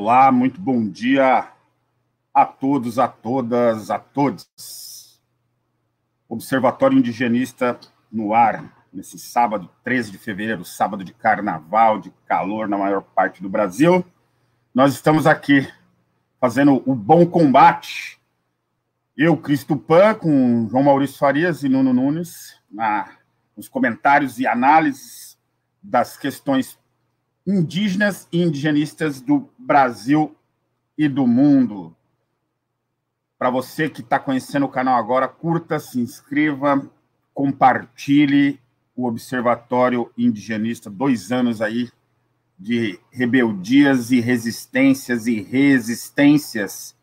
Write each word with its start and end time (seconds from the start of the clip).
Olá, 0.00 0.30
muito 0.30 0.60
bom 0.60 0.88
dia 0.88 1.50
a 2.32 2.46
todos, 2.46 3.00
a 3.00 3.08
todas, 3.08 3.90
a 3.90 3.98
todos. 3.98 5.20
Observatório 6.28 6.96
Indigenista 6.96 7.76
no 8.08 8.32
ar, 8.32 8.86
nesse 8.92 9.18
sábado, 9.18 9.68
13 9.82 10.12
de 10.12 10.18
fevereiro, 10.18 10.64
sábado 10.64 11.02
de 11.02 11.12
carnaval, 11.12 11.98
de 11.98 12.12
calor 12.26 12.68
na 12.68 12.78
maior 12.78 13.02
parte 13.02 13.42
do 13.42 13.48
Brasil. 13.48 14.06
Nós 14.72 14.94
estamos 14.94 15.26
aqui 15.26 15.68
fazendo 16.40 16.80
o 16.86 16.94
bom 16.94 17.26
combate. 17.26 18.20
Eu, 19.16 19.36
Cristo 19.36 19.76
Pan, 19.76 20.14
com 20.14 20.68
João 20.70 20.84
Maurício 20.84 21.18
Farias 21.18 21.64
e 21.64 21.68
Nuno 21.68 21.92
Nunes, 21.92 22.56
na, 22.70 23.16
nos 23.56 23.68
comentários 23.68 24.38
e 24.38 24.46
análises 24.46 25.36
das 25.82 26.16
questões 26.16 26.78
indígenas 27.48 28.28
e 28.30 28.42
indigenistas 28.42 29.22
do 29.22 29.48
Brasil 29.58 30.36
e 30.98 31.08
do 31.08 31.26
mundo. 31.26 31.96
Para 33.38 33.48
você 33.48 33.88
que 33.88 34.02
está 34.02 34.18
conhecendo 34.18 34.66
o 34.66 34.68
canal 34.68 34.98
agora, 34.98 35.26
curta, 35.26 35.80
se 35.80 35.98
inscreva, 35.98 36.86
compartilhe 37.32 38.60
o 38.94 39.06
Observatório 39.06 40.12
Indigenista, 40.18 40.90
dois 40.90 41.32
anos 41.32 41.62
aí 41.62 41.88
de 42.58 43.00
rebeldias 43.10 44.10
e 44.10 44.20
resistências 44.20 45.26
e 45.26 45.40
resistências, 45.40 46.94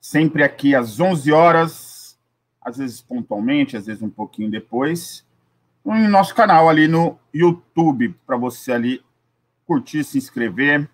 sempre 0.00 0.42
aqui 0.42 0.74
às 0.74 0.98
11 0.98 1.30
horas, 1.30 2.18
às 2.60 2.78
vezes 2.78 3.00
pontualmente, 3.00 3.76
às 3.76 3.86
vezes 3.86 4.02
um 4.02 4.10
pouquinho 4.10 4.50
depois, 4.50 5.24
no 5.84 6.08
nosso 6.08 6.34
canal 6.34 6.68
ali 6.68 6.88
no 6.88 7.16
YouTube, 7.32 8.16
para 8.26 8.36
você 8.36 8.72
ali 8.72 9.04
curtir, 9.72 10.04
se 10.04 10.18
inscrever. 10.18 10.86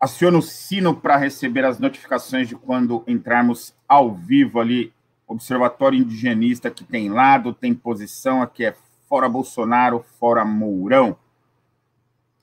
Aciona 0.00 0.38
o 0.38 0.42
sino 0.42 0.96
para 0.96 1.18
receber 1.18 1.64
as 1.64 1.78
notificações 1.78 2.48
de 2.48 2.56
quando 2.56 3.04
entrarmos 3.06 3.74
ao 3.86 4.14
vivo 4.14 4.60
ali. 4.60 4.92
Observatório 5.26 5.98
Indigenista 5.98 6.70
que 6.70 6.84
tem 6.84 7.10
lado, 7.10 7.52
tem 7.52 7.74
posição, 7.74 8.42
aqui 8.42 8.64
é 8.64 8.74
fora 9.08 9.28
Bolsonaro, 9.28 10.04
fora 10.18 10.44
Mourão. 10.44 11.16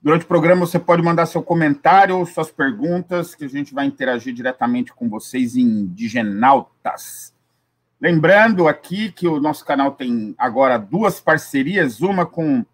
Durante 0.02 0.26
o 0.26 0.28
programa 0.28 0.66
você 0.66 0.80
pode 0.80 1.02
mandar 1.02 1.26
seu 1.26 1.44
comentário, 1.44 2.26
suas 2.26 2.52
perguntas, 2.52 3.36
que 3.36 3.46
a 3.46 3.50
gente 3.50 3.74
vai 3.74 3.86
interagir 3.86 4.34
diretamente 4.34 4.94
com 4.94 5.10
vocês 5.10 5.56
indigenautas. 5.56 7.34
Lembrando 8.00 8.68
aqui 8.68 9.12
que 9.12 9.28
o 9.28 9.40
nosso 9.40 9.64
canal 9.64 9.92
tem 9.92 10.34
agora 10.38 10.78
duas 10.78 11.20
parcerias, 11.20 12.02
uma 12.02 12.26
com 12.26 12.66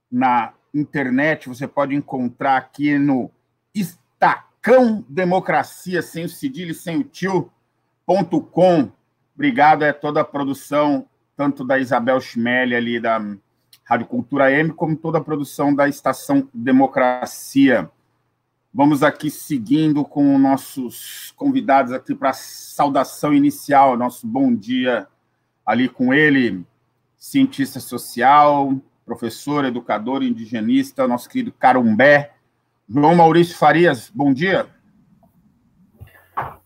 na 0.09 0.53
internet. 0.72 1.48
Você 1.48 1.66
pode 1.66 1.92
encontrar 1.92 2.56
aqui 2.56 2.97
no 3.00 3.28
Estacão 3.75 5.04
Democracia, 5.09 6.03
sem 6.03 6.26
o 6.26 6.28
cedilho, 6.28 6.72
sem 6.72 6.98
o 6.98 7.03
tio.com. 7.03 8.92
Obrigado, 9.34 9.82
é 9.82 9.92
toda 9.92 10.20
a 10.20 10.25
produção, 10.25 11.09
tanto 11.36 11.64
da 11.64 11.80
Isabel 11.80 12.20
Schmelli 12.20 12.76
ali 12.76 13.00
da 13.00 13.19
Rádio 13.84 14.06
Cultura 14.06 14.50
M, 14.50 14.72
como 14.72 14.97
toda 14.97 15.19
a 15.19 15.25
produção 15.25 15.75
da 15.75 15.87
Estação 15.89 16.49
Democracia. 16.53 17.91
Vamos 18.72 19.03
aqui 19.03 19.31
seguindo 19.31 20.05
com 20.05 20.39
nossos 20.39 21.33
convidados 21.37 21.93
aqui 21.93 22.15
para 22.15 22.31
a 22.31 22.34
saudação 22.34 23.33
inicial, 23.33 23.97
nosso 23.97 24.27
bom 24.27 24.53
dia 24.55 25.06
ali 25.65 25.89
com 25.89 26.12
ele, 26.12 26.65
cientista 27.17 27.78
social, 27.78 28.75
professor, 29.05 29.65
educador, 29.65 30.22
indigenista, 30.22 31.06
nosso 31.06 31.28
querido 31.28 31.53
Carumbé, 31.53 32.33
João 32.89 33.15
Maurício 33.15 33.56
Farias, 33.56 34.11
bom 34.15 34.33
dia. 34.33 34.66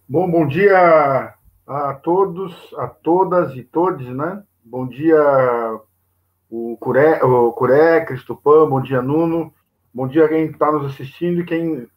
Bom, 0.08 0.30
bom 0.30 0.46
dia 0.46 1.34
a 1.66 1.94
todos, 1.94 2.74
a 2.78 2.86
todas 2.86 3.54
e 3.54 3.62
todos, 3.62 4.06
né? 4.06 4.42
Bom 4.64 4.86
dia, 4.88 5.16
o 6.50 6.76
Curé, 6.78 7.22
o 7.22 7.52
Curé, 7.52 8.04
Cristopã, 8.04 8.68
bom 8.68 8.80
dia, 8.80 9.02
Nuno. 9.02 9.52
Bom 9.92 10.08
dia 10.08 10.28
quem 10.28 10.46
está 10.46 10.72
nos 10.72 10.86
assistindo 10.92 11.40
e 11.40 11.44
quem 11.44 11.88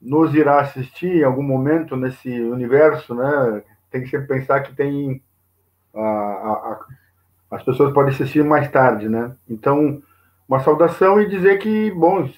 nos 0.00 0.34
irá 0.34 0.60
assistir 0.60 1.18
em 1.18 1.24
algum 1.24 1.42
momento 1.42 1.96
nesse 1.96 2.28
universo, 2.40 3.14
né? 3.14 3.62
Tem 3.90 4.02
que 4.02 4.08
sempre 4.08 4.26
pensar 4.26 4.62
que 4.62 4.74
tem 4.74 5.22
a, 5.94 6.00
a, 6.00 6.80
a, 7.52 7.56
as 7.56 7.62
pessoas 7.62 7.92
podem 7.92 8.12
assistir 8.12 8.42
mais 8.42 8.70
tarde, 8.70 9.08
né? 9.08 9.36
Então, 9.48 10.02
uma 10.48 10.60
saudação 10.60 11.20
e 11.20 11.28
dizer 11.28 11.58
que, 11.58 11.90
bom, 11.92 12.28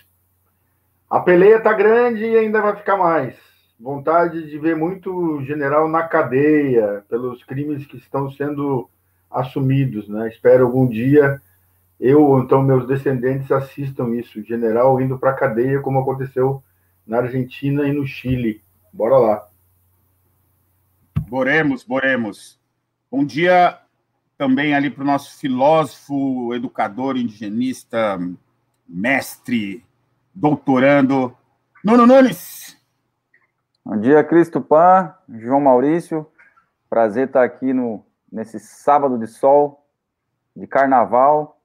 a 1.09 1.21
peleia 1.21 1.61
tá 1.61 1.73
grande 1.73 2.25
e 2.25 2.37
ainda 2.37 2.61
vai 2.61 2.77
ficar 2.77 2.97
mais. 2.97 3.35
Vontade 3.81 4.49
de 4.49 4.59
ver 4.59 4.77
muito 4.77 5.43
general 5.43 5.89
na 5.89 6.03
cadeia 6.03 7.05
pelos 7.09 7.43
crimes 7.45 7.87
que 7.87 7.97
estão 7.97 8.31
sendo 8.31 8.89
assumidos, 9.35 10.09
né? 10.09 10.29
Espero 10.29 10.65
algum 10.65 10.89
dia 10.89 11.41
eu 12.01 12.23
ou 12.23 12.41
então 12.41 12.63
meus 12.63 12.87
descendentes 12.87 13.51
assistam 13.51 14.15
isso, 14.15 14.43
general 14.43 15.01
indo 15.01 15.19
para 15.19 15.31
a 15.31 15.35
cadeia, 15.35 15.81
como 15.81 16.01
aconteceu 16.01 16.63
na 17.07 17.19
Argentina 17.19 17.87
e 17.87 17.93
no 17.93 18.07
Chile. 18.07 18.63
Bora 18.93 19.17
lá. 19.17 19.49
Boremos, 21.29 21.85
boremos. 21.85 22.61
Bom 23.11 23.25
dia 23.25 23.79
também 24.37 24.75
ali 24.75 24.91
para 24.91 25.03
o 25.03 25.07
nosso 25.07 25.39
filósofo, 25.39 26.53
educador, 26.55 27.17
indigenista, 27.17 28.19
mestre, 28.87 29.85
doutorando, 30.35 31.35
Nuno 31.83 32.07
Nunes. 32.07 32.77
Bom 33.85 33.99
dia, 33.99 34.25
Cristo 34.25 34.61
Pan, 34.61 35.15
João 35.29 35.61
Maurício. 35.61 36.27
Prazer 36.91 37.29
estar 37.29 37.45
aqui 37.45 37.73
no 37.73 38.05
nesse 38.35 38.59
sábado 38.59 39.17
de 39.17 39.29
sol, 39.29 39.87
de 40.57 40.67
carnaval, 40.67 41.61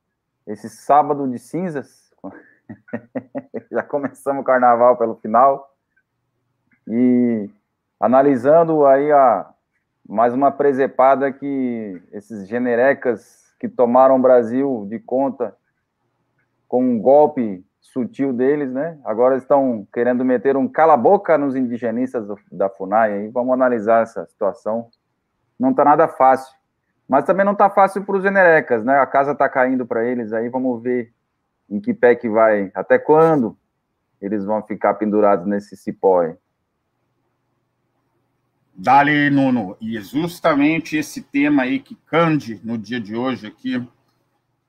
esse 0.45 0.69
sábado 0.69 1.27
de 1.27 1.39
cinzas. 1.39 2.13
Já 3.71 3.81
começamos 3.81 4.43
o 4.43 4.45
carnaval 4.45 4.95
pelo 4.95 5.15
final. 5.15 5.75
E 6.87 7.49
analisando 7.99 8.85
aí 8.85 9.11
a 9.11 9.51
mais 10.07 10.31
uma 10.31 10.51
presepada 10.51 11.31
que 11.31 12.01
esses 12.11 12.47
generecas 12.47 13.51
que 13.59 13.67
tomaram 13.67 14.17
o 14.17 14.21
Brasil 14.21 14.85
de 14.87 14.99
conta 14.99 15.55
com 16.67 16.83
um 16.83 17.01
golpe 17.01 17.65
sutil 17.81 18.31
deles, 18.31 18.71
né? 18.71 18.99
Agora 19.03 19.37
estão 19.37 19.87
querendo 19.91 20.23
meter 20.23 20.55
um 20.55 20.67
cala-boca 20.67 21.35
nos 21.35 21.55
indigenistas 21.55 22.27
da 22.51 22.69
FUNAI. 22.69 23.13
Aí 23.13 23.27
vamos 23.29 23.53
analisar 23.53 24.03
essa 24.03 24.27
situação. 24.27 24.89
Não 25.59 25.71
está 25.71 25.83
nada 25.83 26.07
fácil. 26.07 26.58
Mas 27.09 27.25
também 27.25 27.43
não 27.43 27.53
está 27.53 27.71
fácil 27.71 28.03
para 28.03 28.17
os 28.17 28.21
generecas, 28.21 28.85
né? 28.85 28.99
A 28.99 29.05
casa 29.07 29.31
está 29.31 29.49
caindo 29.49 29.83
para 29.83 30.05
eles 30.05 30.31
aí, 30.31 30.47
vamos 30.47 30.79
ver 30.83 31.11
em 31.67 31.79
que 31.79 31.91
pé 31.91 32.13
que 32.13 32.29
vai, 32.29 32.71
até 32.75 32.99
quando 32.99 33.57
eles 34.21 34.45
vão 34.45 34.61
ficar 34.61 34.93
pendurados 34.93 35.47
nesse 35.47 35.75
cipó 35.75 36.21
aí. 36.21 36.35
Dali, 38.75 39.29
Nuno, 39.31 39.75
e 39.81 39.97
é 39.97 40.01
justamente 40.01 40.95
esse 40.95 41.23
tema 41.23 41.63
aí 41.63 41.79
que 41.79 41.95
cande 41.95 42.61
no 42.63 42.77
dia 42.77 42.99
de 42.99 43.15
hoje 43.15 43.47
aqui, 43.47 43.85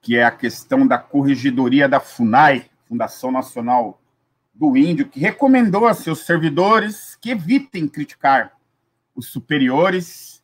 que 0.00 0.16
é 0.16 0.24
a 0.24 0.30
questão 0.30 0.86
da 0.86 0.96
corregedoria 0.96 1.86
da 1.88 2.00
FUNAI, 2.00 2.70
Fundação 2.88 3.30
Nacional 3.30 4.00
do 4.54 4.76
Índio, 4.76 5.08
que 5.08 5.20
recomendou 5.20 5.86
a 5.86 5.92
seus 5.94 6.24
servidores 6.24 7.16
que 7.16 7.30
evitem 7.30 7.86
criticar 7.86 8.52
os 9.14 9.26
superiores 9.26 10.39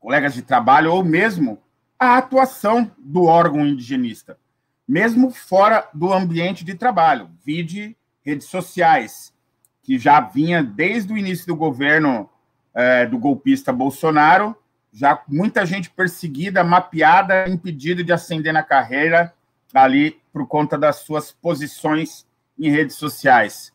colegas 0.00 0.34
de 0.34 0.42
trabalho 0.42 0.92
ou 0.92 1.04
mesmo 1.04 1.58
a 1.98 2.16
atuação 2.16 2.90
do 2.98 3.24
órgão 3.24 3.66
indigenista, 3.66 4.38
mesmo 4.86 5.30
fora 5.30 5.88
do 5.92 6.12
ambiente 6.12 6.64
de 6.64 6.74
trabalho, 6.74 7.30
vide 7.44 7.96
redes 8.24 8.46
sociais, 8.46 9.34
que 9.82 9.98
já 9.98 10.20
vinha 10.20 10.62
desde 10.62 11.12
o 11.12 11.18
início 11.18 11.46
do 11.46 11.56
governo 11.56 12.28
é, 12.74 13.06
do 13.06 13.18
golpista 13.18 13.72
Bolsonaro, 13.72 14.56
já 14.92 15.22
muita 15.28 15.66
gente 15.66 15.90
perseguida, 15.90 16.64
mapeada, 16.64 17.48
impedido 17.48 18.04
de 18.04 18.12
ascender 18.12 18.52
na 18.52 18.62
carreira 18.62 19.34
ali 19.74 20.20
por 20.32 20.46
conta 20.46 20.78
das 20.78 20.96
suas 20.96 21.32
posições 21.32 22.26
em 22.58 22.70
redes 22.70 22.96
sociais. 22.96 23.72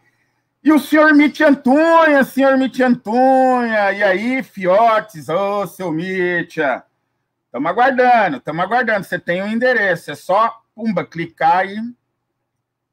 E 0.62 0.70
o 0.70 0.78
senhor 0.78 1.14
Mitch 1.14 1.40
Antunha, 1.40 2.22
senhor 2.22 2.58
Mitch 2.58 2.80
Antunha, 2.80 3.92
e 3.92 4.02
aí, 4.02 4.42
fiotes, 4.42 5.30
ô, 5.30 5.62
oh, 5.62 5.66
seu 5.66 5.90
Mitya, 5.90 6.84
Estamos 7.50 7.68
aguardando, 7.68 8.36
estamos 8.36 8.64
aguardando. 8.64 9.04
Você 9.04 9.18
tem 9.18 9.42
o 9.42 9.44
um 9.44 9.48
endereço, 9.48 10.12
é 10.12 10.14
só, 10.14 10.62
pumba, 10.72 11.04
clicar 11.04 11.56
aí. 11.58 11.76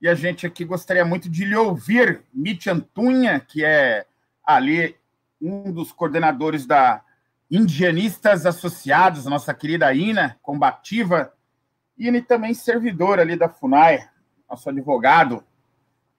E 0.02 0.08
a 0.08 0.16
gente 0.16 0.48
aqui 0.48 0.66
gostaria 0.66 1.06
muito 1.06 1.30
de 1.30 1.46
lhe 1.46 1.56
ouvir, 1.56 2.24
Mitch 2.34 2.66
Antunha, 2.66 3.40
que 3.40 3.64
é 3.64 4.08
ali 4.44 4.98
um 5.40 5.72
dos 5.72 5.92
coordenadores 5.92 6.66
da 6.66 7.04
Indianistas 7.52 8.48
Associados, 8.48 9.26
nossa 9.26 9.54
querida 9.54 9.94
Ina, 9.94 10.40
combativa, 10.42 11.32
e 11.96 12.20
também 12.20 12.56
servidor 12.56 13.20
ali 13.20 13.36
da 13.36 13.48
FUNAI, 13.48 14.10
nosso 14.50 14.68
advogado, 14.70 15.44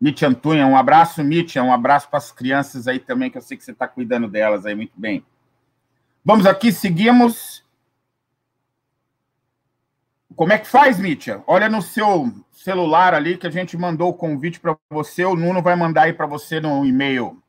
Mitch 0.00 0.22
Antunha. 0.22 0.64
Um 0.64 0.76
abraço, 0.76 1.24
Mitch, 1.24 1.56
um 1.56 1.72
abraço 1.72 2.08
para 2.08 2.18
as 2.18 2.30
crianças 2.30 2.86
aí 2.86 3.00
também, 3.00 3.32
que 3.32 3.38
eu 3.38 3.42
sei 3.42 3.56
que 3.56 3.64
você 3.64 3.72
está 3.72 3.88
cuidando 3.88 4.28
delas 4.28 4.64
aí 4.64 4.76
muito 4.76 4.94
bem. 4.96 5.26
Vamos 6.24 6.46
aqui, 6.46 6.70
seguimos. 6.70 7.66
Como 10.38 10.52
é 10.52 10.58
que 10.58 10.68
faz, 10.68 11.00
Mítia? 11.00 11.42
Olha 11.48 11.68
no 11.68 11.82
seu 11.82 12.32
celular 12.52 13.12
ali 13.12 13.36
que 13.36 13.48
a 13.48 13.50
gente 13.50 13.76
mandou 13.76 14.10
o 14.10 14.14
convite 14.14 14.60
para 14.60 14.78
você. 14.88 15.24
O 15.24 15.34
Nuno 15.34 15.60
vai 15.60 15.74
mandar 15.74 16.02
aí 16.02 16.12
para 16.12 16.26
você 16.26 16.60
no 16.60 16.86
e-mail 16.86 17.42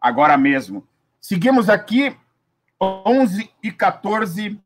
agora 0.00 0.38
mesmo. 0.38 0.86
Seguimos 1.20 1.68
aqui, 1.68 2.16
11 2.80 3.50
e 3.60 3.72
14, 3.72 4.60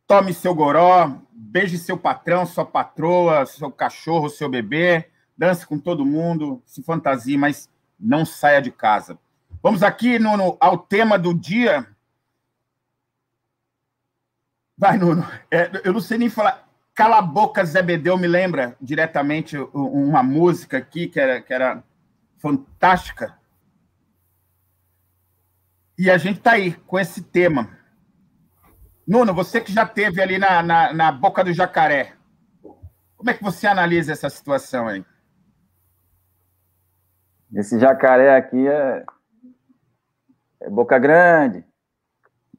tome 0.07 0.33
seu 0.33 0.55
goró, 0.55 1.19
beije 1.33 1.77
seu 1.77 1.99
patrão, 1.99 2.47
sua 2.47 2.65
patroa, 2.65 3.45
seu 3.47 3.71
cachorro, 3.71 4.29
seu 4.29 4.49
bebê, 4.49 5.09
dance 5.37 5.67
com 5.67 5.79
todo 5.79 6.05
mundo, 6.05 6.63
se 6.65 6.83
fantasie, 6.83 7.37
mas 7.37 7.69
não 7.99 8.25
saia 8.25 8.61
de 8.61 8.71
casa. 8.71 9.19
Vamos 9.63 9.83
aqui 9.83 10.19
no, 10.19 10.37
no, 10.37 10.57
ao 10.61 10.79
tema 10.79 11.19
do 11.19 11.35
dia, 11.35 11.87
Vai, 14.77 14.97
Nuno. 14.99 15.27
É, 15.51 15.71
eu 15.85 15.93
não 15.93 16.01
sei 16.01 16.19
nem 16.19 16.29
falar. 16.29 16.69
Cala 16.95 17.19
a 17.19 17.23
boca, 17.23 17.65
Zé 17.65 17.83
Bedeu 17.83 18.19
me 18.19 18.27
lembra 18.27 18.77
diretamente 18.81 19.57
uma 19.73 20.23
música 20.23 20.79
aqui 20.79 21.09
que 21.09 21.19
era, 21.19 21.41
que 21.41 21.53
era 21.53 21.83
fantástica. 22.39 23.39
E 25.99 26.11
a 26.11 26.19
gente 26.19 26.39
está 26.39 26.53
aí 26.53 26.73
com 26.73 26.99
esse 26.99 27.23
tema. 27.23 27.79
Nuno, 29.07 29.33
você 29.33 29.61
que 29.61 29.73
já 29.73 29.87
teve 29.87 30.21
ali 30.21 30.39
na, 30.39 30.63
na, 30.63 30.93
na, 30.93 31.13
boca 31.13 31.43
do 31.43 31.53
jacaré, 31.53 32.13
como 33.17 33.31
é 33.31 33.35
que 33.35 33.43
você 33.43 33.67
analisa 33.67 34.13
essa 34.13 34.29
situação 34.29 34.89
aí? 34.89 35.05
Esse 37.55 37.79
jacaré 37.79 38.37
aqui 38.37 38.67
é, 38.67 39.05
é 40.61 40.71
boca 40.71 40.99
grande, 40.99 41.65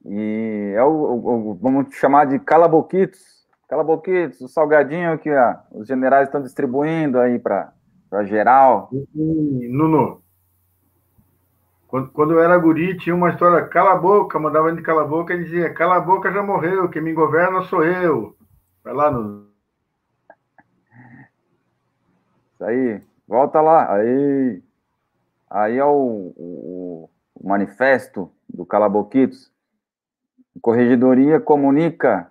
e 0.04 0.74
é 0.76 0.82
o, 0.82 0.88
o, 0.88 1.54
vamos 1.60 1.94
chamar 1.94 2.26
de 2.26 2.38
calaboquitos. 2.38 3.34
Calaboquitos, 3.68 4.40
o 4.42 4.48
salgadinho 4.48 5.18
que 5.18 5.30
ó, 5.30 5.56
os 5.72 5.88
generais 5.88 6.28
estão 6.28 6.42
distribuindo 6.42 7.18
aí 7.18 7.38
para 7.38 7.72
geral. 8.24 8.90
E, 8.92 9.68
Nuno, 9.68 10.22
quando, 11.88 12.10
quando 12.10 12.32
eu 12.32 12.42
era 12.42 12.58
guri, 12.58 12.96
tinha 12.98 13.14
uma 13.14 13.30
história, 13.30 13.66
cala 13.66 13.92
a 13.92 13.96
boca, 13.96 14.38
mandava 14.38 14.68
ele 14.68 14.82
cala 14.82 15.02
a 15.02 15.06
boca 15.06 15.32
e 15.32 15.44
dizia, 15.44 15.72
cala 15.72 15.96
a 15.96 16.00
boca 16.00 16.30
já 16.30 16.42
morreu, 16.42 16.88
quem 16.88 17.00
me 17.00 17.12
governa 17.12 17.62
sou 17.62 17.84
eu. 17.84 18.36
Vai 18.82 18.92
lá, 18.92 19.10
Nuno. 19.10 19.48
Isso 22.52 22.64
aí, 22.64 23.02
volta 23.26 23.60
lá. 23.60 23.94
Aí, 23.94 24.62
aí 25.48 25.78
é 25.78 25.84
o, 25.84 26.32
o, 26.36 27.10
o 27.34 27.48
manifesto 27.48 28.30
do 28.48 28.66
Calaboquitos. 28.66 29.53
A 30.56 30.60
Corregedoria 30.60 31.40
comunica 31.40 32.30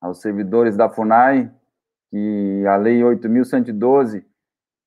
aos 0.00 0.20
servidores 0.20 0.76
da 0.76 0.88
FUNAI 0.88 1.50
que 2.10 2.64
a 2.66 2.76
Lei 2.76 3.00
8.112 3.00 4.24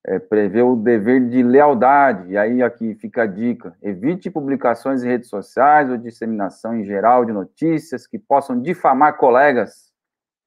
é, 0.05 0.19
prevê 0.19 0.61
o 0.61 0.75
dever 0.75 1.27
de 1.29 1.41
lealdade, 1.41 2.31
e 2.31 2.37
aí 2.37 2.61
aqui 2.61 2.93
fica 2.95 3.23
a 3.23 3.25
dica: 3.25 3.75
evite 3.81 4.29
publicações 4.29 5.03
em 5.03 5.07
redes 5.07 5.29
sociais 5.29 5.89
ou 5.89 5.97
disseminação 5.97 6.75
em 6.75 6.83
geral 6.83 7.25
de 7.25 7.31
notícias 7.31 8.05
que 8.05 8.19
possam 8.19 8.61
difamar 8.61 9.17
colegas 9.17 9.91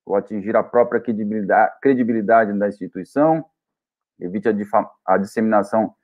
ou 0.06 0.14
atingir 0.14 0.54
a 0.54 0.62
própria 0.62 1.00
credibilidade, 1.00 1.73
credibilidade 1.82 2.52
da 2.52 2.68
instituição, 2.68 3.44
evite 4.20 4.49
a, 4.49 4.54
a 5.04 5.18
disseminação 5.18 5.94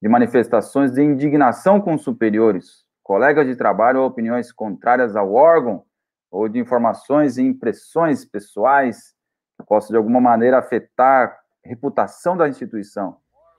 de 0.00 0.08
manifestações 0.08 0.92
de 0.92 1.02
indignação 1.02 1.80
com 1.80 1.98
superiores 1.98 2.81
colegas 3.02 3.46
de 3.46 3.56
trabalho 3.56 4.00
ou 4.00 4.06
opiniões 4.06 4.52
contrárias 4.52 5.16
ao 5.16 5.32
órgão, 5.32 5.84
ou 6.30 6.48
de 6.48 6.58
informações 6.58 7.36
e 7.36 7.42
impressões 7.42 8.24
pessoais 8.24 9.14
que 9.58 9.66
possam 9.66 9.90
de 9.90 9.96
alguma 9.96 10.20
maneira 10.20 10.58
afetar 10.58 11.38
a 11.64 11.68
reputação 11.68 12.36
da 12.36 12.48
instituição. 12.48 13.18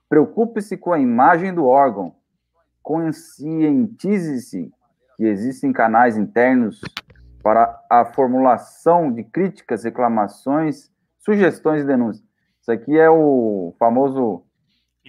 Preocupe-se 0.10 0.76
com 0.78 0.92
a 0.92 1.00
imagem 1.00 1.54
do 1.54 1.66
órgão. 1.66 2.16
Conscientize-se 2.82 4.72
que 5.16 5.24
existem 5.24 5.72
canais 5.72 6.18
internos 6.18 6.82
para 7.44 7.80
a 7.90 8.06
formulação 8.06 9.12
de 9.12 9.24
críticas, 9.24 9.84
reclamações, 9.84 10.92
sugestões 11.20 11.84
e 11.84 11.86
denúncias. 11.86 12.26
Isso 12.62 12.72
aqui 12.72 12.98
é 12.98 13.10
o 13.10 13.76
famoso 13.78 14.44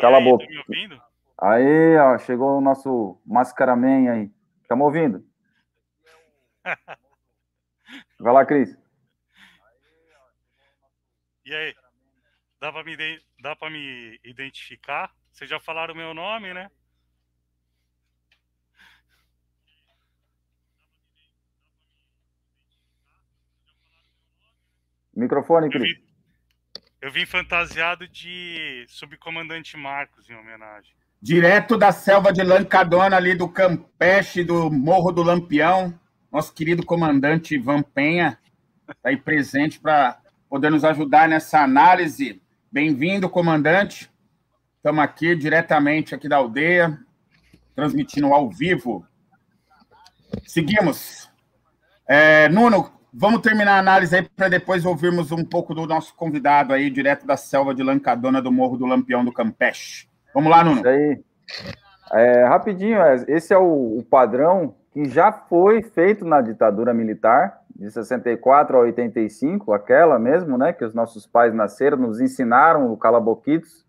cala 0.01 0.19
aí, 0.19 0.25
boca. 0.25 0.45
Tá 0.45 0.51
me 0.51 0.59
ouvindo? 0.59 1.01
Aí, 1.41 1.97
ó, 1.97 2.17
chegou 2.19 2.59
o 2.59 2.61
nosso 2.61 3.21
Mascaraman 3.27 4.11
aí. 4.11 4.31
Tá 4.69 4.77
me 4.77 4.83
ouvindo? 4.83 5.27
Vai 8.19 8.33
lá, 8.33 8.47
Cris. 8.47 8.77
E 11.45 11.55
aí? 11.55 11.75
Dá 12.61 12.73
para 12.73 12.85
me, 12.85 12.97
dá 13.41 13.57
me 13.71 14.19
identificar? 14.25 15.15
Vocês 15.31 15.51
já 15.51 15.61
falaram 15.61 15.93
o 15.93 15.97
meu 15.97 16.15
nome, 16.15 16.55
né? 16.55 16.71
Microfone, 25.15 25.69
Cris. 25.69 25.99
Eu 27.01 27.13
vim 27.13 27.27
fantasiado 27.27 28.09
de 28.09 28.87
subcomandante 28.89 29.77
Marcos 29.77 30.29
em 30.31 30.35
homenagem. 30.35 30.95
Direto 31.25 31.79
da 31.79 31.91
selva 31.91 32.31
de 32.31 32.43
Lancadona, 32.43 33.17
ali 33.17 33.35
do 33.35 33.49
Campeche, 33.49 34.45
do 34.45 34.71
Morro 34.71 35.11
do 35.11 35.23
Lampião, 35.23 35.99
nosso 36.31 36.53
querido 36.53 36.85
comandante 36.85 37.55
Ivan 37.55 37.81
Penha 37.81 38.39
está 38.83 39.09
aí 39.09 39.17
presente 39.17 39.81
para 39.81 40.19
poder 40.51 40.71
nos 40.71 40.85
ajudar 40.85 41.27
nessa 41.27 41.61
análise. 41.61 42.43
Bem-vindo, 42.71 43.27
comandante. 43.31 44.13
Estamos 44.77 45.03
aqui 45.03 45.35
diretamente 45.35 46.15
aqui 46.15 46.29
da 46.29 46.37
aldeia, 46.37 46.99
transmitindo 47.75 48.27
ao 48.27 48.51
vivo. 48.51 49.07
Seguimos. 50.47 51.31
É, 52.07 52.51
Nuno, 52.51 52.93
vamos 53.11 53.41
terminar 53.41 53.77
a 53.77 53.79
análise 53.79 54.15
aí 54.15 54.29
para 54.37 54.51
depois 54.51 54.85
ouvirmos 54.85 55.33
um 55.33 55.43
pouco 55.43 55.75
do 55.75 55.87
nosso 55.87 56.15
convidado 56.15 56.75
aí, 56.75 56.91
direto 56.91 57.27
da 57.27 57.39
selva 57.39 57.75
de 57.75 57.83
Lancadona 57.83 58.43
do 58.43 58.53
Morro 58.53 58.77
do 58.77 58.85
Lampião 58.85 59.25
do 59.25 59.33
Campeche. 59.33 60.07
Vamos 60.35 60.51
lá, 60.51 60.65
Nuno. 60.65 60.77
Isso 60.79 60.89
aí. 60.89 61.25
É, 62.13 62.45
rapidinho, 62.45 63.01
é, 63.01 63.25
esse 63.29 63.55
é 63.55 63.59
o, 63.59 63.99
o 63.99 64.03
padrão 64.03 64.75
que 64.93 65.05
já 65.07 65.33
foi 65.33 65.83
feito 65.83 66.25
na 66.25 66.41
ditadura 66.41 66.93
militar, 66.93 67.61
de 67.75 67.91
64 67.91 68.77
a 68.77 68.81
85, 68.81 69.73
aquela 69.73 70.19
mesmo, 70.19 70.57
né, 70.57 70.73
que 70.73 70.85
os 70.85 70.95
nossos 70.95 71.27
pais 71.27 71.53
nasceram, 71.53 71.97
nos 71.97 72.21
ensinaram 72.21 72.93
o 72.93 72.97
calaboquitos, 72.97 73.85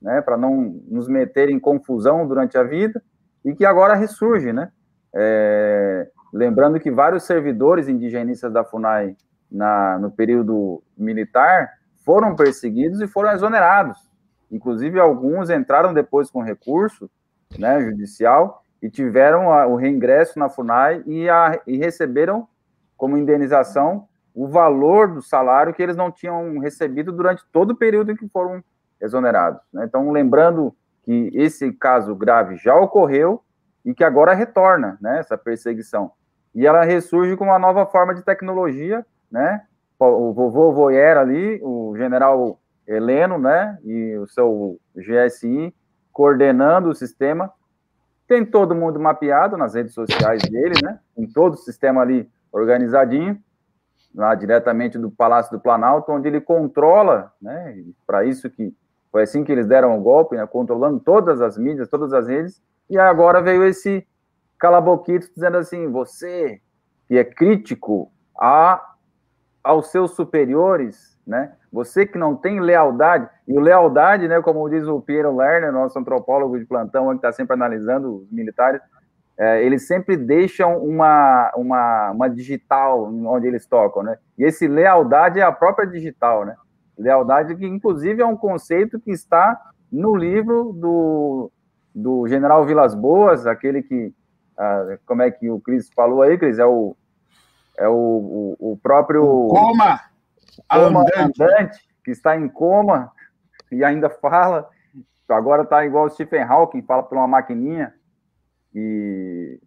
né, 0.00 0.20
para 0.20 0.36
não 0.36 0.78
nos 0.88 1.08
meter 1.08 1.48
em 1.48 1.58
confusão 1.58 2.26
durante 2.26 2.58
a 2.58 2.62
vida, 2.62 3.02
e 3.42 3.54
que 3.54 3.64
agora 3.64 3.94
ressurge, 3.94 4.52
né, 4.52 4.70
é, 5.14 6.08
lembrando 6.32 6.78
que 6.78 6.90
vários 6.90 7.24
servidores 7.24 7.88
indigenistas 7.88 8.52
da 8.52 8.62
FUNAI 8.62 9.16
na, 9.50 9.98
no 9.98 10.10
período 10.10 10.82
militar 10.96 11.70
foram 12.04 12.36
perseguidos 12.36 13.00
e 13.00 13.08
foram 13.08 13.32
exonerados, 13.32 14.09
inclusive 14.50 14.98
alguns 14.98 15.50
entraram 15.50 15.94
depois 15.94 16.30
com 16.30 16.42
recurso, 16.42 17.10
né, 17.58 17.80
judicial, 17.80 18.62
e 18.82 18.88
tiveram 18.88 19.52
a, 19.52 19.66
o 19.66 19.76
reingresso 19.76 20.38
na 20.38 20.48
FUNAI 20.48 21.02
e, 21.06 21.28
a, 21.28 21.60
e 21.66 21.76
receberam 21.76 22.48
como 22.96 23.16
indenização 23.16 24.08
o 24.34 24.46
valor 24.46 25.12
do 25.12 25.22
salário 25.22 25.74
que 25.74 25.82
eles 25.82 25.96
não 25.96 26.10
tinham 26.10 26.58
recebido 26.58 27.12
durante 27.12 27.44
todo 27.52 27.72
o 27.72 27.76
período 27.76 28.12
em 28.12 28.16
que 28.16 28.28
foram 28.28 28.62
exonerados. 29.00 29.60
Né? 29.72 29.84
Então, 29.84 30.10
lembrando 30.10 30.74
que 31.02 31.30
esse 31.34 31.72
caso 31.72 32.14
grave 32.14 32.56
já 32.56 32.74
ocorreu 32.74 33.42
e 33.84 33.94
que 33.94 34.04
agora 34.04 34.34
retorna 34.34 34.98
né, 35.00 35.18
essa 35.18 35.36
perseguição. 35.36 36.12
E 36.54 36.66
ela 36.66 36.84
ressurge 36.84 37.36
com 37.36 37.44
uma 37.44 37.58
nova 37.58 37.86
forma 37.86 38.14
de 38.14 38.22
tecnologia, 38.22 39.04
né? 39.30 39.62
O 39.98 40.32
vovô 40.32 40.72
Voyer 40.72 41.16
ali, 41.16 41.60
o 41.62 41.94
general 41.96 42.58
Heleno, 42.92 43.38
né, 43.38 43.78
e 43.84 44.16
o 44.16 44.26
seu 44.26 44.78
GSI 44.96 45.74
coordenando 46.12 46.88
o 46.88 46.94
sistema 46.94 47.52
tem 48.30 48.44
todo 48.44 48.76
mundo 48.76 49.00
mapeado 49.00 49.56
nas 49.56 49.74
redes 49.74 49.92
sociais 49.92 50.40
dele, 50.42 50.74
né? 50.84 51.00
Em 51.16 51.26
todo 51.26 51.54
o 51.54 51.56
sistema 51.56 52.00
ali 52.00 52.30
organizadinho, 52.52 53.36
lá 54.14 54.36
diretamente 54.36 54.96
do 54.96 55.10
Palácio 55.10 55.50
do 55.50 55.60
Planalto, 55.60 56.12
onde 56.12 56.28
ele 56.28 56.40
controla, 56.40 57.32
né? 57.42 57.76
Para 58.06 58.24
isso 58.24 58.48
que 58.48 58.72
foi 59.10 59.22
assim 59.22 59.42
que 59.42 59.50
eles 59.50 59.66
deram 59.66 59.98
o 59.98 60.00
golpe, 60.00 60.36
né? 60.36 60.46
Controlando 60.46 61.00
todas 61.00 61.40
as 61.40 61.58
mídias, 61.58 61.88
todas 61.88 62.12
as 62.12 62.28
redes. 62.28 62.62
E 62.88 62.96
agora 62.96 63.42
veio 63.42 63.64
esse 63.64 64.06
calaboquito 64.56 65.28
dizendo 65.34 65.56
assim: 65.56 65.90
você 65.90 66.60
que 67.08 67.18
é 67.18 67.24
crítico 67.24 68.12
a, 68.38 68.94
aos 69.64 69.88
seus 69.88 70.12
superiores, 70.12 71.18
né? 71.26 71.56
Você 71.72 72.04
que 72.04 72.18
não 72.18 72.34
tem 72.34 72.60
lealdade, 72.60 73.28
e 73.46 73.56
o 73.56 73.60
lealdade, 73.60 74.26
né, 74.26 74.40
como 74.42 74.68
diz 74.68 74.86
o 74.86 75.00
Piero 75.00 75.36
Lerner, 75.36 75.72
nosso 75.72 75.98
antropólogo 75.98 76.58
de 76.58 76.64
plantão, 76.64 77.08
que 77.10 77.16
está 77.16 77.30
sempre 77.30 77.54
analisando 77.54 78.16
os 78.16 78.30
militares, 78.30 78.80
é, 79.38 79.64
eles 79.64 79.86
sempre 79.86 80.16
deixam 80.16 80.76
uma, 80.84 81.50
uma, 81.56 82.10
uma 82.10 82.28
digital 82.28 83.04
onde 83.04 83.46
eles 83.46 83.64
tocam, 83.64 84.02
né? 84.02 84.18
E 84.36 84.44
esse 84.44 84.68
lealdade 84.68 85.40
é 85.40 85.42
a 85.42 85.52
própria 85.52 85.86
digital, 85.86 86.44
né? 86.44 86.56
Lealdade 86.98 87.54
que, 87.56 87.66
inclusive, 87.66 88.20
é 88.20 88.26
um 88.26 88.36
conceito 88.36 89.00
que 89.00 89.10
está 89.10 89.58
no 89.90 90.14
livro 90.14 90.74
do, 90.74 91.50
do 91.94 92.28
General 92.28 92.66
Vilas 92.66 92.94
Boas, 92.94 93.46
aquele 93.46 93.82
que, 93.82 94.12
ah, 94.58 94.98
como 95.06 95.22
é 95.22 95.30
que 95.30 95.48
o 95.48 95.58
Cris 95.58 95.88
falou 95.94 96.20
aí, 96.20 96.36
Cris? 96.36 96.58
É 96.58 96.66
o, 96.66 96.94
é 97.78 97.88
o, 97.88 98.56
o, 98.58 98.72
o 98.72 98.76
próprio... 98.76 99.22
Coma! 99.48 100.09
Coma 100.68 101.00
andante. 101.00 101.42
andante, 101.42 101.88
que 102.04 102.10
está 102.10 102.36
em 102.36 102.48
coma 102.48 103.12
e 103.70 103.84
ainda 103.84 104.10
fala. 104.10 104.68
Agora 105.28 105.62
está 105.62 105.84
igual 105.84 106.06
o 106.06 106.10
Stephen 106.10 106.42
Hawking, 106.42 106.82
fala 106.82 107.02
por 107.02 107.16
uma 107.16 107.28
maquininha. 107.28 107.94
E, 108.74 109.60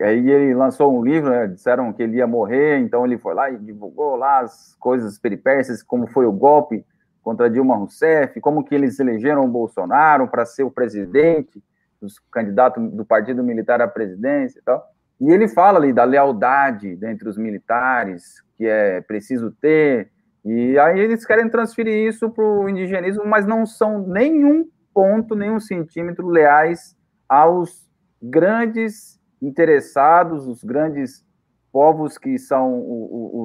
aí 0.00 0.30
ele 0.30 0.54
lançou 0.54 0.96
um 0.96 1.02
livro, 1.02 1.30
né, 1.30 1.46
disseram 1.46 1.92
que 1.92 2.02
ele 2.02 2.18
ia 2.18 2.26
morrer, 2.26 2.78
então 2.78 3.04
ele 3.04 3.18
foi 3.18 3.34
lá 3.34 3.50
e 3.50 3.58
divulgou 3.58 4.16
lá 4.16 4.40
as 4.40 4.74
coisas 4.78 5.18
peripécias, 5.18 5.82
como 5.82 6.06
foi 6.06 6.26
o 6.26 6.32
golpe 6.32 6.84
contra 7.22 7.50
Dilma 7.50 7.76
Rousseff, 7.76 8.40
como 8.40 8.64
que 8.64 8.74
eles 8.74 8.98
elegeram 8.98 9.44
o 9.44 9.48
Bolsonaro 9.48 10.28
para 10.28 10.46
ser 10.46 10.64
o 10.64 10.70
presidente, 10.70 11.62
os 12.00 12.18
candidatos 12.30 12.90
do 12.92 13.04
Partido 13.04 13.42
Militar 13.42 13.80
à 13.80 13.88
presidência 13.88 14.58
e 14.58 14.62
tal. 14.62 14.82
E 15.20 15.30
ele 15.30 15.48
fala 15.48 15.78
ali 15.78 15.92
da 15.92 16.04
lealdade 16.04 16.98
entre 17.02 17.28
os 17.28 17.36
militares, 17.36 18.42
que 18.56 18.66
é 18.66 19.00
preciso 19.02 19.50
ter, 19.60 20.10
e 20.44 20.78
aí 20.78 20.98
eles 20.98 21.26
querem 21.26 21.48
transferir 21.48 22.08
isso 22.08 22.30
para 22.30 22.44
o 22.44 22.68
indigenismo, 22.68 23.24
mas 23.26 23.46
não 23.46 23.66
são 23.66 24.06
nenhum 24.06 24.66
ponto, 24.94 25.34
nenhum 25.34 25.60
centímetro 25.60 26.26
leais 26.26 26.96
aos 27.28 27.88
grandes 28.22 29.20
interessados, 29.40 30.46
os 30.46 30.64
grandes 30.64 31.24
povos 31.72 32.18
que 32.18 32.38
são 32.38 32.82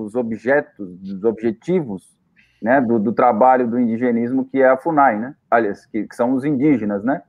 os 0.03 0.15
objetos, 0.15 0.99
os 1.01 1.23
objetivos 1.23 2.17
né, 2.61 2.81
do, 2.81 2.97
do, 2.97 3.13
trabalho 3.13 3.67
do 3.67 3.79
indigenismo, 3.79 4.45
que 4.45 4.61
é 4.61 4.69
a 4.69 4.77
FUNAI, 4.77 5.19
né? 5.19 5.35
Aliás, 5.51 5.85
que, 5.85 6.07
que 6.07 6.15
são 6.15 6.33
os 6.33 6.43
indígenas, 6.43 7.03
né? 7.03 7.21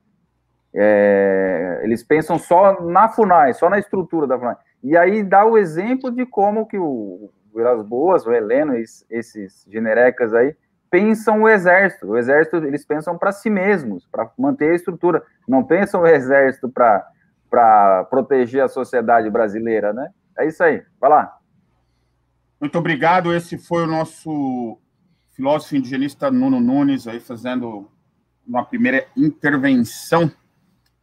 É, 0.79 1.81
eles 1.83 2.03
pensam 2.03 2.39
só 2.39 2.83
na 2.83 3.09
FUNAI, 3.09 3.55
só 3.55 3.71
na 3.71 3.79
estrutura 3.79 4.27
da 4.27 4.39
FUNAI. 4.39 4.57
E 4.85 4.97
aí 4.97 5.25
dá 5.25 5.45
o 5.45 5.57
exemplo 5.57 6.11
de 6.11 6.27
como 6.27 6.67
que 6.67 6.79
o, 6.79 7.31
Vilas 7.55 7.85
Boas, 7.87 8.27
o 8.27 8.33
Heleno, 8.33 8.75
esses 8.77 9.67
generecas 9.67 10.35
aí, 10.35 10.55
pensam 10.91 11.43
o 11.43 11.49
exército. 11.49 12.07
O 12.07 12.19
exército, 12.19 12.59
eles 12.59 12.85
pensam 12.85 13.17
para 13.17 13.33
si 13.33 13.49
mesmos, 13.49 14.07
para 14.07 14.31
manter 14.39 14.73
a 14.73 14.75
estrutura. 14.75 15.23
Não 15.49 15.65
pensam 15.65 16.03
o 16.03 16.07
exército 16.07 16.69
para 16.69 18.05
proteger 18.11 18.63
a 18.63 18.69
sociedade 18.69 19.31
brasileira, 19.31 19.95
né? 19.95 20.11
É 20.39 20.47
isso 20.47 20.63
aí. 20.63 20.83
Vai 21.01 21.09
lá. 21.09 21.39
Muito 22.61 22.79
obrigado. 22.79 23.35
Esse 23.35 23.57
foi 23.57 23.85
o 23.85 23.87
nosso 23.87 24.79
filósofo 25.33 25.77
indigenista 25.77 26.31
Nuno 26.31 26.61
Nunes, 26.61 27.09
aí 27.09 27.21
fazendo 27.21 27.91
uma 28.47 28.65
primeira 28.65 29.07
intervenção 29.17 30.31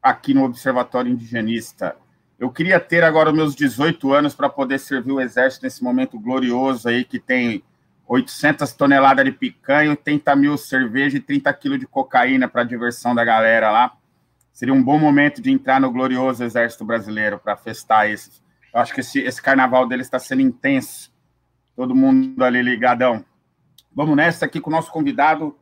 aqui 0.03 0.33
no 0.33 0.43
Observatório 0.43 1.09
Indigenista. 1.09 1.95
Eu 2.37 2.51
queria 2.51 2.77
ter 2.77 3.05
agora 3.05 3.29
os 3.29 3.35
meus 3.35 3.55
18 3.55 4.13
anos 4.13 4.35
para 4.35 4.49
poder 4.49 4.77
servir 4.77 5.13
o 5.13 5.21
exército 5.21 5.63
nesse 5.63 5.81
momento 5.81 6.19
glorioso 6.19 6.89
aí 6.89 7.05
que 7.05 7.17
tem 7.17 7.63
800 8.05 8.73
toneladas 8.73 9.23
de 9.23 9.31
picanha, 9.31 9.95
30 9.95 10.35
mil 10.35 10.57
cerveja 10.57 11.15
e 11.15 11.21
30 11.21 11.53
quilos 11.53 11.79
de 11.79 11.87
cocaína 11.87 12.49
para 12.49 12.65
diversão 12.65 13.15
da 13.15 13.23
galera 13.23 13.71
lá. 13.71 13.93
seria 14.51 14.73
um 14.73 14.83
bom 14.83 14.99
momento 14.99 15.41
de 15.41 15.49
entrar 15.49 15.79
no 15.79 15.89
glorioso 15.89 16.43
Exército 16.43 16.83
Brasileiro 16.83 17.39
para 17.39 17.55
festar 17.55 18.09
esse. 18.09 18.41
Eu 18.73 18.81
acho 18.81 18.93
que 18.93 18.99
esse, 18.99 19.19
esse 19.19 19.41
carnaval 19.41 19.87
dele 19.87 20.01
está 20.01 20.19
sendo 20.19 20.41
intenso. 20.41 21.13
Todo 21.75 21.95
mundo 21.95 22.43
ali 22.43 22.61
ligadão. 22.61 23.23
Vamos 23.95 24.17
nessa 24.17 24.45
aqui 24.45 24.59
com 24.59 24.69
o 24.69 24.73
nosso 24.73 24.91
convidado, 24.91 25.57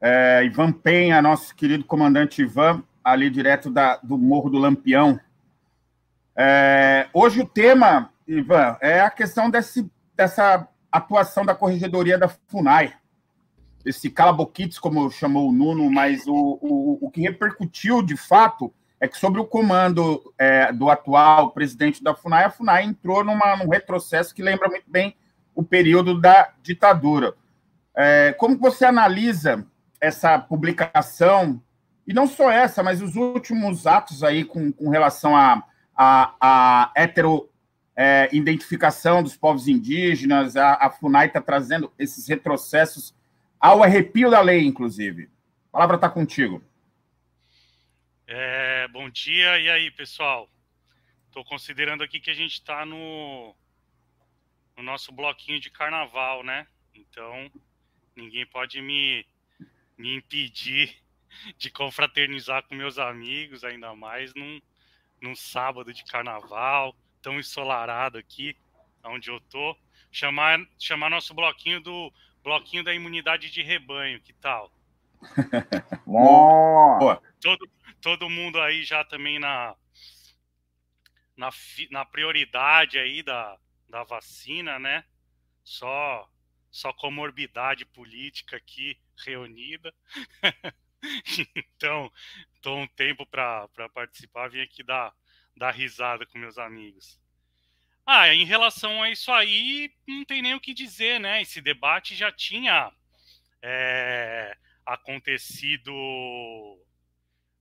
é, 0.00 0.44
Ivan 0.44 0.72
Penha, 0.72 1.20
nosso 1.20 1.54
querido 1.54 1.84
comandante 1.84 2.42
Ivan, 2.42 2.82
ali 3.12 3.30
direto 3.30 3.70
da, 3.70 3.96
do 4.02 4.16
Morro 4.18 4.50
do 4.50 4.58
Lampião. 4.58 5.18
É, 6.36 7.08
hoje 7.12 7.40
o 7.40 7.46
tema, 7.46 8.12
Ivan, 8.26 8.76
é 8.80 9.00
a 9.00 9.10
questão 9.10 9.50
desse, 9.50 9.90
dessa 10.16 10.66
atuação 10.90 11.44
da 11.44 11.54
Corregedoria 11.54 12.18
da 12.18 12.28
FUNAI 12.28 12.94
esse 13.84 14.10
cala-boquites, 14.10 14.78
como 14.78 15.10
chamou 15.10 15.48
o 15.48 15.52
Nuno, 15.52 15.90
mas 15.90 16.26
o, 16.26 16.58
o, 16.60 16.98
o 17.00 17.10
que 17.10 17.20
repercutiu 17.22 18.02
de 18.02 18.16
fato 18.16 18.72
é 19.00 19.08
que 19.08 19.16
sobre 19.16 19.40
o 19.40 19.46
comando 19.46 20.34
é, 20.36 20.72
do 20.72 20.90
atual 20.90 21.52
presidente 21.52 22.04
da 22.04 22.14
FUNAI, 22.14 22.44
a 22.44 22.50
FUNAI 22.50 22.84
entrou 22.84 23.24
numa, 23.24 23.56
num 23.56 23.68
retrocesso 23.68 24.34
que 24.34 24.42
lembra 24.42 24.68
muito 24.68 24.90
bem 24.90 25.16
o 25.54 25.62
período 25.62 26.20
da 26.20 26.52
ditadura. 26.62 27.34
É, 27.96 28.34
como 28.34 28.58
você 28.58 28.84
analisa 28.84 29.66
essa 30.00 30.38
publicação, 30.38 31.60
e 32.06 32.12
não 32.12 32.26
só 32.26 32.50
essa, 32.50 32.82
mas 32.82 33.02
os 33.02 33.16
últimos 33.16 33.86
atos 33.86 34.22
aí 34.24 34.44
com, 34.44 34.72
com 34.72 34.88
relação 34.88 35.36
à 35.36 35.62
a, 35.96 36.34
a, 36.40 36.92
a 36.96 37.02
hetero 37.02 37.50
é, 37.94 38.30
dos 39.22 39.36
povos 39.36 39.68
indígenas, 39.68 40.56
a, 40.56 40.74
a 40.74 40.90
FUNAI 40.90 41.26
está 41.26 41.40
trazendo 41.40 41.92
esses 41.98 42.26
retrocessos 42.26 43.14
ao 43.60 43.82
arrepio 43.82 44.30
da 44.30 44.40
lei, 44.40 44.64
inclusive. 44.64 45.30
A 45.68 45.72
palavra 45.72 45.96
está 45.96 46.08
contigo. 46.08 46.64
É, 48.26 48.88
bom 48.88 49.10
dia, 49.10 49.58
e 49.58 49.68
aí, 49.68 49.90
pessoal? 49.90 50.48
Estou 51.26 51.44
considerando 51.44 52.02
aqui 52.02 52.18
que 52.18 52.30
a 52.30 52.34
gente 52.34 52.54
está 52.54 52.86
no, 52.86 53.54
no 54.76 54.82
nosso 54.82 55.12
bloquinho 55.12 55.60
de 55.60 55.70
carnaval, 55.70 56.42
né? 56.42 56.66
Então, 56.94 57.50
ninguém 58.16 58.46
pode 58.46 58.80
me, 58.80 59.26
me 59.98 60.16
impedir 60.16 60.96
de 61.56 61.70
confraternizar 61.70 62.62
com 62.64 62.74
meus 62.74 62.98
amigos, 62.98 63.64
ainda 63.64 63.94
mais 63.94 64.34
num, 64.34 64.60
num 65.20 65.34
sábado 65.34 65.92
de 65.92 66.04
carnaval, 66.04 66.94
tão 67.22 67.38
ensolarado 67.38 68.18
aqui, 68.18 68.56
onde 69.04 69.30
eu 69.30 69.40
tô. 69.40 69.76
Chamar, 70.12 70.58
chamar 70.78 71.08
nosso 71.08 71.32
bloquinho 71.34 71.80
do 71.80 72.12
bloquinho 72.42 72.82
da 72.82 72.92
imunidade 72.92 73.50
de 73.50 73.62
rebanho, 73.62 74.20
que 74.20 74.32
tal? 74.32 74.72
Todo, 77.40 77.70
todo 78.00 78.30
mundo 78.30 78.60
aí 78.60 78.82
já 78.82 79.04
também 79.04 79.38
na, 79.38 79.76
na, 81.36 81.50
na 81.90 82.04
prioridade 82.04 82.98
aí 82.98 83.22
da, 83.22 83.58
da 83.88 84.02
vacina, 84.04 84.78
né? 84.78 85.04
Só, 85.62 86.28
só 86.70 86.92
comorbidade 86.92 87.84
política 87.84 88.56
aqui 88.56 88.98
reunida. 89.24 89.94
então, 91.56 92.12
estou 92.54 92.78
um 92.78 92.86
tempo 92.88 93.26
para 93.26 93.68
participar, 93.94 94.48
vim 94.48 94.60
aqui 94.60 94.82
dar, 94.82 95.14
dar 95.56 95.70
risada 95.70 96.26
com 96.26 96.38
meus 96.38 96.58
amigos. 96.58 97.18
Ah, 98.06 98.32
em 98.34 98.44
relação 98.44 99.02
a 99.02 99.10
isso 99.10 99.30
aí, 99.30 99.92
não 100.06 100.24
tem 100.24 100.42
nem 100.42 100.54
o 100.54 100.60
que 100.60 100.74
dizer, 100.74 101.20
né? 101.20 101.42
Esse 101.42 101.60
debate 101.60 102.14
já 102.14 102.32
tinha 102.32 102.92
é, 103.62 104.56
acontecido 104.84 105.92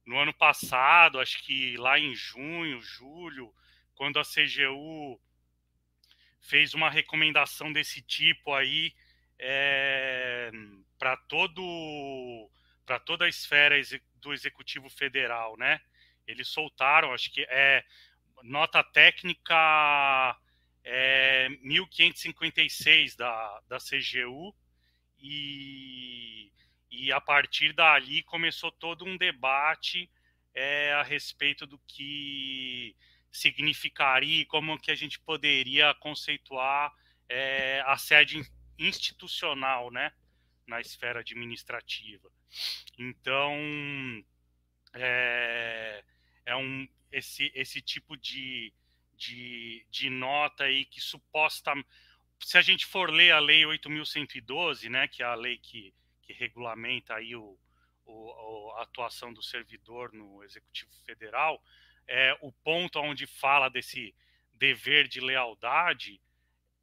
no 0.05 0.17
ano 0.17 0.33
passado, 0.33 1.19
acho 1.19 1.43
que 1.43 1.77
lá 1.77 1.99
em 1.99 2.15
junho, 2.15 2.81
julho, 2.81 3.53
quando 3.93 4.17
a 4.17 4.23
CGU 4.23 5.21
fez 6.41 6.73
uma 6.73 6.89
recomendação 6.89 7.71
desse 7.71 8.01
tipo 8.01 8.53
aí 8.53 8.93
é, 9.37 10.51
para 10.97 11.15
todo 11.15 12.49
para 12.89 12.99
toda 12.99 13.25
a 13.25 13.29
esfera 13.29 13.75
do 14.15 14.33
executivo 14.33 14.89
federal, 14.89 15.55
né? 15.55 15.79
Eles 16.25 16.47
soltaram, 16.47 17.13
acho 17.13 17.31
que 17.31 17.43
é 17.47 17.85
nota 18.41 18.83
técnica 18.83 20.35
é, 20.83 21.49
1556 21.61 23.15
da, 23.15 23.61
da 23.67 23.77
CGU, 23.77 24.55
e, 25.19 26.51
e 26.89 27.11
a 27.11 27.21
partir 27.21 27.73
dali 27.73 28.23
começou 28.23 28.71
todo 28.71 29.05
um 29.05 29.17
debate 29.17 30.09
é, 30.55 30.91
a 30.93 31.03
respeito 31.03 31.67
do 31.67 31.77
que 31.85 32.95
significaria 33.31 34.41
e 34.41 34.45
como 34.45 34.79
que 34.79 34.89
a 34.89 34.95
gente 34.95 35.19
poderia 35.19 35.93
conceituar 35.93 36.91
é, 37.29 37.83
a 37.85 37.95
sede 37.99 38.41
institucional, 38.79 39.91
né, 39.91 40.11
na 40.65 40.81
esfera 40.81 41.19
administrativa. 41.19 42.31
Então, 42.97 43.53
é, 44.93 46.03
é 46.45 46.55
um, 46.55 46.87
esse, 47.11 47.51
esse 47.55 47.81
tipo 47.81 48.17
de, 48.17 48.73
de, 49.15 49.85
de 49.89 50.09
nota 50.09 50.65
aí 50.65 50.85
que 50.85 51.01
suposta. 51.01 51.73
Se 52.39 52.57
a 52.57 52.61
gente 52.61 52.85
for 52.85 53.11
ler 53.11 53.31
a 53.31 53.39
Lei 53.39 53.63
8.112, 53.63 54.89
né, 54.89 55.07
que 55.07 55.21
é 55.21 55.25
a 55.25 55.35
lei 55.35 55.57
que, 55.57 55.93
que 56.21 56.33
regulamenta 56.33 57.15
aí 57.15 57.35
o, 57.35 57.57
o, 58.05 58.71
a 58.77 58.83
atuação 58.83 59.33
do 59.33 59.43
servidor 59.43 60.13
no 60.13 60.43
Executivo 60.43 60.91
Federal, 61.05 61.61
é, 62.07 62.35
o 62.41 62.51
ponto 62.51 62.99
onde 62.99 63.27
fala 63.27 63.69
desse 63.69 64.15
dever 64.53 65.07
de 65.07 65.21
lealdade 65.21 66.19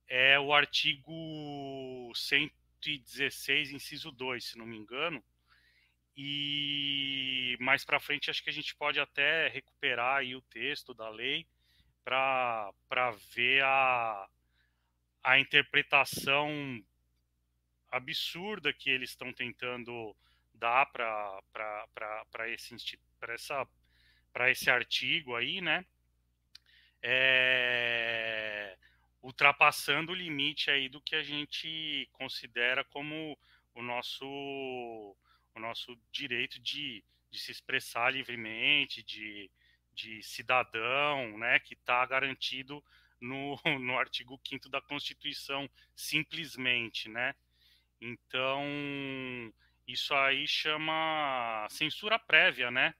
é 0.08 0.38
o 0.38 0.54
artigo 0.54 2.12
116, 2.14 3.72
inciso 3.72 4.12
2, 4.12 4.44
se 4.44 4.58
não 4.58 4.64
me 4.64 4.76
engano, 4.76 5.22
e 6.16 7.56
mais 7.60 7.84
para 7.84 8.00
frente 8.00 8.30
acho 8.30 8.42
que 8.42 8.48
a 8.48 8.52
gente 8.52 8.74
pode 8.74 8.98
até 8.98 9.48
recuperar 9.48 10.18
aí 10.18 10.34
o 10.34 10.40
texto 10.40 10.94
da 10.94 11.08
lei 11.10 11.46
para 12.02 12.72
ver 13.34 13.62
a, 13.62 14.28
a 15.22 15.38
interpretação 15.38 16.82
absurda 17.90 18.72
que 18.72 18.88
eles 18.88 19.10
estão 19.10 19.32
tentando 19.32 20.16
dar 20.54 20.86
para 20.86 22.48
esse, 22.48 22.74
essa, 23.28 23.68
esse 24.48 24.70
artigo 24.70 25.34
aí, 25.34 25.60
né? 25.60 25.84
É, 27.02 28.76
ultrapassando 29.22 30.12
o 30.12 30.14
limite 30.14 30.70
aí 30.70 30.88
do 30.88 31.00
que 31.00 31.14
a 31.14 31.22
gente 31.22 32.08
considera 32.12 32.84
como 32.84 33.38
o 33.74 33.82
nosso 33.82 35.16
o 35.56 35.60
nosso 35.60 35.98
direito 36.12 36.60
de, 36.60 37.02
de 37.30 37.38
se 37.38 37.50
expressar 37.50 38.12
livremente, 38.12 39.02
de, 39.02 39.50
de 39.92 40.22
cidadão, 40.22 41.38
né, 41.38 41.58
que 41.58 41.74
está 41.74 42.04
garantido 42.06 42.84
no, 43.20 43.58
no 43.80 43.98
artigo 43.98 44.40
5 44.46 44.68
da 44.68 44.80
Constituição, 44.80 45.68
simplesmente, 45.94 47.08
né? 47.08 47.34
Então, 48.00 48.62
isso 49.86 50.14
aí 50.14 50.46
chama 50.46 51.66
censura 51.70 52.18
prévia, 52.18 52.70
né? 52.70 52.94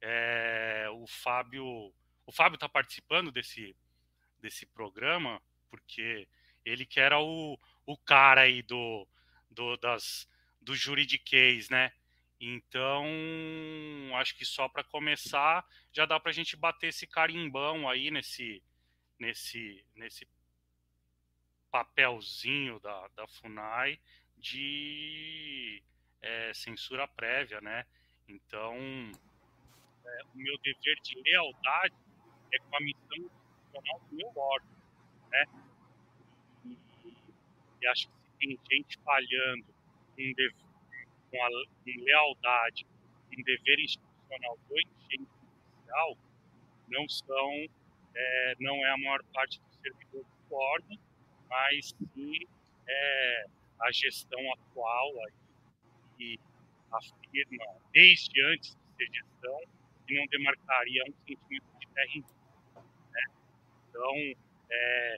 É, 0.00 0.86
o 0.92 1.06
Fábio 1.06 1.92
o 2.26 2.32
Fábio 2.32 2.56
está 2.56 2.68
participando 2.68 3.30
desse, 3.30 3.76
desse 4.40 4.64
programa 4.66 5.42
porque 5.70 6.28
ele 6.64 6.86
que 6.86 7.00
era 7.00 7.18
o, 7.18 7.58
o 7.84 7.98
cara 7.98 8.42
aí 8.42 8.62
do, 8.62 9.06
do 9.50 9.76
das, 9.76 10.28
do 10.64 10.74
juridiquês, 10.74 11.68
né? 11.68 11.92
Então, 12.40 13.06
acho 14.16 14.36
que 14.36 14.44
só 14.44 14.68
para 14.68 14.82
começar, 14.84 15.64
já 15.92 16.04
dá 16.04 16.18
para 16.18 16.30
a 16.30 16.34
gente 16.34 16.56
bater 16.56 16.88
esse 16.88 17.06
carimbão 17.06 17.88
aí 17.88 18.10
nesse, 18.10 18.62
nesse, 19.18 19.84
nesse 19.94 20.26
papelzinho 21.70 22.80
da, 22.80 23.08
da 23.08 23.26
FUNAI 23.26 23.98
de 24.36 25.82
é, 26.20 26.52
censura 26.54 27.06
prévia, 27.08 27.60
né? 27.60 27.86
Então, 28.28 28.76
é, 30.04 30.24
o 30.34 30.36
meu 30.36 30.58
dever 30.58 30.96
de 31.02 31.20
lealdade 31.22 31.94
é 32.52 32.58
com 32.58 32.76
a 32.76 32.80
missão 32.80 33.16
institucional 33.16 34.00
do 34.00 34.16
meu 34.16 34.32
órgão, 34.36 34.76
né? 35.30 35.44
E, 36.64 36.78
e 37.80 37.86
acho 37.86 38.08
que 38.08 38.14
se 38.14 38.38
tem 38.38 38.60
gente 38.70 38.98
falhando 38.98 39.73
um 40.18 40.34
com, 41.30 41.42
a, 41.42 41.48
com 41.48 42.04
lealdade, 42.04 42.86
um 43.36 43.42
dever 43.42 43.80
institucional 43.80 44.58
do 44.68 44.74
agente 44.74 45.28
oficial, 45.72 46.18
não 46.88 47.08
são, 47.08 47.66
é, 48.14 48.54
não 48.60 48.74
é 48.86 48.90
a 48.90 48.98
maior 48.98 49.22
parte 49.32 49.60
dos 49.60 49.74
servidores 49.80 50.26
do 50.48 50.54
órgão, 50.54 50.98
mas 51.48 51.94
sim 52.14 52.38
é, 52.88 53.46
a 53.80 53.92
gestão 53.92 54.40
atual 54.52 55.12
que 56.16 56.38
afirma, 56.92 57.64
desde 57.92 58.42
antes 58.52 58.76
de 58.76 58.96
ser 58.96 59.12
gestão 59.12 59.60
e 60.08 60.18
não 60.18 60.26
demarcaria 60.26 61.02
um 61.08 61.14
centímetro 61.26 61.78
de 61.80 61.88
terra 61.88 62.10
indígena. 62.14 62.84
Né? 63.10 63.22
Então, 63.88 64.14
é, 64.70 65.16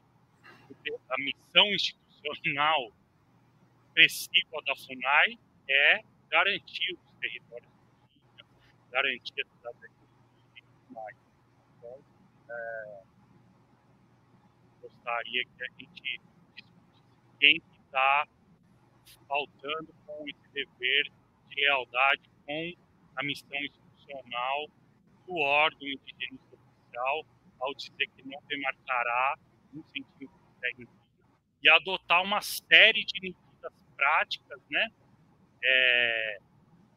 a 1.11 1.16
missão 1.18 1.66
institucional 1.74 2.92
principal 3.96 4.62
da 4.64 4.76
FUNAI 4.76 5.38
é 5.70 6.02
garantir 6.28 6.92
os 6.92 7.14
territórios 7.18 7.70
garantir 8.90 9.42
a 9.42 9.48
cidadania 9.56 9.90
mais. 10.90 11.16
Então, 11.78 12.04
é, 12.50 13.02
gostaria 14.82 15.44
que 15.44 15.64
a 15.64 15.68
gente 15.78 16.20
quem 17.40 17.56
está 17.56 18.28
faltando 19.26 19.94
com 20.06 20.24
esse 20.28 20.48
dever 20.52 21.12
de 21.48 21.54
lealdade 21.54 22.30
com 22.46 22.72
a 23.16 23.22
missão 23.22 23.59
institucional 23.59 24.68
do 25.26 25.37
órgão 25.37 25.88
indigenista 25.88 26.54
oficial 26.54 27.26
ao 27.61 27.74
dizer 27.74 28.09
que 28.14 28.28
não 28.28 28.40
demarcará 28.46 29.38
centímetro 29.85 30.28
de 30.28 30.61
terra 30.61 30.88
e 31.62 31.68
adotar 31.68 32.22
uma 32.22 32.40
série 32.40 33.04
de 33.04 33.35
práticas, 33.96 34.61
né, 34.70 34.90
é, 35.62 36.38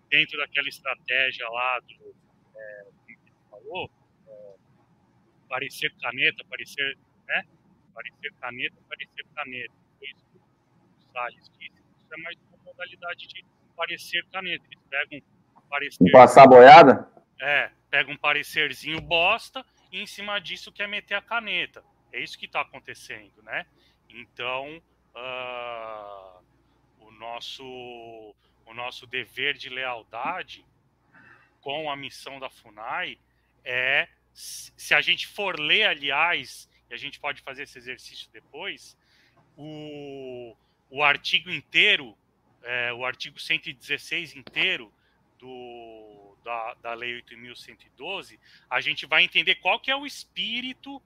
dentro 0.10 0.38
daquela 0.38 0.68
estratégia 0.68 1.48
lá 1.50 1.80
do, 1.80 2.16
é, 2.56 2.86
que 3.08 3.18
falou, 3.50 3.90
é, 4.28 4.56
parecer 5.48 5.94
caneta, 6.02 6.44
parecer, 6.50 6.98
né, 7.28 7.46
parecer 7.94 8.34
caneta, 8.40 8.76
parecer 8.88 9.26
caneta, 9.36 9.74
foi 9.98 10.08
isso 10.10 10.26
que 10.32 10.38
o 10.38 11.12
Salles 11.12 11.50
disse, 11.58 11.84
isso 11.98 12.14
é 12.14 12.18
mais 12.18 12.36
uma 12.50 12.64
modalidade 12.64 13.28
de 13.28 13.46
parecer 13.76 14.26
caneta, 14.32 14.66
eles 14.66 14.84
pegam 14.90 15.22
parecer... 15.70 16.12
Passar 16.12 16.48
boiada? 16.48 17.08
É, 17.40 17.72
pega 17.90 18.12
um 18.12 18.18
parecerzinho 18.18 19.00
bosta 19.00 19.66
e 19.92 20.02
em 20.02 20.08
cima 20.08 20.40
disso 20.40 20.72
quer 20.72 20.88
meter 20.88 21.16
a 21.16 21.22
caneta. 21.22 21.84
É 22.12 22.20
isso 22.20 22.38
que 22.38 22.46
está 22.46 22.62
acontecendo, 22.62 23.42
né? 23.44 23.66
Então, 24.10 24.82
uh, 25.16 26.39
nosso, 27.20 27.64
o 28.66 28.74
nosso 28.74 29.06
dever 29.06 29.56
de 29.56 29.70
lealdade 29.70 30.66
com 31.62 31.92
a 31.92 31.96
missão 31.96 32.40
da 32.40 32.50
FUNAI 32.50 33.20
é, 33.64 34.08
se 34.34 34.94
a 34.94 35.02
gente 35.02 35.28
for 35.28 35.60
ler, 35.60 35.84
aliás, 35.84 36.70
e 36.90 36.94
a 36.94 36.98
gente 36.98 37.20
pode 37.20 37.42
fazer 37.42 37.64
esse 37.64 37.78
exercício 37.78 38.30
depois, 38.32 38.98
o, 39.58 40.56
o 40.90 41.04
artigo 41.04 41.52
inteiro, 41.52 42.18
é, 42.64 42.94
o 42.94 43.06
artigo 43.06 43.40
116 43.40 44.36
inteiro 44.36 44.92
do, 45.38 46.38
da, 46.44 46.74
da 46.76 46.94
Lei 46.94 47.22
8.112, 47.22 48.40
a 48.70 48.80
gente 48.80 49.06
vai 49.06 49.24
entender 49.24 49.56
qual 49.56 49.80
que 49.80 49.92
é 49.92 49.96
o 49.96 50.06
espírito 50.06 51.02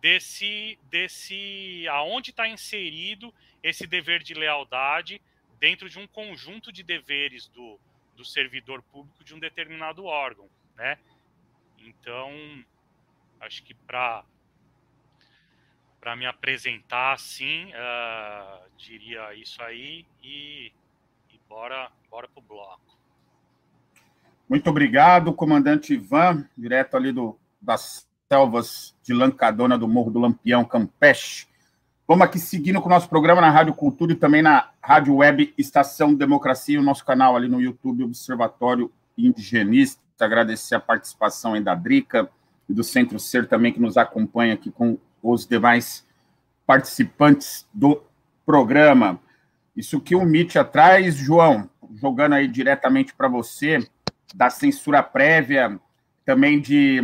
desse, 0.00 0.78
desse 0.84 1.86
aonde 1.88 2.30
está 2.30 2.48
inserido 2.48 3.34
esse 3.62 3.86
dever 3.86 4.22
de 4.22 4.34
lealdade 4.34 5.20
dentro 5.58 5.88
de 5.88 5.98
um 5.98 6.06
conjunto 6.06 6.72
de 6.72 6.82
deveres 6.82 7.48
do, 7.48 7.78
do 8.16 8.24
servidor 8.24 8.82
público 8.82 9.24
de 9.24 9.34
um 9.34 9.38
determinado 9.38 10.04
órgão, 10.04 10.48
né? 10.76 10.98
Então, 11.78 12.30
acho 13.40 13.62
que 13.62 13.74
para 13.74 14.24
me 16.16 16.26
apresentar 16.26 17.12
assim, 17.12 17.66
uh, 17.66 18.68
diria 18.76 19.34
isso 19.34 19.62
aí 19.62 20.04
e, 20.22 20.72
e 21.30 21.40
bora 21.48 21.90
bora 22.10 22.28
pro 22.28 22.42
bloco. 22.42 22.98
Muito 24.48 24.70
obrigado, 24.70 25.32
comandante 25.32 25.94
Ivan, 25.94 26.48
direto 26.56 26.96
ali 26.96 27.12
do 27.12 27.38
das 27.60 28.08
selvas 28.30 28.96
de 29.02 29.12
Lancadona 29.12 29.76
do 29.76 29.88
Morro 29.88 30.10
do 30.10 30.20
Lampião, 30.20 30.64
Campeche. 30.64 31.47
Vamos 32.08 32.24
aqui 32.24 32.38
seguindo 32.38 32.80
com 32.80 32.86
o 32.86 32.90
nosso 32.90 33.06
programa 33.06 33.42
na 33.42 33.50
Rádio 33.50 33.74
Cultura 33.74 34.12
e 34.12 34.16
também 34.16 34.40
na 34.40 34.70
Rádio 34.82 35.16
Web 35.16 35.52
Estação 35.58 36.14
Democracia, 36.14 36.80
o 36.80 36.82
nosso 36.82 37.04
canal 37.04 37.36
ali 37.36 37.50
no 37.50 37.60
YouTube, 37.60 38.02
Observatório 38.02 38.90
Indigenista. 39.18 40.00
Agradecer 40.18 40.74
a 40.74 40.80
participação 40.80 41.52
aí 41.52 41.62
da 41.62 41.74
Drica 41.74 42.26
e 42.66 42.72
do 42.72 42.82
Centro 42.82 43.18
Ser 43.18 43.46
também, 43.46 43.74
que 43.74 43.78
nos 43.78 43.98
acompanha 43.98 44.54
aqui 44.54 44.70
com 44.70 44.96
os 45.22 45.46
demais 45.46 46.06
participantes 46.66 47.68
do 47.74 48.02
programa. 48.46 49.20
Isso 49.76 50.00
que 50.00 50.16
o 50.16 50.22
MIT 50.22 50.58
atrás, 50.58 51.14
João, 51.14 51.68
jogando 51.94 52.36
aí 52.36 52.48
diretamente 52.48 53.14
para 53.14 53.28
você, 53.28 53.86
da 54.34 54.48
censura 54.48 55.02
prévia, 55.02 55.78
também 56.24 56.58
de 56.58 57.02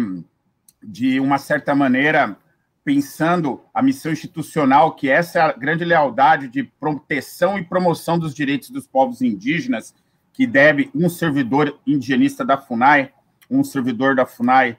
de 0.83 1.21
uma 1.21 1.39
certa 1.39 1.75
maneira, 1.75 2.37
pensando 2.85 3.63
a 3.73 3.83
missão 3.83 4.13
institucional, 4.13 4.95
que 4.95 5.09
essa 5.09 5.39
é 5.39 5.43
a 5.43 5.53
grande 5.53 5.85
lealdade 5.85 6.49
de 6.49 6.63
proteção 6.63 7.59
e 7.59 7.65
promoção 7.65 8.19
dos 8.19 8.35
direitos 8.35 8.69
dos 8.69 8.87
povos 8.87 9.23
indígenas, 9.23 9.95
que 10.33 10.47
deve 10.47 10.91
um 10.95 11.09
servidor 11.09 11.81
indigenista 11.87 12.45
da 12.45 12.59
FUNAI, 12.59 13.11
um 13.51 13.65
servidor 13.65 14.15
da 14.15 14.27
FUNAI, 14.27 14.77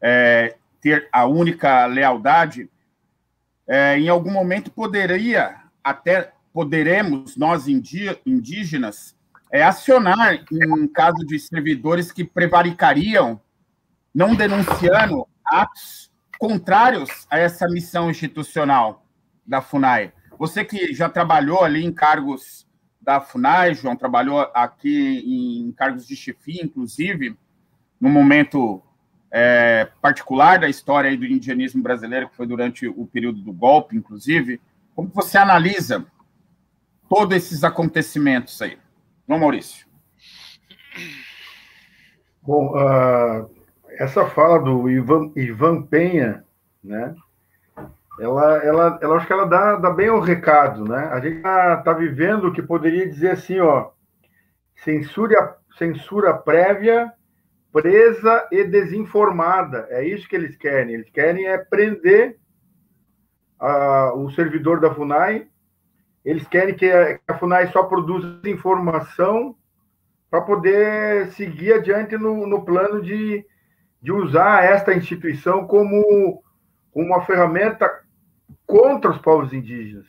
é, 0.00 0.56
ter 0.80 1.08
a 1.12 1.26
única 1.26 1.84
lealdade, 1.86 2.70
é, 3.68 3.98
em 3.98 4.08
algum 4.08 4.32
momento 4.32 4.70
poderia, 4.70 5.56
até 5.84 6.32
poderemos, 6.52 7.36
nós 7.36 7.66
indígenas, 7.68 9.14
é, 9.50 9.62
acionar 9.62 10.42
em 10.50 10.88
caso 10.88 11.18
de 11.26 11.38
servidores 11.38 12.10
que 12.10 12.24
prevaricariam, 12.24 13.40
não 14.14 14.34
denunciando 14.34 15.26
atos 15.44 16.11
contrários 16.42 17.24
a 17.30 17.38
essa 17.38 17.68
missão 17.68 18.10
institucional 18.10 19.06
da 19.46 19.62
FUNAI. 19.62 20.12
Você 20.36 20.64
que 20.64 20.92
já 20.92 21.08
trabalhou 21.08 21.62
ali 21.62 21.84
em 21.84 21.92
cargos 21.92 22.66
da 23.00 23.20
FUNAI, 23.20 23.74
João, 23.74 23.94
trabalhou 23.94 24.40
aqui 24.52 25.22
em 25.24 25.70
cargos 25.70 26.04
de 26.04 26.16
chefia, 26.16 26.64
inclusive, 26.64 27.38
no 28.00 28.08
momento 28.08 28.82
é, 29.30 29.88
particular 30.00 30.58
da 30.58 30.68
história 30.68 31.16
do 31.16 31.24
indianismo 31.24 31.80
brasileiro, 31.80 32.28
que 32.28 32.34
foi 32.34 32.48
durante 32.48 32.88
o 32.88 33.06
período 33.06 33.40
do 33.40 33.52
golpe, 33.52 33.94
inclusive. 33.94 34.60
Como 34.96 35.08
você 35.14 35.38
analisa 35.38 36.04
todos 37.08 37.36
esses 37.36 37.62
acontecimentos 37.62 38.60
aí? 38.60 38.76
João 39.28 39.38
Maurício. 39.38 39.86
Bom, 42.42 42.72
uh, 42.76 43.61
essa 44.02 44.26
fala 44.26 44.58
do 44.58 44.90
Ivan, 44.90 45.30
Ivan 45.36 45.82
Penha, 45.82 46.44
né? 46.82 47.14
Ela, 48.18 48.56
ela, 48.64 48.98
ela 49.00 49.16
acho 49.16 49.26
que 49.28 49.32
ela 49.32 49.46
dá, 49.46 49.76
dá 49.76 49.90
bem 49.90 50.10
o 50.10 50.18
recado, 50.18 50.84
né? 50.84 51.08
A 51.12 51.20
gente 51.20 51.36
está 51.36 51.76
tá 51.76 51.92
vivendo 51.92 52.48
o 52.48 52.52
que 52.52 52.60
poderia 52.60 53.08
dizer 53.08 53.30
assim, 53.30 53.60
ó, 53.60 53.90
censura, 54.84 55.56
censura 55.78 56.34
prévia, 56.34 57.12
presa 57.72 58.48
e 58.50 58.64
desinformada. 58.64 59.86
É 59.88 60.04
isso 60.04 60.28
que 60.28 60.34
eles 60.34 60.56
querem. 60.56 60.94
Eles 60.94 61.10
querem 61.10 61.46
é 61.46 61.56
prender 61.56 62.38
a, 63.56 64.14
o 64.14 64.28
servidor 64.32 64.80
da 64.80 64.92
Funai. 64.92 65.46
Eles 66.24 66.46
querem 66.48 66.74
que 66.74 66.90
a, 66.90 67.18
que 67.18 67.24
a 67.28 67.38
Funai 67.38 67.68
só 67.68 67.84
produza 67.84 68.40
informação 68.46 69.54
para 70.28 70.40
poder 70.40 71.30
seguir 71.34 71.74
adiante 71.74 72.16
no, 72.16 72.48
no 72.48 72.64
plano 72.64 73.00
de 73.00 73.46
de 74.02 74.10
usar 74.10 74.64
esta 74.64 74.92
instituição 74.92 75.66
como 75.66 76.42
uma 76.92 77.24
ferramenta 77.24 77.88
contra 78.66 79.10
os 79.10 79.18
povos 79.18 79.52
indígenas. 79.52 80.06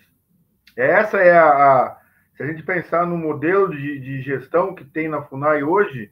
Essa 0.76 1.18
é 1.18 1.38
a, 1.38 1.96
se 2.36 2.42
a 2.42 2.48
gente 2.48 2.64
pensar 2.64 3.06
no 3.06 3.16
modelo 3.16 3.70
de, 3.70 4.00
de, 4.00 4.22
gestão 4.22 4.74
que 4.74 4.84
tem 4.84 5.08
na 5.08 5.22
Funai 5.22 5.64
hoje, 5.64 6.12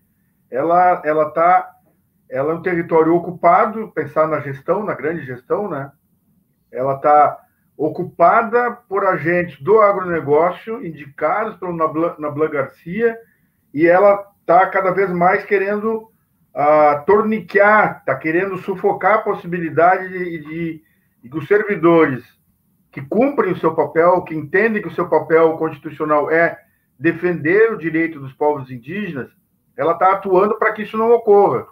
ela 0.50 1.02
ela 1.04 1.32
tá 1.32 1.72
ela 2.30 2.54
é 2.54 2.56
um 2.56 2.62
território 2.62 3.14
ocupado, 3.16 3.92
pensar 3.92 4.28
na 4.28 4.40
gestão, 4.40 4.86
na 4.86 4.94
grande 4.94 5.26
gestão, 5.26 5.68
né? 5.68 5.92
Ela 6.72 6.96
está 6.96 7.38
ocupada 7.76 8.72
por 8.88 9.06
agentes 9.06 9.60
do 9.62 9.82
agronegócio, 9.82 10.86
indicados 10.86 11.58
pelo 11.58 11.76
Nablan 11.76 12.50
Garcia, 12.50 13.18
e 13.74 13.86
ela 13.88 14.32
está 14.40 14.68
cada 14.68 14.92
vez 14.92 15.10
mais 15.10 15.44
querendo 15.44 16.11
a 16.54 17.04
torniquear, 17.06 18.00
está 18.00 18.16
querendo 18.16 18.58
sufocar 18.58 19.16
a 19.16 19.22
possibilidade 19.22 20.10
de, 20.10 20.40
de, 20.40 20.84
de 21.24 21.30
que 21.30 21.38
os 21.38 21.48
servidores 21.48 22.24
que 22.92 23.02
cumprem 23.02 23.54
o 23.54 23.58
seu 23.58 23.74
papel, 23.74 24.22
que 24.24 24.36
entendem 24.36 24.82
que 24.82 24.88
o 24.90 24.94
seu 24.94 25.08
papel 25.08 25.58
constitucional 25.58 26.30
é 26.30 26.60
defender 27.00 27.72
o 27.72 27.78
direito 27.78 28.20
dos 28.20 28.34
povos 28.34 28.70
indígenas, 28.70 29.30
ela 29.78 29.94
está 29.94 30.12
atuando 30.12 30.60
para 30.60 30.74
que 30.74 30.84
isso 30.84 30.98
não 30.98 31.12
ocorra. 31.12 31.66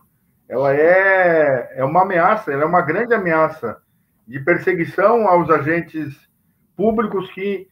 Ela 0.48 0.74
é, 0.74 1.74
é 1.76 1.84
uma 1.84 2.04
ameaça, 2.04 2.52
ela 2.52 2.64
é 2.64 2.66
uma 2.66 2.82
grande 2.82 3.14
ameaça 3.14 3.78
de 4.26 4.40
perseguição 4.40 5.28
aos 5.28 5.50
agentes 5.50 6.16
públicos 6.76 7.30
que, 7.32 7.68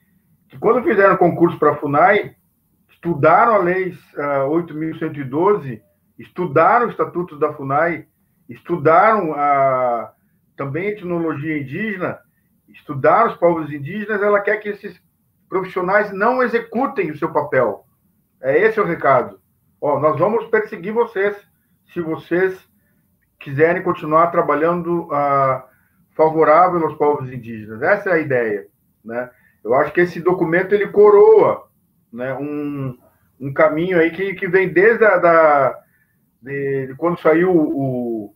que 0.49 0.59
quando 0.59 0.83
fizeram 0.83 1.15
concurso 1.15 1.57
para 1.57 1.71
a 1.71 1.75
FUNAI, 1.75 2.35
estudaram 2.89 3.55
a 3.55 3.59
Lei 3.59 3.91
uh, 3.91 4.21
ah, 4.21 4.47
8.112 4.49 5.81
estudaram 6.17 6.87
o 6.87 6.89
estatuto 6.89 7.37
da 7.37 7.53
FUNAI, 7.53 8.07
estudaram 8.49 9.33
a, 9.33 10.11
também 10.55 10.87
a 10.87 10.91
etnologia 10.91 11.59
indígena, 11.59 12.19
estudaram 12.69 13.31
os 13.31 13.37
povos 13.37 13.71
indígenas, 13.71 14.21
ela 14.21 14.39
quer 14.41 14.57
que 14.57 14.69
esses 14.69 14.99
profissionais 15.49 16.11
não 16.11 16.43
executem 16.43 17.11
o 17.11 17.17
seu 17.17 17.31
papel. 17.31 17.85
É 18.41 18.57
esse 18.59 18.79
o 18.79 18.85
recado. 18.85 19.39
Ó, 19.79 19.99
nós 19.99 20.17
vamos 20.19 20.45
perseguir 20.47 20.93
vocês 20.93 21.35
se 21.93 22.01
vocês 22.01 22.67
quiserem 23.39 23.83
continuar 23.83 24.27
trabalhando 24.27 25.07
ah, 25.11 25.65
favorável 26.15 26.83
aos 26.83 26.95
povos 26.95 27.31
indígenas. 27.31 27.81
Essa 27.81 28.09
é 28.09 28.13
a 28.13 28.19
ideia, 28.19 28.67
né? 29.05 29.29
Eu 29.63 29.73
acho 29.75 29.93
que 29.93 30.01
esse 30.01 30.19
documento 30.19 30.73
ele 30.73 30.87
coroa, 30.87 31.67
né, 32.11 32.33
um, 32.35 32.97
um 33.39 33.53
caminho 33.53 33.99
aí 33.99 34.11
que, 34.11 34.33
que 34.33 34.47
vem 34.47 34.71
desde 34.71 35.03
a 35.03 35.17
da, 35.17 35.79
de, 36.41 36.87
de 36.87 36.95
quando 36.95 37.19
saiu 37.19 37.51
o, 37.55 38.33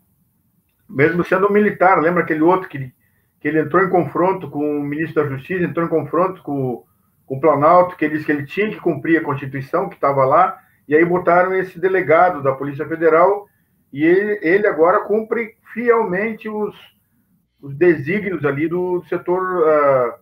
mesmo 0.90 1.24
sendo 1.24 1.52
militar, 1.52 2.00
lembra 2.02 2.24
aquele 2.24 2.42
outro 2.42 2.68
que, 2.68 2.92
que 3.40 3.48
ele 3.48 3.60
entrou 3.60 3.84
em 3.84 3.90
confronto 3.90 4.50
com 4.50 4.80
o 4.80 4.84
ministro 4.84 5.24
da 5.24 5.30
Justiça, 5.30 5.64
entrou 5.64 5.86
em 5.86 5.90
confronto 5.90 6.42
com, 6.44 6.84
com 7.26 7.36
o 7.38 7.40
Planalto, 7.40 7.96
que 7.96 8.06
ele 8.06 8.16
disse 8.16 8.26
que 8.26 8.32
ele 8.32 8.46
tinha 8.46 8.70
que 8.70 8.80
cumprir 8.80 9.20
a 9.20 9.24
Constituição 9.24 9.88
que 9.88 9.96
estava 9.96 10.26
lá, 10.26 10.60
e 10.88 10.96
aí 10.96 11.06
botaram 11.06 11.56
esse 11.56 11.80
delegado 11.80 12.44
da 12.44 12.54
Polícia 12.54 12.86
Federal 12.88 13.48
e 13.94 14.04
ele, 14.04 14.40
ele 14.42 14.68
agora 14.68 15.06
cumpre 15.06 15.56
fielmente 15.74 16.50
os, 16.50 16.76
os 17.62 17.76
desígnios 17.76 18.44
ali 18.44 18.68
do, 18.68 19.00
do 19.00 19.08
setor 19.08 19.42
uh, 19.42 20.14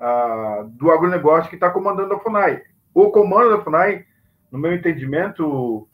uh, 0.00 0.68
do 0.70 0.90
agronegócio 0.90 1.48
que 1.48 1.56
está 1.56 1.70
comandando 1.70 2.14
a 2.14 2.18
FUNAI. 2.18 2.62
O 2.94 3.10
comando 3.10 3.56
da 3.56 3.62
FUNAI, 3.62 4.04
no 4.50 4.58
meu 4.58 4.74
entendimento, 4.74 5.88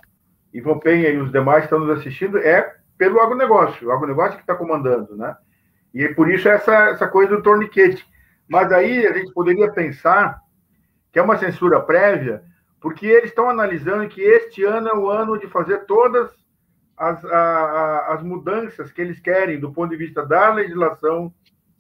Ivan 0.53 0.79
Penha 0.79 1.09
e 1.09 1.19
os 1.19 1.31
demais 1.31 1.65
estão 1.65 1.79
nos 1.81 1.99
assistindo, 1.99 2.39
é 2.39 2.75
pelo 2.97 3.21
agronegócio, 3.21 3.89
o 3.89 3.93
agronegócio 3.93 4.37
que 4.37 4.43
está 4.43 4.55
comandando, 4.55 5.17
né? 5.17 5.37
E 5.95 6.05
é 6.05 6.15
por 6.15 6.31
isso 6.31 6.49
essa, 6.49 6.91
essa 6.91 7.09
coisa 7.09 7.37
do 7.37 7.43
torniquete. 7.43 8.07
Mas 8.49 8.73
aí 8.73 9.07
a 9.07 9.13
gente 9.13 9.33
poderia 9.33 9.71
pensar 9.71 10.41
que 11.13 11.19
é 11.19 11.23
uma 11.23 11.39
censura 11.39 11.81
prévia, 11.81 12.43
porque 12.81 13.07
eles 13.07 13.31
estão 13.31 13.49
analisando 13.49 14.09
que 14.09 14.21
este 14.21 14.65
ano 14.65 14.89
é 14.89 14.95
o 14.95 15.09
ano 15.09 15.39
de 15.39 15.47
fazer 15.47 15.87
todas 15.87 16.31
as, 16.97 17.25
a, 17.25 17.39
a, 17.39 18.15
as 18.15 18.23
mudanças 18.23 18.91
que 18.91 19.01
eles 19.01 19.21
querem 19.21 19.61
do 19.61 19.73
ponto 19.73 19.91
de 19.91 19.97
vista 19.97 20.25
da 20.25 20.53
legislação. 20.53 21.33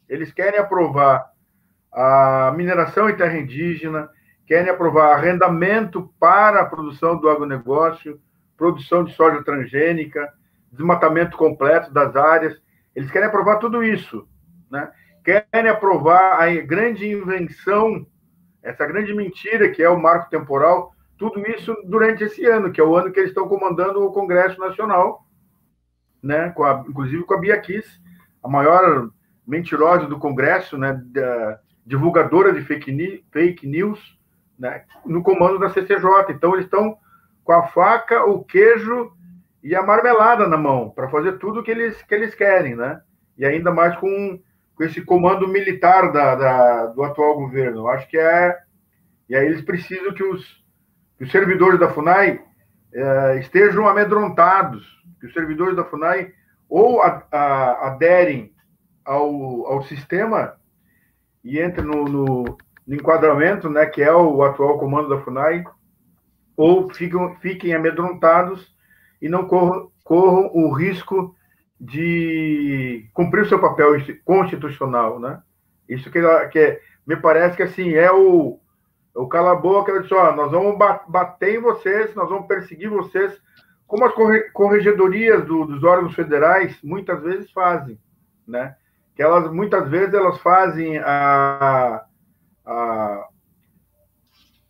Eles 0.08 0.32
querem 0.32 0.58
aprovar 0.58 1.30
a 1.92 2.52
mineração 2.56 3.08
em 3.08 3.16
terra 3.16 3.38
indígena, 3.38 4.08
querem 4.46 4.70
aprovar 4.70 5.14
arrendamento 5.14 6.12
para 6.18 6.60
a 6.60 6.66
produção 6.66 7.18
do 7.18 7.28
agronegócio, 7.28 8.20
produção 8.58 9.04
de 9.04 9.14
soja 9.14 9.42
transgênica, 9.42 10.30
desmatamento 10.70 11.36
completo 11.36 11.92
das 11.92 12.14
áreas. 12.16 12.60
Eles 12.94 13.10
querem 13.10 13.28
aprovar 13.28 13.58
tudo 13.58 13.82
isso, 13.82 14.28
né? 14.70 14.90
Querem 15.24 15.70
aprovar 15.70 16.42
a 16.42 16.52
grande 16.60 17.06
invenção, 17.06 18.04
essa 18.62 18.84
grande 18.84 19.14
mentira 19.14 19.70
que 19.70 19.82
é 19.82 19.88
o 19.88 20.00
marco 20.00 20.28
temporal, 20.28 20.92
tudo 21.16 21.40
isso 21.48 21.74
durante 21.84 22.24
esse 22.24 22.44
ano, 22.44 22.72
que 22.72 22.80
é 22.80 22.84
o 22.84 22.96
ano 22.96 23.12
que 23.12 23.20
eles 23.20 23.30
estão 23.30 23.48
comandando 23.48 24.04
o 24.04 24.12
Congresso 24.12 24.58
Nacional, 24.58 25.24
né? 26.22 26.50
Com 26.50 26.64
a, 26.64 26.84
inclusive 26.88 27.24
com 27.24 27.34
a 27.34 27.40
Bia 27.40 27.60
Kiss, 27.60 27.88
a 28.42 28.48
maior 28.48 29.08
mentirosa 29.46 30.06
do 30.06 30.18
Congresso, 30.18 30.76
né? 30.76 31.00
Da, 31.06 31.60
divulgadora 31.86 32.52
de 32.52 32.60
fake, 32.62 33.24
fake 33.32 33.66
news, 33.66 34.18
né? 34.58 34.84
No 35.06 35.22
comando 35.22 35.58
da 35.58 35.70
CCJ. 35.70 36.30
Então 36.30 36.52
eles 36.54 36.66
estão 36.66 36.98
com 37.48 37.54
a 37.54 37.66
faca, 37.68 38.26
o 38.26 38.44
queijo 38.44 39.10
e 39.62 39.74
a 39.74 39.82
marmelada 39.82 40.46
na 40.46 40.58
mão 40.58 40.90
para 40.90 41.08
fazer 41.08 41.38
tudo 41.38 41.62
que 41.62 41.70
eles 41.70 42.02
que 42.02 42.14
eles 42.14 42.34
querem, 42.34 42.76
né? 42.76 43.00
E 43.38 43.46
ainda 43.46 43.72
mais 43.72 43.96
com, 43.96 44.38
com 44.74 44.84
esse 44.84 45.00
comando 45.00 45.48
militar 45.48 46.12
da, 46.12 46.34
da 46.34 46.86
do 46.88 47.02
atual 47.02 47.36
governo. 47.36 47.78
Eu 47.78 47.88
acho 47.88 48.06
que 48.06 48.18
é 48.18 48.54
e 49.30 49.34
aí 49.34 49.46
eles 49.46 49.62
precisam 49.62 50.12
que 50.12 50.22
os 50.22 50.62
que 51.16 51.24
os 51.24 51.32
servidores 51.32 51.80
da 51.80 51.88
FUNAI 51.88 52.38
eh, 52.92 53.38
estejam 53.40 53.88
amedrontados, 53.88 54.86
que 55.18 55.26
os 55.26 55.32
servidores 55.32 55.74
da 55.74 55.84
FUNAI 55.84 56.30
ou 56.68 57.00
a, 57.00 57.26
a, 57.32 57.86
aderem 57.86 58.52
ao, 59.06 59.66
ao 59.66 59.82
sistema 59.84 60.52
e 61.42 61.58
entrem 61.62 61.86
no, 61.86 62.04
no, 62.04 62.44
no, 62.86 62.94
enquadramento, 62.94 63.70
né, 63.70 63.86
que 63.86 64.02
é 64.02 64.12
o 64.12 64.42
atual 64.42 64.78
comando 64.78 65.08
da 65.08 65.20
FUNAI, 65.22 65.64
ou 66.58 66.92
ficam, 66.92 67.36
fiquem 67.36 67.72
amedrontados 67.72 68.74
e 69.22 69.28
não 69.28 69.46
corram, 69.46 69.92
corram 70.02 70.50
o 70.52 70.72
risco 70.72 71.32
de 71.80 73.08
cumprir 73.14 73.44
o 73.44 73.48
seu 73.48 73.60
papel 73.60 73.92
constitucional, 74.24 75.20
né? 75.20 75.40
Isso 75.88 76.10
que, 76.10 76.20
que 76.48 76.80
me 77.06 77.16
parece 77.16 77.56
que 77.56 77.62
assim 77.62 77.94
é 77.94 78.10
o 78.12 78.58
o 79.14 79.26
cala-boca, 79.26 79.90
ele 79.90 80.02
disse, 80.02 80.14
ó, 80.14 80.32
nós 80.32 80.52
vamos 80.52 80.78
bater 81.08 81.56
em 81.56 81.60
vocês, 81.60 82.14
nós 82.14 82.28
vamos 82.28 82.46
perseguir 82.46 82.88
vocês, 82.88 83.36
como 83.84 84.04
as 84.04 84.14
corregedorias 84.52 85.44
do, 85.44 85.64
dos 85.64 85.82
órgãos 85.82 86.14
federais 86.14 86.78
muitas 86.84 87.20
vezes 87.22 87.50
fazem, 87.50 87.98
né? 88.46 88.76
Que 89.16 89.22
elas, 89.22 89.50
muitas 89.50 89.88
vezes, 89.88 90.14
elas 90.14 90.38
fazem 90.38 90.98
a, 90.98 92.04
a 92.64 93.28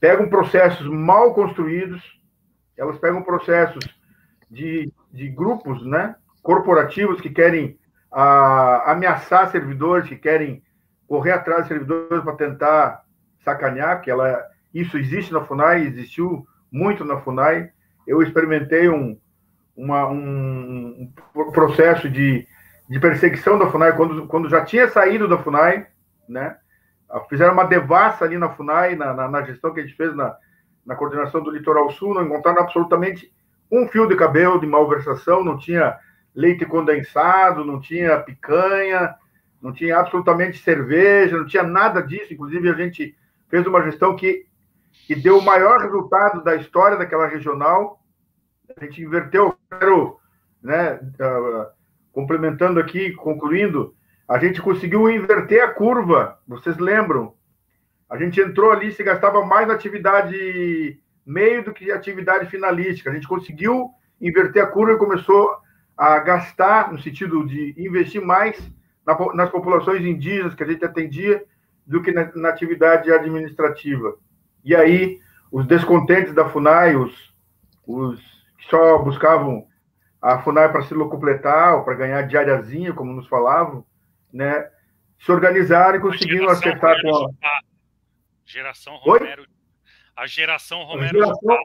pegam 0.01 0.29
processos 0.29 0.87
mal 0.87 1.35
construídos, 1.35 2.03
elas 2.77 2.99
pegam 2.99 3.23
processos 3.23 3.85
de, 4.51 4.93
de 5.13 5.29
grupos, 5.29 5.85
né? 5.85 6.15
Corporativos 6.43 7.21
que 7.21 7.31
querem 7.31 7.79
a, 8.11 8.93
ameaçar 8.93 9.51
servidores, 9.51 10.09
que 10.09 10.17
querem 10.17 10.63
correr 11.07 11.33
atrás 11.33 11.63
de 11.63 11.69
servidores 11.69 12.23
para 12.23 12.37
tentar 12.37 13.05
sacanear, 13.41 14.01
que 14.01 14.11
ela, 14.11 14.45
isso 14.73 14.97
existe 14.99 15.33
na 15.33 15.45
FUNAI, 15.45 15.87
existiu 15.87 16.47
muito 16.71 17.05
na 17.05 17.19
FUNAI. 17.21 17.71
Eu 18.07 18.23
experimentei 18.23 18.89
um, 18.89 19.19
uma, 19.77 20.09
um, 20.09 21.13
um 21.35 21.53
processo 21.53 22.09
de, 22.09 22.47
de 22.89 23.01
perseguição 23.01 23.59
da 23.59 23.71
FUNAI 23.71 23.97
quando, 23.97 24.27
quando 24.27 24.49
já 24.49 24.65
tinha 24.65 24.89
saído 24.89 25.27
da 25.27 25.39
FUNAI, 25.39 25.87
né? 26.29 26.57
Fizeram 27.29 27.55
uma 27.55 27.64
devassa 27.64 28.25
ali 28.25 28.37
na 28.37 28.51
FUNAI, 28.51 28.94
na, 28.94 29.14
na, 29.14 29.29
na 29.29 29.42
gestão 29.42 29.73
que 29.73 29.81
a 29.81 29.83
gente 29.83 29.97
fez 29.97 30.14
na, 30.14 30.37
na 30.85 30.94
coordenação 30.94 31.42
do 31.42 31.51
Litoral 31.51 31.90
Sul, 31.90 32.14
não 32.14 32.25
encontraram 32.25 32.62
absolutamente 32.62 33.33
um 33.71 33.87
fio 33.88 34.07
de 34.07 34.16
cabelo 34.16 34.61
de 34.61 34.66
malversação, 34.66 35.44
não 35.44 35.59
tinha 35.59 35.99
leite 36.35 36.64
condensado, 36.64 37.64
não 37.64 37.81
tinha 37.81 38.18
picanha, 38.21 39.14
não 39.61 39.73
tinha 39.73 39.99
absolutamente 39.99 40.59
cerveja, 40.59 41.37
não 41.37 41.47
tinha 41.47 41.62
nada 41.62 42.03
disso. 42.03 42.33
Inclusive, 42.33 42.71
a 42.71 42.75
gente 42.75 43.16
fez 43.49 43.66
uma 43.66 43.83
gestão 43.83 44.14
que, 44.14 44.47
que 45.07 45.14
deu 45.14 45.38
o 45.38 45.44
maior 45.44 45.81
resultado 45.81 46.42
da 46.42 46.55
história 46.55 46.97
daquela 46.97 47.27
regional. 47.27 48.01
A 48.77 48.85
gente 48.85 49.03
inverteu, 49.03 49.57
quero, 49.68 50.18
né, 50.62 50.94
uh, 50.94 51.66
complementando 52.12 52.79
aqui, 52.79 53.12
concluindo, 53.12 53.94
a 54.29 54.38
gente 54.38 54.61
conseguiu 54.61 55.09
inverter 55.09 55.64
a 55.64 55.69
curva, 55.69 56.38
vocês 56.47 56.77
lembram? 56.77 57.33
A 58.11 58.19
gente 58.19 58.38
entrou 58.41 58.71
ali, 58.71 58.93
se 58.93 59.03
gastava 59.03 59.45
mais 59.45 59.67
na 59.67 59.75
atividade 59.75 61.01
meio 61.25 61.64
do 61.64 61.73
que 61.73 61.91
atividade 61.91 62.47
finalística. 62.51 63.11
A 63.11 63.14
gente 63.14 63.27
conseguiu 63.27 63.91
inverter 64.21 64.62
a 64.62 64.67
curva 64.67 64.93
e 64.93 64.99
começou 64.99 65.51
a 65.97 66.19
gastar, 66.19 66.93
no 66.93 67.01
sentido 67.01 67.45
de 67.47 67.75
investir 67.79 68.21
mais 68.21 68.57
nas 69.35 69.51
populações 69.51 70.05
indígenas 70.05 70.55
que 70.55 70.62
a 70.62 70.67
gente 70.67 70.85
atendia, 70.85 71.43
do 71.87 72.03
que 72.03 72.12
na, 72.12 72.31
na 72.35 72.51
atividade 72.51 73.11
administrativa. 73.11 74.14
E 74.62 74.77
aí, 74.77 75.19
os 75.51 75.67
descontentes 75.67 76.35
da 76.35 76.47
FUNAI, 76.47 76.97
os, 76.97 77.35
os 77.87 78.21
que 78.59 78.69
só 78.69 78.99
buscavam 78.99 79.67
a 80.21 80.38
FUNAI 80.41 80.71
para 80.71 80.83
se 80.83 80.93
locupletar 80.93 81.77
ou 81.77 81.85
para 81.85 81.95
ganhar 81.95 82.23
diariazinha, 82.23 82.93
como 82.93 83.14
nos 83.14 83.27
falavam, 83.27 83.85
né, 84.33 84.71
se 85.19 85.31
organizaram 85.31 85.99
e 85.99 86.01
conseguiram 86.01 86.49
acertar 86.49 87.01
com 87.03 87.35
a... 87.43 87.61
Geração 88.45 88.97
Romero. 88.97 89.43
Oi? 89.43 89.49
A 90.17 90.27
geração 90.27 90.83
Romero 90.85 91.07
a 91.07 91.12
geração, 91.12 91.35
Jucá. 91.43 91.62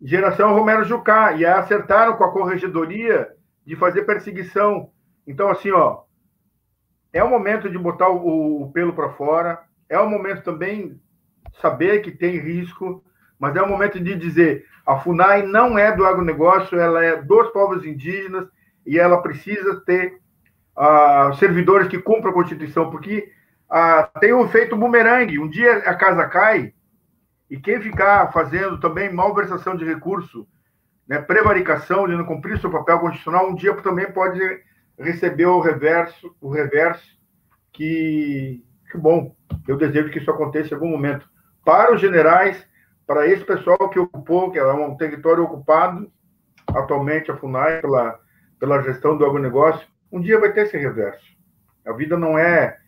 Geração 0.00 0.54
Romero 0.54 0.84
Jucá. 0.84 1.32
E 1.32 1.44
acertaram 1.44 2.16
com 2.16 2.24
a 2.24 2.32
corregedoria 2.32 3.30
de 3.64 3.76
fazer 3.76 4.02
perseguição. 4.02 4.90
Então, 5.26 5.50
assim, 5.50 5.70
ó, 5.70 6.02
é 7.12 7.22
o 7.22 7.28
momento 7.28 7.68
de 7.68 7.78
botar 7.78 8.08
o, 8.08 8.62
o 8.62 8.72
pelo 8.72 8.94
para 8.94 9.10
fora, 9.10 9.62
é 9.88 9.98
o 9.98 10.08
momento 10.08 10.42
também 10.42 11.00
saber 11.60 12.00
que 12.00 12.10
tem 12.10 12.38
risco, 12.38 13.04
mas 13.38 13.54
é 13.54 13.62
o 13.62 13.68
momento 13.68 14.00
de 14.00 14.16
dizer 14.16 14.66
a 14.84 14.98
FUNAI 14.98 15.46
não 15.46 15.78
é 15.78 15.94
do 15.94 16.04
agronegócio, 16.04 16.78
ela 16.78 17.04
é 17.04 17.20
dos 17.22 17.50
povos 17.50 17.84
indígenas 17.84 18.48
e 18.84 18.98
ela 18.98 19.22
precisa 19.22 19.80
ter 19.84 20.20
uh, 20.76 21.34
servidores 21.34 21.88
que 21.88 21.98
cumpram 21.98 22.30
a 22.30 22.34
Constituição, 22.34 22.90
porque 22.90 23.30
uh, 23.70 24.20
tem 24.20 24.32
um 24.32 24.44
efeito 24.44 24.76
bumerangue. 24.76 25.38
Um 25.38 25.48
dia 25.48 25.78
a 25.78 25.94
casa 25.94 26.26
cai 26.26 26.72
e 27.50 27.58
quem 27.58 27.80
ficar 27.80 28.32
fazendo 28.32 28.80
também 28.80 29.12
malversação 29.12 29.76
de 29.76 29.84
recurso 29.84 30.46
né, 31.06 31.20
prevaricação, 31.20 32.08
de 32.08 32.16
não 32.16 32.24
cumprir 32.24 32.58
seu 32.58 32.70
papel 32.70 32.98
constitucional, 32.98 33.50
um 33.50 33.54
dia 33.54 33.74
também 33.76 34.10
pode 34.10 34.40
receber 34.98 35.46
o 35.46 35.60
reverso, 35.60 36.34
o 36.40 36.48
reverso 36.48 37.04
que, 37.72 38.64
que 38.90 38.96
bom. 38.96 39.34
Eu 39.66 39.76
desejo 39.76 40.10
que 40.10 40.18
isso 40.18 40.30
aconteça 40.30 40.70
em 40.70 40.74
algum 40.74 40.88
momento. 40.88 41.28
Para 41.64 41.92
os 41.92 42.00
generais, 42.00 42.66
para 43.06 43.26
esse 43.26 43.44
pessoal 43.44 43.90
que 43.90 43.98
ocupou, 43.98 44.50
que 44.50 44.58
é 44.58 44.64
um 44.72 44.96
território 44.96 45.44
ocupado, 45.44 46.10
atualmente 46.68 47.30
a 47.30 47.36
FUNAI, 47.36 47.80
pela, 47.80 48.18
pela 48.58 48.82
gestão 48.82 49.16
do 49.16 49.26
agronegócio, 49.26 49.86
um 50.12 50.20
dia 50.20 50.38
vai 50.38 50.52
ter 50.52 50.66
esse 50.66 50.76
reverso. 50.76 51.24
A 51.86 51.92
vida 51.92 52.16
não 52.16 52.38
é 52.38 52.78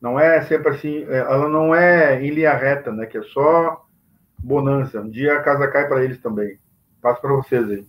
não 0.00 0.18
é 0.18 0.42
sempre 0.42 0.70
assim, 0.70 1.04
é, 1.04 1.18
ela 1.18 1.48
não 1.48 1.72
é 1.72 2.20
em 2.20 2.30
linha 2.30 2.52
reta, 2.54 2.90
né? 2.90 3.06
Que 3.06 3.18
é 3.18 3.22
só 3.22 3.86
bonança. 4.36 5.00
Um 5.00 5.08
dia 5.08 5.38
a 5.38 5.42
casa 5.42 5.68
cai 5.68 5.86
para 5.86 6.04
eles 6.04 6.20
também. 6.20 6.58
Passo 7.00 7.20
para 7.20 7.32
vocês 7.32 7.70
aí. 7.70 7.86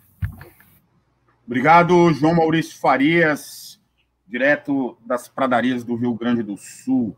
Obrigado, 1.46 2.14
João 2.14 2.36
Maurício 2.36 2.80
Farias, 2.80 3.82
direto 4.26 4.96
das 5.06 5.28
pradarias 5.28 5.84
do 5.84 5.96
Rio 5.96 6.14
Grande 6.14 6.42
do 6.42 6.56
Sul, 6.56 7.18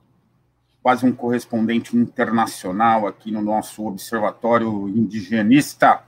quase 0.81 1.05
um 1.05 1.11
correspondente 1.11 1.95
internacional 1.95 3.05
aqui 3.05 3.31
no 3.31 3.41
nosso 3.41 3.85
Observatório 3.85 4.88
Indigenista. 4.89 6.01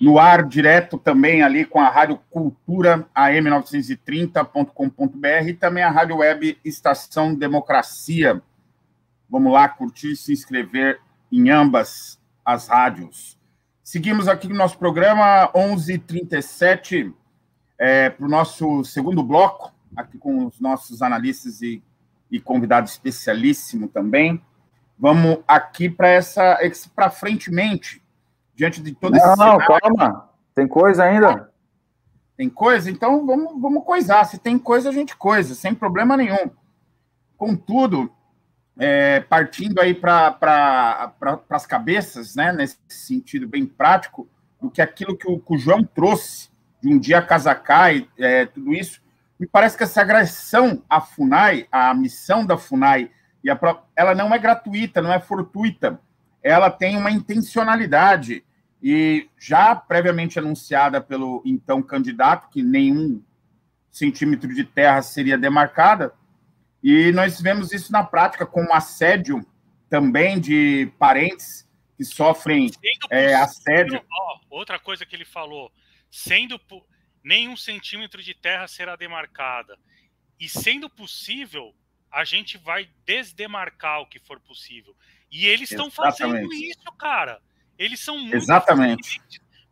No 0.00 0.18
ar, 0.18 0.44
direto 0.44 0.96
também 0.96 1.42
ali 1.42 1.64
com 1.64 1.80
a 1.80 1.88
Rádio 1.88 2.20
Cultura, 2.30 3.08
am930.com.br 3.16 5.48
e 5.48 5.54
também 5.54 5.82
a 5.82 5.90
Rádio 5.90 6.18
Web 6.18 6.56
Estação 6.64 7.34
Democracia. 7.34 8.40
Vamos 9.28 9.52
lá 9.52 9.68
curtir 9.68 10.12
e 10.12 10.16
se 10.16 10.32
inscrever 10.32 11.00
em 11.32 11.50
ambas 11.50 12.20
as 12.44 12.68
rádios. 12.68 13.36
Seguimos 13.82 14.28
aqui 14.28 14.46
no 14.46 14.54
nosso 14.54 14.78
programa, 14.78 15.50
11h37, 15.52 17.12
é, 17.76 18.10
para 18.10 18.26
o 18.26 18.28
nosso 18.28 18.84
segundo 18.84 19.20
bloco, 19.22 19.74
aqui 19.96 20.16
com 20.16 20.46
os 20.46 20.60
nossos 20.60 21.02
analistas 21.02 21.60
e, 21.60 21.82
e 22.30 22.38
convidado 22.38 22.86
especialíssimo 22.86 23.88
também. 23.88 24.40
Vamos 24.98 25.38
aqui 25.48 25.90
para 25.90 26.08
essa, 26.08 26.56
para 26.94 27.10
frentemente, 27.10 28.00
diante 28.58 28.82
de 28.82 28.92
todo 28.92 29.12
não, 29.12 29.18
esse 29.18 29.28
Não, 29.28 29.36
cenário. 29.36 29.66
calma. 29.66 30.28
Tem 30.52 30.66
coisa 30.66 31.04
ainda? 31.04 31.52
Tem 32.36 32.50
coisa? 32.50 32.90
Então 32.90 33.24
vamos, 33.24 33.60
vamos 33.60 33.84
coisar. 33.84 34.24
Se 34.24 34.36
tem 34.36 34.58
coisa, 34.58 34.88
a 34.88 34.92
gente 34.92 35.16
coisa, 35.16 35.54
sem 35.54 35.72
problema 35.72 36.16
nenhum. 36.16 36.50
Contudo, 37.36 38.12
é, 38.76 39.20
partindo 39.20 39.80
aí 39.80 39.94
para 39.94 40.32
pra, 40.32 41.12
as 41.50 41.66
cabeças, 41.66 42.34
né, 42.34 42.52
nesse 42.52 42.78
sentido 42.88 43.46
bem 43.46 43.64
prático, 43.64 44.28
do 44.60 44.68
que 44.68 44.82
aquilo 44.82 45.16
que 45.16 45.30
o, 45.30 45.38
que 45.38 45.54
o 45.54 45.58
João 45.58 45.84
trouxe, 45.84 46.50
de 46.82 46.92
um 46.92 46.98
dia 46.98 47.18
a 47.18 47.22
casa 47.22 47.54
cai, 47.54 48.08
é, 48.18 48.44
tudo 48.44 48.74
isso, 48.74 49.00
me 49.38 49.46
parece 49.46 49.76
que 49.76 49.84
essa 49.84 50.00
agressão 50.00 50.82
à 50.90 51.00
FUNAI, 51.00 51.68
a 51.70 51.94
missão 51.94 52.44
da 52.44 52.58
FUNAI, 52.58 53.08
e 53.44 53.48
a, 53.48 53.58
ela 53.94 54.16
não 54.16 54.34
é 54.34 54.38
gratuita, 54.38 55.00
não 55.00 55.12
é 55.12 55.20
fortuita, 55.20 56.00
ela 56.42 56.70
tem 56.70 56.96
uma 56.96 57.10
intencionalidade, 57.10 58.44
e 58.82 59.28
já 59.38 59.74
previamente 59.74 60.38
anunciada 60.38 61.00
pelo 61.00 61.42
então 61.44 61.82
candidato, 61.82 62.48
que 62.48 62.62
nenhum 62.62 63.22
centímetro 63.90 64.54
de 64.54 64.64
terra 64.64 65.02
seria 65.02 65.36
demarcada, 65.36 66.12
e 66.82 67.10
nós 67.12 67.40
vemos 67.40 67.72
isso 67.72 67.90
na 67.90 68.04
prática 68.04 68.46
com 68.46 68.64
o 68.64 68.72
assédio 68.72 69.44
também 69.88 70.38
de 70.38 70.92
parentes 70.98 71.68
que 71.96 72.04
sofrem 72.04 72.70
é, 73.10 73.34
assédio. 73.34 74.00
Ó, 74.10 74.40
outra 74.50 74.78
coisa 74.78 75.04
que 75.04 75.16
ele 75.16 75.24
falou, 75.24 75.72
sendo 76.10 76.60
nenhum 77.24 77.56
centímetro 77.56 78.22
de 78.22 78.34
terra 78.34 78.68
será 78.68 78.94
demarcada, 78.94 79.76
e 80.38 80.48
sendo 80.48 80.88
possível, 80.88 81.74
a 82.10 82.24
gente 82.24 82.56
vai 82.56 82.88
desdemarcar 83.04 84.00
o 84.00 84.06
que 84.06 84.20
for 84.20 84.38
possível. 84.40 84.94
E 85.30 85.46
eles 85.46 85.70
estão 85.70 85.90
fazendo 85.90 86.52
isso, 86.54 86.90
cara. 86.96 87.42
Eles 87.78 88.00
são 88.00 88.18
muito 88.18 88.34
Exatamente. 88.34 89.20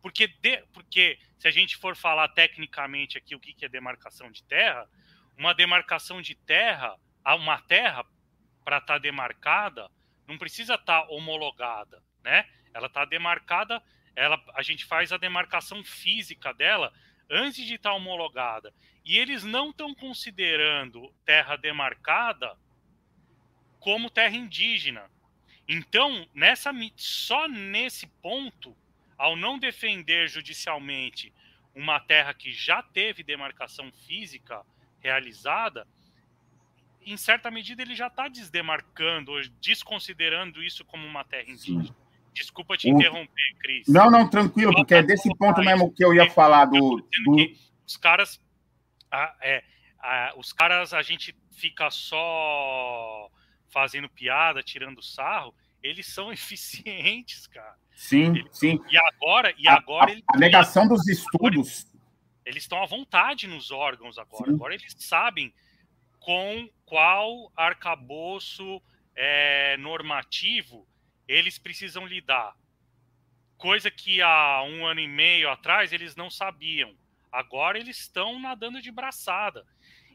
Porque, 0.01 0.27
de, 0.27 0.63
porque 0.71 1.19
se 1.37 1.47
a 1.47 1.51
gente 1.51 1.75
for 1.75 1.95
falar 1.95 2.29
tecnicamente 2.29 3.17
aqui 3.17 3.35
o 3.35 3.39
que, 3.39 3.53
que 3.53 3.65
é 3.65 3.69
demarcação 3.69 4.31
de 4.31 4.43
terra, 4.43 4.89
uma 5.37 5.53
demarcação 5.53 6.21
de 6.21 6.33
terra, 6.33 6.95
uma 7.25 7.61
terra 7.61 8.05
para 8.63 8.77
estar 8.77 8.93
tá 8.93 8.99
demarcada, 8.99 9.89
não 10.25 10.37
precisa 10.37 10.75
estar 10.75 11.01
tá 11.03 11.07
homologada, 11.09 12.01
né? 12.23 12.47
Ela 12.73 12.87
está 12.87 13.05
demarcada, 13.05 13.81
ela, 14.15 14.41
a 14.55 14.61
gente 14.61 14.85
faz 14.85 15.11
a 15.11 15.17
demarcação 15.17 15.83
física 15.83 16.53
dela 16.53 16.91
antes 17.29 17.65
de 17.65 17.75
estar 17.75 17.91
tá 17.91 17.95
homologada. 17.95 18.73
E 19.03 19.17
eles 19.17 19.43
não 19.43 19.69
estão 19.69 19.93
considerando 19.93 21.13
terra 21.25 21.55
demarcada 21.55 22.57
como 23.79 24.09
terra 24.09 24.35
indígena. 24.35 25.09
Então, 25.67 26.25
nessa 26.33 26.71
só 26.95 27.47
nesse 27.47 28.07
ponto, 28.21 28.75
ao 29.17 29.35
não 29.35 29.59
defender 29.59 30.29
judicialmente 30.29 31.33
uma 31.75 31.99
terra 31.99 32.33
que 32.33 32.51
já 32.51 32.81
teve 32.81 33.21
demarcação 33.21 33.91
física 33.91 34.65
realizada, 34.99 35.87
em 37.05 37.17
certa 37.17 37.51
medida 37.51 37.81
ele 37.81 37.95
já 37.95 38.07
está 38.07 38.27
desdemarcando, 38.27 39.33
desconsiderando 39.61 40.63
isso 40.63 40.85
como 40.85 41.05
uma 41.05 41.23
terra 41.23 41.49
indígena. 41.49 41.95
Desculpa 42.33 42.77
te 42.77 42.89
interromper, 42.89 43.55
Cris. 43.59 43.87
Não, 43.87 44.11
não, 44.11 44.29
tranquilo, 44.29 44.71
porque 44.73 44.93
é 44.93 45.01
desse 45.01 45.35
ponto 45.35 45.59
mesmo 45.61 45.91
que 45.91 46.05
eu 46.05 46.13
ia 46.13 46.29
falar 46.29 46.65
do. 46.65 46.97
do... 47.25 47.57
Os 47.85 47.97
caras. 47.97 48.39
Ah, 49.11 49.35
é, 49.41 49.63
ah, 49.99 50.33
os 50.37 50.53
caras, 50.53 50.93
a 50.93 51.01
gente 51.01 51.35
fica 51.51 51.89
só 51.89 53.29
fazendo 53.69 54.09
piada, 54.09 54.63
tirando 54.63 55.01
sarro, 55.01 55.53
eles 55.81 56.07
são 56.07 56.31
eficientes, 56.33 57.47
cara. 57.47 57.77
Sim, 57.95 58.37
eles, 58.37 58.57
sim. 58.57 58.79
E 58.89 58.97
agora, 58.97 59.53
e 59.57 59.67
agora 59.67 60.13
a, 60.13 60.35
a 60.35 60.37
negação 60.37 60.87
dos 60.87 61.07
estudos. 61.07 61.85
Eles 62.45 62.63
estão 62.63 62.81
à 62.81 62.85
vontade 62.85 63.45
nos 63.45 63.71
órgãos 63.71 64.17
agora. 64.17 64.45
Sim. 64.45 64.55
Agora 64.55 64.73
eles 64.73 64.95
sabem 64.99 65.53
com 66.19 66.69
qual 66.85 67.51
arcabouço 67.55 68.81
é, 69.15 69.75
normativo 69.77 70.87
eles 71.27 71.57
precisam 71.57 72.05
lidar. 72.05 72.55
Coisa 73.57 73.91
que 73.91 74.21
há 74.21 74.63
um 74.63 74.85
ano 74.85 74.99
e 74.99 75.07
meio 75.07 75.49
atrás 75.49 75.91
eles 75.91 76.15
não 76.15 76.29
sabiam. 76.29 76.95
Agora 77.31 77.77
eles 77.77 77.99
estão 77.99 78.39
nadando 78.39 78.81
de 78.81 78.91
braçada. 78.91 79.65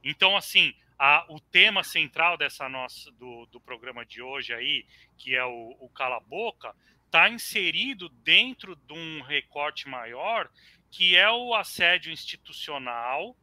Então, 0.03 0.37
assim, 0.37 0.75
a, 0.99 1.27
o 1.29 1.41
tema 1.41 1.83
central 1.83 2.37
dessa 2.37 2.69
nossa 2.69 3.11
do, 3.13 3.47
do 3.47 3.61
programa 3.61 4.05
de 4.05 4.23
hoje 4.23 4.55
aí, 4.55 4.87
que 5.17 5.35
é 5.35 5.45
o, 5.45 5.77
o 5.81 5.89
Cala 5.89 6.21
Boca, 6.21 6.75
está 7.07 7.29
inserido 7.29 8.09
dentro 8.09 8.75
de 8.75 8.93
um 8.93 9.21
recorte 9.23 9.89
maior, 9.89 10.51
que 10.91 11.17
é 11.17 11.31
o 11.31 11.55
assédio 11.55 12.13
institucional, 12.13 13.37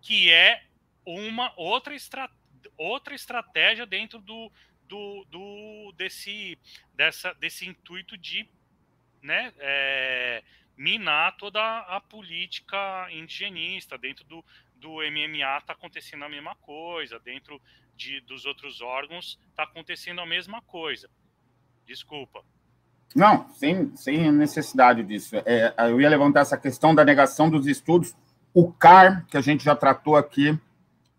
que 0.00 0.30
é 0.30 0.62
uma 1.04 1.52
outra, 1.56 1.94
estra, 1.94 2.30
outra 2.76 3.14
estratégia 3.14 3.84
dentro 3.84 4.20
do, 4.20 4.50
do, 4.84 5.24
do 5.30 5.92
desse, 5.96 6.58
dessa, 6.94 7.34
desse 7.34 7.66
intuito 7.66 8.16
de 8.16 8.48
né, 9.22 9.52
é, 9.58 10.42
minar 10.76 11.36
toda 11.36 11.60
a 11.80 12.00
política 12.00 13.08
indigenista 13.10 13.98
dentro 13.98 14.24
do, 14.24 14.44
do 14.80 14.96
MMA 14.98 15.58
está 15.58 15.72
acontecendo 15.72 16.24
a 16.24 16.28
mesma 16.28 16.54
coisa, 16.56 17.18
dentro 17.20 17.60
de, 17.96 18.20
dos 18.22 18.44
outros 18.44 18.80
órgãos 18.80 19.38
está 19.50 19.64
acontecendo 19.64 20.20
a 20.20 20.26
mesma 20.26 20.62
coisa. 20.62 21.08
Desculpa. 21.86 22.44
Não, 23.14 23.48
sem, 23.54 23.94
sem 23.96 24.30
necessidade 24.30 25.02
disso. 25.02 25.36
É, 25.44 25.74
eu 25.90 26.00
ia 26.00 26.08
levantar 26.08 26.40
essa 26.40 26.56
questão 26.56 26.94
da 26.94 27.04
negação 27.04 27.50
dos 27.50 27.66
estudos. 27.66 28.14
O 28.52 28.72
CAR, 28.72 29.26
que 29.26 29.36
a 29.36 29.40
gente 29.40 29.64
já 29.64 29.74
tratou 29.74 30.16
aqui 30.16 30.58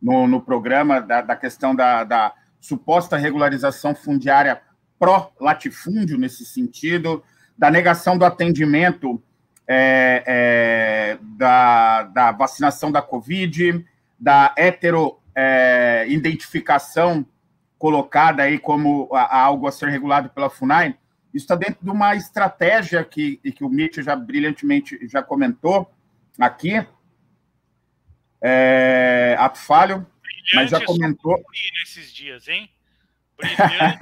no, 0.01 0.27
no 0.27 0.41
programa, 0.41 1.01
da, 1.01 1.21
da 1.21 1.35
questão 1.35 1.75
da, 1.75 2.03
da 2.03 2.33
suposta 2.59 3.17
regularização 3.17 3.95
fundiária 3.95 4.61
pró-latifúndio, 4.99 6.17
nesse 6.17 6.45
sentido, 6.45 7.23
da 7.57 7.71
negação 7.71 8.17
do 8.17 8.25
atendimento 8.25 9.21
é, 9.71 10.23
é, 10.25 11.19
da, 11.37 12.01
da, 12.03 12.31
vacinação 12.31 12.91
da 12.91 13.03
Covid, 13.03 13.85
da 14.19 14.51
heteroidentificação 14.57 17.19
é, 17.19 17.25
colocada 17.77 18.41
aí 18.41 18.57
como 18.57 19.07
algo 19.13 19.67
a 19.67 19.71
ser 19.71 19.89
regulado 19.89 20.31
pela 20.31 20.49
FUNAI, 20.49 20.97
isso 21.31 21.45
está 21.45 21.55
dentro 21.55 21.77
de 21.83 21.89
uma 21.91 22.15
estratégia 22.15 23.03
que, 23.03 23.37
que 23.37 23.63
o 23.63 23.69
Mitchell 23.69 24.03
já 24.03 24.15
brilhantemente 24.15 25.07
já 25.07 25.21
comentou 25.21 25.87
aqui, 26.39 26.83
é, 28.41 29.35
ato 29.37 29.59
falho, 29.59 30.03
mas 30.55 30.71
já 30.71 30.83
comentou. 30.83 31.39
Nesses 31.79 32.11
dias, 32.11 32.47
hein? 32.47 32.67
Brilhante, 33.37 33.99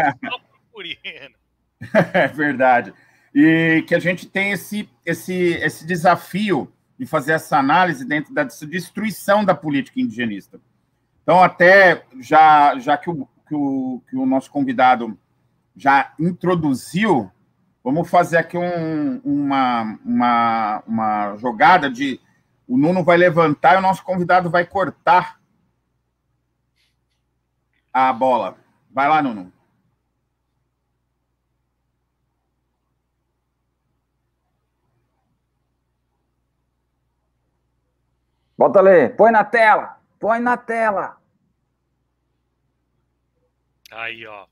é 2.13 2.27
verdade. 2.29 2.93
E 3.39 3.83
que 3.83 3.93
a 3.93 3.99
gente 3.99 4.25
tem 4.25 4.51
esse, 4.51 4.89
esse, 5.05 5.33
esse 5.33 5.85
desafio 5.85 6.73
de 6.97 7.05
fazer 7.05 7.33
essa 7.33 7.59
análise 7.59 8.03
dentro 8.03 8.33
da 8.33 8.43
destruição 8.43 9.45
da 9.45 9.53
política 9.53 10.01
indigenista. 10.01 10.59
Então, 11.21 11.43
até 11.43 12.03
já, 12.19 12.79
já 12.79 12.97
que, 12.97 13.11
o, 13.11 13.27
que, 13.47 13.53
o, 13.53 14.01
que 14.09 14.17
o 14.17 14.25
nosso 14.25 14.49
convidado 14.49 15.15
já 15.75 16.13
introduziu, 16.19 17.31
vamos 17.83 18.09
fazer 18.09 18.37
aqui 18.37 18.57
um, 18.57 19.21
uma, 19.23 19.99
uma, 20.03 20.83
uma 20.87 21.35
jogada 21.37 21.91
de 21.91 22.19
o 22.67 22.75
Nuno 22.75 23.03
vai 23.03 23.17
levantar 23.17 23.75
e 23.75 23.77
o 23.77 23.81
nosso 23.81 24.03
convidado 24.03 24.49
vai 24.49 24.65
cortar 24.65 25.39
a 27.93 28.11
bola. 28.11 28.57
Vai 28.89 29.07
lá, 29.07 29.21
Nuno. 29.21 29.53
Bota 38.57 38.79
ali, 38.79 39.09
põe 39.09 39.31
na 39.31 39.43
tela, 39.43 39.97
põe 40.19 40.39
na 40.39 40.57
tela. 40.57 41.17
Aí, 43.91 44.25
ó. 44.25 44.45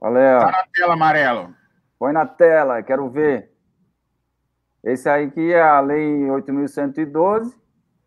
Olha, 0.00 0.38
Tá 0.40 0.50
na 0.50 0.66
tela, 0.74 0.92
amarelo. 0.94 1.54
põe 1.98 2.12
na 2.12 2.26
tela, 2.26 2.82
quero 2.82 3.08
ver. 3.08 3.50
Esse 4.84 5.08
aí 5.08 5.30
que 5.30 5.52
é 5.52 5.60
a 5.62 5.80
Lei 5.80 6.28
8.112, 6.30 7.56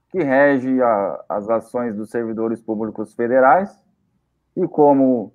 que 0.09 0.21
rege 0.23 0.81
a- 0.81 1.25
as 1.29 1.49
ações 1.49 1.95
dos 1.95 2.09
servidores 2.09 2.61
públicos 2.61 3.13
federais. 3.15 3.69
E 4.55 4.67
como 4.67 5.33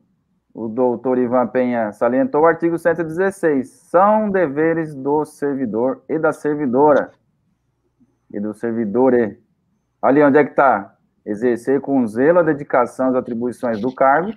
o 0.53 0.69
doutor 0.69 1.19
Ivan 1.19 1.47
Penha 1.49 1.93
salientou, 1.93 2.43
o 2.43 2.47
artigo 2.47 2.79
116, 2.79 3.71
são 3.71 4.31
deveres 4.31 4.95
do 4.95 5.25
servidor 5.25 6.03
e 6.09 6.19
da 6.19 6.33
servidora. 6.33 7.13
E 8.33 8.39
do 8.41 8.55
servidor. 8.55 9.37
Ali 10.05 10.23
onde 10.23 10.37
é 10.37 10.45
que 10.45 10.51
está? 10.51 10.99
Exercer 11.25 11.81
com 11.81 12.07
zelo 12.07 12.41
a 12.41 12.43
dedicação 12.43 13.09
às 13.09 13.15
atribuições 13.15 13.81
do 13.81 13.91
cargo, 13.91 14.35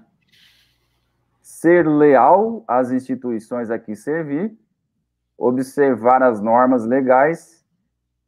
ser 1.41 1.85
leal 1.85 2.63
às 2.65 2.89
instituições 2.89 3.69
a 3.69 3.77
que 3.77 3.93
servir, 3.93 4.57
observar 5.37 6.23
as 6.23 6.39
normas 6.39 6.85
legais 6.85 7.67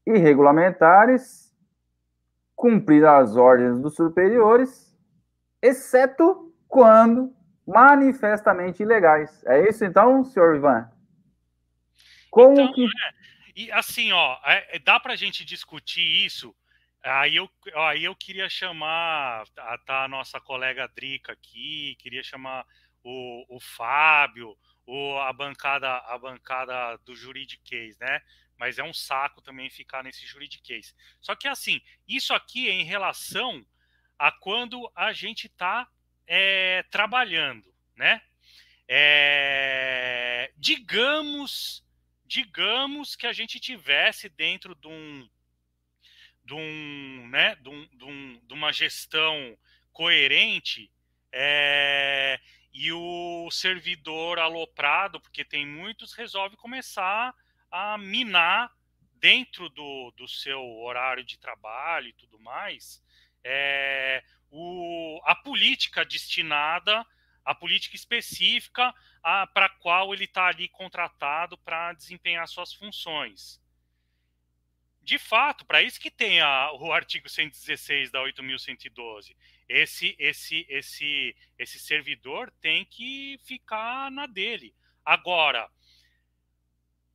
e 0.06 0.18
regulamentares, 0.18 1.56
cumprir 2.58 3.06
as 3.06 3.38
ordens 3.38 3.80
dos 3.80 3.96
superiores, 3.96 4.94
exceto 5.62 6.54
quando 6.68 7.34
manifestamente 7.66 8.84
ilegais. 8.84 9.42
É 9.46 9.66
isso 9.70 9.86
então, 9.86 10.26
senhor 10.26 10.58
Ivan? 10.58 10.92
Como 12.30 12.60
Então, 12.60 12.74
que 12.74 12.86
E 13.56 13.72
assim, 13.72 14.12
ó, 14.12 14.38
é- 14.44 14.76
é- 14.76 14.80
dá 14.80 15.00
pra 15.00 15.16
gente 15.16 15.46
discutir 15.46 16.26
isso. 16.26 16.54
Aí 17.04 17.38
eu, 17.38 17.50
aí 17.76 18.04
eu 18.04 18.16
queria 18.16 18.50
chamar 18.50 19.46
a, 19.58 19.78
tá 19.78 20.04
a 20.04 20.08
nossa 20.08 20.40
colega 20.40 20.88
Drica 20.88 21.32
aqui, 21.32 21.96
queria 22.00 22.22
chamar 22.22 22.66
o, 23.04 23.56
o 23.56 23.60
Fábio, 23.60 24.58
o, 24.86 25.18
a 25.20 25.32
bancada 25.32 25.98
a 25.98 26.18
bancada 26.18 26.98
do 27.06 27.16
juridiquês, 27.16 27.98
né? 28.00 28.22
Mas 28.58 28.78
é 28.78 28.84
um 28.84 28.94
saco 28.94 29.42
também 29.42 29.70
ficar 29.70 30.04
nesse 30.04 30.26
juridiquês. 30.26 30.94
Só 31.22 31.36
que 31.36 31.48
assim, 31.48 31.82
isso 32.06 32.34
aqui 32.34 32.68
é 32.68 32.74
em 32.74 32.84
relação 32.84 33.66
a 34.18 34.32
quando 34.32 34.92
a 34.94 35.14
gente 35.14 35.48
está 35.48 35.88
trabalhando, 36.92 37.74
né? 37.96 38.22
É, 38.88 40.52
digamos 40.58 41.84
digamos 42.26 43.16
que 43.16 43.26
a 43.26 43.34
gente 43.34 43.60
tivesse 43.60 44.30
dentro 44.30 44.76
de 44.76 44.88
um 44.88 45.28
de 46.50 46.56
um, 46.56 47.28
né, 47.30 47.56
de, 47.58 47.70
um, 47.70 47.88
de, 47.94 48.04
um, 48.06 48.42
de 48.44 48.54
uma 48.54 48.74
gestão 48.74 49.56
coerente 49.94 50.92
é, 51.32 52.40
e 52.74 52.92
o 52.92 53.50
servidor 53.52 54.40
aloprado, 54.40 55.22
porque 55.22 55.46
tem 55.46 55.64
muitos, 55.64 56.14
resolve 56.14 56.58
começar 56.58 57.36
a 57.70 57.98
minar 58.00 58.76
dentro 59.14 59.70
do, 59.70 60.12
do 60.18 60.28
seu 60.28 60.60
horário 60.80 61.24
de 61.24 61.38
trabalho 61.38 62.08
e 62.08 62.14
tudo 62.14 62.40
mais 62.40 63.00
é, 63.44 64.24
o, 64.50 65.22
a 65.24 65.36
política 65.36 66.04
destinada, 66.04 67.06
a 67.46 67.56
política 67.56 67.96
específica 67.96 68.94
para 69.54 69.66
a 69.66 69.70
qual 69.70 70.14
ele 70.14 70.26
está 70.26 70.48
ali 70.48 70.68
contratado 70.68 71.58
para 71.60 71.94
desempenhar 71.94 72.48
suas 72.48 72.74
funções. 72.74 73.62
De 75.10 75.18
fato, 75.18 75.66
para 75.66 75.82
isso 75.82 76.00
que 76.00 76.12
tem 76.12 76.40
a, 76.40 76.72
o 76.74 76.94
artigo 76.94 77.28
116 77.28 78.12
da 78.12 78.20
8.112. 78.20 79.36
Esse, 79.68 80.16
esse, 80.20 80.68
esse, 80.70 81.36
esse 81.58 81.80
servidor 81.80 82.52
tem 82.62 82.86
que 82.86 83.40
ficar 83.44 84.12
na 84.12 84.28
dele. 84.28 84.72
Agora, 85.04 85.68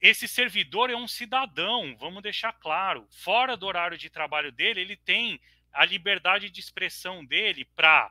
esse 0.01 0.27
servidor 0.27 0.91
é 0.91 0.97
um 0.97 1.07
cidadão, 1.07 1.97
vamos 1.97 2.21
deixar 2.21 2.53
claro. 2.55 3.07
Fora 3.13 3.57
do 3.57 3.65
horário 3.65 3.97
de 3.97 4.11
trabalho 4.11 4.51
dele, 4.51 4.81
ele 4.81 4.97
tem 4.97 5.41
a 5.73 5.85
liberdade 5.85 6.51
de 6.51 6.59
expressão 6.59 7.25
dele 7.25 7.65
para 7.77 8.11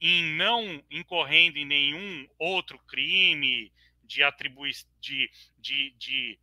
em 0.00 0.24
não 0.34 0.84
incorrendo 0.90 1.56
em 1.56 1.64
nenhum 1.64 2.28
outro 2.36 2.80
crime 2.80 3.72
de 4.02 4.24
atribuição 4.24 4.90
de, 5.00 5.30
de, 5.56 5.92
de 5.92 6.38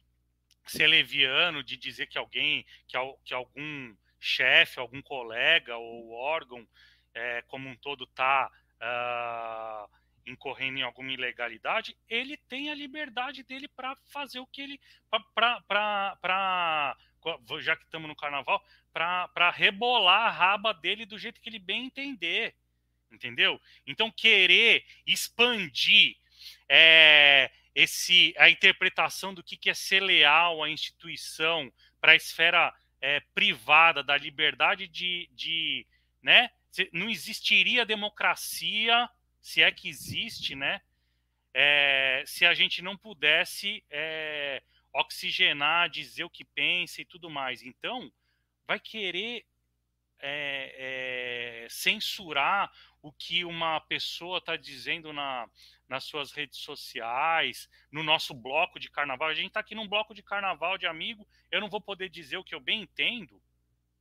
ser 0.65 0.87
leviano, 0.87 1.63
de 1.63 1.77
dizer 1.77 2.07
que 2.07 2.17
alguém, 2.17 2.65
que, 2.87 2.97
que 3.25 3.33
algum 3.33 3.95
chefe, 4.19 4.79
algum 4.79 5.01
colega 5.01 5.77
ou 5.77 6.11
órgão 6.11 6.67
é, 7.13 7.41
como 7.43 7.67
um 7.67 7.75
todo 7.75 8.03
está 8.03 8.49
uh, 8.81 9.89
incorrendo 10.25 10.79
em 10.79 10.83
alguma 10.83 11.11
ilegalidade, 11.11 11.97
ele 12.07 12.37
tem 12.37 12.69
a 12.69 12.75
liberdade 12.75 13.43
dele 13.43 13.67
para 13.67 13.95
fazer 14.07 14.39
o 14.39 14.47
que 14.47 14.61
ele. 14.61 14.79
para. 15.33 16.95
Já 17.59 17.75
que 17.75 17.83
estamos 17.83 18.07
no 18.07 18.15
carnaval, 18.15 18.63
para 18.93 19.51
rebolar 19.51 20.27
a 20.27 20.31
raba 20.31 20.73
dele 20.73 21.05
do 21.05 21.17
jeito 21.17 21.41
que 21.41 21.49
ele 21.49 21.59
bem 21.59 21.85
entender 21.85 22.55
entendeu? 23.11 23.59
Então 23.85 24.09
querer 24.11 24.85
expandir 25.05 26.15
é, 26.67 27.51
esse 27.73 28.33
a 28.37 28.49
interpretação 28.49 29.33
do 29.33 29.43
que, 29.43 29.69
é 29.69 29.73
ser 29.73 30.01
leal 30.01 30.63
à 30.63 30.69
instituição 30.69 31.71
para 31.99 32.11
a 32.11 32.15
esfera 32.15 32.73
é, 32.99 33.19
privada 33.33 34.03
da 34.03 34.17
liberdade 34.17 34.87
de, 34.87 35.29
de 35.33 35.85
né? 36.21 36.49
Não 36.93 37.09
existiria 37.09 37.85
democracia 37.85 39.09
se 39.41 39.61
é 39.61 39.71
que 39.71 39.89
existe, 39.89 40.55
né? 40.55 40.81
É, 41.53 42.23
se 42.25 42.45
a 42.45 42.53
gente 42.53 42.81
não 42.81 42.95
pudesse 42.95 43.83
é, 43.89 44.61
oxigenar, 44.93 45.89
dizer 45.89 46.23
o 46.23 46.29
que 46.29 46.45
pensa 46.45 47.01
e 47.01 47.05
tudo 47.05 47.29
mais. 47.29 47.61
Então, 47.61 48.11
vai 48.65 48.79
querer 48.79 49.45
é, 50.19 51.65
é, 51.65 51.67
censurar 51.69 52.71
o 53.01 53.11
que 53.11 53.43
uma 53.43 53.79
pessoa 53.81 54.37
está 54.37 54.55
dizendo 54.55 55.11
na, 55.11 55.49
nas 55.91 56.05
suas 56.05 56.31
redes 56.31 56.59
sociais, 56.59 57.69
no 57.91 58.01
nosso 58.01 58.33
bloco 58.33 58.79
de 58.79 58.89
carnaval. 58.89 59.27
A 59.27 59.33
gente 59.33 59.47
está 59.47 59.59
aqui 59.59 59.75
num 59.75 59.89
bloco 59.89 60.13
de 60.13 60.23
carnaval 60.23 60.77
de 60.77 60.87
amigo, 60.87 61.27
eu 61.51 61.59
não 61.59 61.69
vou 61.69 61.81
poder 61.81 62.07
dizer 62.07 62.37
o 62.37 62.45
que 62.45 62.55
eu 62.55 62.61
bem 62.61 62.83
entendo, 62.83 63.43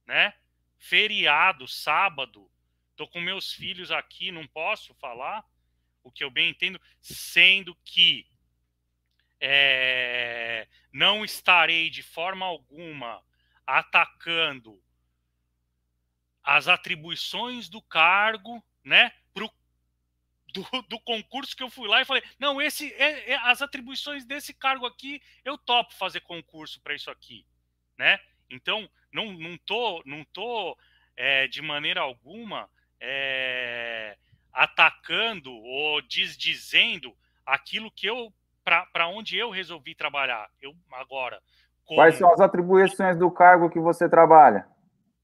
né? 0.06 0.32
Feriado, 0.78 1.66
sábado, 1.66 2.48
tô 2.94 3.08
com 3.08 3.20
meus 3.20 3.52
filhos 3.52 3.90
aqui, 3.90 4.30
não 4.30 4.46
posso 4.46 4.94
falar 4.94 5.44
o 6.04 6.12
que 6.12 6.22
eu 6.22 6.30
bem 6.30 6.50
entendo, 6.50 6.80
sendo 7.00 7.74
que 7.84 8.24
é, 9.40 10.68
não 10.92 11.24
estarei 11.24 11.90
de 11.90 12.04
forma 12.04 12.46
alguma 12.46 13.20
atacando 13.66 14.80
as 16.40 16.68
atribuições 16.68 17.68
do 17.68 17.82
cargo, 17.82 18.64
né? 18.84 19.12
Do, 20.52 20.82
do, 20.88 21.00
concurso 21.00 21.56
que 21.56 21.62
eu 21.62 21.70
fui 21.70 21.88
lá 21.88 22.00
e 22.00 22.04
falei, 22.04 22.22
não, 22.38 22.60
esse 22.60 22.92
é, 22.94 23.32
é, 23.32 23.36
as 23.44 23.62
atribuições 23.62 24.24
desse 24.24 24.52
cargo 24.52 24.86
aqui, 24.86 25.22
eu 25.44 25.56
topo 25.58 25.94
fazer 25.94 26.20
concurso 26.20 26.80
para 26.80 26.94
isso 26.94 27.10
aqui, 27.10 27.46
né? 27.98 28.18
Então, 28.50 28.88
não, 29.12 29.32
não 29.32 29.56
tô, 29.58 30.02
não 30.04 30.24
tô 30.24 30.76
é, 31.16 31.46
de 31.46 31.62
maneira 31.62 32.00
alguma 32.00 32.68
é, 33.00 34.16
atacando 34.52 35.52
ou 35.52 36.02
desdizendo 36.02 37.14
aquilo 37.46 37.90
que 37.90 38.06
eu 38.06 38.32
para 38.92 39.08
onde 39.08 39.36
eu 39.36 39.50
resolvi 39.50 39.94
trabalhar. 39.94 40.48
Eu 40.60 40.74
agora. 40.92 41.40
Como... 41.84 41.98
Quais 41.98 42.16
são 42.16 42.32
as 42.32 42.40
atribuições 42.40 43.16
do 43.18 43.30
cargo 43.30 43.70
que 43.70 43.80
você 43.80 44.08
trabalha? 44.08 44.66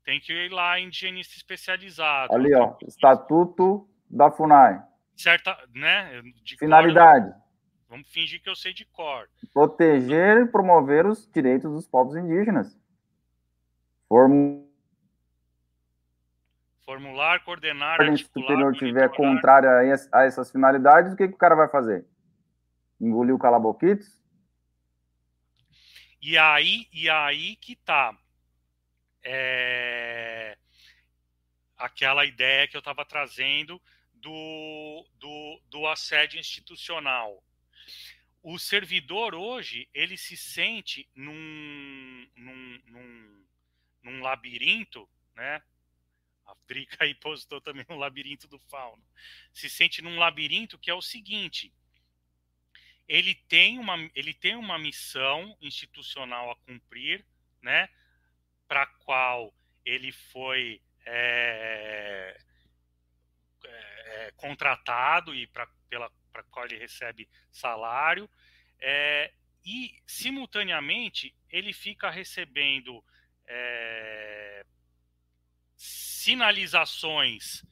Tem 0.05 0.21
que 0.21 0.33
ir 0.33 0.53
lá 0.53 0.79
em 0.79 0.89
higienista 0.89 1.35
especializado. 1.37 2.35
Ali, 2.35 2.55
ó, 2.55 2.77
estatuto 2.87 3.89
da 4.09 4.31
FUNAI. 4.31 4.81
Certa, 5.17 5.57
né? 5.75 6.21
De 6.45 6.57
Finalidade. 6.57 7.31
Fora, 7.31 7.47
Vamos 7.89 8.09
fingir 8.09 8.43
que 8.43 8.51
eu 8.51 8.57
sei 8.57 8.73
de 8.73 8.85
cor. 8.85 9.29
Proteger 9.53 10.39
e 10.39 10.47
promover 10.47 11.07
os 11.07 11.31
direitos 11.33 11.73
dos 11.73 11.87
povos 11.87 12.17
indígenas. 12.17 12.77
Form... 14.09 14.65
Formular, 16.85 17.43
coordenar, 17.45 17.99
Se 18.05 18.11
o 18.11 18.19
superior 18.19 18.73
estiver 18.73 19.09
contrário 19.11 19.69
a, 20.13 20.23
essas 20.25 20.53
finalidades, 20.53 21.13
o 21.13 21.17
que, 21.17 21.27
que 21.27 21.35
o 21.35 21.39
cara 21.39 21.57
vai 21.57 21.69
fazer? 21.69 22.07
Engolir 23.01 23.35
o 23.35 23.39
calabouquitos? 23.39 24.23
E 26.23 26.39
aí, 26.39 26.87
e 26.93 27.11
aí 27.11 27.57
que 27.57 27.75
tá. 27.77 28.17
É... 29.25 30.57
Aquela 31.77 32.25
ideia 32.25 32.69
que 32.69 32.77
eu 32.77 32.81
estava 32.81 33.05
trazendo 33.05 33.81
do, 34.27 35.07
do, 35.21 35.63
do 35.71 35.87
assédio 35.87 36.41
institucional. 36.41 37.41
O 38.43 38.59
servidor 38.59 39.37
hoje, 39.37 39.89
ele 39.95 40.17
se 40.17 40.37
sente 40.37 41.09
num, 41.15 42.29
num, 42.35 42.83
num, 42.87 43.47
num 44.03 44.23
labirinto, 44.23 45.09
né? 45.37 45.63
A 46.45 46.57
Drica 46.67 47.05
aí 47.05 47.15
postou 47.15 47.61
também 47.61 47.87
um 47.89 47.97
labirinto 47.97 48.49
do 48.49 48.59
fauno. 48.59 49.03
Se 49.53 49.71
sente 49.71 50.03
num 50.03 50.19
labirinto 50.19 50.77
que 50.77 50.91
é 50.91 50.95
o 50.95 51.03
seguinte: 51.03 51.73
ele 53.07 53.35
tem 53.35 53.79
uma, 53.79 53.97
ele 54.13 54.35
tem 54.35 54.57
uma 54.57 54.77
missão 54.77 55.57
institucional 55.61 56.51
a 56.51 56.57
cumprir, 56.57 57.25
né? 57.63 57.89
Para 58.67 58.87
qual 58.87 59.55
ele 59.85 60.11
foi 60.11 60.83
é, 61.05 62.41
é, 64.07 64.33
contratado 64.37 65.35
e 65.35 65.47
para 65.47 65.67
pela 65.89 66.11
para 66.33 66.43
qual 66.45 66.67
ele 66.67 66.79
recebe 66.79 67.29
salário 67.51 68.29
é, 68.79 69.33
e 69.65 69.99
simultaneamente 70.07 71.35
ele 71.49 71.73
fica 71.73 72.11
recebendo 72.11 73.03
é, 73.47 74.67
sinalizações 75.77 77.65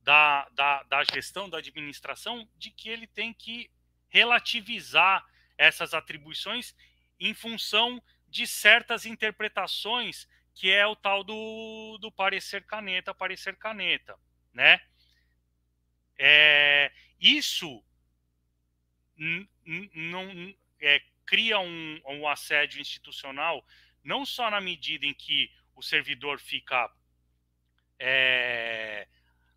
da, 0.00 0.48
da, 0.50 0.82
da 0.82 1.04
gestão 1.04 1.48
da 1.48 1.58
administração 1.58 2.46
de 2.56 2.70
que 2.70 2.90
ele 2.90 3.06
tem 3.06 3.32
que 3.32 3.70
relativizar 4.08 5.24
essas 5.56 5.94
atribuições 5.94 6.74
em 7.18 7.32
função 7.32 8.02
de 8.28 8.46
certas 8.46 9.06
interpretações 9.06 10.28
que 10.54 10.70
é 10.70 10.86
o 10.86 10.94
tal 10.94 11.24
do, 11.24 11.98
do 12.00 12.12
parecer 12.12 12.64
caneta, 12.64 13.14
parecer 13.14 13.56
caneta, 13.56 14.16
né? 14.52 14.80
É, 16.18 16.92
isso 17.20 17.82
não 19.16 20.54
é, 20.80 21.02
cria 21.24 21.58
um, 21.58 22.00
um 22.06 22.28
assédio 22.28 22.80
institucional 22.80 23.64
não 24.02 24.26
só 24.26 24.50
na 24.50 24.60
medida 24.60 25.06
em 25.06 25.14
que 25.14 25.50
o 25.74 25.82
servidor 25.82 26.38
fica 26.38 26.92
é, 27.98 29.08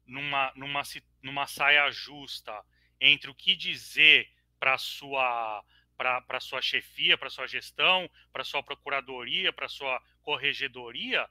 numa, 0.05 0.51
numa, 0.55 0.82
numa 1.22 1.45
saia 1.45 1.91
justa 1.91 2.64
entre 2.99 3.30
o 3.30 3.36
que 3.36 3.55
dizer 3.55 4.30
para 4.60 4.78
sua 4.78 5.64
para 5.97 6.39
sua 6.39 6.62
chefia, 6.62 7.18
para 7.18 7.28
sua 7.28 7.47
gestão, 7.47 8.08
para 8.32 8.43
sua 8.43 8.62
procuradoria, 8.62 9.51
para 9.51 9.68
sua 9.68 9.99
corregedoria, 10.22 11.28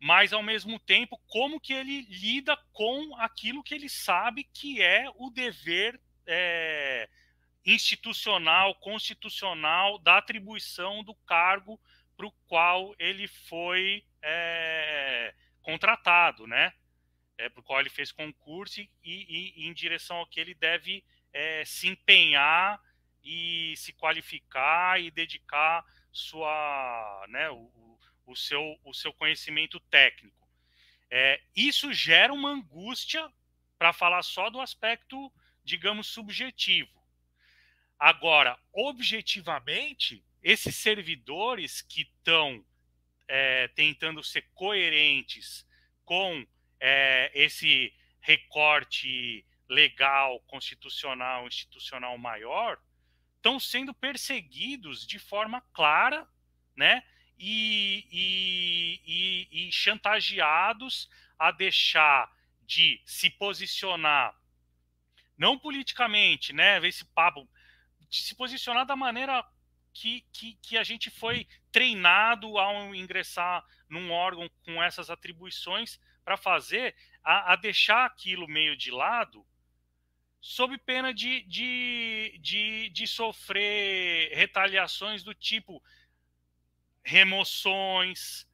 mas 0.00 0.32
ao 0.32 0.42
mesmo 0.42 0.78
tempo 0.78 1.20
como 1.26 1.60
que 1.60 1.72
ele 1.72 2.02
lida 2.02 2.56
com 2.72 3.16
aquilo 3.16 3.62
que 3.62 3.74
ele 3.74 3.88
sabe 3.88 4.44
que 4.44 4.82
é 4.82 5.06
o 5.16 5.30
dever 5.30 6.00
é, 6.26 7.08
institucional, 7.64 8.74
constitucional 8.76 9.98
da 9.98 10.18
atribuição 10.18 11.02
do 11.02 11.14
cargo 11.14 11.80
para 12.16 12.26
o 12.26 12.32
qual 12.46 12.94
ele 12.98 13.26
foi 13.26 14.04
é, 14.22 15.34
contratado, 15.62 16.46
né? 16.46 16.72
É, 17.38 17.48
para 17.50 17.60
o 17.60 17.62
qual 17.62 17.80
ele 17.80 17.90
fez 17.90 18.10
concurso 18.10 18.80
e, 18.80 18.88
e, 19.04 19.52
e, 19.56 19.66
em 19.66 19.74
direção 19.74 20.16
ao 20.16 20.26
que 20.26 20.40
ele 20.40 20.54
deve 20.54 21.04
é, 21.32 21.64
se 21.66 21.86
empenhar 21.86 22.80
e 23.22 23.74
se 23.76 23.92
qualificar 23.92 24.98
e 25.00 25.10
dedicar 25.10 25.84
sua, 26.10 27.26
né, 27.28 27.50
o, 27.50 27.70
o 28.26 28.36
seu, 28.36 28.78
o 28.84 28.92
seu 28.92 29.12
conhecimento 29.12 29.78
técnico. 29.80 30.46
É, 31.10 31.40
isso 31.54 31.92
gera 31.92 32.32
uma 32.32 32.50
angústia 32.50 33.30
para 33.78 33.92
falar 33.92 34.22
só 34.22 34.50
do 34.50 34.60
aspecto, 34.60 35.32
digamos, 35.64 36.08
subjetivo. 36.08 36.90
Agora, 37.98 38.58
objetivamente, 38.72 40.24
esses 40.42 40.76
servidores 40.76 41.80
que 41.80 42.02
estão 42.02 42.64
é, 43.28 43.68
tentando 43.68 44.22
ser 44.22 44.42
coerentes 44.54 45.66
com 46.04 46.46
é, 46.78 47.30
esse 47.34 47.94
recorte 48.20 49.44
legal, 49.68 50.40
constitucional, 50.40 51.46
institucional 51.46 52.16
maior, 52.18 52.78
estão 53.36 53.58
sendo 53.58 53.94
perseguidos 53.94 55.06
de 55.06 55.18
forma 55.18 55.60
clara, 55.72 56.28
né? 56.76 57.02
E, 57.38 58.06
e, 58.10 59.00
e, 59.04 59.68
e 59.68 59.72
chantageados 59.72 61.08
a 61.38 61.50
deixar 61.50 62.30
de 62.62 63.00
se 63.04 63.30
posicionar, 63.30 64.34
não 65.36 65.58
politicamente, 65.58 66.52
né? 66.52 66.84
Esse 66.86 67.04
papo, 67.04 67.48
de 68.08 68.22
se 68.22 68.34
posicionar 68.34 68.86
da 68.86 68.96
maneira 68.96 69.44
que, 69.92 70.24
que, 70.32 70.54
que, 70.60 70.76
a 70.76 70.84
gente 70.84 71.10
foi 71.10 71.46
treinado 71.72 72.58
ao 72.58 72.94
ingressar 72.94 73.64
num 73.88 74.10
órgão 74.10 74.50
com 74.64 74.82
essas 74.82 75.08
atribuições 75.08 75.98
para 76.24 76.36
fazer, 76.36 76.94
a, 77.22 77.52
a, 77.52 77.56
deixar 77.56 78.04
aquilo 78.04 78.48
meio 78.48 78.76
de 78.76 78.90
lado, 78.90 79.46
sob 80.40 80.76
pena 80.78 81.14
de, 81.14 81.42
de, 81.42 82.38
de, 82.40 82.88
de 82.90 83.06
sofrer 83.06 84.34
retaliações 84.34 85.22
do 85.22 85.32
tipo 85.34 85.82
remoções 87.06 88.46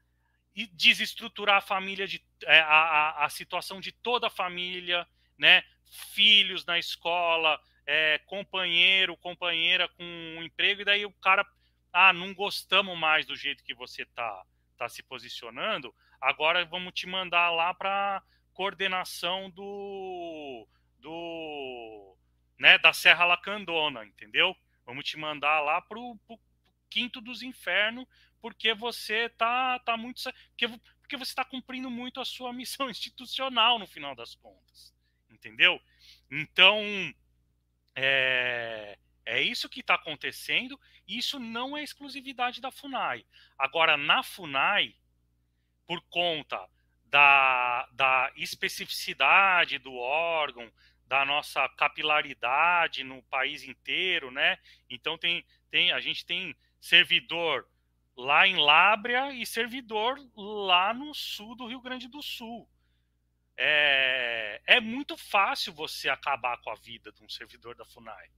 e 0.54 0.66
desestruturar 0.66 1.56
a 1.56 1.62
família 1.62 2.06
de 2.06 2.22
é, 2.44 2.60
a, 2.60 2.66
a, 2.66 3.24
a, 3.24 3.30
situação 3.30 3.80
de 3.80 3.90
toda 3.90 4.26
a 4.26 4.30
família, 4.30 5.08
né? 5.38 5.64
Filhos 6.12 6.64
na 6.66 6.78
escola, 6.78 7.58
é, 7.86 8.18
companheiro, 8.26 9.16
companheira 9.16 9.88
com 9.88 10.04
um 10.04 10.42
emprego, 10.42 10.82
e 10.82 10.84
daí 10.84 11.06
o 11.06 11.12
cara, 11.12 11.46
ah, 11.92 12.12
não 12.12 12.34
gostamos 12.34 12.96
mais 12.96 13.24
do 13.24 13.34
jeito 13.34 13.64
que 13.64 13.74
você 13.74 14.04
tá, 14.06 14.44
tá 14.76 14.88
se 14.88 15.02
posicionando, 15.02 15.94
agora 16.20 16.64
vamos 16.66 16.92
te 16.92 17.06
mandar 17.06 17.50
lá 17.50 17.72
para 17.72 18.22
coordenação 18.52 19.48
do, 19.50 20.68
do 20.98 22.16
né, 22.58 22.76
da 22.78 22.92
Serra 22.92 23.24
Lacandona, 23.24 24.04
entendeu? 24.04 24.54
Vamos 24.84 25.04
te 25.06 25.16
mandar 25.16 25.60
lá 25.60 25.80
pro, 25.80 26.16
pro 26.26 26.38
quinto 26.90 27.20
dos 27.20 27.42
infernos 27.42 28.06
porque 28.42 28.74
você 28.74 29.28
tá, 29.30 29.78
tá 29.78 29.96
muito. 29.96 30.20
Porque, 30.50 30.68
porque 31.00 31.16
você 31.16 31.30
está 31.30 31.44
cumprindo 31.44 31.88
muito 31.88 32.20
a 32.20 32.24
sua 32.24 32.52
missão 32.52 32.90
institucional 32.90 33.78
no 33.78 33.86
final 33.86 34.14
das 34.16 34.34
contas. 34.34 34.92
Entendeu? 35.30 35.80
Então, 36.30 36.82
é, 37.94 38.98
é 39.24 39.40
isso 39.40 39.68
que 39.68 39.80
está 39.80 39.94
acontecendo, 39.94 40.78
isso 41.06 41.38
não 41.38 41.76
é 41.76 41.82
exclusividade 41.82 42.60
da 42.60 42.70
FUNAI. 42.70 43.24
Agora, 43.56 43.96
na 43.96 44.22
FUNAI, 44.22 44.94
por 45.86 46.00
conta 46.10 46.68
da, 47.04 47.88
da 47.92 48.32
especificidade 48.36 49.78
do 49.78 49.94
órgão, 49.94 50.70
da 51.06 51.24
nossa 51.24 51.68
capilaridade 51.70 53.04
no 53.04 53.22
país 53.24 53.62
inteiro, 53.64 54.30
né? 54.30 54.58
Então 54.88 55.18
tem, 55.18 55.44
tem 55.70 55.92
a 55.92 56.00
gente 56.00 56.24
tem 56.24 56.56
servidor 56.80 57.68
lá 58.16 58.46
em 58.46 58.56
Lábrea 58.56 59.32
e 59.32 59.46
servidor 59.46 60.18
lá 60.36 60.92
no 60.92 61.14
sul 61.14 61.56
do 61.56 61.66
Rio 61.66 61.80
Grande 61.80 62.08
do 62.08 62.22
Sul. 62.22 62.68
É, 63.56 64.60
é 64.66 64.80
muito 64.80 65.16
fácil 65.16 65.72
você 65.72 66.08
acabar 66.08 66.58
com 66.58 66.70
a 66.70 66.74
vida 66.74 67.12
de 67.12 67.22
um 67.22 67.28
servidor 67.28 67.74
da 67.74 67.84
FUNAI 67.84 68.30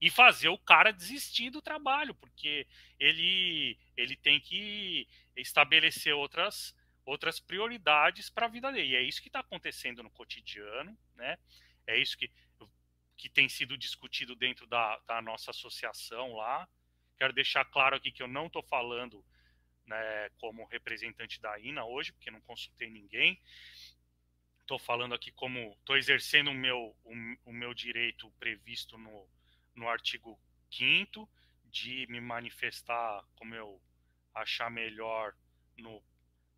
e 0.00 0.10
fazer 0.10 0.48
o 0.48 0.58
cara 0.58 0.92
desistir 0.92 1.50
do 1.50 1.62
trabalho, 1.62 2.14
porque 2.14 2.66
ele, 2.98 3.78
ele 3.96 4.16
tem 4.16 4.40
que 4.40 5.08
estabelecer 5.36 6.14
outras, 6.14 6.74
outras 7.04 7.40
prioridades 7.40 8.28
para 8.28 8.46
a 8.46 8.50
vida 8.50 8.70
dele. 8.70 8.90
E 8.90 8.96
é 8.96 9.02
isso 9.02 9.22
que 9.22 9.28
está 9.28 9.40
acontecendo 9.40 10.02
no 10.02 10.10
cotidiano, 10.10 10.96
né? 11.14 11.38
É 11.86 11.98
isso 11.98 12.18
que, 12.18 12.30
que 13.16 13.28
tem 13.28 13.48
sido 13.48 13.78
discutido 13.78 14.34
dentro 14.34 14.66
da, 14.66 14.98
da 15.06 15.22
nossa 15.22 15.50
associação 15.50 16.34
lá. 16.34 16.68
Quero 17.16 17.32
deixar 17.32 17.64
claro 17.64 17.96
aqui 17.96 18.12
que 18.12 18.22
eu 18.22 18.28
não 18.28 18.46
estou 18.46 18.62
falando 18.62 19.24
né, 19.86 20.28
como 20.38 20.64
representante 20.66 21.40
da 21.40 21.58
INA 21.58 21.84
hoje, 21.84 22.12
porque 22.12 22.30
não 22.30 22.40
consultei 22.42 22.90
ninguém. 22.90 23.40
Estou 24.60 24.78
falando 24.78 25.14
aqui 25.14 25.30
como 25.30 25.76
estou 25.78 25.96
exercendo 25.96 26.50
o 26.50 26.54
meu, 26.54 26.96
o, 27.04 27.12
o, 27.44 27.52
meu 27.52 27.72
direito 27.72 28.30
previsto 28.32 28.98
no, 28.98 29.28
no 29.74 29.88
artigo 29.88 30.38
5 30.70 31.28
de 31.66 32.06
me 32.08 32.20
manifestar 32.20 33.24
como 33.36 33.54
eu 33.54 33.80
achar 34.34 34.70
melhor 34.70 35.34
no, 35.76 36.02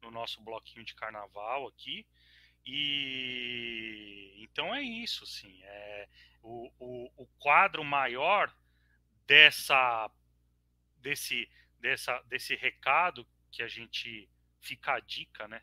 no 0.03 0.11
nosso 0.11 0.41
bloquinho 0.41 0.85
de 0.85 0.95
carnaval 0.95 1.69
aqui. 1.69 2.07
E 2.65 4.35
então 4.39 4.75
é 4.75 4.83
isso, 4.83 5.27
sim. 5.27 5.63
É, 5.63 6.09
o, 6.43 6.73
o, 6.79 7.11
o 7.23 7.27
quadro 7.39 7.85
maior 7.85 8.53
dessa 9.27 10.11
desse, 10.99 11.49
dessa, 11.81 12.21
desse 12.23 12.55
recado 12.55 13.27
que 13.51 13.63
a 13.63 13.69
gente 13.69 14.29
fica 14.61 14.95
a 14.95 15.01
dica, 15.01 15.49
né? 15.49 15.63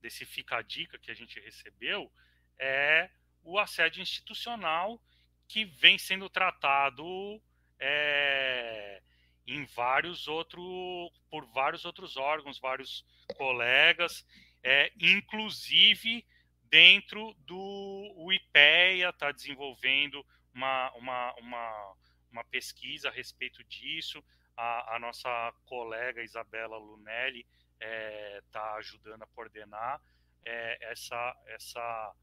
Desse 0.00 0.24
fica 0.24 0.56
a 0.58 0.62
dica 0.62 0.98
que 0.98 1.10
a 1.10 1.14
gente 1.14 1.40
recebeu 1.40 2.12
é 2.58 3.10
o 3.42 3.58
assédio 3.58 4.02
institucional 4.02 5.00
que 5.48 5.64
vem 5.64 5.98
sendo 5.98 6.28
tratado 6.30 7.42
é, 7.78 9.02
em 9.46 9.64
vários 9.66 10.26
outros 10.26 11.12
por 11.30 11.46
vários 11.46 11.84
outros 11.84 12.16
órgãos, 12.16 12.58
vários 12.58 13.04
colegas, 13.36 14.26
é, 14.62 14.92
inclusive 14.98 16.26
dentro 16.64 17.34
do 17.40 18.14
o 18.16 18.32
IPEA 18.32 19.10
está 19.10 19.30
desenvolvendo 19.30 20.24
uma, 20.54 20.90
uma, 20.92 21.34
uma, 21.34 21.96
uma 22.30 22.44
pesquisa 22.44 23.08
a 23.08 23.12
respeito 23.12 23.62
disso. 23.64 24.24
A, 24.56 24.96
a 24.96 24.98
nossa 24.98 25.52
colega 25.66 26.22
Isabela 26.22 26.76
Lunelli 26.76 27.40
está 27.40 27.86
é, 27.86 28.42
tá 28.52 28.74
ajudando 28.74 29.22
a 29.22 29.26
coordenar 29.26 30.00
é, 30.44 30.90
essa, 30.90 31.36
essa 31.46 32.14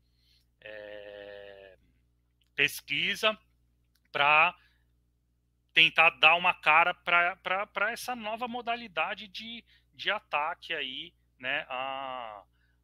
é, 0.62 1.78
pesquisa 2.56 3.38
para 4.12 4.56
tentar 5.74 6.12
dar 6.12 6.36
uma 6.36 6.54
cara 6.54 6.94
para 6.94 7.92
essa 7.92 8.16
nova 8.16 8.48
modalidade 8.48 9.28
de, 9.28 9.64
de 9.94 10.12
ataque 10.12 10.74
aí, 10.74 11.14
né, 11.40 11.66
a, 11.70 12.44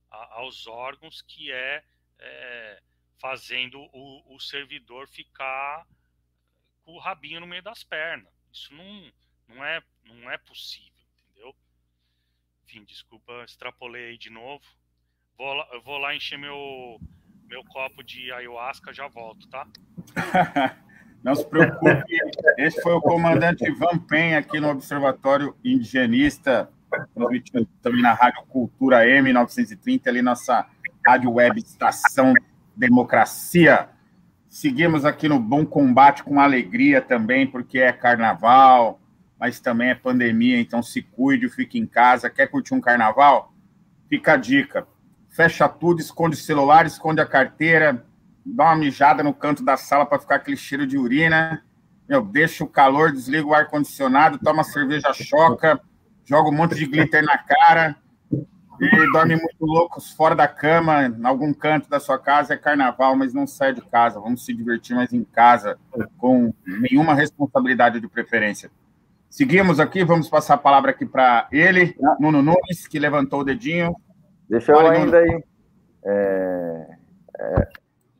a, 0.09 0.35
aos 0.35 0.67
órgãos, 0.67 1.21
que 1.21 1.51
é, 1.51 1.83
é 2.19 2.81
fazendo 3.19 3.79
o, 3.93 4.35
o, 4.35 4.39
servidor 4.39 5.07
ficar 5.07 5.85
com 6.83 6.93
o 6.93 6.99
rabinho 6.99 7.39
no 7.39 7.47
meio 7.47 7.63
das 7.63 7.83
pernas. 7.83 8.31
Isso 8.53 8.73
não, 8.73 9.11
não, 9.47 9.63
é, 9.63 9.81
não 10.05 10.31
é 10.31 10.37
possível, 10.37 10.91
entendeu? 11.29 11.55
Enfim, 12.65 12.83
desculpa, 12.83 13.43
extrapolei 13.45 14.09
aí 14.09 14.17
de 14.17 14.29
novo. 14.29 14.63
Vou 15.37 15.53
lá, 15.53 15.67
eu 15.73 15.81
vou 15.81 15.97
lá 15.97 16.15
encher 16.15 16.37
meu, 16.37 16.99
meu 17.47 17.63
copo 17.65 18.03
de 18.03 18.31
ayahuasca, 18.31 18.93
já 18.93 19.07
volto, 19.07 19.47
tá? 19.47 19.67
Não 21.23 21.35
se 21.35 21.45
preocupe, 21.45 22.03
esse 22.57 22.81
foi 22.81 22.93
o 22.93 23.01
comandante 23.01 23.67
Ivan 23.67 23.97
Penha 23.99 24.37
aqui 24.39 24.59
no 24.59 24.69
Observatório 24.69 25.55
Indigenista, 25.63 26.71
transmitindo 27.13 27.67
também 27.81 28.01
na 28.01 28.13
Rádio 28.13 28.43
Cultura 28.43 29.03
M930, 29.05 30.07
ali 30.07 30.21
nossa 30.21 30.67
rádio 31.05 31.31
web 31.33 31.59
Estação 31.59 32.33
Democracia. 32.75 33.89
Seguimos 34.47 35.05
aqui 35.05 35.27
no 35.27 35.39
Bom 35.39 35.65
Combate 35.65 36.23
com 36.23 36.39
alegria 36.39 37.01
também, 37.01 37.45
porque 37.47 37.79
é 37.79 37.91
carnaval, 37.91 38.99
mas 39.39 39.59
também 39.59 39.89
é 39.89 39.95
pandemia, 39.95 40.59
então 40.59 40.81
se 40.81 41.01
cuide, 41.01 41.49
fique 41.49 41.77
em 41.77 41.85
casa. 41.85 42.29
Quer 42.29 42.47
curtir 42.47 42.73
um 42.73 42.81
carnaval? 42.81 43.53
Fica 44.09 44.33
a 44.33 44.37
dica. 44.37 44.87
Fecha 45.29 45.69
tudo, 45.69 46.01
esconde 46.01 46.35
o 46.35 46.39
celular, 46.39 46.85
esconde 46.85 47.21
a 47.21 47.25
carteira, 47.25 48.03
dá 48.45 48.65
uma 48.65 48.75
mijada 48.75 49.21
no 49.21 49.33
canto 49.33 49.63
da 49.63 49.77
sala 49.77 50.05
para 50.05 50.19
ficar 50.19 50.35
aquele 50.35 50.57
cheiro 50.57 50.87
de 50.87 50.97
urina. 50.97 51.63
Meu, 52.09 52.23
deixa 52.23 52.63
o 52.63 52.67
calor, 52.67 53.11
desliga 53.11 53.45
o 53.45 53.53
ar-condicionado, 53.53 54.39
toma 54.39 54.63
cerveja 54.63 55.13
choca, 55.13 55.79
joga 56.25 56.49
um 56.49 56.53
monte 56.53 56.73
de 56.73 56.85
glitter 56.85 57.23
na 57.23 57.37
cara 57.37 57.95
e 58.79 59.11
dorme 59.11 59.35
muito 59.35 59.65
loucos 59.65 60.11
fora 60.11 60.35
da 60.35 60.47
cama, 60.47 61.05
em 61.05 61.25
algum 61.25 61.53
canto 61.53 61.89
da 61.89 61.99
sua 61.99 62.17
casa. 62.17 62.53
É 62.53 62.57
carnaval, 62.57 63.15
mas 63.15 63.33
não 63.33 63.45
sai 63.45 63.73
de 63.73 63.81
casa. 63.81 64.19
Vamos 64.19 64.45
se 64.45 64.53
divertir 64.53 64.95
mais 64.95 65.11
em 65.11 65.23
casa, 65.23 65.77
com 66.17 66.53
nenhuma 66.65 67.13
responsabilidade 67.13 67.99
de 67.99 68.07
preferência. 68.07 68.71
Seguimos 69.29 69.79
aqui, 69.79 70.03
vamos 70.03 70.29
passar 70.29 70.55
a 70.55 70.57
palavra 70.57 70.91
aqui 70.91 71.05
para 71.05 71.47
ele, 71.51 71.95
Nuno 72.19 72.41
Nunes, 72.41 72.87
que 72.87 72.97
levantou 72.97 73.41
o 73.41 73.43
dedinho. 73.43 73.95
Deixa 74.49 74.71
eu 74.71 74.79
ainda 74.79 75.17
aí. 75.17 75.43
É, 76.05 76.97
é, 77.39 77.67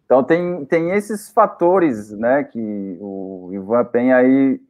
então, 0.06 0.24
tem, 0.24 0.66
tem 0.66 0.92
esses 0.92 1.30
fatores 1.30 2.12
né, 2.12 2.44
que 2.44 2.98
o 3.00 3.50
Ivan 3.54 3.86
Penha 3.86 4.18
aí 4.18 4.62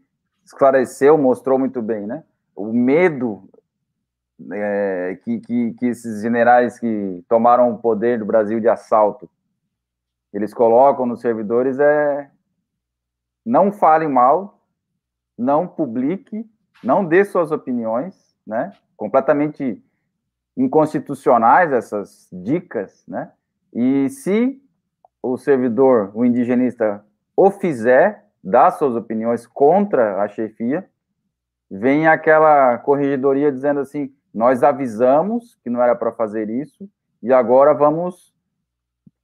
esclareceu, 0.45 1.17
mostrou 1.17 1.59
muito 1.59 1.81
bem, 1.81 2.07
né? 2.07 2.23
O 2.55 2.71
medo 2.71 3.49
é, 4.51 5.19
que, 5.23 5.39
que, 5.39 5.73
que, 5.73 5.85
esses 5.87 6.21
generais 6.21 6.79
que 6.79 7.23
tomaram 7.27 7.71
o 7.71 7.77
poder 7.77 8.19
do 8.19 8.25
Brasil 8.25 8.59
de 8.59 8.69
assalto, 8.69 9.29
eles 10.33 10.53
colocam 10.53 11.05
nos 11.05 11.21
servidores 11.21 11.79
é 11.79 12.29
não 13.45 13.71
fale 13.71 14.07
mal, 14.07 14.56
não 15.37 15.67
publique, 15.67 16.45
não 16.83 17.05
dê 17.05 17.23
suas 17.23 17.51
opiniões, 17.51 18.35
né? 18.45 18.71
Completamente 18.95 19.83
inconstitucionais 20.55 21.71
essas 21.71 22.27
dicas, 22.31 23.03
né? 23.07 23.31
E 23.73 24.09
se 24.09 24.61
o 25.21 25.37
servidor, 25.37 26.11
o 26.15 26.25
indigenista, 26.25 27.05
o 27.35 27.51
fizer, 27.51 28.25
dar 28.43 28.71
suas 28.71 28.95
opiniões 28.95 29.45
contra 29.45 30.21
a 30.21 30.27
chefia, 30.27 30.89
vem 31.69 32.07
aquela 32.07 32.77
corregedoria 32.79 33.51
dizendo 33.51 33.81
assim: 33.81 34.13
nós 34.33 34.63
avisamos 34.63 35.55
que 35.63 35.69
não 35.69 35.81
era 35.81 35.95
para 35.95 36.11
fazer 36.11 36.49
isso 36.49 36.89
e 37.21 37.33
agora 37.33 37.73
vamos 37.73 38.33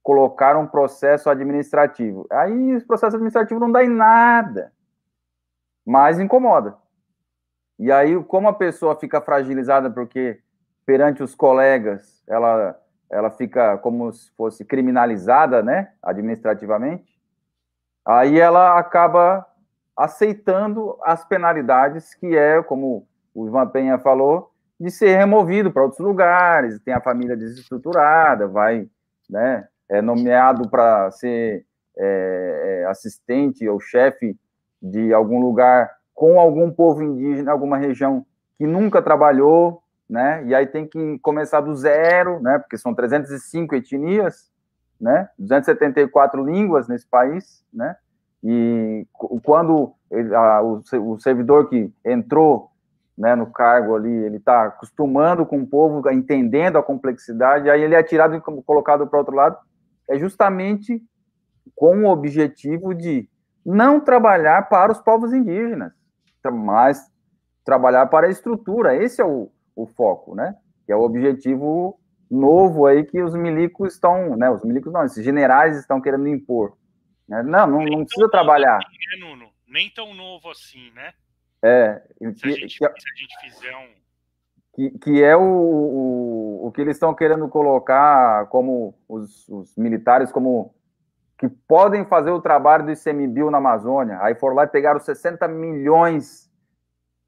colocar 0.02 0.56
um 0.56 0.66
processo 0.66 1.30
administrativo. 1.30 2.26
Aí 2.30 2.72
esse 2.72 2.86
processo 2.86 3.16
administrativo 3.16 3.58
não 3.58 3.72
dá 3.72 3.82
em 3.82 3.88
nada, 3.88 4.72
mas 5.84 6.18
incomoda. 6.18 6.76
E 7.78 7.90
aí, 7.90 8.22
como 8.24 8.48
a 8.48 8.52
pessoa 8.52 8.96
fica 8.96 9.20
fragilizada 9.20 9.90
porque 9.90 10.40
perante 10.86 11.22
os 11.22 11.34
colegas 11.34 12.22
ela 12.26 12.78
ela 13.10 13.30
fica 13.30 13.78
como 13.78 14.12
se 14.12 14.30
fosse 14.32 14.64
criminalizada, 14.64 15.62
né, 15.62 15.92
administrativamente, 16.02 17.16
aí 18.04 18.40
ela 18.40 18.76
acaba 18.76 19.46
aceitando 19.96 20.98
as 21.04 21.24
penalidades 21.24 22.12
que 22.14 22.36
é, 22.36 22.60
como 22.60 23.06
o 23.32 23.46
Ivan 23.46 23.68
Penha 23.68 23.98
falou, 23.98 24.50
de 24.80 24.90
ser 24.90 25.16
removido 25.16 25.70
para 25.70 25.84
outros 25.84 26.00
lugares, 26.00 26.80
tem 26.80 26.92
a 26.92 27.00
família 27.00 27.36
desestruturada, 27.36 28.48
vai, 28.48 28.88
né, 29.30 29.68
é 29.88 30.02
nomeado 30.02 30.68
para 30.68 31.08
ser 31.12 31.64
é, 31.96 32.80
é, 32.82 32.86
assistente 32.86 33.68
ou 33.68 33.78
chefe 33.78 34.36
de 34.84 35.14
algum 35.14 35.40
lugar 35.40 35.90
com 36.14 36.38
algum 36.38 36.70
povo 36.70 37.02
indígena, 37.02 37.50
alguma 37.50 37.78
região 37.78 38.24
que 38.58 38.66
nunca 38.66 39.00
trabalhou, 39.00 39.82
né? 40.08 40.44
E 40.46 40.54
aí 40.54 40.66
tem 40.66 40.86
que 40.86 41.18
começar 41.20 41.62
do 41.62 41.74
zero, 41.74 42.38
né? 42.40 42.58
Porque 42.58 42.76
são 42.76 42.94
305 42.94 43.74
etnias, 43.74 44.52
né? 45.00 45.28
274 45.38 46.44
línguas 46.44 46.86
nesse 46.86 47.06
país, 47.06 47.64
né? 47.72 47.96
E 48.42 49.06
quando 49.42 49.94
a, 50.36 50.62
o, 50.62 50.82
o, 51.00 51.18
servidor 51.18 51.70
que 51.70 51.90
entrou 52.04 52.70
né, 53.16 53.34
no 53.34 53.46
cargo 53.46 53.96
ali, 53.96 54.12
ele 54.12 54.36
está 54.36 54.66
acostumando 54.66 55.46
com 55.46 55.60
o 55.60 55.66
povo, 55.66 56.06
entendendo 56.10 56.76
a 56.76 56.82
complexidade, 56.82 57.70
aí 57.70 57.80
ele 57.80 57.94
é 57.94 58.02
tirado 58.02 58.34
e 58.34 58.40
colocado 58.40 59.06
para 59.06 59.18
outro 59.18 59.34
lado, 59.34 59.56
é 60.06 60.18
justamente 60.18 61.02
com 61.74 62.04
o 62.04 62.10
objetivo 62.10 62.94
de 62.94 63.26
não 63.64 64.00
trabalhar 64.00 64.68
para 64.68 64.92
os 64.92 65.00
povos 65.00 65.32
indígenas, 65.32 65.92
mas 66.52 67.10
trabalhar 67.64 68.06
para 68.06 68.26
a 68.26 68.30
estrutura. 68.30 68.94
Esse 68.94 69.22
é 69.22 69.24
o, 69.24 69.50
o 69.74 69.86
foco, 69.86 70.34
né? 70.34 70.54
Que 70.84 70.92
é 70.92 70.96
o 70.96 71.02
objetivo 71.02 71.98
novo 72.30 72.86
aí 72.86 73.04
que 73.04 73.22
os 73.22 73.34
milicos 73.34 73.94
estão, 73.94 74.36
né? 74.36 74.50
Os 74.50 74.62
milicos 74.62 74.92
não, 74.92 75.04
esses 75.04 75.24
generais 75.24 75.78
estão 75.78 76.00
querendo 76.00 76.28
impor. 76.28 76.76
Né? 77.28 77.42
Não, 77.42 77.66
não, 77.66 77.84
não 77.84 78.04
precisa 78.04 78.28
trabalhar. 78.28 78.76
Assim, 78.76 79.20
né, 79.20 79.26
Nuno? 79.28 79.50
Nem 79.66 79.90
tão 79.90 80.12
novo 80.14 80.50
assim, 80.50 80.90
né? 80.92 81.12
É. 81.62 82.02
Se, 82.18 82.34
que, 82.34 82.48
a, 82.48 82.50
gente, 82.50 82.78
que, 82.78 82.84
é 82.84 82.88
se 82.88 83.08
a 83.08 83.16
gente 83.16 83.40
fizer 83.40 83.76
um. 83.76 84.04
Que, 84.74 84.90
que 84.98 85.22
é 85.22 85.36
o, 85.36 85.40
o, 85.40 86.66
o 86.66 86.72
que 86.72 86.80
eles 86.80 86.96
estão 86.96 87.14
querendo 87.14 87.48
colocar 87.48 88.46
como 88.46 88.98
os, 89.08 89.48
os 89.48 89.74
militares 89.76 90.32
como 90.32 90.74
que 91.48 91.56
podem 91.68 92.04
fazer 92.04 92.30
o 92.30 92.40
trabalho 92.40 92.84
do 92.84 92.92
ICMBio 92.92 93.50
na 93.50 93.58
Amazônia. 93.58 94.18
Aí 94.20 94.34
foram 94.34 94.56
lá 94.56 94.64
e 94.64 94.68
pegaram 94.68 95.00
60 95.00 95.46
milhões 95.48 96.44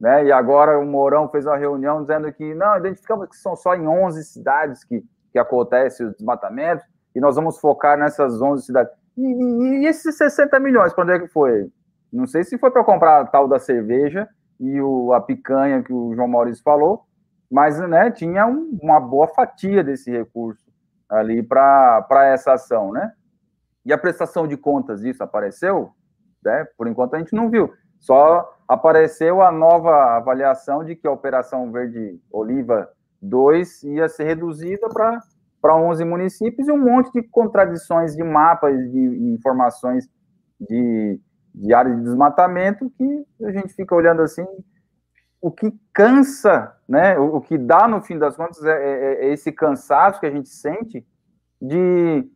né? 0.01 0.27
E 0.27 0.33
agora 0.33 0.79
o 0.79 0.85
Mourão 0.85 1.29
fez 1.29 1.47
uma 1.47 1.57
reunião 1.57 2.03
dizendo 2.03 2.31
que 2.33 2.55
não, 2.55 2.77
identificamos 2.77 3.29
que 3.29 3.37
são 3.37 3.57
só 3.57 3.75
em 3.75 3.87
11 3.87 4.23
cidades 4.25 4.85
que, 4.85 5.03
que 5.33 5.39
acontece 5.39 6.05
o 6.05 6.13
desmatamento 6.13 6.85
e 7.15 7.21
nós 7.21 7.37
vamos 7.37 7.59
focar 7.59 7.99
nessas 7.99 8.41
11 8.41 8.65
cidades. 8.65 8.93
E, 9.17 9.23
e, 9.23 9.83
e 9.83 9.87
esses 9.87 10.17
60 10.17 10.61
milhões, 10.61 10.93
para 10.93 11.05
onde 11.05 11.13
é 11.13 11.19
que 11.19 11.29
foi? 11.29 11.71
Não 12.13 12.27
sei 12.27 12.45
se 12.45 12.59
foi 12.59 12.71
para 12.71 12.85
comprar 12.85 13.21
a 13.21 13.25
tal 13.25 13.49
da 13.49 13.59
cerveja 13.59 14.29
e 14.61 14.81
o, 14.81 15.13
a 15.13 15.21
picanha 15.21 15.83
que 15.83 15.93
o 15.93 16.15
João 16.15 16.29
Maurício 16.29 16.63
falou, 16.63 17.05
mas 17.51 17.79
né, 17.81 18.11
tinha 18.11 18.47
um, 18.47 18.79
uma 18.83 19.01
boa 19.01 19.29
fatia 19.29 19.83
desse 19.83 20.11
recurso 20.11 20.65
ali 21.09 21.43
para 21.43 22.27
essa 22.27 22.53
ação, 22.53 22.93
né? 22.93 23.13
E 23.87 23.93
a 23.93 23.99
prestação 23.99 24.49
de 24.49 24.57
contas 24.57 25.01
disso 25.01 25.23
apareceu? 25.23 25.93
Né? 26.45 26.67
Por 26.77 26.89
enquanto 26.89 27.15
a 27.15 27.19
gente 27.19 27.33
não 27.33 27.49
viu. 27.49 27.73
Só 28.01 28.53
apareceu 28.67 29.41
a 29.41 29.53
nova 29.53 30.17
avaliação 30.17 30.85
de 30.85 30.97
que 30.97 31.07
a 31.07 31.13
Operação 31.13 31.71
Verde 31.71 32.21
Oliva 32.33 32.91
2 33.23 33.85
ia 33.85 34.09
ser 34.09 34.25
reduzida 34.25 34.89
para 34.89 35.77
11 35.77 36.05
municípios 36.05 36.67
e 36.67 36.73
um 36.73 36.79
monte 36.79 37.13
de 37.13 37.23
contradições 37.23 38.17
de 38.17 38.25
mapas, 38.25 38.77
de 38.91 39.33
informações 39.33 40.09
de, 40.61 41.21
de 41.55 41.73
área 41.73 41.95
de 41.95 42.03
desmatamento 42.03 42.91
que 42.91 43.25
a 43.45 43.53
gente 43.53 43.73
fica 43.73 43.95
olhando 43.95 44.21
assim. 44.21 44.45
O 45.41 45.51
que 45.53 45.73
cansa, 45.93 46.77
né? 46.89 47.17
O, 47.19 47.37
o 47.37 47.41
que 47.41 47.57
dá 47.57 47.87
no 47.87 48.03
fim 48.03 48.19
das 48.19 48.37
contas 48.37 48.65
é, 48.65 48.73
é, 48.73 49.27
é 49.27 49.33
esse 49.33 49.53
cansaço 49.53 50.19
que 50.19 50.27
a 50.27 50.31
gente 50.31 50.49
sente 50.49 51.07
de 51.63 52.29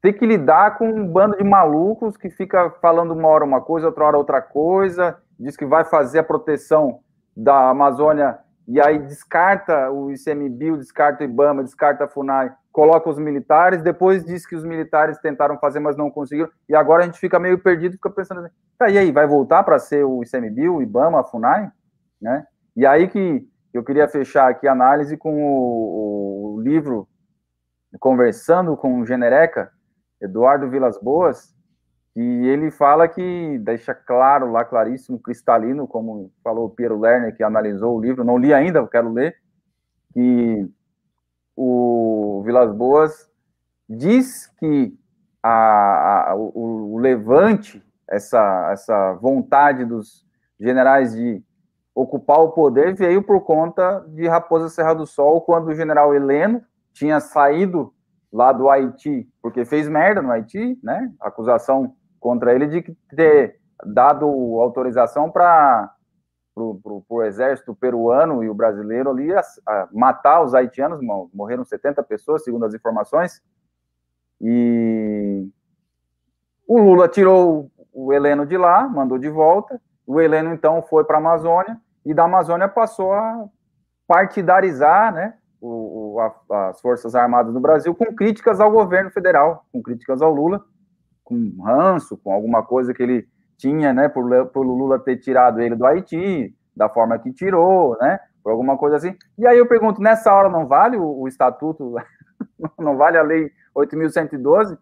ter 0.00 0.12
que 0.12 0.26
lidar 0.26 0.78
com 0.78 0.88
um 0.88 1.06
bando 1.06 1.36
de 1.36 1.44
malucos 1.44 2.16
que 2.16 2.30
fica 2.30 2.70
falando 2.82 3.12
uma 3.12 3.28
hora 3.28 3.44
uma 3.44 3.60
coisa, 3.60 3.86
outra 3.86 4.04
hora 4.04 4.18
outra 4.18 4.42
coisa, 4.42 5.18
diz 5.38 5.56
que 5.56 5.64
vai 5.64 5.84
fazer 5.84 6.20
a 6.20 6.24
proteção 6.24 7.00
da 7.36 7.70
Amazônia 7.70 8.38
e 8.68 8.80
aí 8.80 8.98
descarta 8.98 9.90
o 9.90 10.10
ICMBio, 10.10 10.76
descarta 10.76 11.22
o 11.22 11.26
IBAMA, 11.26 11.62
descarta 11.62 12.04
a 12.04 12.08
FUNAI, 12.08 12.52
coloca 12.72 13.08
os 13.08 13.18
militares, 13.18 13.80
depois 13.80 14.24
diz 14.24 14.44
que 14.44 14.56
os 14.56 14.64
militares 14.64 15.18
tentaram 15.18 15.56
fazer, 15.58 15.78
mas 15.78 15.96
não 15.96 16.10
conseguiram, 16.10 16.50
e 16.68 16.74
agora 16.74 17.02
a 17.02 17.06
gente 17.06 17.20
fica 17.20 17.38
meio 17.38 17.58
perdido, 17.58 17.92
fica 17.92 18.10
pensando 18.10 18.40
assim, 18.40 18.54
tá, 18.76 18.90
e 18.90 18.98
aí, 18.98 19.12
vai 19.12 19.26
voltar 19.26 19.62
para 19.62 19.78
ser 19.78 20.04
o 20.04 20.22
ICMBio, 20.22 20.76
o 20.76 20.82
IBAMA, 20.82 21.20
a 21.20 21.24
FUNAI? 21.24 21.70
Né? 22.20 22.44
E 22.76 22.84
aí 22.84 23.06
que 23.06 23.46
eu 23.72 23.84
queria 23.84 24.08
fechar 24.08 24.50
aqui 24.50 24.66
a 24.66 24.72
análise 24.72 25.16
com 25.16 25.42
o, 25.42 26.56
o 26.56 26.60
livro 26.60 27.08
Conversando 27.98 28.76
com 28.76 29.00
o 29.00 29.06
Genereca, 29.06 29.70
Eduardo 30.20 30.68
Vilas 30.68 30.98
Boas, 30.98 31.54
e 32.16 32.46
ele 32.46 32.70
fala 32.70 33.06
que 33.06 33.58
deixa 33.58 33.94
claro 33.94 34.50
lá, 34.50 34.64
claríssimo, 34.64 35.18
cristalino, 35.18 35.86
como 35.86 36.32
falou 36.42 36.66
o 36.66 36.70
Piero 36.70 36.98
Lerner, 36.98 37.36
que 37.36 37.42
analisou 37.42 37.96
o 37.96 38.00
livro, 38.00 38.24
não 38.24 38.38
li 38.38 38.54
ainda, 38.54 38.86
quero 38.86 39.12
ler, 39.12 39.36
que 40.14 40.66
o 41.54 42.42
Vilas 42.44 42.72
Boas 42.72 43.30
diz 43.86 44.46
que 44.58 44.98
a, 45.42 46.30
a, 46.30 46.34
o, 46.34 46.94
o, 46.94 46.98
levante, 46.98 47.84
essa, 48.08 48.70
essa 48.72 49.12
vontade 49.14 49.84
dos 49.84 50.26
generais 50.58 51.14
de 51.14 51.42
ocupar 51.94 52.40
o 52.40 52.52
poder 52.52 52.94
veio 52.94 53.22
por 53.22 53.42
conta 53.42 54.00
de 54.08 54.26
Raposa 54.26 54.68
Serra 54.70 54.94
do 54.94 55.06
Sol, 55.06 55.42
quando 55.42 55.68
o 55.68 55.74
general 55.74 56.14
Heleno 56.14 56.62
tinha 56.92 57.20
saído 57.20 57.92
lá 58.36 58.52
do 58.52 58.68
Haiti, 58.68 59.26
porque 59.40 59.64
fez 59.64 59.88
merda 59.88 60.20
no 60.20 60.30
Haiti, 60.30 60.78
né? 60.82 61.10
Acusação 61.18 61.96
contra 62.20 62.54
ele 62.54 62.66
de 62.66 62.82
ter 63.16 63.58
dado 63.82 64.26
autorização 64.60 65.30
para 65.30 65.90
o 66.54 67.22
exército 67.22 67.74
peruano 67.74 68.44
e 68.44 68.50
o 68.50 68.54
brasileiro 68.54 69.08
ali 69.08 69.32
a, 69.32 69.40
a 69.66 69.88
matar 69.90 70.42
os 70.42 70.54
haitianos, 70.54 71.00
morreram 71.32 71.64
70 71.64 72.02
pessoas, 72.02 72.44
segundo 72.44 72.66
as 72.66 72.74
informações, 72.74 73.42
e 74.38 75.48
o 76.68 76.78
Lula 76.78 77.08
tirou 77.08 77.70
o 77.90 78.12
Heleno 78.12 78.44
de 78.44 78.58
lá, 78.58 78.86
mandou 78.86 79.16
de 79.16 79.30
volta, 79.30 79.80
o 80.06 80.20
Heleno 80.20 80.52
então 80.52 80.82
foi 80.82 81.04
para 81.04 81.16
a 81.16 81.20
Amazônia, 81.20 81.80
e 82.04 82.12
da 82.12 82.24
Amazônia 82.24 82.68
passou 82.68 83.14
a 83.14 83.46
partidarizar, 84.06 85.14
né, 85.14 85.38
as 86.20 86.80
Forças 86.80 87.14
Armadas 87.14 87.52
do 87.52 87.60
Brasil 87.60 87.94
com 87.94 88.14
críticas 88.14 88.60
ao 88.60 88.70
governo 88.70 89.10
federal, 89.10 89.64
com 89.72 89.82
críticas 89.82 90.22
ao 90.22 90.32
Lula, 90.32 90.64
com 91.24 91.60
ranço, 91.62 92.16
com 92.16 92.32
alguma 92.32 92.62
coisa 92.62 92.94
que 92.94 93.02
ele 93.02 93.28
tinha, 93.58 93.92
né, 93.92 94.08
por, 94.08 94.46
por 94.46 94.62
Lula 94.62 94.98
ter 94.98 95.16
tirado 95.16 95.60
ele 95.60 95.74
do 95.74 95.86
Haiti, 95.86 96.54
da 96.74 96.88
forma 96.88 97.18
que 97.18 97.32
tirou, 97.32 97.96
né, 98.00 98.20
por 98.42 98.50
alguma 98.52 98.76
coisa 98.76 98.96
assim. 98.96 99.16
E 99.36 99.46
aí 99.46 99.58
eu 99.58 99.66
pergunto, 99.66 100.00
nessa 100.00 100.32
hora 100.32 100.48
não 100.48 100.66
vale 100.66 100.96
o, 100.96 101.20
o 101.20 101.28
estatuto, 101.28 101.94
não 102.78 102.96
vale 102.96 103.18
a 103.18 103.22
lei 103.22 103.50
8.112? 103.74 104.78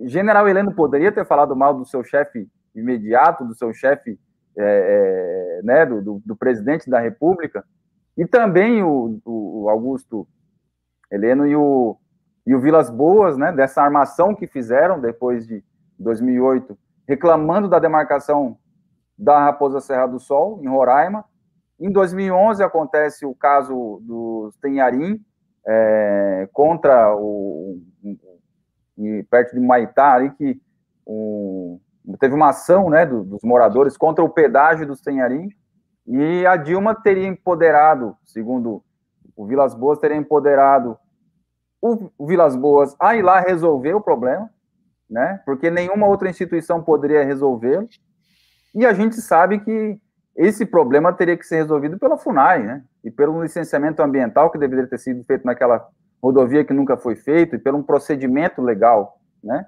General 0.00 0.48
Heleno 0.48 0.72
poderia 0.72 1.10
ter 1.10 1.26
falado 1.26 1.56
mal 1.56 1.74
do 1.74 1.84
seu 1.84 2.04
chefe 2.04 2.48
imediato, 2.74 3.44
do 3.44 3.54
seu 3.54 3.72
chefe, 3.72 4.18
é, 4.56 5.58
é, 5.58 5.62
né, 5.64 5.86
do, 5.86 6.00
do, 6.00 6.22
do 6.24 6.36
presidente 6.36 6.88
da 6.88 7.00
República, 7.00 7.64
e 8.16 8.26
também 8.26 8.82
o, 8.82 9.20
o 9.24 9.68
Augusto 9.68 10.26
Heleno 11.10 11.46
e 11.46 11.56
o, 11.56 11.96
e 12.46 12.54
o 12.54 12.60
Vilas 12.60 12.90
Boas, 12.90 13.36
né, 13.36 13.52
dessa 13.52 13.82
armação 13.82 14.34
que 14.34 14.46
fizeram 14.46 15.00
depois 15.00 15.46
de 15.46 15.64
2008, 15.98 16.78
reclamando 17.06 17.68
da 17.68 17.78
demarcação 17.78 18.56
da 19.18 19.44
Raposa 19.44 19.80
Serra 19.80 20.06
do 20.06 20.20
Sol, 20.20 20.60
em 20.62 20.68
Roraima. 20.68 21.24
Em 21.80 21.90
2011 21.90 22.62
acontece 22.62 23.26
o 23.26 23.34
caso 23.34 24.00
do 24.02 24.52
Tenharim, 24.60 25.20
é, 25.66 26.48
contra 26.52 27.14
o, 27.14 27.80
perto 29.30 29.54
de 29.54 29.60
Maitá, 29.60 30.14
ali, 30.14 30.30
que 30.30 30.60
teve 32.18 32.34
uma 32.34 32.50
ação 32.50 32.90
né, 32.90 33.06
do, 33.06 33.22
dos 33.22 33.42
moradores 33.42 33.96
contra 33.96 34.24
o 34.24 34.28
pedágio 34.28 34.86
do 34.86 34.96
Tenharim, 34.96 35.48
e 36.06 36.46
a 36.46 36.56
Dilma 36.56 36.94
teria 36.94 37.26
empoderado, 37.26 38.16
segundo 38.24 38.82
o 39.38 39.46
Vilas 39.46 39.72
Boas, 39.72 40.00
teria 40.00 40.16
empoderado 40.16 40.98
o, 41.80 42.10
Vilas 42.26 42.56
Boas 42.56 42.96
a 42.98 43.14
ir 43.14 43.22
lá 43.22 43.38
resolver 43.38 43.94
o 43.94 44.00
problema, 44.00 44.50
né? 45.08 45.40
Porque 45.46 45.70
nenhuma 45.70 46.08
outra 46.08 46.28
instituição 46.28 46.82
poderia 46.82 47.24
resolvê-lo. 47.24 47.88
E 48.74 48.84
a 48.84 48.92
gente 48.92 49.20
sabe 49.20 49.60
que 49.60 49.96
esse 50.36 50.66
problema 50.66 51.12
teria 51.12 51.36
que 51.36 51.46
ser 51.46 51.56
resolvido 51.58 51.96
pela 52.00 52.18
FUNAI, 52.18 52.64
né? 52.64 52.84
E 53.04 53.12
pelo 53.12 53.40
licenciamento 53.40 54.02
ambiental 54.02 54.50
que 54.50 54.58
deveria 54.58 54.88
ter 54.88 54.98
sido 54.98 55.22
feito 55.22 55.46
naquela 55.46 55.86
rodovia 56.20 56.64
que 56.64 56.74
nunca 56.74 56.96
foi 56.96 57.14
feito, 57.14 57.54
e 57.54 57.60
pelo 57.60 57.78
um 57.78 57.82
procedimento 57.82 58.60
legal, 58.60 59.20
né? 59.42 59.66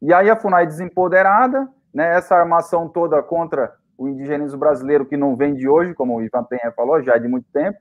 E 0.00 0.14
aí 0.14 0.30
a 0.30 0.36
FUNAI 0.36 0.66
desempoderada, 0.66 1.68
né? 1.92 2.16
Essa 2.16 2.36
armação 2.36 2.88
toda 2.88 3.22
contra 3.22 3.74
o 3.98 4.08
indigenismo 4.08 4.58
brasileiro 4.58 5.04
que 5.04 5.16
não 5.16 5.36
vem 5.36 5.54
de 5.54 5.68
hoje, 5.68 5.92
como 5.92 6.16
o 6.16 6.22
Ivan 6.22 6.44
Penha 6.44 6.72
falou, 6.74 7.02
já 7.02 7.18
de 7.18 7.28
muito 7.28 7.46
tempo, 7.52 7.78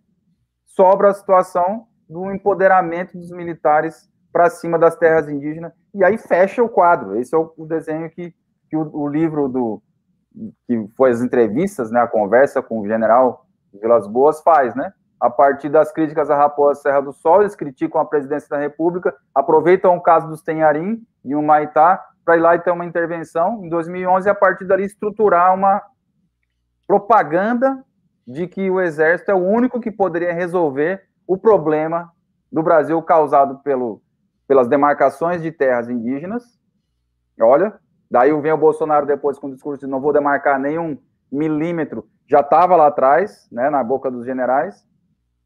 sobra 0.75 1.09
a 1.09 1.13
situação 1.13 1.87
do 2.09 2.31
empoderamento 2.31 3.17
dos 3.17 3.31
militares 3.31 4.09
para 4.31 4.49
cima 4.49 4.79
das 4.79 4.95
terras 4.95 5.29
indígenas, 5.29 5.71
e 5.93 6.03
aí 6.03 6.17
fecha 6.17 6.63
o 6.63 6.69
quadro. 6.69 7.17
Esse 7.17 7.35
é 7.35 7.37
o, 7.37 7.53
o 7.55 7.65
desenho 7.65 8.09
que, 8.09 8.33
que 8.69 8.75
o, 8.75 8.89
o, 8.95 9.07
livro 9.07 9.47
do 9.47 9.81
que 10.67 10.87
foi 10.97 11.11
as 11.11 11.21
entrevistas, 11.21 11.91
né, 11.91 12.01
a 12.01 12.07
conversa 12.07 12.61
com 12.61 12.79
o 12.79 12.87
general 12.87 13.45
Vilas 13.71 14.07
Boas 14.07 14.41
faz, 14.41 14.73
né? 14.75 14.91
A 15.19 15.29
partir 15.29 15.69
das 15.69 15.91
críticas 15.91 16.29
à 16.29 16.35
Raposa 16.35 16.81
Serra 16.81 17.01
do 17.01 17.13
Sol, 17.13 17.41
eles 17.41 17.55
criticam 17.55 18.01
a 18.01 18.05
presidência 18.05 18.49
da 18.49 18.57
República, 18.57 19.15
aproveitam 19.33 19.95
o 19.95 20.01
caso 20.01 20.27
dos 20.27 20.41
Tenharim 20.41 21.01
e 21.23 21.35
o 21.35 21.41
Maitá 21.41 22.03
para 22.25 22.35
ir 22.35 22.39
lá 22.39 22.55
e 22.55 22.59
ter 22.59 22.71
uma 22.71 22.85
intervenção 22.85 23.63
em 23.63 23.69
2011 23.69 24.27
e 24.27 24.31
a 24.31 24.35
partir 24.35 24.65
dali 24.65 24.83
estruturar 24.83 25.53
uma 25.53 25.81
propaganda 26.87 27.83
de 28.27 28.47
que 28.47 28.69
o 28.69 28.79
exército 28.79 29.31
é 29.31 29.33
o 29.33 29.45
único 29.45 29.79
que 29.79 29.91
poderia 29.91 30.33
resolver 30.33 31.03
o 31.27 31.37
problema 31.37 32.11
do 32.51 32.61
Brasil 32.63 33.01
causado 33.01 33.59
pelo, 33.59 34.01
pelas 34.47 34.67
demarcações 34.67 35.41
de 35.41 35.51
terras 35.51 35.89
indígenas. 35.89 36.43
Olha, 37.39 37.73
daí 38.09 38.31
vem 38.41 38.51
o 38.51 38.57
Bolsonaro 38.57 39.05
depois 39.05 39.39
com 39.39 39.47
o 39.47 39.51
discurso 39.51 39.85
de 39.85 39.91
não 39.91 39.99
vou 39.99 40.13
demarcar 40.13 40.59
nenhum 40.59 40.97
milímetro, 41.31 42.07
já 42.29 42.41
estava 42.41 42.75
lá 42.75 42.87
atrás, 42.87 43.47
né, 43.51 43.69
na 43.69 43.83
boca 43.83 44.09
dos 44.09 44.23
generais, 44.23 44.85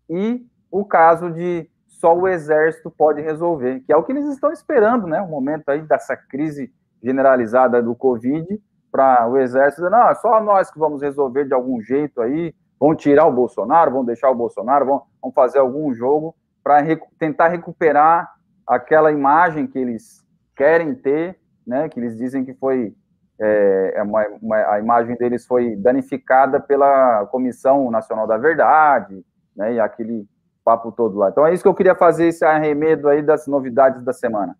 e 0.09 0.45
o 0.69 0.86
caso 0.86 1.32
de 1.32 1.69
só 1.88 2.15
o 2.15 2.28
exército 2.28 2.91
pode 2.91 3.21
resolver, 3.21 3.80
que 3.82 3.93
é 3.93 3.97
o 3.97 4.03
que 4.03 4.11
eles 4.11 4.25
estão 4.25 4.51
esperando, 4.51 5.07
né, 5.07 5.21
o 5.21 5.28
momento 5.28 5.69
aí 5.69 5.82
dessa 5.82 6.15
crise 6.15 6.71
generalizada 7.01 7.82
do 7.82 7.95
Covid, 7.95 8.61
para 8.91 9.28
o 9.30 9.38
exército, 9.38 9.89
não, 9.89 10.09
é 10.09 10.15
só 10.15 10.41
nós 10.41 10.71
que 10.71 10.80
vamos 10.80 11.01
resolver 11.01 11.45
de 11.45 11.53
algum 11.53 11.82
jeito 11.82 12.21
aí, 12.21 12.53
vão 12.80 12.95
tirar 12.95 13.25
o 13.25 13.32
Bolsonaro, 13.32 13.91
vão 13.91 14.05
deixar 14.05 14.30
o 14.30 14.36
Bolsonaro, 14.36 14.86
vão, 14.86 15.03
vão 15.21 15.32
fazer 15.32 15.59
algum 15.59 15.93
jogo 15.93 16.36
para 16.63 16.82
recu 16.82 17.07
tentar 17.17 17.47
recuperar 17.47 18.32
aquela 18.65 19.11
imagem 19.11 19.65
que 19.65 19.80
eles 19.80 20.25
querem 20.55 20.93
ter, 20.93 21.39
né, 21.65 21.88
que 21.88 21.99
eles 21.99 22.17
dizem 22.17 22.43
que 22.43 22.53
foi 22.53 22.93
é, 23.39 23.93
é, 23.97 24.03
uma, 24.03 24.25
uma, 24.41 24.55
a 24.73 24.80
imagem 24.80 25.15
deles 25.15 25.45
foi 25.45 25.75
danificada 25.75 26.59
pela 26.59 27.25
Comissão 27.28 27.89
Nacional 27.91 28.25
da 28.25 28.38
Verdade, 28.38 29.23
né, 29.55 29.75
e 29.75 29.80
aquele 29.80 30.28
papo 30.65 30.91
todo 30.91 31.17
lá. 31.17 31.30
Então 31.30 31.45
é 31.45 31.53
isso 31.53 31.63
que 31.63 31.69
eu 31.69 31.73
queria 31.73 31.95
fazer 31.95 32.28
esse 32.28 32.43
arremedo 32.43 33.07
aí 33.07 33.21
das 33.21 33.47
novidades 33.47 34.03
da 34.03 34.11
semana. 34.11 34.57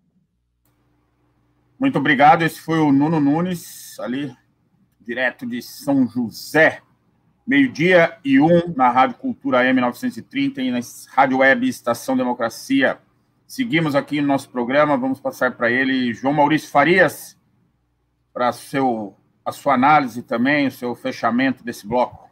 Muito 1.80 2.00
obrigado. 2.00 2.44
Esse 2.44 2.62
foi 2.62 2.80
o 2.80 2.92
Nuno 2.92 3.20
Nunes, 3.20 4.00
ali, 4.00 4.34
direto 5.00 5.46
de 5.46 5.62
São 5.62 6.08
José, 6.08 6.82
meio-dia 7.48 8.20
e 8.26 8.40
um, 8.42 8.74
na 8.76 8.90
Rádio 8.90 9.16
Cultura 9.18 9.64
M930 9.64 10.58
e 10.58 10.70
na 10.70 10.80
Rádio 11.16 11.38
Web 11.38 11.68
Estação 11.68 12.18
Democracia. 12.18 13.00
Seguimos 13.48 13.96
aqui 13.96 14.20
no 14.20 14.28
nosso 14.28 14.50
programa, 14.50 14.98
vamos 14.98 15.22
passar 15.22 15.56
para 15.56 15.72
ele 15.72 16.14
João 16.14 16.34
Maurício 16.34 16.70
Farias, 16.70 17.40
para 18.34 18.52
seu, 18.52 19.18
a 19.46 19.54
sua 19.54 19.76
análise 19.76 20.22
também, 20.22 20.68
o 20.68 20.72
seu 20.72 20.94
fechamento 20.94 21.64
desse 21.64 21.88
bloco. 21.88 22.28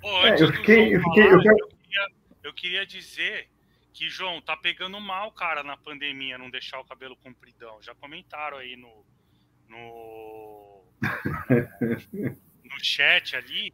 Pô, 0.00 0.26
é, 0.26 0.40
eu 0.40 0.52
fiquei, 0.52 0.94
eu, 0.94 1.02
fiquei 1.02 1.24
eu, 1.24 1.40
quero... 1.40 1.58
eu, 1.58 1.68
queria, 1.68 2.06
eu 2.44 2.54
queria 2.54 2.86
dizer 2.86 3.48
que, 3.92 4.08
João, 4.08 4.40
tá 4.40 4.56
pegando 4.56 5.00
mal, 5.00 5.32
cara, 5.32 5.64
na 5.64 5.76
pandemia, 5.76 6.38
não 6.38 6.48
deixar 6.48 6.78
o 6.78 6.84
cabelo 6.84 7.16
compridão. 7.16 7.82
Já 7.82 7.92
comentaram 7.96 8.58
aí 8.58 8.76
no. 8.76 9.04
no, 9.68 10.84
no 12.76 12.84
chat 12.84 13.36
ali. 13.36 13.72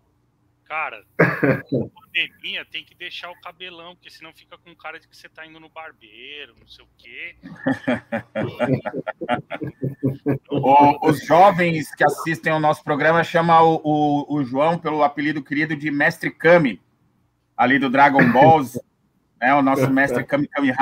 Cara, 0.65 1.05
pandemia 1.19 2.65
tem 2.65 2.85
que 2.85 2.95
deixar 2.95 3.31
o 3.31 3.41
cabelão, 3.43 3.95
porque 3.95 4.09
senão 4.09 4.33
fica 4.33 4.57
com 4.57 4.75
cara 4.75 4.99
de 4.99 5.07
que 5.07 5.17
você 5.17 5.29
tá 5.29 5.45
indo 5.45 5.61
no 5.61 5.69
barbeiro, 5.69 6.55
não 6.59 6.67
sei 6.67 6.85
o 6.85 6.89
quê. 6.97 7.37
o, 10.49 11.11
os 11.11 11.27
jovens 11.27 11.95
que 11.95 12.05
assistem 12.05 12.53
ao 12.53 12.61
nosso 12.61 12.83
programa 12.83 13.23
chamam 13.23 13.67
o, 13.67 13.81
o, 13.85 14.37
o 14.37 14.45
João 14.45 14.79
pelo 14.79 15.03
apelido 15.03 15.43
querido 15.43 15.77
de 15.77 15.91
Mestre 15.91 16.31
Kami, 16.31 16.81
ali 17.55 17.79
do 17.79 17.91
Dragon 17.91 18.33
Balls 18.33 18.81
né? 19.43 19.53
O 19.55 19.63
nosso 19.63 19.91
mestre 19.91 20.25
Kamikameha. 20.25 20.77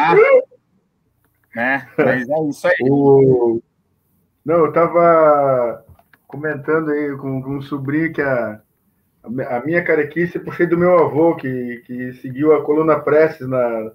né? 1.56 1.88
Mas 1.96 2.28
é 2.28 2.48
isso 2.48 2.68
aí. 2.68 2.88
O... 2.90 3.62
Não, 4.44 4.56
eu 4.56 4.68
estava 4.68 5.84
comentando 6.30 6.90
aí 6.90 7.16
com, 7.16 7.42
com 7.42 7.56
um 7.56 7.62
sobrinho 7.62 8.12
que 8.12 8.22
a, 8.22 8.60
a 9.22 9.60
minha 9.64 9.84
carequice 9.84 10.38
puxei 10.38 10.66
do 10.66 10.78
meu 10.78 10.98
avô, 10.98 11.34
que, 11.36 11.82
que 11.86 12.12
seguiu 12.14 12.54
a 12.54 12.64
coluna 12.64 12.98
Prestes 13.00 13.46
na, 13.48 13.92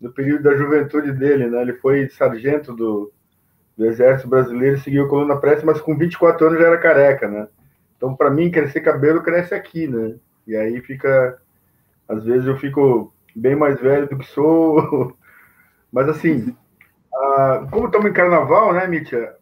no 0.00 0.12
período 0.12 0.42
da 0.42 0.56
juventude 0.56 1.12
dele, 1.12 1.46
né? 1.48 1.62
Ele 1.62 1.74
foi 1.74 2.08
sargento 2.08 2.74
do, 2.74 3.12
do 3.76 3.86
Exército 3.86 4.28
Brasileiro 4.28 4.78
seguiu 4.78 5.04
a 5.04 5.08
coluna 5.08 5.36
Prestes, 5.36 5.64
mas 5.64 5.80
com 5.80 5.96
24 5.96 6.46
anos 6.46 6.58
já 6.58 6.66
era 6.66 6.78
careca, 6.78 7.28
né? 7.28 7.48
Então, 7.96 8.14
para 8.14 8.30
mim, 8.30 8.50
crescer 8.50 8.80
cabelo 8.80 9.22
cresce 9.22 9.54
aqui, 9.54 9.86
né? 9.86 10.16
E 10.46 10.54
aí 10.54 10.80
fica. 10.82 11.38
Às 12.08 12.24
vezes 12.24 12.46
eu 12.46 12.56
fico 12.56 13.12
bem 13.34 13.56
mais 13.56 13.80
velho 13.80 14.08
do 14.08 14.18
que 14.18 14.26
sou. 14.26 15.16
Mas 15.90 16.08
assim, 16.08 16.54
como 17.70 17.86
estamos 17.86 18.10
em 18.10 18.12
carnaval, 18.12 18.72
né, 18.72 18.86
Mítia? 18.86 19.34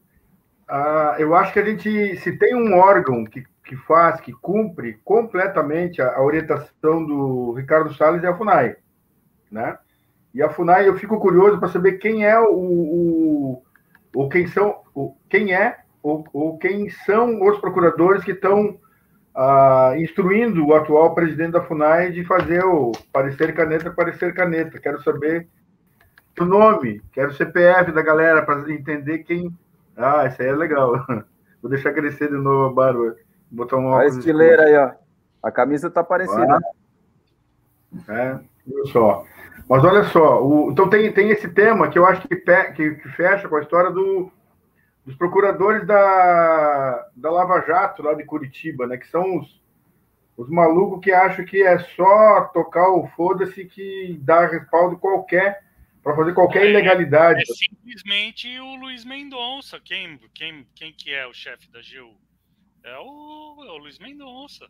Uh, 0.70 1.18
eu 1.18 1.34
acho 1.34 1.52
que 1.52 1.58
a 1.58 1.64
gente, 1.64 2.16
se 2.16 2.38
tem 2.38 2.54
um 2.54 2.74
órgão 2.74 3.24
que, 3.24 3.44
que 3.64 3.76
faz, 3.76 4.20
que 4.20 4.32
cumpre 4.32 4.98
completamente 5.04 6.00
a, 6.00 6.16
a 6.16 6.22
orientação 6.22 7.04
do 7.04 7.52
Ricardo 7.52 7.92
Salles 7.94 8.24
é 8.24 8.28
a 8.28 8.36
FUNAI, 8.36 8.76
né? 9.50 9.78
E 10.32 10.42
a 10.42 10.50
FUNAI, 10.50 10.88
eu 10.88 10.96
fico 10.96 11.20
curioso 11.20 11.58
para 11.58 11.68
saber 11.68 11.98
quem 11.98 12.24
é 12.24 12.38
o, 12.40 12.54
o, 12.54 13.62
o 14.14 14.28
quem 14.28 14.46
são, 14.46 14.80
o, 14.94 15.14
quem 15.28 15.54
é 15.54 15.78
ou, 16.02 16.24
ou 16.32 16.58
quem 16.58 16.90
são 16.90 17.42
os 17.42 17.58
procuradores 17.58 18.24
que 18.24 18.32
estão 18.32 18.78
ah, 19.34 19.94
instruindo 19.96 20.64
o 20.64 20.74
atual 20.74 21.14
presidente 21.14 21.52
da 21.52 21.62
FUNAI 21.62 22.12
de 22.12 22.24
fazer 22.24 22.64
o 22.64 22.92
parecer 23.12 23.54
caneta, 23.54 23.90
parecer 23.90 24.32
caneta. 24.34 24.78
Quero 24.78 25.02
saber 25.02 25.48
o 26.38 26.44
nome, 26.44 27.02
quero 27.12 27.30
o 27.30 27.34
CPF 27.34 27.90
da 27.92 28.02
galera 28.02 28.42
para 28.42 28.70
entender 28.72 29.20
quem. 29.20 29.52
Ah, 29.97 30.26
isso 30.26 30.40
aí 30.42 30.49
é 30.49 30.55
legal. 30.55 30.92
Vou 31.62 31.70
deixar 31.70 31.92
crescer 31.92 32.28
de 32.28 32.36
novo 32.36 32.66
a 32.66 32.72
barba. 32.72 33.16
Botar 33.51 33.76
um 33.76 33.95
A 33.95 34.07
estileira 34.07 34.64
aí, 34.64 34.76
ó. 34.76 34.92
A 35.42 35.51
camisa 35.51 35.90
tá 35.90 36.03
parecida. 36.03 36.59
Ah. 38.09 38.12
É, 38.12 38.40
viu 38.66 38.86
só. 38.86 39.24
Mas 39.68 39.82
olha 39.82 40.05
só, 40.05 40.42
o, 40.45 40.70
então 40.70 40.88
tem, 40.90 41.11
tem 41.12 41.30
esse 41.30 41.49
tema 41.49 41.88
que 41.88 41.99
eu 41.99 42.05
acho 42.05 42.26
que, 42.28 42.36
pe, 42.36 42.72
que, 42.72 42.95
que 42.97 43.09
fecha 43.11 43.49
com 43.49 43.57
a 43.57 43.62
história 43.62 43.90
do, 43.90 44.30
dos 45.07 45.14
procuradores 45.16 45.86
da, 45.86 47.09
da 47.16 47.30
Lava 47.30 47.61
Jato, 47.66 48.03
lá 48.03 48.14
de 48.14 48.24
Curitiba, 48.24 48.86
né? 48.86 48.99
Que 48.99 49.09
são 49.09 49.38
os, 49.38 49.62
os 50.36 50.51
malucos 50.51 51.01
que 51.01 51.12
acham 51.12 51.45
que 51.45 51.62
é 51.62 51.78
só 51.78 52.42
tocar 52.53 52.90
o 52.90 53.07
foda-se 53.09 53.64
que 53.64 54.20
dá 54.22 54.47
respaldo 54.47 54.99
qualquer 54.99 55.63
para 56.05 56.14
fazer 56.14 56.34
qualquer 56.34 56.66
é, 56.66 56.70
ilegalidade. 56.70 57.40
É 57.40 57.55
simplesmente 57.55 58.61
o 58.61 58.76
Luiz 58.76 59.07
Mendonça. 59.07 59.80
Quem, 59.80 60.18
quem, 60.34 60.66
quem 60.74 60.92
que 60.92 61.11
é 61.11 61.26
o 61.26 61.32
chefe 61.32 61.68
da 61.72 61.80
GU? 61.80 62.14
É 62.84 62.98
o, 62.98 63.64
é 63.66 63.70
o 63.72 63.78
Luiz 63.78 63.98
Mendonça. 63.98 64.68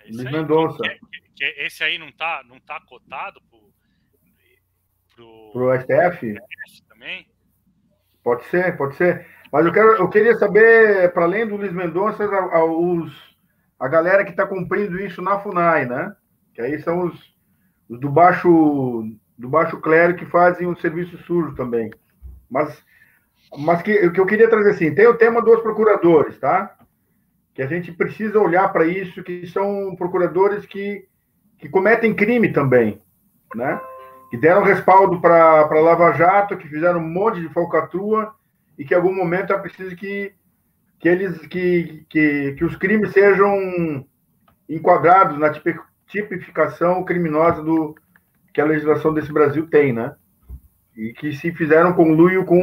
É 0.00 0.04
Luiz 0.10 0.32
Mendonça. 0.32 0.82
Que, 0.82 0.98
que, 0.98 1.20
que, 1.36 1.44
esse 1.58 1.84
aí 1.84 1.98
não 1.98 2.10
tá, 2.10 2.42
não 2.48 2.58
tá 2.58 2.80
cotado 2.80 3.38
pro, 3.50 3.70
pro, 5.14 5.50
pro 5.52 5.78
STF? 5.78 6.32
STF 6.32 6.82
também? 6.88 7.28
Pode 8.24 8.44
ser, 8.46 8.76
pode 8.78 8.96
ser. 8.96 9.26
Mas 9.52 9.66
eu, 9.66 9.72
quero, 9.72 9.88
eu 9.96 10.08
queria 10.08 10.34
saber, 10.36 11.12
para 11.12 11.24
além 11.24 11.46
do 11.46 11.56
Luiz 11.56 11.72
Mendonça, 11.72 12.24
a, 12.24 12.56
a, 12.56 12.64
os, 12.64 13.12
a 13.78 13.86
galera 13.88 14.24
que 14.24 14.30
está 14.30 14.46
cumprindo 14.46 14.98
isso 14.98 15.20
na 15.20 15.38
FUNAI, 15.38 15.84
né? 15.84 16.16
Que 16.54 16.62
aí 16.62 16.80
são 16.80 17.04
os, 17.04 17.36
os 17.90 18.00
do 18.00 18.08
baixo 18.08 19.04
do 19.38 19.48
baixo 19.48 19.78
clero 19.78 20.16
que 20.16 20.24
fazem 20.26 20.66
o 20.66 20.76
serviço 20.76 21.18
sujo 21.18 21.54
também. 21.54 21.90
Mas, 22.50 22.82
mas 23.58 23.82
que, 23.82 24.06
o 24.06 24.12
que 24.12 24.20
eu 24.20 24.26
queria 24.26 24.48
trazer 24.48 24.70
assim, 24.70 24.94
tem 24.94 25.06
o 25.06 25.16
tema 25.16 25.42
dos 25.42 25.60
procuradores, 25.60 26.38
tá? 26.38 26.74
Que 27.54 27.62
a 27.62 27.66
gente 27.66 27.92
precisa 27.92 28.38
olhar 28.38 28.72
para 28.72 28.86
isso, 28.86 29.22
que 29.22 29.46
são 29.48 29.94
procuradores 29.96 30.64
que, 30.64 31.06
que 31.58 31.68
cometem 31.68 32.14
crime 32.14 32.52
também, 32.52 33.00
né? 33.54 33.80
Que 34.30 34.36
deram 34.36 34.62
respaldo 34.62 35.20
para 35.20 35.68
Lava 35.80 36.12
Jato, 36.12 36.56
que 36.56 36.68
fizeram 36.68 37.00
um 37.00 37.08
monte 37.08 37.40
de 37.40 37.48
falcatrua 37.50 38.34
e 38.78 38.84
que 38.84 38.94
em 38.94 38.96
algum 38.96 39.14
momento 39.14 39.52
é 39.52 39.58
preciso 39.58 39.94
que, 39.96 40.34
que 40.98 41.08
eles 41.08 41.38
que, 41.46 42.04
que, 42.08 42.54
que 42.54 42.64
os 42.64 42.76
crimes 42.76 43.12
sejam 43.12 44.04
enquadrados 44.68 45.38
na 45.38 45.52
tipificação 46.06 47.04
criminosa 47.04 47.62
do 47.62 47.94
que 48.56 48.60
a 48.62 48.64
legislação 48.64 49.12
desse 49.12 49.30
Brasil 49.30 49.66
tem, 49.66 49.92
né? 49.92 50.14
E 50.96 51.12
que 51.12 51.30
se 51.34 51.52
fizeram 51.52 51.92
conluio 51.92 52.46
com 52.46 52.62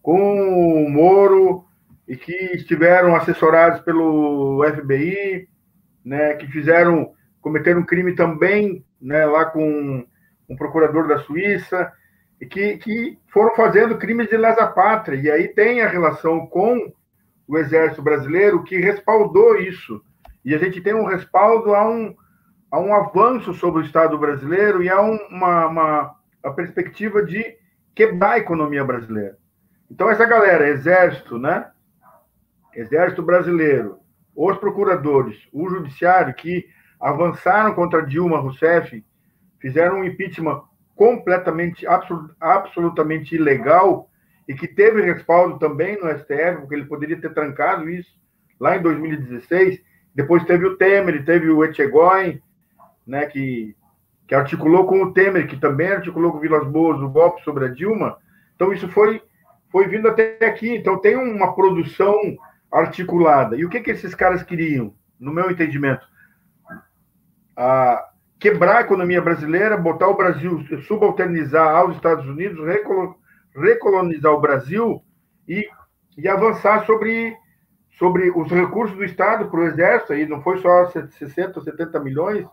com 0.00 0.84
o 0.84 0.88
Moro 0.88 1.64
e 2.06 2.16
que 2.16 2.32
estiveram 2.54 3.16
assessorados 3.16 3.80
pelo 3.80 4.64
FBI, 4.64 5.48
né? 6.04 6.34
Que 6.34 6.46
fizeram 6.46 7.12
cometeram 7.40 7.80
um 7.80 7.84
crime 7.84 8.14
também, 8.14 8.84
né? 9.02 9.26
Lá 9.26 9.46
com 9.46 10.06
um 10.48 10.56
procurador 10.56 11.08
da 11.08 11.18
Suíça 11.18 11.92
e 12.40 12.46
que, 12.46 12.78
que 12.78 13.18
foram 13.32 13.56
fazendo 13.56 13.98
crimes 13.98 14.28
de 14.28 14.36
lesa 14.36 14.64
pátria. 14.64 15.20
E 15.20 15.28
aí 15.28 15.48
tem 15.48 15.82
a 15.82 15.88
relação 15.88 16.46
com 16.46 16.92
o 17.48 17.58
Exército 17.58 18.00
Brasileiro 18.00 18.62
que 18.62 18.78
respaldou 18.78 19.56
isso. 19.56 20.00
E 20.44 20.54
a 20.54 20.58
gente 20.58 20.80
tem 20.80 20.94
um 20.94 21.04
respaldo 21.04 21.74
a 21.74 21.90
um, 21.90 22.14
a 22.70 22.78
um 22.78 22.94
avanço 22.94 23.52
sobre 23.54 23.82
o 23.82 23.84
Estado 23.84 24.16
brasileiro 24.16 24.82
e 24.82 24.88
a 24.88 25.00
um, 25.00 25.16
uma, 25.30 25.66
uma 25.66 26.16
a 26.42 26.50
perspectiva 26.50 27.22
de 27.24 27.56
quebrar 27.94 28.32
a 28.32 28.38
economia 28.38 28.84
brasileira. 28.84 29.36
Então, 29.90 30.08
essa 30.08 30.24
galera, 30.24 30.68
Exército, 30.68 31.38
né? 31.38 31.70
Exército 32.74 33.22
Brasileiro, 33.22 33.98
os 34.34 34.56
procuradores, 34.58 35.36
o 35.52 35.68
Judiciário, 35.68 36.32
que 36.34 36.66
avançaram 37.00 37.74
contra 37.74 38.06
Dilma 38.06 38.38
Rousseff, 38.38 39.04
fizeram 39.58 40.00
um 40.00 40.04
impeachment 40.04 40.62
completamente, 40.94 41.84
absolutamente 42.38 43.34
ilegal 43.34 44.08
e 44.46 44.54
que 44.54 44.68
teve 44.68 45.02
respaldo 45.02 45.58
também 45.58 46.00
no 46.00 46.08
STF, 46.10 46.60
porque 46.60 46.74
ele 46.74 46.84
poderia 46.84 47.20
ter 47.20 47.34
trancado 47.34 47.88
isso 47.88 48.10
lá 48.58 48.76
em 48.76 48.82
2016. 48.82 49.82
Depois 50.14 50.44
teve 50.44 50.66
o 50.66 50.76
Temer, 50.76 51.24
teve 51.24 51.48
o 51.48 51.64
Etchegóin, 51.64 52.40
né, 53.10 53.26
que, 53.26 53.74
que 54.28 54.34
articulou 54.36 54.86
com 54.86 55.02
o 55.02 55.12
Temer, 55.12 55.48
que 55.48 55.56
também 55.56 55.88
articulou 55.88 56.30
com 56.30 56.38
o 56.38 56.40
Vilas 56.40 56.66
Boas 56.68 57.00
o 57.00 57.08
golpe 57.08 57.42
sobre 57.42 57.64
a 57.64 57.68
Dilma. 57.68 58.16
Então, 58.54 58.72
isso 58.72 58.88
foi, 58.88 59.20
foi 59.72 59.88
vindo 59.88 60.06
até 60.06 60.38
aqui. 60.46 60.76
Então, 60.76 61.00
tem 61.00 61.16
uma 61.16 61.52
produção 61.52 62.16
articulada. 62.70 63.56
E 63.56 63.64
o 63.64 63.68
que, 63.68 63.80
que 63.80 63.90
esses 63.90 64.14
caras 64.14 64.44
queriam, 64.44 64.94
no 65.18 65.32
meu 65.32 65.50
entendimento? 65.50 66.06
Quebrar 68.38 68.76
a 68.76 68.80
economia 68.82 69.20
brasileira, 69.20 69.76
botar 69.76 70.06
o 70.06 70.16
Brasil, 70.16 70.64
subalternizar 70.86 71.76
aos 71.76 71.96
Estados 71.96 72.26
Unidos, 72.26 72.64
recolonizar 73.56 74.32
o 74.32 74.40
Brasil 74.40 75.02
e, 75.48 75.68
e 76.16 76.28
avançar 76.28 76.86
sobre, 76.86 77.36
sobre 77.98 78.30
os 78.30 78.48
recursos 78.48 78.96
do 78.96 79.04
Estado 79.04 79.50
para 79.50 79.60
o 79.60 79.66
Exército. 79.66 80.12
Aí 80.12 80.24
não 80.24 80.40
foi 80.40 80.58
só 80.58 80.86
60 80.86 81.58
ou 81.58 81.64
70 81.64 81.98
milhões, 81.98 82.46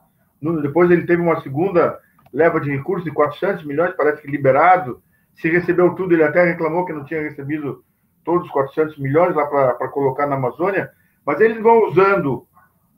depois 0.62 0.90
ele 0.92 1.06
teve 1.06 1.22
uma 1.22 1.42
segunda 1.42 2.00
leva 2.34 2.60
de 2.60 2.70
recursos 2.70 3.04
de 3.04 3.12
400 3.12 3.64
milhões, 3.66 3.96
parece 3.96 4.22
que 4.22 4.30
liberado. 4.30 5.02
Se 5.36 5.50
recebeu 5.50 5.94
tudo, 5.96 6.14
ele 6.14 6.24
até 6.24 6.44
reclamou 6.44 6.86
que 6.86 6.94
não 6.94 7.04
tinha 7.04 7.22
recebido 7.22 7.84
todos 8.24 8.46
os 8.46 8.52
400 8.52 8.98
milhões 8.98 9.36
lá 9.36 9.46
para 9.46 9.88
colocar 9.88 10.28
na 10.28 10.36
Amazônia, 10.36 10.92
mas 11.26 11.40
eles 11.40 11.62
vão 11.62 11.86
usando, 11.86 12.46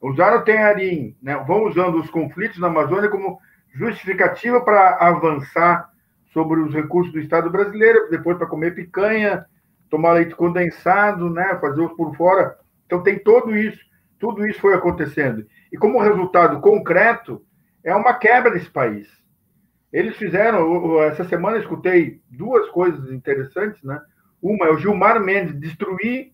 usaram 0.01 0.39
o 0.39 0.43
Tenharim, 0.43 1.15
né, 1.21 1.35
vão 1.47 1.65
usando 1.65 1.99
os 1.99 2.09
conflitos 2.09 2.57
na 2.57 2.67
Amazônia 2.67 3.09
como 3.09 3.39
justificativa 3.73 4.59
para 4.61 4.97
avançar 4.97 5.89
sobre 6.33 6.59
os 6.59 6.73
recursos 6.73 7.13
do 7.13 7.19
Estado 7.19 7.49
brasileiro, 7.49 8.09
depois 8.09 8.37
para 8.37 8.47
comer 8.47 8.73
picanha, 8.73 9.45
tomar 9.89 10.13
leite 10.13 10.35
condensado, 10.35 11.29
né, 11.29 11.57
fazer 11.61 11.81
os 11.81 11.93
por 11.93 12.15
fora. 12.15 12.57
Então 12.85 13.03
tem 13.03 13.19
tudo 13.19 13.55
isso, 13.55 13.79
tudo 14.19 14.47
isso 14.47 14.59
foi 14.59 14.73
acontecendo. 14.73 15.45
E 15.71 15.77
como 15.77 16.01
resultado 16.01 16.59
concreto, 16.61 17.43
é 17.83 17.95
uma 17.95 18.13
quebra 18.13 18.51
desse 18.51 18.69
país. 18.69 19.07
Eles 19.91 20.15
fizeram, 20.17 21.01
essa 21.03 21.23
semana 21.23 21.57
eu 21.57 21.61
escutei 21.61 22.21
duas 22.29 22.69
coisas 22.69 23.11
interessantes, 23.11 23.81
né? 23.83 23.99
Uma 24.41 24.67
é 24.67 24.71
o 24.71 24.77
Gilmar 24.77 25.19
Mendes 25.19 25.59
destruir 25.59 26.31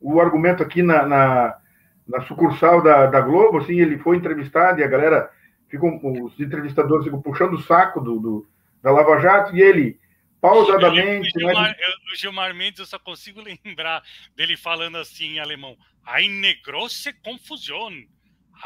o 0.00 0.20
argumento 0.20 0.62
aqui 0.62 0.82
na, 0.82 1.06
na, 1.06 1.56
na 2.06 2.20
sucursal 2.22 2.82
da, 2.82 3.06
da, 3.06 3.20
Globo, 3.20 3.58
assim, 3.58 3.80
ele 3.80 3.98
foi 3.98 4.16
entrevistado 4.16 4.80
e 4.80 4.84
a 4.84 4.88
galera, 4.88 5.30
ficam, 5.68 5.98
os 6.22 6.38
entrevistadores 6.38 7.04
ficam 7.04 7.20
puxando 7.20 7.54
o 7.54 7.62
saco 7.62 8.00
do, 8.00 8.20
do 8.20 8.46
da 8.82 8.92
Lava 8.92 9.18
Jato 9.18 9.56
e 9.56 9.62
ele, 9.62 9.98
pausadamente... 10.40 11.30
O 11.34 11.40
Gilmar, 11.40 11.70
né? 11.70 11.76
o 12.12 12.16
Gilmar 12.16 12.54
Mendes, 12.54 12.80
eu 12.80 12.86
só 12.86 12.98
consigo 12.98 13.40
lembrar 13.64 14.02
dele 14.36 14.56
falando 14.56 14.98
assim 14.98 15.36
em 15.36 15.40
alemão, 15.40 15.76
eine 16.06 16.54
große 16.62 17.14
Confusion, 17.24 18.04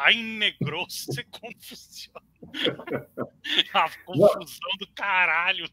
eine 0.05 0.53
große 0.63 1.25
Confusion. 1.31 2.15
A 3.75 3.89
confusão 4.05 4.71
do 4.79 4.87
caralho. 4.95 5.69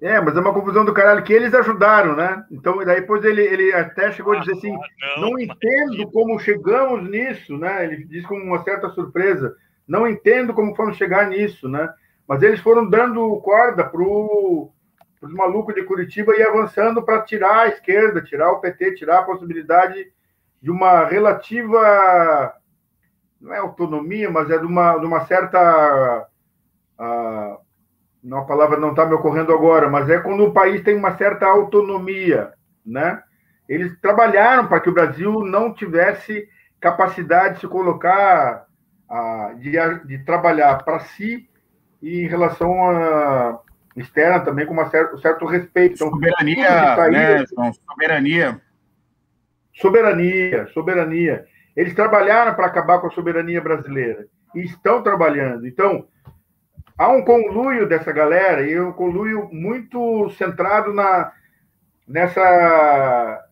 É, 0.00 0.20
mas 0.20 0.36
é 0.36 0.40
uma 0.40 0.52
confusão 0.52 0.84
do 0.84 0.92
caralho 0.92 1.22
que 1.22 1.32
eles 1.32 1.54
ajudaram, 1.54 2.16
né? 2.16 2.44
Então, 2.50 2.84
daí 2.84 3.00
depois 3.00 3.24
ele, 3.24 3.40
ele 3.40 3.72
até 3.72 4.10
chegou 4.12 4.34
ah, 4.34 4.36
a 4.36 4.40
dizer 4.40 4.52
assim: 4.52 4.76
não, 5.16 5.30
não 5.30 5.38
entendo 5.38 6.10
como 6.10 6.38
chegamos 6.40 7.08
nisso, 7.08 7.56
né? 7.56 7.84
Ele 7.84 8.04
diz 8.04 8.26
com 8.26 8.36
uma 8.36 8.62
certa 8.64 8.90
surpresa: 8.90 9.56
não 9.86 10.06
entendo 10.06 10.52
como 10.52 10.74
fomos 10.74 10.96
chegar 10.96 11.28
nisso, 11.28 11.68
né? 11.68 11.92
Mas 12.26 12.42
eles 12.42 12.60
foram 12.60 12.88
dando 12.88 13.36
corda 13.40 13.84
para 13.84 14.02
os 14.02 15.32
malucos 15.34 15.74
de 15.74 15.84
Curitiba 15.84 16.34
e 16.36 16.42
avançando 16.42 17.02
para 17.02 17.22
tirar 17.22 17.60
a 17.60 17.68
esquerda, 17.68 18.22
tirar 18.22 18.50
o 18.50 18.60
PT, 18.60 18.94
tirar 18.94 19.20
a 19.20 19.24
possibilidade 19.24 20.12
de 20.60 20.70
uma 20.70 21.04
relativa 21.04 22.54
não 23.42 23.52
é 23.52 23.58
autonomia, 23.58 24.30
mas 24.30 24.48
é 24.48 24.56
de 24.56 24.64
uma, 24.64 24.96
de 24.96 25.04
uma 25.04 25.26
certa. 25.26 26.28
Não, 28.22 28.38
a 28.38 28.44
palavra 28.44 28.78
não 28.78 28.90
está 28.90 29.04
me 29.04 29.14
ocorrendo 29.14 29.52
agora, 29.52 29.90
mas 29.90 30.08
é 30.08 30.20
quando 30.20 30.44
o 30.44 30.52
país 30.52 30.80
tem 30.82 30.94
uma 30.94 31.16
certa 31.16 31.46
autonomia, 31.46 32.52
né? 32.86 33.20
Eles 33.68 33.98
trabalharam 34.00 34.68
para 34.68 34.78
que 34.78 34.88
o 34.88 34.94
Brasil 34.94 35.40
não 35.40 35.74
tivesse 35.74 36.48
capacidade 36.80 37.54
de 37.54 37.60
se 37.60 37.68
colocar, 37.68 38.66
uh, 39.10 39.58
de, 39.58 39.72
de 40.06 40.24
trabalhar 40.24 40.84
para 40.84 41.00
si 41.00 41.48
e 42.00 42.22
em 42.22 42.28
relação 42.28 42.90
a 42.90 43.60
externa 43.96 44.40
também 44.40 44.66
com 44.66 44.72
uma 44.72 44.88
certo, 44.88 45.16
um 45.16 45.18
certo 45.18 45.44
respeito. 45.46 45.94
Então, 45.94 46.10
soberania, 46.10 46.70
né, 47.10 47.44
Soberania. 47.88 48.60
Soberania, 49.74 50.66
soberania. 50.68 51.46
Eles 51.76 51.94
trabalharam 51.94 52.54
para 52.54 52.66
acabar 52.66 53.00
com 53.00 53.06
a 53.06 53.10
soberania 53.10 53.60
brasileira 53.60 54.26
e 54.54 54.60
estão 54.60 55.02
trabalhando. 55.02 55.66
Então, 55.66 56.06
há 56.98 57.08
um 57.08 57.24
conluio 57.24 57.88
dessa 57.88 58.12
galera 58.12 58.62
e 58.62 58.78
um 58.78 58.92
conluio 58.92 59.48
muito 59.52 60.30
centrado 60.30 60.92
na 60.92 61.32
nessa 62.06 63.48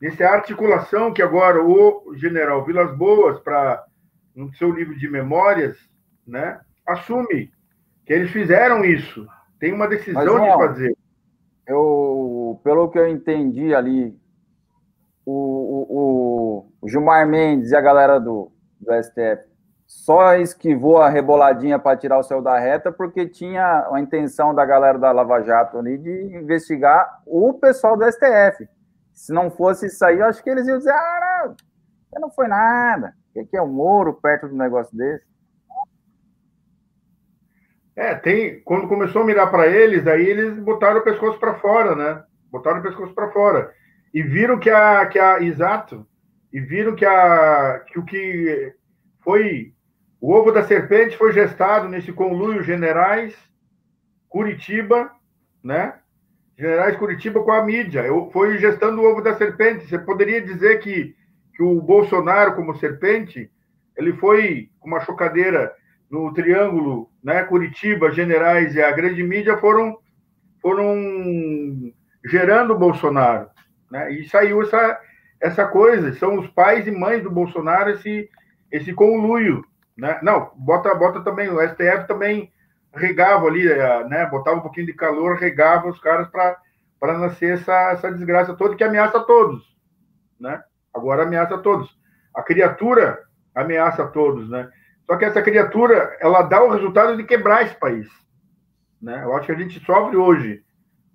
nessa 0.00 0.28
articulação 0.28 1.12
que 1.12 1.20
agora 1.20 1.62
o 1.62 2.14
general 2.14 2.64
Vilas 2.64 2.96
Boas 2.96 3.38
para 3.40 3.84
no 4.34 4.54
seu 4.54 4.70
livro 4.70 4.96
de 4.96 5.10
memórias, 5.10 5.76
né, 6.24 6.60
assume 6.86 7.50
que 8.06 8.12
eles 8.12 8.30
fizeram 8.30 8.84
isso. 8.84 9.26
Tem 9.58 9.72
uma 9.72 9.88
decisão 9.88 10.38
Mas, 10.38 10.52
de 10.52 10.58
fazer. 10.58 10.96
Eu, 11.66 12.60
pelo 12.62 12.88
que 12.88 12.98
eu 12.98 13.08
entendi 13.08 13.74
ali, 13.74 14.16
o, 15.30 15.86
o, 15.90 16.72
o 16.80 16.88
Gilmar 16.88 17.28
Mendes 17.28 17.70
e 17.70 17.76
a 17.76 17.80
galera 17.80 18.18
do, 18.18 18.50
do 18.80 19.02
STF 19.02 19.46
só 19.86 20.34
esquivou 20.36 20.98
a 20.98 21.08
reboladinha 21.10 21.78
para 21.78 21.96
tirar 21.98 22.18
o 22.18 22.22
céu 22.22 22.40
da 22.40 22.58
reta 22.58 22.90
porque 22.90 23.26
tinha 23.26 23.86
a 23.92 24.00
intenção 24.00 24.54
da 24.54 24.64
galera 24.64 24.98
da 24.98 25.12
Lava 25.12 25.42
Jato 25.42 25.78
ali 25.78 25.98
de 25.98 26.10
investigar 26.34 27.22
o 27.26 27.52
pessoal 27.54 27.96
do 27.96 28.10
STF. 28.10 28.66
Se 29.12 29.32
não 29.32 29.50
fosse 29.50 29.86
isso 29.86 30.02
aí, 30.04 30.18
eu 30.18 30.26
acho 30.26 30.42
que 30.42 30.48
eles 30.48 30.66
iam 30.66 30.78
dizer: 30.78 30.92
ah, 30.92 31.54
não, 32.14 32.22
não 32.22 32.30
foi 32.30 32.48
nada. 32.48 33.12
O 33.34 33.46
que 33.46 33.56
é 33.56 33.62
o 33.62 33.66
Moro 33.66 34.14
perto 34.14 34.48
do 34.48 34.56
negócio 34.56 34.96
desse? 34.96 35.26
É, 37.94 38.14
tem. 38.14 38.60
Quando 38.62 38.88
começou 38.88 39.22
a 39.22 39.24
mirar 39.24 39.50
para 39.50 39.66
eles, 39.66 40.06
aí 40.06 40.24
eles 40.24 40.58
botaram 40.58 41.00
o 41.00 41.04
pescoço 41.04 41.38
para 41.38 41.54
fora, 41.54 41.94
né? 41.94 42.22
Botaram 42.50 42.80
o 42.80 42.82
pescoço 42.82 43.14
para 43.14 43.30
fora 43.30 43.72
e 44.18 44.22
viram 44.24 44.58
que 44.58 44.68
a, 44.68 45.06
que 45.06 45.16
a 45.16 45.40
exato, 45.40 46.04
e 46.52 46.58
viram 46.58 46.96
que, 46.96 47.06
a, 47.06 47.84
que 47.86 48.00
o 48.00 48.04
que 48.04 48.74
foi 49.20 49.72
o 50.20 50.32
ovo 50.34 50.50
da 50.50 50.64
serpente 50.64 51.16
foi 51.16 51.32
gestado 51.32 51.88
nesse 51.88 52.12
conluio 52.12 52.64
generais 52.64 53.32
Curitiba, 54.28 55.12
né? 55.62 56.00
Generais 56.58 56.96
Curitiba 56.96 57.44
com 57.44 57.52
a 57.52 57.64
mídia. 57.64 58.00
Eu, 58.00 58.28
foi 58.32 58.58
gestando 58.58 59.00
o 59.00 59.04
ovo 59.08 59.22
da 59.22 59.36
serpente. 59.36 59.86
Você 59.86 60.00
poderia 60.00 60.42
dizer 60.42 60.80
que, 60.80 61.14
que 61.54 61.62
o 61.62 61.80
Bolsonaro, 61.80 62.56
como 62.56 62.74
serpente, 62.74 63.48
ele 63.96 64.14
foi 64.14 64.68
com 64.80 64.88
uma 64.88 64.98
chocadeira 64.98 65.72
no 66.10 66.34
triângulo, 66.34 67.08
né? 67.22 67.44
Curitiba, 67.44 68.10
generais 68.10 68.74
e 68.74 68.82
a 68.82 68.90
grande 68.90 69.22
mídia 69.22 69.56
foram, 69.58 69.96
foram 70.60 71.92
gerando 72.24 72.74
o 72.74 72.78
Bolsonaro. 72.78 73.56
Né? 73.90 74.12
E 74.12 74.28
saiu 74.28 74.62
essa, 74.62 75.00
essa 75.40 75.66
coisa, 75.66 76.12
são 76.14 76.38
os 76.38 76.48
pais 76.48 76.86
e 76.86 76.90
mães 76.90 77.22
do 77.22 77.30
Bolsonaro 77.30 77.90
esse, 77.90 78.28
esse 78.70 78.92
conluio. 78.92 79.64
Né? 79.96 80.18
Não, 80.22 80.52
bota, 80.56 80.94
bota 80.94 81.20
também, 81.22 81.48
o 81.48 81.60
STF 81.60 82.06
também 82.06 82.52
regava 82.94 83.46
ali, 83.46 83.66
eh, 83.66 84.04
né? 84.08 84.26
botava 84.26 84.58
um 84.58 84.62
pouquinho 84.62 84.86
de 84.86 84.92
calor, 84.92 85.36
regava 85.36 85.88
os 85.88 85.98
caras 86.00 86.28
para 86.28 87.18
nascer 87.18 87.54
essa, 87.54 87.92
essa 87.92 88.12
desgraça 88.12 88.54
toda 88.54 88.76
que 88.76 88.84
ameaça 88.84 89.20
todos. 89.20 89.76
Né? 90.38 90.62
Agora 90.94 91.22
ameaça 91.22 91.58
todos. 91.58 91.96
A 92.34 92.42
criatura 92.42 93.20
ameaça 93.54 94.06
todos. 94.06 94.48
Né? 94.48 94.70
Só 95.06 95.16
que 95.16 95.24
essa 95.24 95.42
criatura 95.42 96.16
ela 96.20 96.42
dá 96.42 96.62
o 96.62 96.70
resultado 96.70 97.16
de 97.16 97.24
quebrar 97.24 97.62
esse 97.64 97.74
país. 97.74 98.08
Né? 99.00 99.22
Eu 99.24 99.36
acho 99.36 99.46
que 99.46 99.52
a 99.52 99.58
gente 99.58 99.84
sofre 99.84 100.16
hoje 100.16 100.62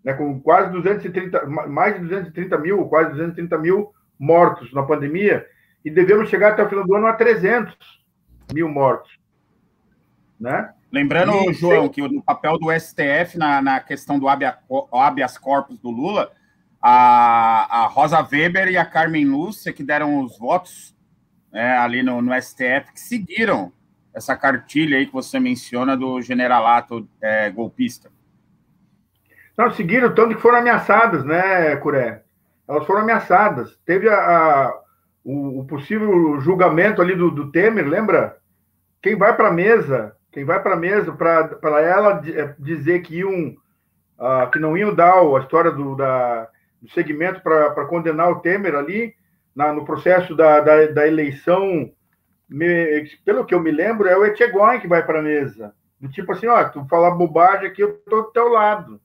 né, 0.03 0.13
com 0.13 0.39
quase 0.39 0.71
230, 0.71 1.45
mais 1.45 1.95
de 1.95 2.01
230 2.01 2.57
mil, 2.57 2.85
quase 2.85 3.11
230 3.11 3.57
mil 3.57 3.91
mortos 4.19 4.73
na 4.73 4.83
pandemia, 4.83 5.45
e 5.83 5.89
devemos 5.89 6.29
chegar 6.29 6.51
até 6.51 6.63
o 6.63 6.69
final 6.69 6.85
do 6.85 6.95
ano 6.95 7.07
a 7.07 7.13
300 7.13 7.75
mil 8.53 8.69
mortos. 8.69 9.17
Né? 10.39 10.73
Lembrando, 10.91 11.49
e, 11.49 11.53
João, 11.53 11.89
que 11.89 12.01
no 12.01 12.21
papel 12.21 12.57
do 12.57 12.71
STF 12.71 13.37
na, 13.37 13.61
na 13.61 13.79
questão 13.79 14.19
do 14.19 14.27
habeas 14.27 15.37
corpus 15.37 15.77
do 15.79 15.89
Lula, 15.89 16.31
a, 16.81 17.83
a 17.83 17.87
Rosa 17.87 18.19
Weber 18.19 18.67
e 18.67 18.77
a 18.77 18.85
Carmen 18.85 19.25
Lúcia, 19.25 19.71
que 19.71 19.83
deram 19.83 20.19
os 20.19 20.37
votos 20.37 20.93
é, 21.53 21.77
ali 21.77 22.03
no, 22.03 22.21
no, 22.21 22.33
STF, 22.39 22.91
que 22.93 22.99
seguiram 22.99 23.71
essa 24.13 24.35
cartilha 24.35 24.97
aí 24.97 25.05
que 25.05 25.13
você 25.13 25.39
menciona 25.39 25.95
do 25.95 26.21
generalato 26.21 27.07
é, 27.21 27.49
golpista. 27.49 28.11
Não, 29.57 29.71
seguiram 29.71 30.13
tanto 30.13 30.35
que 30.35 30.41
foram 30.41 30.59
ameaçadas, 30.59 31.23
né, 31.23 31.75
Curé? 31.75 32.23
Elas 32.67 32.85
foram 32.85 33.01
ameaçadas. 33.01 33.77
Teve 33.85 34.09
a, 34.09 34.15
a 34.15 34.81
o, 35.23 35.59
o, 35.59 35.65
possível 35.65 36.39
julgamento 36.41 37.01
ali 37.01 37.15
do, 37.15 37.29
do 37.29 37.51
Temer, 37.51 37.87
lembra? 37.87 38.37
Quem 39.01 39.15
vai 39.15 39.35
para 39.35 39.49
a 39.49 39.53
mesa, 39.53 40.15
quem 40.31 40.43
vai 40.43 40.61
para 40.61 40.73
a 40.73 40.77
mesa 40.77 41.11
para 41.11 41.81
ela 41.81 42.21
é, 42.25 42.55
dizer 42.57 43.01
que 43.01 43.19
iam, 43.19 43.49
uh, 44.19 44.49
que 44.51 44.59
não 44.59 44.77
iam 44.77 44.93
dar 44.93 45.19
a 45.19 45.39
história 45.39 45.71
do, 45.71 45.95
da, 45.95 46.49
do 46.81 46.89
segmento 46.89 47.41
para 47.41 47.85
condenar 47.85 48.31
o 48.31 48.39
Temer 48.39 48.75
ali, 48.75 49.13
na, 49.55 49.71
no 49.71 49.85
processo 49.85 50.35
da, 50.35 50.61
da, 50.61 50.87
da 50.87 51.07
eleição, 51.07 51.91
me, 52.49 53.05
pelo 53.23 53.45
que 53.45 53.53
eu 53.53 53.59
me 53.59 53.71
lembro, 53.71 54.07
é 54.07 54.17
o 54.17 54.25
Etchegoin 54.25 54.79
que 54.79 54.87
vai 54.87 55.05
para 55.05 55.19
a 55.19 55.23
mesa. 55.23 55.73
Do 55.99 56.09
tipo 56.09 56.31
assim, 56.31 56.47
ó, 56.47 56.63
tu 56.69 56.85
falar 56.89 57.11
bobagem 57.11 57.67
aqui, 57.67 57.83
eu 57.83 57.93
tô 58.09 58.23
do 58.23 58.31
teu 58.31 58.47
lado 58.47 58.99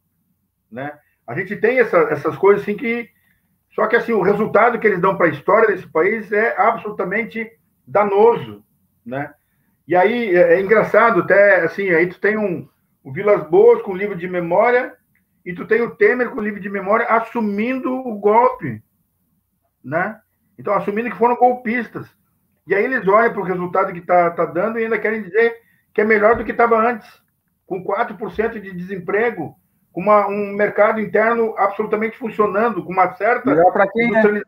né? 0.70 0.98
A 1.26 1.34
gente 1.34 1.56
tem 1.56 1.78
essa, 1.78 1.98
essas 2.10 2.36
coisas 2.36 2.62
assim 2.62 2.76
que 2.76 3.08
só 3.74 3.86
que 3.86 3.96
assim 3.96 4.12
o 4.12 4.22
resultado 4.22 4.78
que 4.78 4.86
eles 4.86 5.00
dão 5.00 5.16
para 5.16 5.26
a 5.26 5.30
história 5.30 5.68
desse 5.68 5.86
país 5.86 6.32
é 6.32 6.54
absolutamente 6.60 7.50
danoso, 7.86 8.64
né? 9.04 9.32
E 9.86 9.94
aí 9.94 10.34
é, 10.34 10.54
é 10.54 10.60
engraçado 10.60 11.20
até 11.20 11.60
assim 11.60 11.90
aí 11.90 12.06
tu 12.06 12.20
tem 12.20 12.36
um 12.36 12.68
o 13.02 13.12
Vilas 13.12 13.48
Boas 13.48 13.80
com 13.82 13.96
livro 13.96 14.16
de 14.16 14.28
memória 14.28 14.94
e 15.44 15.54
tu 15.54 15.66
tem 15.66 15.80
o 15.80 15.94
Temer 15.94 16.30
com 16.30 16.40
livro 16.40 16.60
de 16.60 16.68
memória 16.68 17.06
assumindo 17.06 17.90
o 17.90 18.18
golpe, 18.18 18.82
né? 19.82 20.20
Então, 20.58 20.74
assumindo 20.74 21.10
que 21.10 21.16
foram 21.16 21.36
golpistas. 21.36 22.06
E 22.66 22.74
aí 22.74 22.84
eles 22.84 23.08
olham 23.08 23.32
para 23.32 23.40
o 23.40 23.44
resultado 23.44 23.92
que 23.92 24.00
está 24.00 24.30
tá 24.32 24.44
dando 24.44 24.78
e 24.78 24.84
ainda 24.84 24.98
querem 24.98 25.22
dizer 25.22 25.56
que 25.94 26.02
é 26.02 26.04
melhor 26.04 26.36
do 26.36 26.44
que 26.44 26.50
estava 26.50 26.76
antes, 26.76 27.08
com 27.64 27.82
4% 27.82 28.60
de 28.60 28.74
desemprego, 28.74 29.56
uma, 29.98 30.28
um 30.28 30.52
mercado 30.54 31.00
interno 31.00 31.54
absolutamente 31.58 32.16
funcionando, 32.16 32.84
com 32.84 32.92
uma 32.92 33.14
certa. 33.14 33.50
Melhor 33.50 33.72
para 33.72 33.90
quem? 33.90 34.08
Né? 34.08 34.42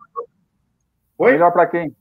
Oi? 1.19 1.33
Melhor 1.33 1.51
para 1.51 1.67
quem? 1.67 1.97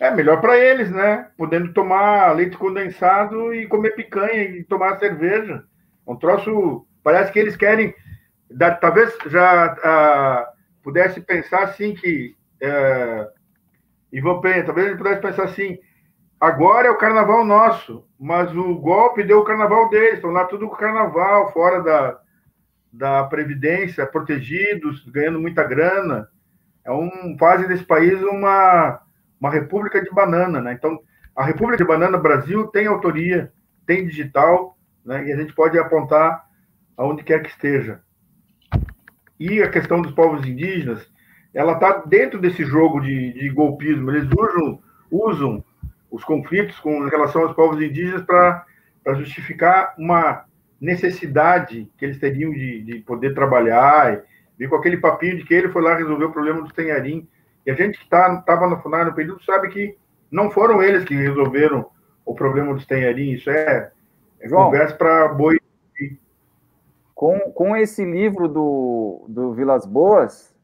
É 0.00 0.10
melhor 0.10 0.40
para 0.40 0.58
eles, 0.58 0.90
né? 0.90 1.30
Podendo 1.38 1.72
tomar 1.72 2.32
leite 2.34 2.58
condensado 2.58 3.54
e 3.54 3.68
comer 3.68 3.90
picanha 3.90 4.42
e 4.42 4.64
tomar 4.64 4.98
cerveja. 4.98 5.62
Um 6.04 6.16
troço. 6.16 6.84
Parece 7.00 7.30
que 7.30 7.38
eles 7.38 7.56
querem. 7.56 7.94
Talvez 8.80 9.16
já 9.26 9.72
uh, 9.74 10.82
pudesse 10.82 11.20
pensar 11.20 11.62
assim 11.62 11.94
que. 11.94 12.34
Uh, 12.60 13.36
Ivan 14.12 14.40
Penha, 14.40 14.64
talvez 14.64 14.88
ele 14.88 14.96
pudesse 14.96 15.20
pensar 15.20 15.44
assim: 15.44 15.78
agora 16.40 16.88
é 16.88 16.90
o 16.90 16.98
carnaval 16.98 17.44
nosso, 17.44 18.06
mas 18.18 18.54
o 18.54 18.74
golpe 18.76 19.22
deu 19.22 19.40
o 19.40 19.44
carnaval 19.44 19.88
deles, 19.88 20.14
estão 20.14 20.30
lá 20.30 20.44
tudo 20.44 20.68
com 20.68 20.76
carnaval, 20.76 21.52
fora 21.52 21.82
da, 21.82 22.18
da 22.92 23.24
Previdência, 23.24 24.06
protegidos, 24.06 25.04
ganhando 25.08 25.40
muita 25.40 25.64
grana. 25.64 26.28
É 26.84 26.92
um, 26.92 27.36
fazem 27.38 27.66
desse 27.66 27.84
país 27.84 28.20
uma, 28.22 29.00
uma 29.40 29.50
república 29.50 30.02
de 30.02 30.10
banana, 30.10 30.60
né? 30.60 30.72
Então, 30.72 31.00
a 31.34 31.44
República 31.44 31.76
de 31.76 31.88
Banana 31.88 32.16
Brasil 32.16 32.66
tem 32.68 32.86
autoria, 32.86 33.52
tem 33.86 34.06
digital, 34.06 34.78
né? 35.04 35.26
E 35.26 35.32
a 35.32 35.36
gente 35.36 35.52
pode 35.52 35.78
apontar 35.78 36.46
aonde 36.96 37.22
quer 37.22 37.42
que 37.42 37.50
esteja. 37.50 38.00
E 39.38 39.62
a 39.62 39.70
questão 39.70 40.00
dos 40.00 40.12
povos 40.12 40.46
indígenas, 40.46 41.06
ela 41.52 41.72
está 41.72 41.98
dentro 42.06 42.40
desse 42.40 42.64
jogo 42.64 43.00
de, 43.00 43.32
de 43.34 43.50
golpismo. 43.50 44.10
Eles 44.10 44.28
usam, 44.32 44.80
usam 45.10 45.64
os 46.16 46.24
conflitos 46.24 46.80
com 46.80 47.04
relação 47.04 47.42
aos 47.42 47.52
povos 47.52 47.80
indígenas 47.80 48.22
para 48.22 48.64
justificar 49.16 49.94
uma 49.98 50.46
necessidade 50.80 51.92
que 51.98 52.06
eles 52.06 52.18
teriam 52.18 52.52
de, 52.52 52.82
de 52.82 52.98
poder 53.00 53.34
trabalhar, 53.34 54.22
e 54.58 54.66
com 54.66 54.76
aquele 54.76 54.96
papinho 54.96 55.36
de 55.36 55.44
que 55.44 55.52
ele 55.52 55.68
foi 55.68 55.82
lá 55.82 55.94
resolver 55.94 56.24
o 56.24 56.32
problema 56.32 56.62
do 56.62 56.72
Tenharim. 56.72 57.28
E 57.66 57.70
a 57.70 57.74
gente 57.74 57.98
que 57.98 58.04
estava 58.04 58.40
tá, 58.40 58.66
no 58.66 58.80
FUNAR 58.80 59.04
no 59.04 59.12
período 59.12 59.44
sabe 59.44 59.68
que 59.68 59.94
não 60.30 60.50
foram 60.50 60.82
eles 60.82 61.04
que 61.04 61.14
resolveram 61.14 61.86
o 62.24 62.34
problema 62.34 62.72
dos 62.72 62.86
Tenharim. 62.86 63.32
Isso 63.32 63.50
é, 63.50 63.90
é 64.40 64.48
João, 64.48 64.64
conversa 64.64 64.94
para 64.94 65.28
boi. 65.28 65.60
Com, 67.14 67.38
com 67.52 67.76
esse 67.76 68.04
livro 68.04 68.48
do, 68.48 69.26
do 69.28 69.52
Vilas 69.52 69.84
Boas, 69.84 70.54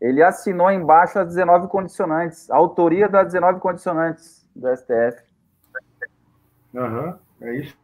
ele 0.00 0.22
assinou 0.22 0.70
embaixo 0.70 1.18
as 1.18 1.26
19 1.26 1.66
condicionantes, 1.66 2.48
a 2.48 2.56
autoria 2.56 3.08
das 3.08 3.26
19 3.26 3.58
condicionantes 3.58 4.39
do 4.54 4.68
STF. 4.76 5.22
Aham, 6.74 7.18
uhum, 7.40 7.48
é 7.48 7.56
isso. 7.56 7.76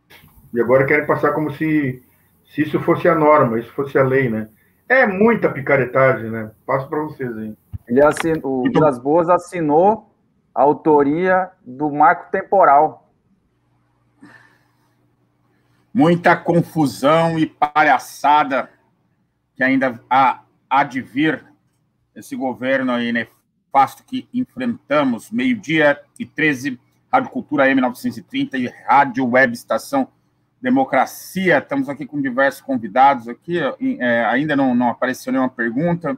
E 0.52 0.60
agora 0.60 0.86
querem 0.86 1.06
passar 1.06 1.32
como 1.32 1.52
se, 1.52 2.02
se 2.46 2.62
isso 2.62 2.80
fosse 2.80 3.08
a 3.08 3.14
norma, 3.14 3.58
isso 3.58 3.72
fosse 3.72 3.98
a 3.98 4.02
lei, 4.02 4.28
né? 4.28 4.48
É 4.88 5.06
muita 5.06 5.50
picaretagem, 5.50 6.30
né? 6.30 6.50
Passo 6.64 6.88
para 6.88 7.02
vocês 7.02 7.36
aí. 7.36 7.56
Ele 7.88 8.02
assinou, 8.02 8.66
o 8.66 8.70
Vilas 8.70 8.98
Boas 8.98 9.28
assinou 9.28 10.10
a 10.54 10.62
autoria 10.62 11.50
do 11.64 11.90
marco 11.90 12.30
temporal. 12.30 13.10
Muita 15.92 16.36
confusão 16.36 17.38
e 17.38 17.46
palhaçada 17.46 18.70
que 19.54 19.62
ainda 19.62 20.00
há, 20.10 20.42
há 20.68 20.84
de 20.84 21.00
vir 21.00 21.44
esse 22.14 22.36
governo 22.36 22.92
aí 22.92 23.12
nefasto 23.76 24.02
que 24.04 24.26
enfrentamos, 24.32 25.30
meio-dia 25.30 26.00
e 26.18 26.24
13, 26.24 26.80
Rádio 27.12 27.30
Cultura 27.30 27.68
M930 27.68 28.54
e 28.54 28.68
Rádio 28.88 29.28
Web 29.28 29.52
Estação 29.52 30.08
Democracia. 30.62 31.58
Estamos 31.58 31.90
aqui 31.90 32.06
com 32.06 32.18
diversos 32.18 32.62
convidados 32.62 33.28
aqui, 33.28 33.58
é, 34.00 34.24
ainda 34.24 34.56
não, 34.56 34.74
não 34.74 34.88
apareceu 34.88 35.30
nenhuma 35.30 35.50
pergunta. 35.50 36.16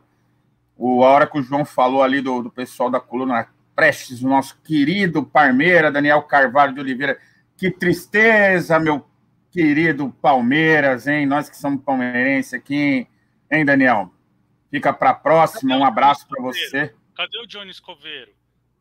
O, 0.77 1.03
a 1.03 1.09
hora 1.09 1.27
que 1.27 1.37
o 1.37 1.43
João 1.43 1.65
falou 1.65 2.01
ali 2.01 2.21
do, 2.21 2.43
do 2.43 2.51
pessoal 2.51 2.89
da 2.89 3.01
coluna 3.01 3.49
Prestes, 3.75 4.23
o 4.23 4.29
nosso 4.29 4.57
querido 4.63 5.25
Parmeira, 5.25 5.91
Daniel 5.91 6.23
Carvalho 6.23 6.73
de 6.73 6.81
Oliveira. 6.81 7.19
Que 7.57 7.71
tristeza, 7.71 8.79
meu 8.79 9.05
querido 9.51 10.15
Palmeiras, 10.23 11.09
hein? 11.09 11.27
Nós 11.27 11.51
que 11.51 11.57
somos 11.57 11.83
palmeirenses 11.83 12.55
aqui, 12.55 13.07
hein, 13.51 13.65
Daniel? 13.65 14.13
Fica 14.71 14.93
para 14.93 15.11
a 15.11 15.15
próxima. 15.15 15.77
Um 15.77 15.85
abraço 15.85 16.27
para 16.29 16.43
você. 16.43 16.95
Cadê 17.19 17.37
o 17.41 17.47
Johnny 17.49 17.73
Escoveiro? 17.73 18.31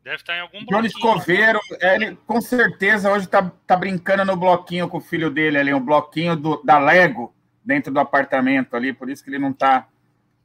Deve 0.04 0.14
estar 0.14 0.34
tá 0.34 0.38
em 0.38 0.42
algum 0.42 0.64
Johnny 0.64 0.86
Escoveiro, 0.86 1.58
ele 1.80 2.14
com 2.24 2.40
certeza 2.40 3.10
hoje 3.10 3.24
está 3.24 3.42
tá 3.66 3.76
brincando 3.76 4.24
no 4.24 4.36
bloquinho 4.36 4.88
com 4.88 4.98
o 4.98 5.00
filho 5.00 5.28
dele 5.28 5.58
ali, 5.58 5.74
um 5.74 5.84
bloquinho 5.84 6.36
do, 6.36 6.62
da 6.62 6.78
Lego 6.78 7.34
dentro 7.64 7.92
do 7.92 7.98
apartamento 7.98 8.76
ali, 8.76 8.92
por 8.92 9.10
isso 9.10 9.24
que 9.24 9.30
ele 9.30 9.40
não 9.40 9.50
está 9.50 9.88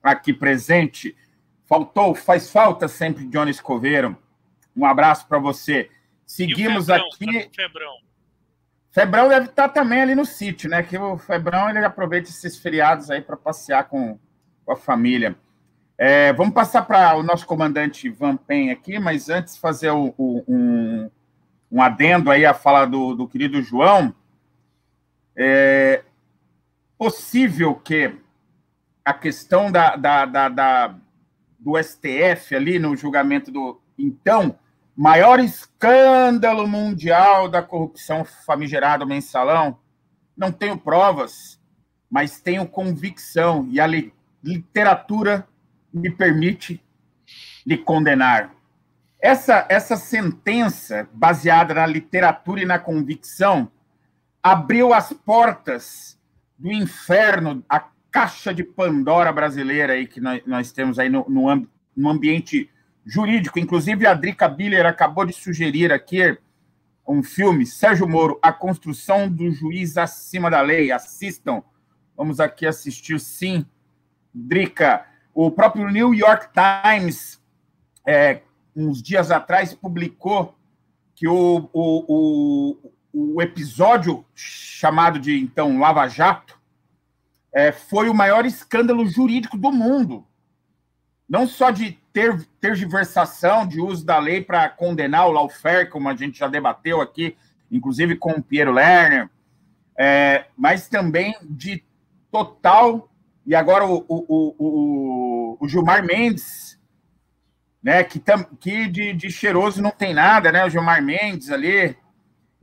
aqui 0.02 0.34
presente. 0.34 1.16
Faltou, 1.66 2.16
faz 2.16 2.50
falta 2.50 2.88
sempre 2.88 3.28
Johnny 3.28 3.52
Escoveiro. 3.52 4.18
Um 4.76 4.88
abraço 4.88 5.28
para 5.28 5.38
você. 5.38 5.92
Seguimos 6.26 6.88
Febrão, 6.88 7.08
aqui. 7.08 7.50
Febrão? 7.56 7.94
Febrão 8.90 9.30
deve 9.30 9.46
estar 9.46 9.68
tá 9.68 9.70
também 9.70 10.02
ali 10.02 10.16
no 10.16 10.26
sítio, 10.26 10.68
né? 10.68 10.82
Que 10.82 10.98
o 10.98 11.20
Febrão 11.20 11.70
ele 11.70 11.86
aproveita 11.86 12.28
esses 12.28 12.58
feriados 12.58 13.12
aí 13.12 13.22
para 13.22 13.38
passear 13.38 13.84
com, 13.84 14.18
com 14.66 14.72
a 14.72 14.76
família. 14.76 15.38
É, 15.98 16.34
vamos 16.34 16.54
passar 16.54 16.84
para 16.84 17.16
o 17.16 17.24
nosso 17.24 17.46
comandante 17.46 18.10
Van 18.10 18.36
Pen 18.36 18.72
aqui, 18.72 18.98
mas 19.00 19.30
antes 19.30 19.58
fazer 19.58 19.92
o, 19.92 20.14
o, 20.18 20.44
um, 20.48 21.10
um 21.72 21.82
adendo 21.82 22.32
aí 22.32 22.46
à 22.46 22.54
fala 22.54 22.86
do, 22.86 23.14
do 23.16 23.28
querido 23.28 23.62
João. 23.62 24.14
É 25.36 26.04
possível 26.98 27.76
que 27.76 28.16
a 29.04 29.14
questão 29.14 29.72
da, 29.72 29.96
da, 29.96 30.26
da, 30.26 30.50
da, 30.50 30.96
do 31.60 31.82
STF 31.82 32.56
ali 32.56 32.80
no 32.80 32.96
julgamento 32.96 33.52
do 33.52 33.82
então 33.98 34.58
maior 34.96 35.40
escândalo 35.40 36.68
mundial 36.68 37.50
da 37.50 37.62
corrupção 37.62 38.24
famigerado 38.24 39.06
mensalão, 39.06 39.78
não 40.38 40.52
tenho 40.52 40.78
provas, 40.78 41.60
mas 42.10 42.40
tenho 42.40 42.68
convicção 42.68 43.68
e 43.70 43.80
a 43.80 43.88
literatura 44.44 45.48
me 45.94 46.10
permite 46.10 46.82
lhe 47.66 47.78
condenar. 47.78 48.54
Essa, 49.22 49.66
essa 49.70 49.96
sentença, 49.96 51.08
baseada 51.14 51.74
na 51.74 51.86
literatura 51.86 52.62
e 52.62 52.66
na 52.66 52.78
convicção, 52.78 53.72
abriu 54.42 54.94
as 54.94 55.14
portas 55.14 56.20
do 56.58 56.72
inferno, 56.72 57.64
a 57.70 57.88
caixa 58.12 58.54
de 58.54 58.64
Pandora 58.64 59.32
brasileira 59.32 59.94
aí 59.94 60.06
que 60.06 60.20
nós, 60.20 60.42
nós 60.46 60.72
temos 60.72 61.00
aí 61.00 61.10
no, 61.10 61.26
no, 61.30 61.68
no 61.96 62.10
ambiente 62.10 62.70
jurídico. 63.06 63.60
Inclusive, 63.60 64.06
a 64.06 64.14
Drica 64.14 64.48
Biller 64.48 64.86
acabou 64.86 65.26
de 65.26 65.34
sugerir 65.34 65.92
aqui 65.92 66.38
um 67.08 67.24
filme, 67.24 67.66
Sérgio 67.66 68.08
Moro, 68.08 68.40
A 68.42 68.52
Construção 68.52 69.30
do 69.30 69.52
Juiz 69.52 69.98
Acima 69.98 70.50
da 70.50 70.62
Lei. 70.62 70.92
Assistam. 70.92 71.64
Vamos 72.16 72.40
aqui 72.40 72.66
assistir, 72.66 73.20
sim, 73.20 73.66
Drica, 74.34 75.06
o 75.34 75.50
próprio 75.50 75.90
New 75.90 76.14
York 76.14 76.50
Times, 76.54 77.42
é, 78.06 78.42
uns 78.76 79.02
dias 79.02 79.32
atrás, 79.32 79.74
publicou 79.74 80.56
que 81.16 81.28
o, 81.28 81.70
o, 81.74 82.78
o, 83.14 83.36
o 83.36 83.42
episódio 83.42 84.26
chamado 84.34 85.20
de, 85.20 85.40
então, 85.40 85.80
Lava 85.80 86.08
Jato 86.08 86.60
é, 87.54 87.72
foi 87.72 88.10
o 88.10 88.14
maior 88.14 88.46
escândalo 88.46 89.08
jurídico 89.08 89.58
do 89.58 89.72
mundo. 89.72 90.26
Não 91.30 91.48
só 91.48 91.72
de 91.72 91.98
ter 92.12 92.46
tergiversação 92.60 93.66
de 93.66 93.80
uso 93.80 94.06
da 94.06 94.20
lei 94.20 94.42
para 94.42 94.70
condenar 94.70 95.28
o 95.28 95.32
lawfare, 95.32 95.90
como 95.90 96.10
a 96.10 96.16
gente 96.16 96.38
já 96.38 96.48
debateu 96.48 97.02
aqui, 97.02 97.36
inclusive 97.72 98.16
com 98.16 98.32
o 98.34 98.44
Piero 98.44 98.72
Lerner, 98.72 99.30
é, 99.98 100.46
mas 100.56 100.88
também 100.88 101.36
de 101.42 101.84
total 102.32 103.10
e 103.46 103.54
agora 103.54 103.86
o, 103.86 104.06
o, 104.08 104.56
o, 104.58 105.58
o 105.60 105.68
Gilmar 105.68 106.04
Mendes, 106.06 106.80
né, 107.82 108.04
que, 108.04 108.18
tam, 108.20 108.44
que 108.60 108.88
de, 108.88 109.14
de, 109.14 109.30
cheiroso 109.30 109.82
não 109.82 109.92
tem 109.92 110.14
nada, 110.14 110.52
né? 110.52 110.66
O 110.66 110.70
Gilmar 110.70 111.04
Mendes 111.04 111.52
ali, 111.52 111.98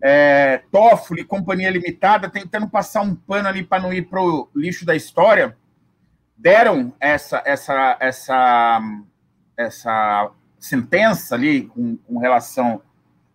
é, 0.03 0.63
Toffoli, 0.73 1.25
Companhia 1.25 1.71
Limitada, 1.71 2.31
tentando 2.31 2.69
passar 2.69 3.03
um 3.03 3.15
pano 3.15 3.49
ali 3.49 3.63
para 3.63 3.83
não 3.83 3.93
ir 3.93 4.09
para 4.09 4.23
o 4.23 4.49
lixo 4.57 4.87
da 4.87 4.97
história, 4.97 5.55
deram 6.35 6.95
essa, 6.99 7.43
essa, 7.45 7.99
essa, 8.01 8.81
essa 9.55 10.31
sentença 10.59 11.35
ali 11.35 11.67
com, 11.67 11.99
com 11.99 12.19
relação 12.19 12.81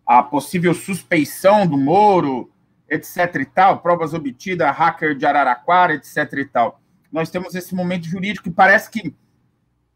à 0.04 0.24
possível 0.24 0.74
suspeição 0.74 1.64
do 1.64 1.78
Moro, 1.78 2.50
etc 2.88 3.36
e 3.36 3.44
tal, 3.44 3.78
provas 3.78 4.12
obtidas, 4.12 4.74
hacker 4.76 5.16
de 5.16 5.24
Araraquara, 5.24 5.94
etc 5.94 6.32
e 6.32 6.44
tal. 6.44 6.80
Nós 7.16 7.30
temos 7.30 7.54
esse 7.54 7.74
momento 7.74 8.04
jurídico 8.04 8.44
que 8.44 8.54
parece 8.54 8.90
que 8.90 9.16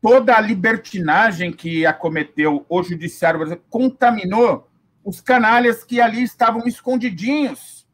toda 0.01 0.35
a 0.35 0.41
libertinagem 0.41 1.53
que 1.53 1.85
acometeu 1.85 2.65
o 2.67 2.83
judiciário 2.83 3.41
brasileiro 3.41 3.67
contaminou 3.69 4.67
os 5.05 5.21
canalhas 5.21 5.85
que 5.85 6.01
ali 6.01 6.23
estavam 6.23 6.67
escondidinhos, 6.67 7.87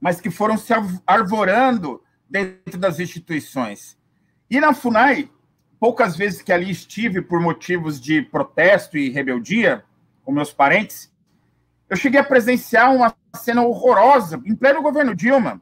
mas 0.00 0.22
que 0.22 0.30
foram 0.30 0.56
se 0.56 0.72
arvorando 1.06 2.02
dentro 2.26 2.78
das 2.78 2.98
instituições. 2.98 3.98
E 4.48 4.58
na 4.58 4.72
FUNAI, 4.72 5.30
poucas 5.78 6.16
vezes 6.16 6.40
que 6.40 6.50
ali 6.50 6.70
estive 6.70 7.20
por 7.20 7.42
motivos 7.42 8.00
de 8.00 8.22
protesto 8.22 8.96
e 8.96 9.10
rebeldia 9.10 9.84
com 10.24 10.32
meus 10.32 10.50
parentes, 10.50 11.12
eu 11.90 11.96
cheguei 11.96 12.20
a 12.20 12.24
presenciar 12.24 12.90
uma 12.90 13.14
cena 13.36 13.62
horrorosa 13.62 14.40
em 14.46 14.56
pleno 14.56 14.80
governo 14.80 15.14
Dilma 15.14 15.60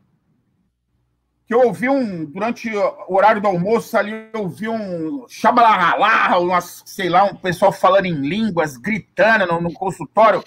que 1.53 1.55
eu 1.55 1.67
ouvi 1.67 1.87
um, 1.87 2.25
durante 2.25 2.75
o 2.75 3.15
horário 3.15 3.43
do 3.43 3.47
almoço 3.47 3.95
ali, 3.95 4.27
eu 4.33 4.41
ouvi 4.41 4.71
um 4.71 5.27
xabalaralá, 5.29 6.59
sei 6.63 7.11
lá, 7.11 7.25
um 7.25 7.35
pessoal 7.35 7.71
falando 7.71 8.07
em 8.07 8.15
línguas, 8.15 8.79
gritando 8.79 9.45
no, 9.45 9.61
no, 9.61 9.71
consultório. 9.71 10.43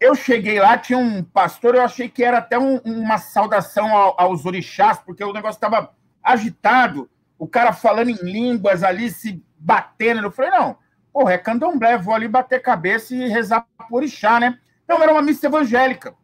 Eu 0.00 0.16
cheguei 0.16 0.58
lá, 0.58 0.76
tinha 0.76 0.98
um 0.98 1.22
pastor, 1.22 1.76
eu 1.76 1.82
achei 1.82 2.08
que 2.08 2.24
era 2.24 2.38
até 2.38 2.58
um, 2.58 2.78
uma 2.78 3.18
saudação 3.18 3.96
ao, 3.96 4.20
aos 4.20 4.44
orixás, 4.44 4.98
porque 4.98 5.22
o 5.22 5.32
negócio 5.32 5.58
estava 5.58 5.94
agitado, 6.20 7.08
o 7.38 7.46
cara 7.46 7.72
falando 7.72 8.10
em 8.10 8.16
línguas 8.16 8.82
ali, 8.82 9.10
se 9.10 9.40
batendo. 9.56 10.24
Eu 10.24 10.32
falei, 10.32 10.50
não, 10.50 10.76
porra, 11.12 11.34
é 11.34 11.38
candomblé, 11.38 11.96
vou 11.98 12.12
ali 12.12 12.26
bater 12.26 12.60
cabeça 12.60 13.14
e 13.14 13.28
rezar 13.28 13.64
por 13.88 13.98
orixá, 13.98 14.40
né? 14.40 14.58
Não, 14.88 15.00
era 15.00 15.12
uma 15.12 15.22
missa 15.22 15.46
evangélica. 15.46 16.16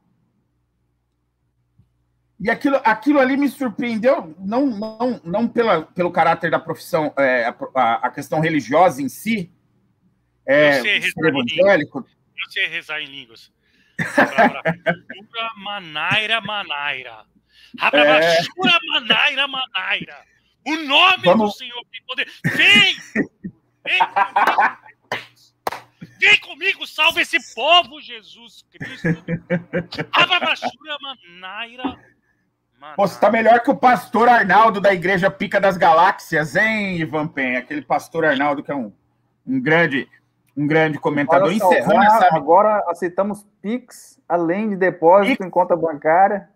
E 2.43 2.51
aquilo, 2.51 2.81
aquilo 2.83 3.21
ali 3.21 3.37
me 3.37 3.49
surpreendeu, 3.49 4.35
não, 4.41 4.67
não, 4.67 5.21
não 5.23 5.47
pela, 5.47 5.83
pelo 5.83 6.11
caráter 6.11 6.51
da 6.51 6.59
profissão, 6.59 7.15
é, 7.17 7.45
a, 7.73 8.07
a, 8.07 8.11
questão 8.11 8.41
religiosa 8.41 9.01
em 9.01 9.09
si, 9.09 9.49
é, 10.45 10.81
eu 10.81 10.83
sei 10.83 10.97
evangélico. 11.29 12.01
Eu 12.01 12.51
sei 12.51 12.67
rezar 12.67 13.01
em 13.01 13.07
línguas. 13.07 13.53
Manaira, 15.59 16.41
Manaira. 16.41 17.25
Rababashura, 17.79 18.73
é... 18.73 18.87
Manaira, 18.89 19.47
Manaira. 19.47 20.25
O 20.67 20.77
nome 20.79 21.23
Vamos... 21.23 21.53
do 21.53 21.59
Senhor 21.59 21.81
tem 21.93 22.03
poder. 22.05 22.29
Vem! 22.45 22.97
Vem 23.87 23.99
comigo! 24.01 24.79
Vem 26.19 26.41
comigo, 26.41 26.87
salve 26.89 27.21
esse 27.21 27.55
povo, 27.55 28.01
Jesus 28.01 28.65
Cristo! 28.73 29.25
Rababashura, 30.13 30.97
Manaira. 31.01 32.01
Pô, 32.97 33.07
você 33.07 33.19
tá 33.19 33.31
melhor 33.31 33.61
que 33.61 33.71
o 33.71 33.77
pastor 33.77 34.29
Arnaldo 34.29 34.81
da 34.81 34.93
Igreja 34.93 35.31
Pica 35.31 35.61
das 35.61 35.77
Galáxias, 35.77 36.57
hein, 36.57 36.97
Ivan 36.99 37.29
Pen? 37.29 37.57
Aquele 37.57 37.83
pastor 37.83 38.25
Arnaldo 38.25 38.63
que 38.63 38.73
é 38.73 38.75
um, 38.75 38.93
um 39.47 39.61
grande 39.61 40.09
um 40.57 40.67
grande 40.67 40.99
comentador. 40.99 41.49
Só, 41.55 41.73
Encerrando 41.73 42.03
essa... 42.03 42.37
Agora 42.37 42.85
aceitamos 42.89 43.47
Pix, 43.63 44.21
além 44.29 44.71
de 44.71 44.77
depósito 44.77 45.37
Pix. 45.39 45.47
em 45.47 45.51
conta 45.51 45.77
bancária. 45.77 46.49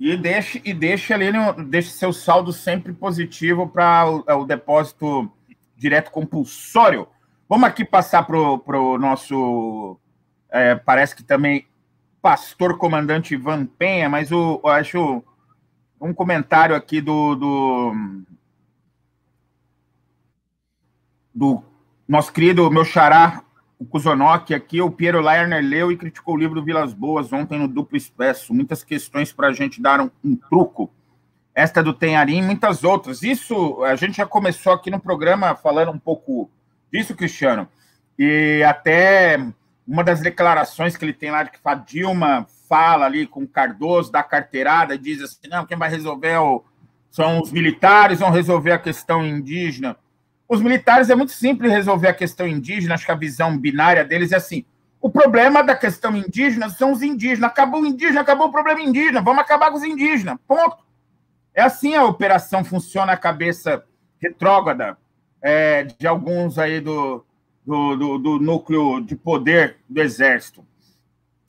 E 0.00 0.16
deixe, 0.16 0.62
e 0.64 0.72
deixe 0.72 1.12
ali, 1.12 1.26
deixe 1.66 1.90
seu 1.90 2.12
saldo 2.12 2.52
sempre 2.52 2.92
positivo 2.92 3.68
para 3.68 4.08
o, 4.08 4.24
o, 4.40 4.46
depósito 4.46 5.30
direto 5.76 6.10
compulsório. 6.10 7.06
Vamos 7.46 7.68
aqui 7.68 7.84
passar 7.84 8.22
para 8.22 8.80
o 8.80 8.98
nosso. 8.98 9.98
É, 10.50 10.74
parece 10.76 11.14
que 11.14 11.22
também 11.22 11.66
pastor 12.20 12.76
comandante 12.76 13.34
Ivan 13.34 13.66
Penha, 13.66 14.08
mas 14.08 14.32
o, 14.32 14.60
eu 14.62 14.70
acho 14.70 15.22
um 16.00 16.12
comentário 16.12 16.74
aqui 16.74 17.00
do, 17.00 17.34
do, 17.34 17.92
do 21.34 21.62
nosso 22.06 22.32
querido 22.32 22.70
meu 22.70 22.84
xará, 22.84 23.42
o 23.78 23.84
Kuzonoki 23.84 24.54
aqui, 24.54 24.82
o 24.82 24.90
Piero 24.90 25.20
Lerner 25.20 25.62
leu 25.62 25.92
e 25.92 25.96
criticou 25.96 26.34
o 26.34 26.38
livro 26.38 26.56
do 26.56 26.64
Vilas 26.64 26.92
Boas 26.92 27.32
ontem 27.32 27.58
no 27.58 27.68
Duplo 27.68 27.96
Expresso. 27.96 28.52
Muitas 28.52 28.82
questões 28.82 29.32
para 29.32 29.48
a 29.48 29.52
gente 29.52 29.80
dar 29.80 30.00
um, 30.00 30.10
um, 30.24 30.34
truco. 30.34 30.90
Esta 31.54 31.82
do 31.82 31.92
Tenharim 31.92 32.38
e 32.38 32.42
muitas 32.42 32.82
outras. 32.82 33.22
Isso, 33.22 33.82
a 33.84 33.94
gente 33.94 34.16
já 34.16 34.26
começou 34.26 34.72
aqui 34.72 34.90
no 34.90 34.98
programa 34.98 35.54
falando 35.54 35.92
um 35.92 35.98
pouco 35.98 36.50
disso, 36.92 37.14
Cristiano. 37.14 37.68
E 38.18 38.64
até 38.66 39.38
uma 39.88 40.04
das 40.04 40.20
declarações 40.20 40.96
que 40.96 41.04
ele 41.04 41.14
tem 41.14 41.30
lá 41.30 41.42
de 41.42 41.50
que 41.50 41.58
a 41.64 41.74
Dilma 41.74 42.46
fala 42.68 43.06
ali 43.06 43.26
com 43.26 43.46
Cardoso, 43.46 44.12
da 44.12 44.22
carteirada, 44.22 44.98
diz 44.98 45.22
assim: 45.22 45.48
não, 45.48 45.64
quem 45.64 45.78
vai 45.78 45.88
resolver 45.88 46.28
é 46.28 46.38
o, 46.38 46.62
são 47.10 47.40
os 47.40 47.50
militares, 47.50 48.20
vão 48.20 48.30
resolver 48.30 48.72
a 48.72 48.78
questão 48.78 49.24
indígena. 49.26 49.96
Os 50.46 50.60
militares 50.60 51.08
é 51.08 51.14
muito 51.14 51.32
simples 51.32 51.72
resolver 51.72 52.08
a 52.08 52.14
questão 52.14 52.46
indígena, 52.46 52.94
acho 52.94 53.06
que 53.06 53.12
a 53.12 53.16
visão 53.16 53.56
binária 53.56 54.04
deles 54.04 54.30
é 54.30 54.36
assim: 54.36 54.62
o 55.00 55.08
problema 55.08 55.64
da 55.64 55.74
questão 55.74 56.14
indígena 56.14 56.68
são 56.68 56.92
os 56.92 57.02
indígenas. 57.02 57.50
Acabou 57.50 57.80
o 57.80 57.86
indígena, 57.86 58.20
acabou 58.20 58.48
o 58.48 58.52
problema 58.52 58.82
indígena, 58.82 59.22
vamos 59.22 59.40
acabar 59.40 59.70
com 59.70 59.78
os 59.78 59.84
indígenas. 59.84 60.36
Ponto. 60.46 60.86
É 61.54 61.62
assim 61.62 61.96
a 61.96 62.04
operação 62.04 62.62
funciona 62.62 63.12
a 63.12 63.16
cabeça 63.16 63.82
retrógrada 64.20 64.98
é, 65.40 65.84
de 65.84 66.06
alguns 66.06 66.58
aí 66.58 66.80
do, 66.80 67.24
do, 67.68 67.96
do, 67.96 68.18
do 68.18 68.38
núcleo 68.38 68.98
de 69.04 69.14
poder 69.14 69.76
do 69.86 70.00
Exército. 70.00 70.66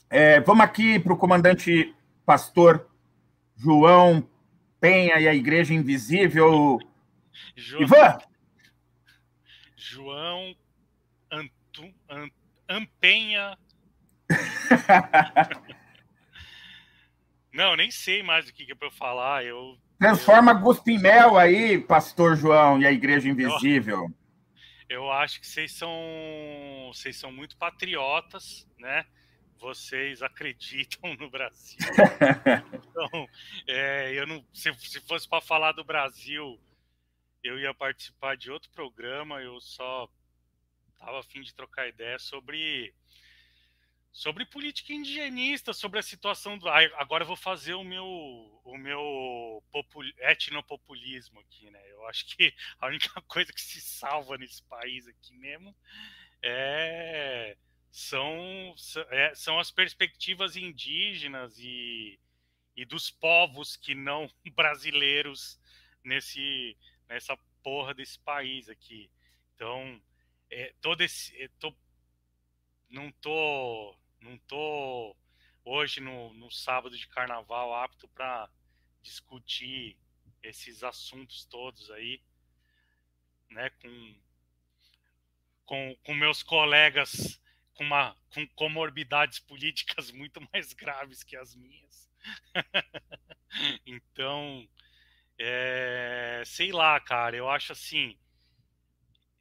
É, 0.09 0.41
vamos 0.41 0.65
aqui 0.65 0.99
para 0.99 1.13
o 1.13 1.17
comandante 1.17 1.95
pastor 2.25 2.89
João 3.55 4.27
Penha 4.81 5.17
e 5.17 5.29
a 5.29 5.33
Igreja 5.33 5.73
Invisível. 5.73 6.77
João, 7.55 7.81
Ivan! 7.83 8.17
João 9.77 10.53
Antu, 11.31 11.93
An, 12.09 12.27
Ampenha. 12.67 13.57
Não, 17.53 17.77
nem 17.77 17.89
sei 17.91 18.21
mais 18.21 18.49
o 18.49 18.53
que, 18.53 18.65
que 18.65 18.73
é 18.73 18.75
para 18.75 18.87
eu 18.87 18.91
falar. 18.91 19.45
Eu, 19.45 19.77
Transforma 19.97 20.51
eu... 20.51 20.59
Guspimel 20.59 21.37
aí, 21.37 21.79
pastor 21.79 22.35
João, 22.35 22.81
e 22.81 22.85
a 22.85 22.91
Igreja 22.91 23.29
Invisível. 23.29 24.13
Eu 24.89 25.11
acho 25.11 25.39
que 25.39 25.45
vocês 25.45 25.71
são 25.71 25.91
vocês 26.91 27.15
são 27.15 27.31
muito 27.31 27.55
patriotas, 27.55 28.67
né? 28.79 29.05
Vocês 29.59 30.23
acreditam 30.23 31.15
no 31.15 31.29
Brasil. 31.29 31.77
então, 32.73 33.29
é, 33.67 34.11
eu 34.13 34.25
não, 34.25 34.43
se, 34.51 34.73
se 34.79 34.99
fosse 35.01 35.29
para 35.29 35.41
falar 35.41 35.73
do 35.73 35.83
Brasil, 35.83 36.59
eu 37.43 37.59
ia 37.59 37.73
participar 37.73 38.35
de 38.35 38.49
outro 38.49 38.71
programa. 38.71 39.39
Eu 39.41 39.61
só 39.61 40.09
tava 40.97 41.19
afim 41.19 41.41
de 41.41 41.53
trocar 41.53 41.87
ideia 41.87 42.17
sobre 42.17 42.91
sobre 44.11 44.45
política 44.45 44.93
indigenista, 44.93 45.73
sobre 45.73 45.99
a 45.99 46.03
situação 46.03 46.57
do. 46.57 46.67
Agora 46.67 47.23
eu 47.23 47.27
vou 47.27 47.35
fazer 47.35 47.73
o 47.73 47.83
meu 47.83 48.05
o 48.63 48.77
meu 48.77 49.63
popul... 49.71 50.03
etnopopulismo 50.17 51.39
aqui, 51.39 51.69
né? 51.69 51.81
Eu 51.91 52.05
acho 52.07 52.25
que 52.25 52.53
a 52.79 52.87
única 52.87 53.09
coisa 53.27 53.51
que 53.53 53.61
se 53.61 53.81
salva 53.81 54.37
nesse 54.37 54.63
país 54.63 55.07
aqui 55.07 55.33
mesmo 55.33 55.75
é 56.41 57.57
são 57.91 58.75
é, 59.09 59.33
são 59.35 59.59
as 59.59 59.71
perspectivas 59.71 60.55
indígenas 60.55 61.57
e, 61.57 62.19
e 62.75 62.85
dos 62.85 63.09
povos 63.09 63.75
que 63.75 63.95
não 63.95 64.29
brasileiros 64.55 65.59
nesse 66.03 66.77
nessa 67.07 67.37
porra 67.63 67.93
desse 67.93 68.19
país 68.19 68.69
aqui. 68.69 69.09
Então, 69.55 70.01
é, 70.49 70.73
todo 70.81 71.01
esse, 71.01 71.35
é, 71.41 71.49
tô, 71.59 71.75
não 72.89 73.11
tô 73.11 73.98
não 74.21 74.37
tô 74.39 75.15
hoje 75.63 75.99
no, 75.99 76.33
no 76.33 76.51
sábado 76.51 76.97
de 76.97 77.07
carnaval 77.07 77.73
apto 77.73 78.07
para 78.09 78.49
discutir 79.01 79.97
esses 80.41 80.83
assuntos 80.83 81.45
todos 81.45 81.89
aí, 81.91 82.21
né, 83.49 83.69
com, 83.69 84.15
com, 85.65 85.95
com 86.03 86.13
meus 86.13 86.43
colegas 86.43 87.39
com, 87.79 87.85
uma, 87.85 88.15
com 88.33 88.45
comorbidades 88.49 89.39
políticas 89.47 90.11
muito 90.11 90.45
mais 90.51 90.73
graves 90.73 91.23
que 91.23 91.37
as 91.37 91.55
minhas. 91.55 92.09
então, 93.85 94.67
é, 95.37 96.43
sei 96.45 96.73
lá, 96.73 96.99
cara, 96.99 97.37
eu 97.37 97.49
acho 97.49 97.71
assim. 97.71 98.17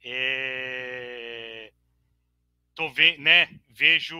É, 0.01 1.73
tô 2.73 2.89
ve 2.89 3.17
né, 3.17 3.59
vejo 3.67 4.17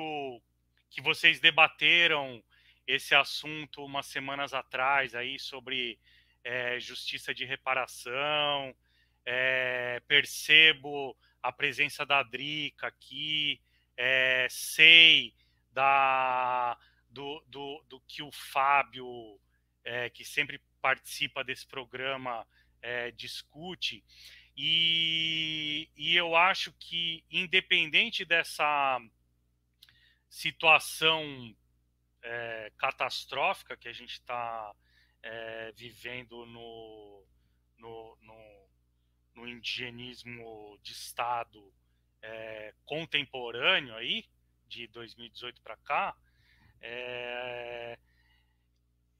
que 0.89 1.01
vocês 1.01 1.39
debateram 1.39 2.43
esse 2.87 3.13
assunto 3.13 3.85
umas 3.85 4.07
semanas 4.07 4.53
atrás 4.53 5.13
aí 5.13 5.39
sobre 5.39 5.99
é, 6.43 6.79
justiça 6.79 7.33
de 7.33 7.45
reparação. 7.45 8.75
É, 9.25 10.01
percebo 10.07 11.15
a 11.41 11.51
presença 11.51 12.05
da 12.05 12.23
Drica 12.23 12.87
aqui, 12.87 13.61
é, 13.95 14.47
sei 14.49 15.35
da, 15.71 16.77
do, 17.09 17.43
do, 17.47 17.85
do, 17.87 18.01
que 18.01 18.23
o 18.23 18.31
Fábio 18.31 19.39
que 20.13 20.23
sempre 20.23 20.61
participa 20.79 21.43
desse 21.43 21.65
programa 21.65 22.45
discute. 23.15 24.03
E, 24.55 25.89
e 25.97 26.15
eu 26.15 26.35
acho 26.35 26.71
que, 26.73 27.23
independente 27.31 28.23
dessa 28.23 29.01
situação 30.29 31.55
é, 32.21 32.71
catastrófica 32.77 33.75
que 33.75 33.87
a 33.87 33.93
gente 33.93 34.13
está 34.13 34.73
é, 35.23 35.71
vivendo 35.75 36.45
no, 36.45 37.25
no, 37.77 38.17
no, 38.21 38.69
no, 39.35 39.47
indigenismo 39.47 40.77
de 40.83 40.91
Estado 40.91 41.73
é, 42.21 42.73
contemporâneo 42.85 43.95
aí, 43.95 44.25
de 44.67 44.87
2018 44.87 45.61
para 45.61 45.77
cá, 45.77 46.15
é, 46.81 47.97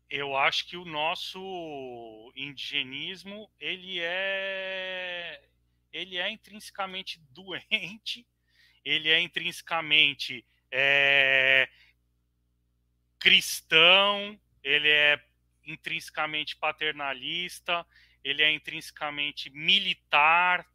eu 0.09 0.35
acho 0.37 0.67
que 0.67 0.77
o 0.77 0.85
nosso 0.85 2.31
indigenismo 2.35 3.51
ele 3.59 3.99
é 3.99 5.49
ele 5.91 6.17
é 6.17 6.29
intrinsecamente 6.29 7.19
doente, 7.31 8.25
ele 8.83 9.09
é 9.09 9.19
intrinsecamente 9.19 10.45
é, 10.71 11.69
cristão, 13.19 14.39
ele 14.63 14.89
é 14.89 15.23
intrinsecamente 15.65 16.55
paternalista, 16.55 17.85
ele 18.23 18.41
é 18.41 18.51
intrinsecamente 18.51 19.49
militar 19.49 20.65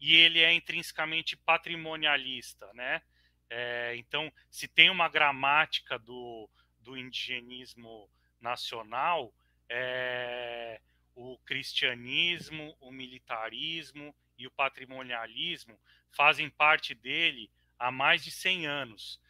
e 0.00 0.14
ele 0.14 0.40
é 0.40 0.52
intrinsecamente 0.52 1.36
patrimonialista, 1.36 2.72
né? 2.74 3.02
É, 3.50 3.94
então, 3.96 4.32
se 4.50 4.66
tem 4.66 4.90
uma 4.90 5.08
gramática 5.08 5.98
do, 5.98 6.48
do 6.80 6.96
indigenismo 6.96 8.10
nacional, 8.40 9.32
é, 9.68 10.80
o 11.14 11.38
cristianismo, 11.38 12.76
o 12.80 12.90
militarismo 12.90 14.14
e 14.36 14.46
o 14.46 14.50
patrimonialismo 14.50 15.78
fazem 16.10 16.50
parte 16.50 16.94
dele 16.94 17.50
há 17.78 17.90
mais 17.90 18.24
de 18.24 18.30
100 18.30 18.66
anos. 18.66 19.20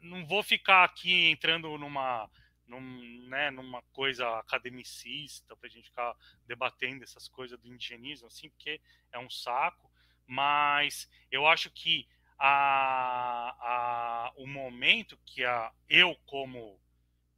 Não 0.00 0.26
vou 0.26 0.42
ficar 0.42 0.84
aqui 0.84 1.30
entrando 1.30 1.76
numa, 1.76 2.30
num, 2.66 3.26
né, 3.28 3.50
numa 3.50 3.82
coisa 3.92 4.38
academicista 4.38 5.56
para 5.56 5.66
a 5.66 5.70
gente 5.70 5.88
ficar 5.88 6.14
debatendo 6.46 7.04
essas 7.04 7.28
coisas 7.28 7.58
do 7.58 7.68
indigenismo, 7.68 8.26
assim, 8.28 8.48
porque 8.50 8.80
é 9.12 9.18
um 9.18 9.30
saco. 9.30 9.90
Mas 10.26 11.10
eu 11.30 11.46
acho 11.46 11.70
que 11.70 12.06
a, 12.38 13.56
a, 13.60 14.32
o 14.36 14.46
momento 14.46 15.18
que 15.24 15.44
a, 15.44 15.72
eu, 15.88 16.14
como, 16.26 16.80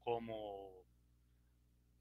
como 0.01 0.85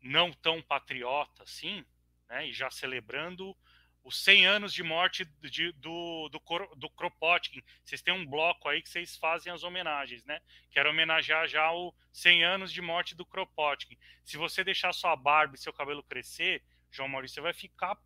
não 0.02 0.32
tão 0.34 0.62
patriota 0.62 1.44
assim, 1.44 1.86
né, 2.28 2.48
e 2.48 2.54
já 2.54 2.70
celebrando 2.70 3.56
os 4.04 4.24
100 4.24 4.46
anos 4.46 4.74
de 4.74 4.82
morte 4.82 5.26
de, 5.42 5.72
do, 5.74 6.30
do, 6.30 6.76
do 6.76 6.90
Kropotkin. 6.90 7.62
Vocês 7.84 8.02
têm 8.02 8.14
um 8.14 8.26
bloco 8.26 8.68
aí 8.68 8.82
que 8.82 8.90
vocês 8.90 9.16
fazem 9.18 9.52
as 9.52 9.64
homenagens, 9.64 10.24
né? 10.24 10.42
Quero 10.72 10.90
homenagear 10.90 11.48
já 11.48 11.72
o 11.72 11.94
100 12.12 12.44
anos 12.44 12.72
de 12.72 12.82
morte 12.82 13.16
do 13.16 13.26
Kropotkin. 13.26 13.98
Se 14.24 14.38
você 14.38 14.64
deixar 14.64 14.94
sua 14.94 15.16
barba 15.16 15.56
e 15.56 15.60
seu 15.60 15.74
cabelo 15.74 16.04
crescer, 16.04 16.64
João 16.92 17.10
Maurício, 17.10 17.36
você 17.36 17.42
vai 17.42 17.54
ficar 17.54 17.98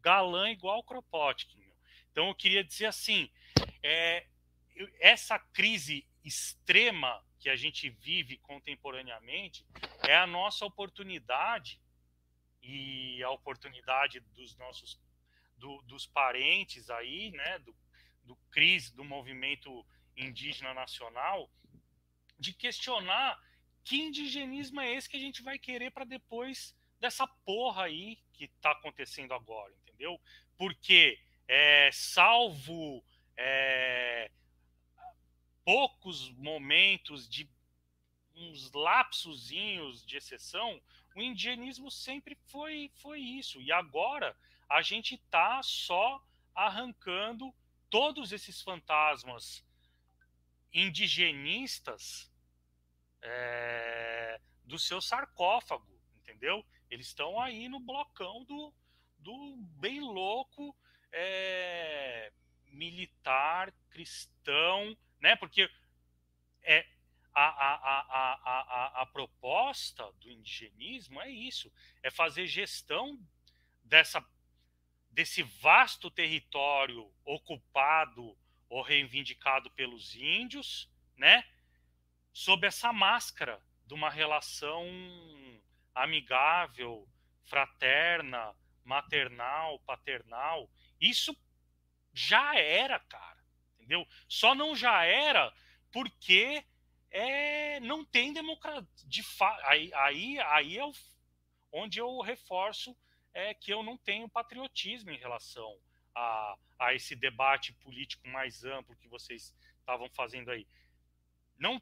galã 0.00 0.50
igual 0.50 0.78
o 0.78 0.84
Kropotkin. 0.84 1.64
Então 2.12 2.28
eu 2.28 2.34
queria 2.34 2.62
dizer 2.62 2.86
assim, 2.86 3.30
é, 3.82 4.26
essa 5.00 5.38
crise 5.38 6.06
extrema 6.22 7.24
que 7.40 7.48
a 7.48 7.56
gente 7.56 7.90
vive 7.90 8.38
contemporaneamente 8.38 9.66
é 10.02 10.16
a 10.16 10.26
nossa 10.26 10.64
oportunidade 10.64 11.80
e 12.64 13.22
a 13.22 13.30
oportunidade 13.30 14.20
dos 14.20 14.56
nossos 14.56 15.00
do, 15.56 15.82
dos 15.82 16.06
parentes 16.06 16.90
aí, 16.90 17.30
né, 17.30 17.58
do, 17.60 17.76
do 18.24 18.38
do 18.94 19.04
movimento 19.04 19.84
indígena 20.16 20.72
nacional, 20.72 21.50
de 22.38 22.52
questionar 22.52 23.38
que 23.84 23.96
indigenismo 23.96 24.80
é 24.80 24.94
esse 24.94 25.08
que 25.08 25.16
a 25.16 25.20
gente 25.20 25.42
vai 25.42 25.58
querer 25.58 25.90
para 25.90 26.04
depois 26.04 26.74
dessa 26.98 27.26
porra 27.26 27.84
aí 27.84 28.18
que 28.32 28.44
está 28.44 28.70
acontecendo 28.70 29.34
agora, 29.34 29.74
entendeu? 29.82 30.18
Porque, 30.56 31.20
é, 31.46 31.90
salvo 31.92 33.04
é, 33.36 34.30
poucos 35.64 36.30
momentos 36.30 37.28
de 37.28 37.48
uns 38.34 38.72
lapsozinhos 38.72 40.04
de 40.04 40.16
exceção, 40.16 40.80
o 41.14 41.20
indigenismo 41.20 41.90
sempre 41.90 42.36
foi, 42.46 42.90
foi 42.96 43.20
isso. 43.20 43.60
E 43.60 43.70
agora 43.70 44.36
a 44.68 44.82
gente 44.82 45.14
está 45.14 45.62
só 45.62 46.22
arrancando 46.54 47.54
todos 47.88 48.32
esses 48.32 48.60
fantasmas 48.60 49.64
indigenistas 50.72 52.30
é, 53.22 54.40
do 54.64 54.78
seu 54.78 55.00
sarcófago, 55.00 55.86
entendeu? 56.16 56.64
Eles 56.90 57.06
estão 57.06 57.40
aí 57.40 57.68
no 57.68 57.78
blocão 57.78 58.44
do, 58.44 58.74
do 59.18 59.56
bem 59.78 60.00
louco 60.00 60.76
é, 61.12 62.32
militar 62.66 63.72
cristão, 63.90 64.96
né? 65.20 65.36
Porque 65.36 65.70
é, 66.62 66.84
a, 67.34 67.42
a, 67.42 68.92
a, 68.98 69.02
a, 69.02 69.06
proposta 69.06 70.10
do 70.20 70.30
indigenismo 70.30 71.20
é 71.20 71.28
isso: 71.28 71.72
é 72.02 72.10
fazer 72.10 72.46
gestão 72.46 73.18
dessa, 73.82 74.24
desse 75.10 75.42
vasto 75.42 76.10
território 76.10 77.12
ocupado 77.24 78.38
ou 78.68 78.82
reivindicado 78.82 79.70
pelos 79.72 80.14
índios, 80.14 80.88
né? 81.16 81.44
Sob 82.32 82.66
essa 82.66 82.92
máscara 82.92 83.60
de 83.86 83.94
uma 83.94 84.10
relação 84.10 84.84
amigável, 85.94 87.08
fraterna, 87.44 88.54
maternal, 88.84 89.78
paternal. 89.80 90.70
Isso 91.00 91.36
já 92.12 92.56
era, 92.56 92.98
cara, 93.00 93.44
entendeu? 93.74 94.06
Só 94.28 94.54
não 94.54 94.74
já 94.74 95.04
era 95.04 95.52
porque 95.92 96.64
é, 97.14 97.78
não 97.78 98.04
tem 98.04 98.32
democracia. 98.32 98.84
De 99.06 99.22
fa... 99.22 99.56
aí, 99.68 99.94
aí, 99.94 100.38
aí 100.40 100.78
é 100.78 100.84
o... 100.84 100.92
onde 101.72 102.00
eu 102.00 102.20
reforço 102.20 102.94
é 103.32 103.54
que 103.54 103.72
eu 103.72 103.84
não 103.84 103.96
tenho 103.96 104.28
patriotismo 104.28 105.12
em 105.12 105.16
relação 105.18 105.78
a, 106.12 106.58
a 106.76 106.92
esse 106.92 107.14
debate 107.14 107.72
político 107.74 108.26
mais 108.26 108.64
amplo 108.64 108.96
que 108.96 109.06
vocês 109.06 109.54
estavam 109.78 110.10
fazendo 110.10 110.50
aí. 110.50 110.66
Não, 111.56 111.80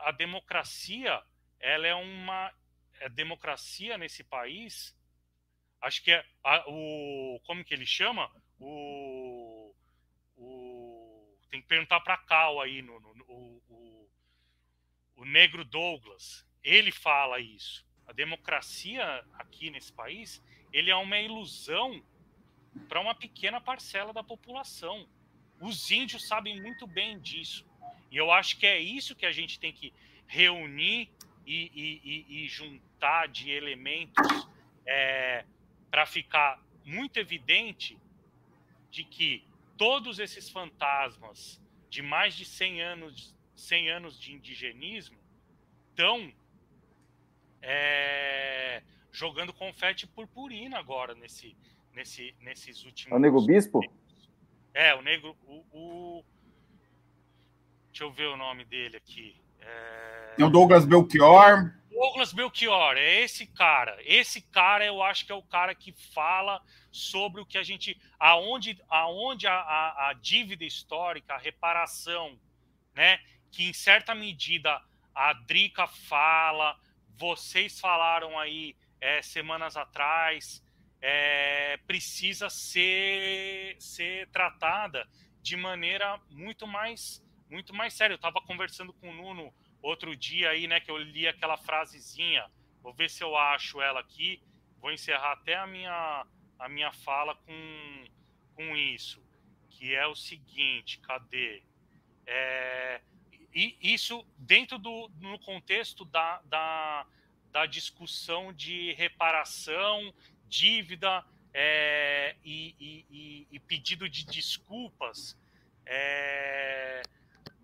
a 0.00 0.12
democracia, 0.12 1.22
ela 1.58 1.86
é 1.86 1.94
uma 1.94 2.52
a 3.00 3.08
democracia 3.08 3.96
nesse 3.96 4.24
país. 4.24 4.94
Acho 5.80 6.02
que 6.02 6.12
é 6.12 6.24
a, 6.44 6.64
o 6.68 7.40
como 7.46 7.64
que 7.64 7.72
ele 7.72 7.86
chama 7.86 8.30
o, 8.58 9.74
o 10.36 11.38
tem 11.50 11.62
que 11.62 11.68
perguntar 11.68 12.00
para 12.00 12.18
Cal 12.18 12.60
aí 12.60 12.82
no, 12.82 13.00
no, 13.00 13.14
negro 15.26 15.64
Douglas, 15.64 16.46
ele 16.62 16.90
fala 16.90 17.40
isso. 17.40 17.84
A 18.06 18.12
democracia 18.12 19.24
aqui 19.34 19.70
nesse 19.70 19.92
país, 19.92 20.42
ele 20.72 20.90
é 20.90 20.96
uma 20.96 21.18
ilusão 21.18 22.02
para 22.88 23.00
uma 23.00 23.14
pequena 23.14 23.60
parcela 23.60 24.12
da 24.12 24.22
população. 24.22 25.08
Os 25.60 25.90
índios 25.90 26.26
sabem 26.28 26.60
muito 26.60 26.86
bem 26.86 27.18
disso. 27.18 27.66
E 28.10 28.16
eu 28.16 28.30
acho 28.30 28.58
que 28.58 28.66
é 28.66 28.78
isso 28.78 29.16
que 29.16 29.26
a 29.26 29.32
gente 29.32 29.58
tem 29.58 29.72
que 29.72 29.92
reunir 30.26 31.10
e, 31.46 31.70
e, 31.74 32.44
e 32.44 32.48
juntar 32.48 33.28
de 33.28 33.50
elementos 33.50 34.48
é, 34.84 35.44
para 35.90 36.06
ficar 36.06 36.60
muito 36.84 37.18
evidente 37.18 37.98
de 38.90 39.04
que 39.04 39.44
todos 39.76 40.18
esses 40.18 40.48
fantasmas 40.48 41.60
de 41.90 42.02
mais 42.02 42.34
de 42.34 42.44
100 42.44 42.82
anos 42.82 43.36
100 43.56 43.90
anos 43.90 44.20
de 44.20 44.32
indigenismo 44.32 45.15
estão 45.96 46.30
é, 47.62 48.82
jogando 49.10 49.52
confete 49.54 50.06
purpurina 50.06 50.78
agora 50.78 51.14
nesse, 51.14 51.56
nesse, 51.94 52.34
nesses 52.40 52.84
últimos. 52.84 53.12
É 53.12 53.16
o 53.16 53.18
Nego 53.18 53.40
Bispo? 53.46 53.80
É, 54.74 54.94
o 54.94 55.00
Negro. 55.00 55.34
O, 55.46 55.64
o, 55.72 56.24
Deixa 57.88 58.04
eu 58.04 58.12
ver 58.12 58.26
o 58.26 58.36
nome 58.36 58.62
dele 58.66 58.98
aqui. 58.98 59.40
É, 59.58 60.34
é 60.38 60.44
o 60.44 60.50
Douglas 60.50 60.84
Belchior. 60.84 61.72
Douglas 61.90 62.34
Belchior, 62.34 62.98
é 62.98 63.22
esse 63.22 63.46
cara. 63.46 63.96
Esse 64.04 64.42
cara 64.42 64.84
eu 64.84 65.02
acho 65.02 65.24
que 65.24 65.32
é 65.32 65.34
o 65.34 65.42
cara 65.42 65.74
que 65.74 65.92
fala 66.12 66.60
sobre 66.92 67.40
o 67.40 67.46
que 67.46 67.56
a 67.56 67.62
gente. 67.62 67.98
aonde, 68.18 68.78
aonde 68.86 69.46
a, 69.46 69.54
a, 69.54 70.10
a 70.10 70.12
dívida 70.12 70.62
histórica, 70.62 71.32
a 71.32 71.38
reparação, 71.38 72.38
né? 72.94 73.18
que 73.50 73.64
em 73.64 73.72
certa 73.72 74.14
medida 74.14 74.78
a 75.16 75.32
Drica 75.32 75.86
fala, 75.86 76.78
vocês 77.16 77.80
falaram 77.80 78.38
aí 78.38 78.76
é, 79.00 79.22
semanas 79.22 79.74
atrás, 79.74 80.62
é, 81.00 81.78
precisa 81.86 82.50
ser, 82.50 83.76
ser 83.80 84.28
tratada 84.28 85.08
de 85.40 85.56
maneira 85.56 86.20
muito 86.28 86.66
mais 86.66 87.24
muito 87.48 87.72
mais 87.72 87.94
séria. 87.94 88.12
Eu 88.12 88.16
estava 88.16 88.40
conversando 88.40 88.92
com 88.92 89.08
o 89.08 89.14
Nuno 89.14 89.54
outro 89.80 90.16
dia 90.16 90.50
aí, 90.50 90.66
né, 90.66 90.80
que 90.80 90.90
eu 90.90 90.98
li 90.98 91.28
aquela 91.28 91.56
frasezinha. 91.56 92.50
Vou 92.82 92.92
ver 92.92 93.08
se 93.08 93.22
eu 93.22 93.36
acho 93.36 93.80
ela 93.80 94.00
aqui. 94.00 94.42
Vou 94.80 94.90
encerrar 94.90 95.32
até 95.32 95.54
a 95.54 95.66
minha 95.66 96.26
a 96.58 96.68
minha 96.68 96.92
fala 96.92 97.34
com 97.34 98.04
com 98.54 98.76
isso, 98.76 99.22
que 99.70 99.94
é 99.94 100.06
o 100.06 100.14
seguinte, 100.14 100.98
cadê? 101.00 101.62
É, 102.26 103.00
e 103.56 103.74
isso 103.80 104.22
dentro 104.36 104.78
do 104.78 105.10
no 105.18 105.38
contexto 105.38 106.04
da, 106.04 106.42
da, 106.44 107.06
da 107.50 107.64
discussão 107.64 108.52
de 108.52 108.92
reparação, 108.92 110.12
dívida 110.46 111.24
é, 111.54 112.36
e, 112.44 112.74
e, 112.78 113.46
e, 113.50 113.58
pedido 113.60 114.10
de 114.10 114.26
desculpas 114.26 115.34
é, 115.86 117.00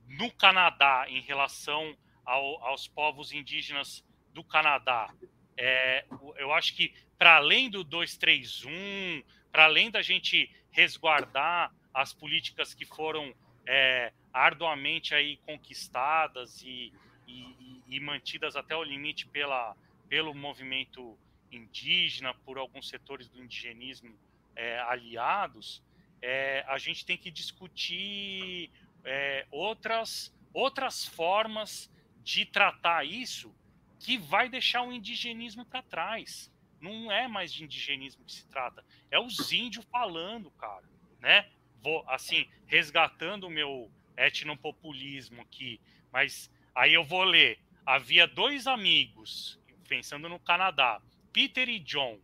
no 0.09 0.33
Canadá 0.33 1.05
em 1.09 1.21
relação 1.21 1.95
ao, 2.25 2.65
aos 2.65 2.89
povos 2.89 3.31
indígenas 3.31 4.03
do 4.33 4.43
Canadá. 4.43 5.13
É, 5.59 6.07
eu 6.37 6.55
acho 6.55 6.75
que 6.75 6.95
para 7.19 7.37
além 7.37 7.69
do 7.69 7.85
231, 7.85 9.23
para 9.53 9.65
além 9.65 9.91
da 9.91 10.01
gente 10.01 10.51
resguardar 10.71 11.71
as 11.93 12.15
políticas 12.15 12.73
que 12.73 12.87
foram 12.87 13.35
é, 13.67 14.11
arduamente 14.33 15.15
aí 15.15 15.37
conquistadas 15.39 16.63
e, 16.63 16.93
e, 17.27 17.83
e, 17.87 18.01
mantidas 18.01 18.57
até 18.57 18.75
o 18.75 18.83
limite 18.83 19.27
pela, 19.27 19.77
pelo 20.09 20.35
movimento 20.35 21.19
indígena, 21.51 22.33
por 22.33 22.57
alguns 22.57 22.89
setores 22.89 23.29
do 23.29 23.43
indigenismo 23.43 24.17
é, 24.57 24.81
aliados, 24.81 25.83
é, 26.21 26.65
a 26.69 26.79
gente 26.79 27.05
tem 27.05 27.19
que 27.19 27.31
discutir 27.31 28.71
é, 29.05 29.47
outras, 29.51 30.35
outras 30.55 31.05
formas 31.05 31.91
de 32.23 32.47
tratar 32.47 33.05
isso 33.05 33.55
que 33.99 34.17
vai 34.17 34.49
deixar 34.49 34.83
o 34.83 34.93
indigenismo 34.93 35.65
para 35.65 35.83
trás. 35.83 36.51
Não 36.81 37.13
é 37.13 37.29
mais 37.29 37.53
de 37.53 37.65
indigenismo 37.65 38.25
que 38.25 38.33
se 38.33 38.47
trata, 38.47 38.85
é 39.11 39.19
os 39.19 39.53
índios 39.53 39.85
falando, 39.87 40.51
cara, 40.53 40.89
né? 41.21 41.49
Vou 41.81 42.05
assim 42.09 42.49
resgatando 42.67 43.45
o 43.45 43.51
meu 43.51 43.91
etnopopulismo 44.17 45.43
aqui, 45.43 45.81
mas 46.13 46.51
aí 46.75 46.95
eu 46.95 47.05
vou 47.05 47.25
ler. 47.25 47.59
Havia 47.85 48.27
dois 48.27 48.67
amigos, 48.67 49.59
pensando 49.89 50.29
no 50.29 50.39
Canadá, 50.39 51.01
Peter 51.33 51.69
e 51.69 51.79
John. 51.79 52.19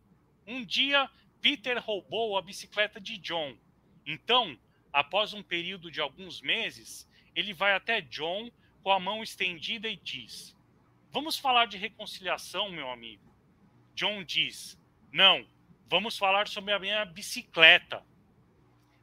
Um 0.47 0.63
dia, 0.63 1.09
Peter 1.41 1.77
roubou 1.83 2.37
a 2.37 2.41
bicicleta 2.41 2.99
de 2.99 3.17
John. 3.17 3.57
Então, 4.05 4.57
após 4.91 5.33
um 5.33 5.43
período 5.43 5.91
de 5.91 6.01
alguns 6.01 6.41
meses, 6.41 7.07
ele 7.35 7.53
vai 7.53 7.73
até 7.73 8.01
John 8.01 8.49
com 8.81 8.91
a 8.91 8.99
mão 8.99 9.21
estendida 9.21 9.87
e 9.87 9.95
diz: 9.95 10.55
Vamos 11.11 11.37
falar 11.37 11.65
de 11.65 11.77
reconciliação, 11.77 12.71
meu 12.71 12.89
amigo. 12.89 13.33
John 13.95 14.23
diz: 14.23 14.79
Não, 15.11 15.45
vamos 15.87 16.17
falar 16.17 16.47
sobre 16.47 16.73
a 16.73 16.79
minha 16.79 17.03
bicicleta. 17.05 18.03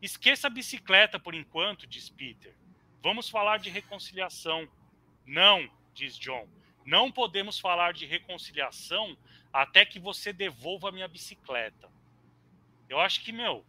Esqueça 0.00 0.46
a 0.46 0.50
bicicleta 0.50 1.18
por 1.18 1.34
enquanto, 1.34 1.86
diz 1.86 2.08
Peter. 2.08 2.54
Vamos 3.06 3.28
falar 3.28 3.58
de 3.60 3.70
reconciliação. 3.70 4.68
Não, 5.24 5.70
diz 5.94 6.18
John. 6.18 6.48
Não 6.84 7.08
podemos 7.08 7.56
falar 7.56 7.92
de 7.92 8.04
reconciliação 8.04 9.16
até 9.52 9.86
que 9.86 10.00
você 10.00 10.32
devolva 10.32 10.90
minha 10.90 11.06
bicicleta. 11.06 11.88
Eu 12.88 12.98
acho 12.98 13.22
que, 13.22 13.30
meu, 13.30 13.64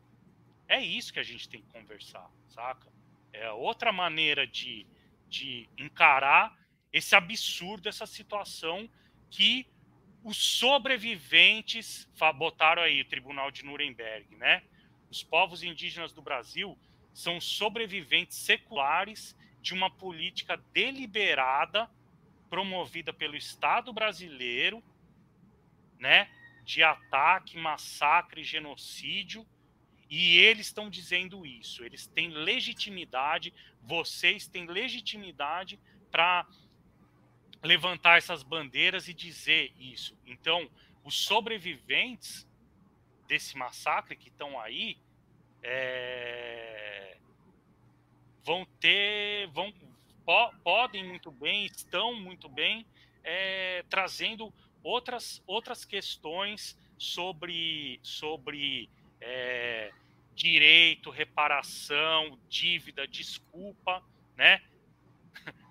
é 0.68 0.82
isso 0.82 1.14
que 1.14 1.20
a 1.20 1.24
gente 1.24 1.48
tem 1.48 1.62
que 1.62 1.72
conversar, 1.72 2.28
saca? 2.50 2.92
É 3.32 3.52
outra 3.52 3.92
maneira 3.92 4.48
de, 4.48 4.88
de 5.30 5.70
encarar 5.78 6.58
esse 6.92 7.16
absurdo, 7.16 7.88
essa 7.88 8.08
situação 8.08 8.90
que 9.30 9.68
os 10.24 10.36
sobreviventes 10.36 12.10
botaram 12.38 12.82
aí, 12.82 13.02
o 13.02 13.06
Tribunal 13.06 13.52
de 13.52 13.64
Nuremberg, 13.64 14.36
né? 14.36 14.64
Os 15.12 15.22
povos 15.22 15.62
indígenas 15.62 16.12
do 16.12 16.24
Brasil 16.24 16.76
são 17.18 17.42
sobreviventes 17.42 18.38
seculares 18.38 19.36
de 19.60 19.74
uma 19.74 19.90
política 19.90 20.56
deliberada 20.72 21.90
promovida 22.48 23.12
pelo 23.12 23.36
Estado 23.36 23.92
brasileiro, 23.92 24.84
né, 25.98 26.30
de 26.64 26.84
ataque, 26.84 27.58
massacre, 27.58 28.44
genocídio, 28.44 29.44
e 30.08 30.38
eles 30.38 30.68
estão 30.68 30.92
dizendo 30.92 31.44
isso. 31.44 31.84
Eles 31.84 32.06
têm 32.06 32.30
legitimidade, 32.30 33.52
vocês 33.82 34.48
têm 34.48 34.68
legitimidade 34.68 35.80
para 36.12 36.46
levantar 37.64 38.20
essas 38.20 38.44
bandeiras 38.44 39.08
e 39.08 39.14
dizer 39.16 39.74
isso. 39.80 40.16
Então, 40.24 40.70
os 41.04 41.18
sobreviventes 41.18 42.48
desse 43.28 43.58
massacre 43.58 44.16
que 44.16 44.30
estão 44.30 44.60
aí 44.60 45.00
é, 45.70 47.18
vão 48.42 48.66
ter, 48.80 49.48
vão, 49.48 49.74
po, 50.26 50.54
podem 50.64 51.04
muito 51.04 51.30
bem, 51.30 51.66
estão 51.66 52.16
muito 52.16 52.48
bem 52.48 52.86
é, 53.22 53.84
trazendo 53.90 54.54
outras, 54.82 55.44
outras 55.46 55.84
questões 55.84 56.80
sobre, 56.98 58.00
sobre 58.02 58.90
é, 59.20 59.92
direito, 60.34 61.10
reparação, 61.10 62.40
dívida, 62.48 63.06
desculpa, 63.06 64.02
né? 64.38 64.62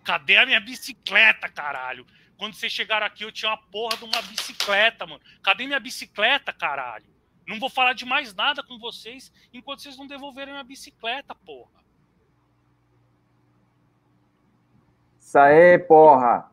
Cadê 0.05 0.37
a 0.37 0.45
minha 0.45 0.61
bicicleta, 0.61 1.49
caralho? 1.49 2.07
Quando 2.37 2.53
vocês 2.53 2.71
chegaram 2.71 3.07
aqui, 3.07 3.25
eu 3.25 3.33
tinha 3.33 3.51
uma 3.51 3.57
porra 3.57 3.97
de 3.97 4.05
uma 4.05 4.21
bicicleta, 4.21 5.07
mano. 5.07 5.23
Cadê 5.43 5.67
minha 5.67 5.81
bicicleta, 5.81 6.53
caralho? 6.53 7.16
Não 7.47 7.61
vou 7.61 7.71
falar 7.71 7.93
de 7.93 8.05
mais 8.05 8.35
nada 8.35 8.63
com 8.63 8.79
vocês 8.79 9.33
enquanto 9.53 9.83
vocês 9.83 9.97
não 9.97 10.07
devolverem 10.07 10.57
a 10.57 10.65
bicicleta, 10.65 11.35
porra. 11.35 11.85
Isso 15.21 15.39
aí, 15.39 15.79
porra. 15.79 16.51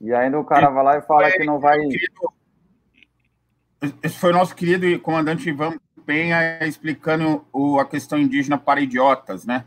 E 0.00 0.12
ainda 0.12 0.38
o 0.38 0.44
cara 0.44 0.68
vai 0.68 0.84
lá 0.84 0.98
e 0.98 1.02
fala 1.02 1.30
que 1.30 1.44
não 1.44 1.58
vai. 1.58 1.78
Esse 4.02 4.18
foi 4.18 4.30
o 4.30 4.34
nosso 4.34 4.54
querido 4.54 4.98
comandante 5.00 5.48
Ivan 5.48 5.78
Penha 6.04 6.62
explicando 6.66 7.46
o, 7.52 7.78
a 7.78 7.86
questão 7.86 8.18
indígena 8.18 8.58
para 8.58 8.80
idiotas, 8.80 9.46
né? 9.46 9.64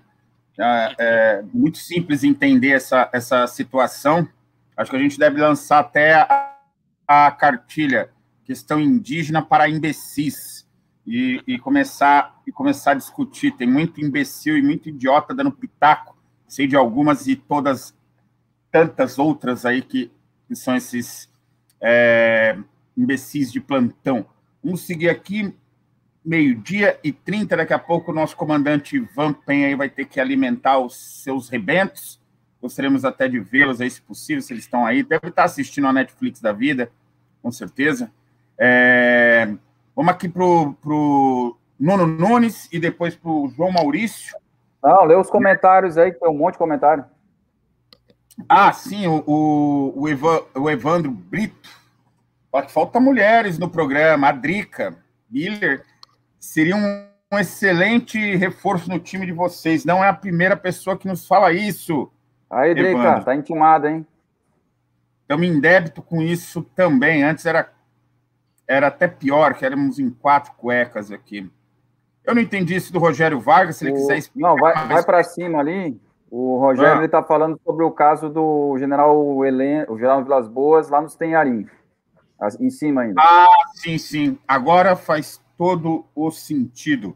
É, 0.59 0.95
é, 0.99 1.41
muito 1.53 1.77
simples 1.77 2.23
entender 2.23 2.71
essa, 2.71 3.09
essa 3.11 3.47
situação. 3.47 4.27
Acho 4.75 4.91
que 4.91 4.97
a 4.97 4.99
gente 4.99 5.17
deve 5.17 5.39
lançar 5.39 5.79
até 5.79 6.13
a, 6.13 6.55
a 7.07 7.31
cartilha 7.31 8.11
questão 8.43 8.79
indígena 8.79 9.41
para 9.41 9.69
imbecis 9.69 10.56
e, 11.07 11.41
e, 11.47 11.57
começar 11.57 12.41
e 12.45 12.51
começar 12.51 12.91
a 12.91 12.95
discutir. 12.95 13.51
Tem 13.51 13.65
muito 13.65 14.03
imbecil 14.03 14.57
e 14.57 14.61
muito 14.61 14.89
idiota 14.89 15.33
dando 15.33 15.53
pitaco. 15.53 16.17
Sei 16.45 16.67
de 16.67 16.75
algumas 16.75 17.27
e 17.27 17.35
todas 17.37 17.95
tantas 18.69 19.17
outras 19.17 19.65
aí 19.65 19.81
que, 19.81 20.11
que 20.47 20.55
são 20.55 20.75
esses 20.75 21.31
é, 21.79 22.57
imbecis 22.95 23.51
de 23.51 23.61
plantão. 23.61 24.25
Vamos 24.61 24.81
seguir 24.81 25.09
aqui, 25.09 25.55
meio-dia 26.23 26.99
e 27.01 27.13
30. 27.13 27.55
Daqui 27.55 27.73
a 27.73 27.79
pouco 27.79 28.11
o 28.11 28.15
nosso 28.15 28.35
comandante 28.35 28.97
Ivan 28.97 29.31
Penha 29.31 29.67
aí 29.67 29.75
vai 29.75 29.89
ter 29.89 30.05
que 30.05 30.19
alimentar 30.19 30.77
os 30.77 31.23
seus 31.23 31.47
rebentos. 31.47 32.19
Gostaríamos 32.61 33.05
até 33.05 33.29
de 33.29 33.39
vê-los 33.39 33.79
aí, 33.79 33.89
se 33.89 34.01
possível, 34.01 34.41
se 34.41 34.51
eles 34.51 34.65
estão 34.65 34.85
aí. 34.85 35.03
Deve 35.03 35.29
estar 35.29 35.45
assistindo 35.45 35.87
a 35.87 35.93
Netflix 35.93 36.41
da 36.41 36.51
vida, 36.51 36.91
com 37.41 37.49
certeza. 37.49 38.11
É... 38.57 39.55
Vamos 39.97 40.11
aqui 40.11 40.29
para 40.29 40.43
o 40.43 41.57
Nuno 41.79 42.05
Nunes 42.05 42.69
e 42.71 42.79
depois 42.79 43.15
para 43.15 43.31
o 43.31 43.49
João 43.49 43.71
Maurício. 43.71 44.37
Não, 44.83 45.05
lê 45.05 45.15
os 45.15 45.27
comentários 45.27 45.97
aí, 45.97 46.11
que 46.11 46.19
tem 46.19 46.29
um 46.29 46.37
monte 46.37 46.53
de 46.53 46.59
comentário. 46.59 47.03
Ah, 48.47 48.71
sim, 48.71 49.07
o, 49.07 49.23
o, 49.25 50.01
o, 50.03 50.07
Evan, 50.07 50.41
o 50.53 50.69
Evandro 50.69 51.09
Brito. 51.09 51.67
Falta 52.69 52.99
mulheres 52.99 53.57
no 53.57 53.67
programa. 53.67 54.29
A 54.29 54.31
Drica 54.31 54.95
Miller 55.27 55.83
seria 56.39 56.75
um, 56.75 57.07
um, 57.33 57.39
excelente 57.39 58.35
reforço 58.35 58.91
no 58.91 58.99
time 58.99 59.25
de 59.25 59.31
vocês. 59.31 59.83
Não 59.83 60.05
é 60.05 60.09
a 60.09 60.13
primeira 60.13 60.55
pessoa 60.55 60.95
que 60.95 61.07
nos 61.07 61.27
fala 61.27 61.51
isso. 61.51 62.11
Aí, 62.51 62.75
Drica, 62.75 63.21
tá 63.21 63.33
intimada, 63.33 63.89
hein? 63.89 64.05
Estamos 65.23 65.47
em 65.47 65.59
débito 65.59 66.03
com 66.03 66.21
isso 66.21 66.61
também. 66.75 67.23
Antes 67.23 67.47
era, 67.47 67.73
era 68.67 68.87
até 68.87 69.07
pior, 69.07 69.53
que 69.53 69.65
éramos 69.65 69.97
em 69.97 70.09
quatro 70.09 70.51
cuecas 70.53 71.11
aqui. 71.11 71.49
Eu 72.23 72.35
não 72.35 72.41
entendi 72.41 72.75
isso 72.75 72.91
do 72.91 72.99
Rogério 72.99 73.39
Vargas, 73.39 73.77
se 73.77 73.85
ele 73.85 73.93
o... 73.93 73.95
quiser 73.95 74.17
explicar. 74.17 74.49
Não, 74.49 74.57
vai, 74.57 74.87
vai 74.87 75.03
para 75.03 75.23
cima 75.23 75.59
ali. 75.59 75.97
O 76.29 76.57
Rogério 76.59 77.01
ah. 77.01 77.05
está 77.05 77.23
falando 77.23 77.57
sobre 77.63 77.85
o 77.85 77.91
caso 77.91 78.29
do 78.29 78.75
general 78.77 79.45
Helen, 79.45 79.85
o 79.87 79.95
general 79.95 80.21
Vilas 80.23 80.47
Boas, 80.49 80.89
lá 80.89 81.01
nos 81.01 81.15
Tenharim. 81.15 81.65
em 82.59 82.69
cima 82.69 83.03
ainda. 83.03 83.21
Ah, 83.21 83.47
sim, 83.75 83.97
sim. 83.97 84.37
Agora 84.45 84.97
faz 84.97 85.41
todo 85.57 86.05
o 86.13 86.29
sentido. 86.29 87.15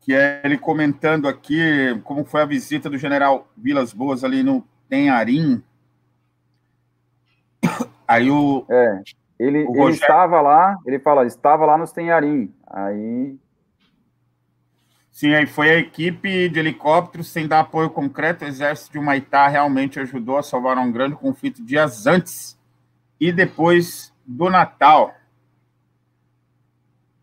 Que 0.00 0.14
é 0.14 0.40
ele 0.44 0.56
comentando 0.56 1.28
aqui 1.28 2.00
como 2.04 2.24
foi 2.24 2.42
a 2.42 2.46
visita 2.46 2.88
do 2.88 2.96
general 2.96 3.48
Vilas 3.56 3.92
Boas 3.92 4.22
ali 4.22 4.44
no 4.44 4.64
Tenharim. 4.88 5.62
Aí 8.06 8.30
o. 8.30 8.64
É, 8.70 9.02
ele, 9.40 9.60
ele 9.60 9.90
estava 9.90 10.42
lá, 10.42 10.76
ele 10.84 10.98
fala, 10.98 11.26
estava 11.26 11.64
lá 11.64 11.78
nos 11.78 11.92
Tenharim. 11.92 12.54
Aí. 12.66 13.38
Sim, 15.10 15.34
aí 15.34 15.46
foi 15.46 15.70
a 15.70 15.78
equipe 15.78 16.50
de 16.50 16.58
helicópteros 16.58 17.32
sem 17.32 17.48
dar 17.48 17.60
apoio 17.60 17.88
concreto. 17.88 18.44
O 18.44 18.48
exército 18.48 18.92
de 18.92 18.98
Humaitá 18.98 19.48
realmente 19.48 19.98
ajudou 19.98 20.36
a 20.36 20.42
salvar 20.42 20.76
um 20.76 20.92
grande 20.92 21.16
conflito 21.16 21.64
dias 21.64 22.06
antes 22.06 22.58
e 23.18 23.32
depois 23.32 24.12
do 24.26 24.50
Natal. 24.50 25.14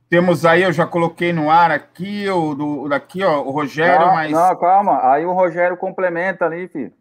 Temos 0.09 0.43
aí, 0.43 0.63
eu 0.63 0.73
já 0.73 0.87
coloquei 0.87 1.31
no 1.31 1.51
ar 1.51 1.69
aqui, 1.69 2.27
o 2.29 2.55
do, 2.55 2.89
daqui, 2.89 3.23
ó, 3.23 3.41
o 3.41 3.51
Rogério, 3.51 4.07
não, 4.07 4.13
mas. 4.13 4.31
Não, 4.31 4.55
calma. 4.55 5.11
Aí 5.11 5.23
o 5.23 5.33
Rogério 5.33 5.77
complementa 5.77 6.45
ali, 6.45 6.67
filho. 6.67 6.93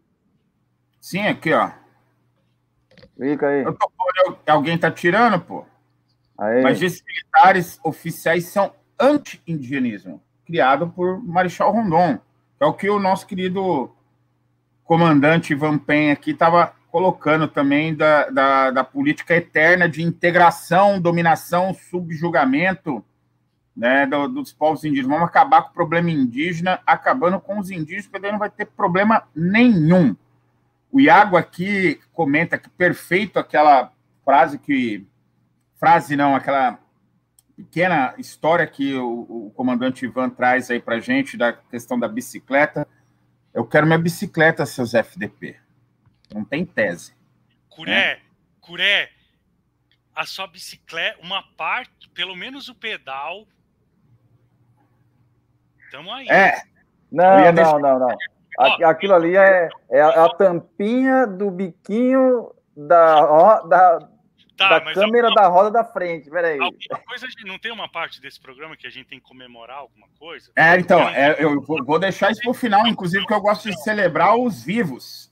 Sim, 1.01 1.25
aqui, 1.25 1.53
ó. 1.53 1.71
Fica 3.17 3.47
aí. 3.47 3.63
Tô, 3.63 3.73
alguém 4.45 4.77
tá 4.77 4.91
tirando, 4.91 5.39
pô. 5.39 5.65
Mas 6.37 6.81
esses 6.81 7.03
militares 7.03 7.79
oficiais 7.83 8.45
são 8.45 8.71
anti-indigenismo, 8.99 10.21
criado 10.45 10.89
por 10.89 11.23
Marechal 11.23 11.71
Rondon. 11.71 12.19
É 12.59 12.65
o 12.65 12.73
que 12.73 12.89
o 12.89 12.99
nosso 12.99 13.25
querido 13.25 13.91
comandante 14.83 15.53
Ivan 15.53 15.77
Pen 15.77 16.11
aqui 16.11 16.31
estava 16.31 16.73
colocando 16.89 17.47
também 17.47 17.93
da, 17.93 18.29
da, 18.29 18.71
da, 18.71 18.83
política 18.83 19.35
eterna 19.35 19.89
de 19.89 20.01
integração, 20.01 20.99
dominação, 20.99 21.73
subjugamento 21.73 23.03
né, 23.75 24.05
do, 24.07 24.27
dos 24.27 24.53
povos 24.53 24.83
indígenas. 24.83 25.11
Vamos 25.11 25.29
acabar 25.29 25.63
com 25.63 25.69
o 25.69 25.73
problema 25.73 26.09
indígena, 26.09 26.79
acabando 26.85 27.39
com 27.39 27.59
os 27.59 27.69
indígenas, 27.69 28.07
porque 28.07 28.19
daí 28.19 28.31
não 28.31 28.39
vai 28.39 28.49
ter 28.49 28.65
problema 28.65 29.23
nenhum. 29.35 30.15
O 30.91 30.99
Iago 30.99 31.35
aqui 31.35 31.99
comenta 32.13 32.57
que 32.57 32.69
perfeito 32.69 33.37
aquela 33.37 33.91
frase 34.27 34.59
que. 34.59 35.07
Frase 35.79 36.17
não, 36.17 36.35
aquela 36.35 36.77
pequena 37.55 38.13
história 38.17 38.67
que 38.67 38.93
o, 38.93 39.47
o 39.47 39.51
comandante 39.55 40.03
Ivan 40.03 40.29
traz 40.29 40.69
aí 40.69 40.81
para 40.81 40.99
gente 40.99 41.37
da 41.37 41.53
questão 41.53 41.97
da 41.97 42.09
bicicleta. 42.09 42.85
Eu 43.53 43.65
quero 43.65 43.87
minha 43.87 43.97
bicicleta, 43.97 44.65
seus 44.65 44.93
FDP. 44.93 45.55
Não 46.33 46.43
tem 46.43 46.65
tese. 46.65 47.15
Curé, 47.69 48.15
né? 48.15 48.19
Curé, 48.59 49.09
a 50.13 50.25
sua 50.25 50.45
bicicleta, 50.45 51.19
uma 51.23 51.41
parte, 51.55 52.09
pelo 52.09 52.35
menos 52.35 52.67
o 52.67 52.75
pedal. 52.75 53.47
Tamo 55.89 56.11
aí. 56.11 56.27
É. 56.27 56.63
Não, 57.09 57.37
não, 57.37 57.53
deixar... 57.53 57.79
não, 57.79 57.99
não. 57.99 58.17
Aquilo 58.89 59.13
ali 59.13 59.37
é, 59.37 59.69
é 59.89 60.01
a, 60.01 60.27
tampinha 60.29 61.25
do 61.27 61.49
biquinho 61.49 62.51
da, 62.75 63.61
da, 63.61 64.09
tá, 64.57 64.79
da 64.79 64.93
câmera 64.93 65.29
da 65.31 65.47
roda 65.47 65.71
da 65.71 65.83
frente. 65.83 66.29
Peraí. 66.29 66.59
Alguma 66.59 66.99
coisa, 67.05 67.27
não 67.45 67.59
tem 67.59 67.71
uma 67.71 67.89
parte 67.89 68.19
desse 68.21 68.39
programa 68.39 68.75
que 68.75 68.87
a 68.87 68.89
gente 68.89 69.07
tem 69.07 69.19
que 69.19 69.25
comemorar 69.25 69.77
alguma 69.77 70.07
coisa? 70.19 70.51
É, 70.55 70.77
então, 70.79 70.99
é, 71.09 71.35
eu 71.39 71.61
vou 71.61 71.99
deixar 71.99 72.31
isso 72.31 72.41
para 72.41 72.51
o 72.51 72.53
final, 72.53 72.87
inclusive, 72.87 73.25
que 73.25 73.33
eu 73.33 73.41
gosto 73.41 73.69
de 73.69 73.81
celebrar 73.83 74.35
os 74.35 74.63
vivos 74.63 75.31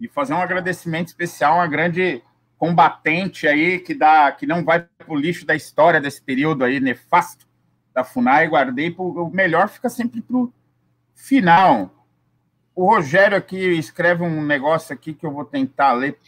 e 0.00 0.08
fazer 0.08 0.34
um 0.34 0.42
agradecimento 0.42 1.08
especial 1.08 1.54
a 1.54 1.56
uma 1.56 1.66
grande 1.66 2.22
combatente 2.58 3.46
aí 3.46 3.78
que 3.78 3.94
dá 3.94 4.32
que 4.32 4.46
não 4.46 4.64
vai 4.64 4.80
para 4.80 5.12
o 5.12 5.16
lixo 5.16 5.44
da 5.44 5.54
história 5.54 6.00
desse 6.00 6.22
período 6.22 6.64
aí 6.64 6.80
nefasto 6.80 7.46
da 7.94 8.04
Funai, 8.04 8.48
guardei 8.48 8.90
pro, 8.90 9.04
o 9.04 9.30
melhor 9.30 9.68
fica 9.68 9.88
sempre 9.88 10.20
para 10.20 10.36
o 10.36 10.52
final. 11.14 11.90
O 12.74 12.94
Rogério 12.94 13.38
aqui 13.38 13.56
escreve 13.56 14.22
um 14.22 14.44
negócio 14.44 14.92
aqui 14.92 15.14
que 15.14 15.24
eu 15.24 15.32
vou 15.32 15.46
tentar 15.46 15.92
ler. 15.92 16.18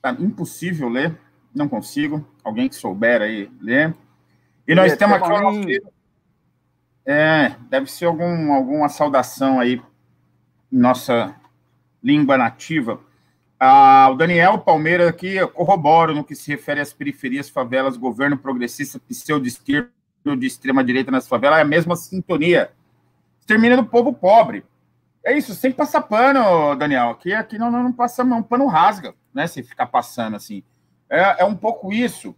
Tá 0.00 0.12
impossível 0.12 0.88
ler, 0.88 1.18
não 1.54 1.68
consigo. 1.68 2.26
Alguém 2.42 2.68
que 2.68 2.74
souber 2.74 3.22
aí 3.22 3.50
ler. 3.60 3.94
E 4.66 4.74
nós 4.74 4.96
temos 4.96 5.16
aqui. 5.16 5.80
É, 7.04 7.56
deve 7.68 7.90
ser 7.90 8.04
algum, 8.04 8.52
alguma 8.52 8.88
saudação 8.88 9.58
aí 9.58 9.82
nossa 10.70 11.34
língua 12.02 12.38
nativa. 12.38 13.00
Ah, 13.58 14.08
o 14.10 14.14
Daniel 14.14 14.58
Palmeira 14.58 15.08
aqui 15.08 15.44
corrobora 15.48 16.14
no 16.14 16.24
que 16.24 16.34
se 16.34 16.50
refere 16.50 16.80
às 16.80 16.92
periferias, 16.92 17.50
favelas, 17.50 17.96
governo 17.96 18.38
progressista, 18.38 18.98
pseudo-esquerdo 19.00 19.90
de 20.38 20.46
extrema-direita 20.46 21.10
nas 21.10 21.28
favelas, 21.28 21.58
é 21.58 21.62
a 21.62 21.66
mesma 21.66 21.96
sintonia. 21.96 22.70
Termina 23.46 23.76
do 23.76 23.84
povo 23.84 24.12
pobre. 24.12 24.64
É 25.24 25.36
isso, 25.36 25.54
sem 25.54 25.72
passar 25.72 26.02
pano, 26.02 26.74
Daniel. 26.76 27.10
Aqui, 27.10 27.34
aqui 27.34 27.58
não, 27.58 27.70
não, 27.70 27.82
não 27.82 27.92
passa 27.92 28.22
um 28.22 28.42
pano 28.42 28.66
rasga, 28.66 29.14
né? 29.34 29.46
Se 29.46 29.62
ficar 29.62 29.86
passando 29.86 30.36
assim. 30.36 30.62
É, 31.10 31.42
é 31.42 31.44
um 31.44 31.56
pouco 31.56 31.92
isso. 31.92 32.34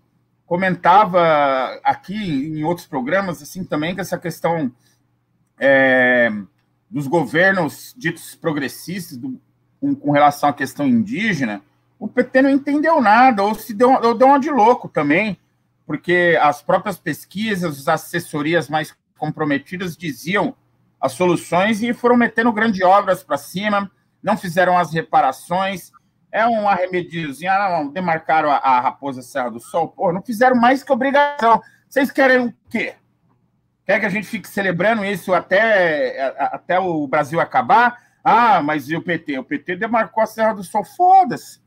Comentava 0.47 1.78
aqui 1.85 2.15
em 2.15 2.65
outros 2.65 2.86
programas, 2.86 3.43
assim, 3.43 3.65
também, 3.65 3.94
que 3.94 4.01
essa 4.01 4.19
questão 4.19 4.73
é, 5.59 6.31
dos 6.90 7.07
governos 7.07 7.94
ditos 7.97 8.35
progressistas, 8.35 9.16
do, 9.16 9.40
com, 9.81 9.94
com, 9.94 10.11
relação 10.11 10.49
à 10.49 10.53
questão 10.53 10.86
indígena, 10.86 11.62
o 11.99 12.09
PT 12.09 12.43
não 12.43 12.51
entendeu 12.51 13.01
nada, 13.01 13.43
ou 13.43 13.55
se 13.55 13.73
deu, 13.73 13.90
ou 13.90 14.15
deu 14.15 14.27
uma 14.27 14.40
de 14.40 14.51
louco 14.51 14.89
também, 14.89 15.39
porque 15.86 16.39
as 16.40 16.62
próprias 16.62 16.99
pesquisas, 16.99 17.86
as 17.86 17.89
assessorias 17.89 18.69
mais 18.69 18.94
comprometidas 19.16 19.97
diziam 19.97 20.55
as 21.01 21.12
soluções 21.12 21.82
e 21.82 21.93
foram 21.93 22.16
metendo 22.16 22.53
grandes 22.53 22.81
obras 22.82 23.23
para 23.23 23.36
cima, 23.36 23.90
não 24.23 24.36
fizeram 24.36 24.78
as 24.78 24.93
reparações. 24.93 25.93
É 26.33 26.47
um 26.47 26.67
arremediozinho, 26.67 27.53
ah, 27.53 27.83
não, 27.83 27.93
demarcaram 27.93 28.51
a, 28.51 28.57
a, 28.57 28.81
Raposa 28.81 29.21
Serra 29.21 29.51
do 29.51 29.61
Sol, 29.61 29.89
pô, 29.89 30.11
não 30.11 30.23
fizeram 30.23 30.57
mais 30.57 30.83
que 30.83 30.91
obrigação. 30.91 31.61
Vocês 31.87 32.11
querem 32.11 32.47
o 32.47 32.55
quê? 32.71 32.95
Quer 33.85 34.01
que 34.01 34.07
a 34.07 34.09
gente 34.09 34.27
fique 34.27 34.49
celebrando 34.49 35.05
isso 35.05 35.35
até, 35.35 36.35
até 36.39 36.79
o 36.79 37.07
Brasil 37.07 37.39
acabar? 37.39 38.01
Ah, 38.25 38.63
mas 38.63 38.89
e 38.89 38.97
o 38.97 39.03
PT? 39.03 39.39
O 39.39 39.45
PT 39.45 39.77
demarcou 39.77 40.23
a 40.23 40.27
Serra 40.27 40.55
do 40.55 40.65
Sol. 40.65 40.85
Foda-se. 40.85 41.61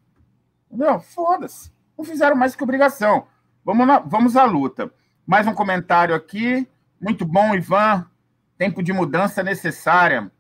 Entendeu? 0.71 0.99
Foda-se. 0.99 1.71
Não 1.95 2.03
fizeram 2.03 2.35
mais 2.35 2.55
que 2.55 2.63
obrigação. 2.63 3.27
Vamos, 3.63 3.85
na, 3.85 3.99
vamos 3.99 4.35
à 4.35 4.45
luta. 4.45 4.91
Mais 5.27 5.45
um 5.45 5.53
comentário 5.53 6.15
aqui. 6.15 6.67
Muito 6.99 7.25
bom, 7.25 7.53
Ivan. 7.53 8.09
Tempo 8.57 8.81
de 8.81 8.93
mudança 8.93 9.43
necessária. 9.43 10.31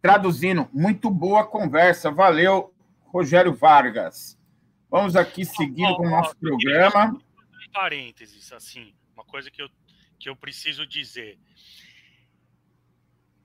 Traduzindo, 0.00 0.68
muito 0.72 1.10
boa 1.10 1.44
conversa. 1.46 2.10
Valeu, 2.10 2.72
Rogério 3.08 3.54
Vargas. 3.54 4.38
Vamos 4.90 5.16
aqui 5.16 5.44
seguindo 5.44 5.96
com 5.96 6.06
o 6.06 6.10
nosso 6.10 6.36
programa. 6.36 7.20
Parênteses, 7.72 8.52
assim, 8.52 8.94
uma 9.14 9.24
coisa 9.24 9.50
que 9.50 9.62
eu, 9.62 9.68
que 10.18 10.28
eu 10.28 10.36
preciso 10.36 10.86
dizer. 10.86 11.38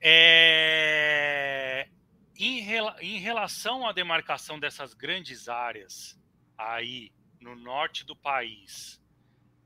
É... 0.00 1.88
Em, 2.36 2.60
rela... 2.60 2.96
em 3.00 3.18
relação 3.18 3.86
à 3.86 3.92
demarcação 3.92 4.58
dessas 4.58 4.94
grandes 4.94 5.48
áreas 5.48 6.18
aí 6.56 7.12
no 7.40 7.54
norte 7.54 8.04
do 8.04 8.16
país, 8.16 9.00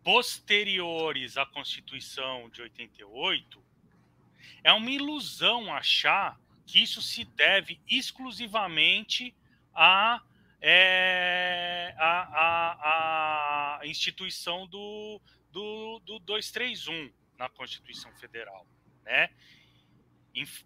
posteriores 0.03 1.37
à 1.37 1.47
Constituição 1.47 2.49
de 2.51 2.62
88, 2.62 3.62
é 4.65 4.73
uma 4.73 4.91
ilusão 4.91 5.73
achar 5.73 6.39
que 6.66 6.83
isso 6.83 7.01
se 7.01 7.25
deve 7.25 7.81
exclusivamente 7.89 9.35
à, 9.80 10.22
é, 10.60 11.94
à, 11.96 12.20
à, 13.76 13.78
à 13.80 13.86
instituição 13.86 14.66
do, 14.66 15.20
do, 15.50 16.00
do 16.00 16.18
231 16.20 17.12
na 17.38 17.48
Constituição 17.48 18.12
Federal. 18.16 18.66
Né? 19.05 19.30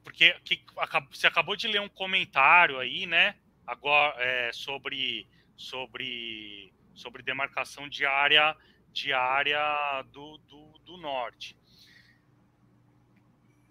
Porque 0.03 0.33
que, 0.45 0.65
você 1.11 1.27
acabou 1.27 1.57
de 1.57 1.69
ler 1.69 1.81
um 1.81 1.89
comentário 1.89 2.79
aí, 2.79 3.07
né? 3.07 3.37
Agora 3.67 4.15
é, 4.23 4.53
sobre, 4.53 5.27
sobre, 5.57 6.73
sobre 6.95 7.23
demarcação 7.23 7.89
de 7.89 8.05
área, 8.05 8.57
de 8.93 9.13
área 9.13 10.03
do, 10.11 10.39
do, 10.39 10.79
do 10.81 10.97
norte 10.97 11.57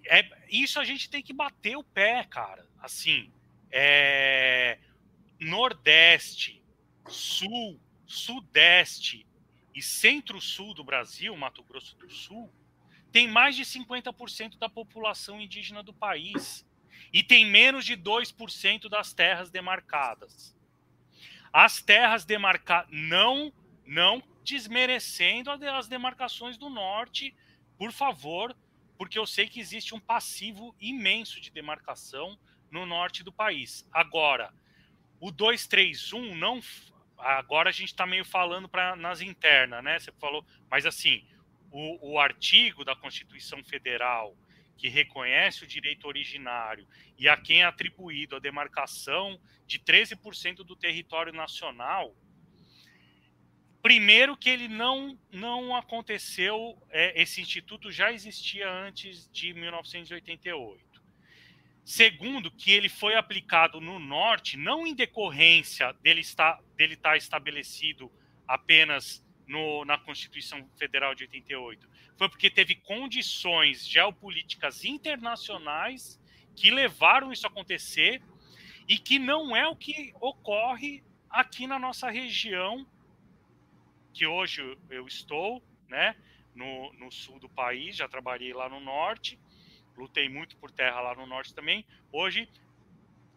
é, 0.07 0.27
isso 0.49 0.79
a 0.79 0.83
gente 0.83 1.09
tem 1.09 1.21
que 1.21 1.33
bater 1.33 1.77
o 1.77 1.83
pé, 1.83 2.25
cara. 2.29 2.67
Assim, 2.79 3.31
é, 3.71 4.77
Nordeste, 5.41 6.63
Sul, 7.09 7.81
Sudeste 8.05 9.25
e 9.73 9.81
Centro-Sul 9.81 10.75
do 10.75 10.83
Brasil, 10.83 11.35
Mato 11.35 11.63
Grosso 11.63 11.97
do 11.97 12.09
Sul, 12.11 12.53
tem 13.11 13.27
mais 13.27 13.55
de 13.55 13.63
50% 13.63 14.59
da 14.59 14.69
população 14.69 15.41
indígena 15.41 15.81
do 15.81 15.93
país 15.93 16.63
e 17.11 17.23
tem 17.23 17.45
menos 17.45 17.85
de 17.85 17.97
2% 17.97 18.87
das 18.87 19.13
terras 19.13 19.49
demarcadas. 19.49 20.55
As 21.51 21.81
terras 21.81 22.23
demarcadas 22.23 22.89
não 22.91 23.51
Não 23.83 24.23
desmerecendo 24.43 25.51
as 25.51 25.87
demarcações 25.87 26.57
do 26.57 26.69
norte, 26.69 27.35
por 27.77 27.91
favor, 27.91 28.55
porque 28.97 29.17
eu 29.17 29.25
sei 29.25 29.47
que 29.47 29.59
existe 29.59 29.93
um 29.93 29.99
passivo 29.99 30.75
imenso 30.79 31.41
de 31.41 31.49
demarcação 31.49 32.39
no 32.69 32.85
norte 32.85 33.23
do 33.23 33.33
país. 33.33 33.85
Agora, 33.91 34.53
o 35.21 35.31
231 35.31 36.35
não. 36.35 36.59
Agora 37.17 37.69
a 37.69 37.71
gente 37.71 37.89
está 37.89 38.07
meio 38.07 38.25
falando 38.25 38.67
para 38.67 38.95
nas 38.95 39.21
internas, 39.21 39.83
né? 39.83 39.99
Você 39.99 40.11
falou, 40.13 40.43
mas 40.69 40.87
assim, 40.87 41.23
o, 41.71 42.13
o 42.13 42.19
artigo 42.19 42.83
da 42.83 42.95
Constituição 42.95 43.63
Federal 43.63 44.35
que 44.75 44.89
reconhece 44.89 45.63
o 45.63 45.67
direito 45.67 46.07
originário 46.07 46.87
e 47.19 47.29
a 47.29 47.37
quem 47.37 47.61
é 47.61 47.65
atribuído 47.65 48.35
a 48.35 48.39
demarcação 48.39 49.39
de 49.67 49.77
13% 49.77 50.63
do 50.63 50.75
território 50.75 51.31
nacional, 51.31 52.15
primeiro 53.79 54.35
que 54.35 54.49
ele 54.49 54.67
não 54.67 55.19
não 55.31 55.75
aconteceu, 55.75 56.81
é, 56.89 57.21
esse 57.21 57.39
instituto 57.39 57.91
já 57.91 58.11
existia 58.11 58.67
antes 58.67 59.29
de 59.31 59.53
1988. 59.53 60.90
Segundo, 61.83 62.51
que 62.51 62.71
ele 62.71 62.89
foi 62.89 63.15
aplicado 63.15 63.81
no 63.81 63.99
norte, 63.99 64.55
não 64.55 64.85
em 64.85 64.93
decorrência 64.93 65.93
dele 65.93 66.21
estar, 66.21 66.61
dele 66.75 66.93
estar 66.93 67.17
estabelecido 67.17 68.11
apenas 68.47 69.25
no, 69.47 69.83
na 69.83 69.97
Constituição 69.97 70.67
Federal 70.77 71.13
de 71.15 71.23
88, 71.23 71.89
foi 72.17 72.29
porque 72.29 72.49
teve 72.49 72.75
condições 72.75 73.85
geopolíticas 73.87 74.85
internacionais 74.85 76.19
que 76.55 76.69
levaram 76.69 77.31
isso 77.31 77.47
a 77.47 77.49
acontecer 77.49 78.21
e 78.87 78.97
que 78.97 79.17
não 79.17 79.55
é 79.55 79.67
o 79.67 79.75
que 79.75 80.13
ocorre 80.21 81.03
aqui 81.29 81.65
na 81.65 81.79
nossa 81.79 82.09
região, 82.09 82.85
que 84.13 84.25
hoje 84.25 84.77
eu 84.89 85.07
estou, 85.07 85.63
né, 85.87 86.15
no, 86.53 86.93
no 86.93 87.11
sul 87.11 87.39
do 87.39 87.49
país, 87.49 87.95
já 87.95 88.07
trabalhei 88.07 88.53
lá 88.53 88.69
no 88.69 88.79
norte, 88.79 89.39
lutei 89.95 90.29
muito 90.29 90.55
por 90.57 90.71
terra 90.71 90.99
lá 91.01 91.15
no 91.15 91.25
norte 91.25 91.53
também, 91.53 91.85
hoje 92.11 92.49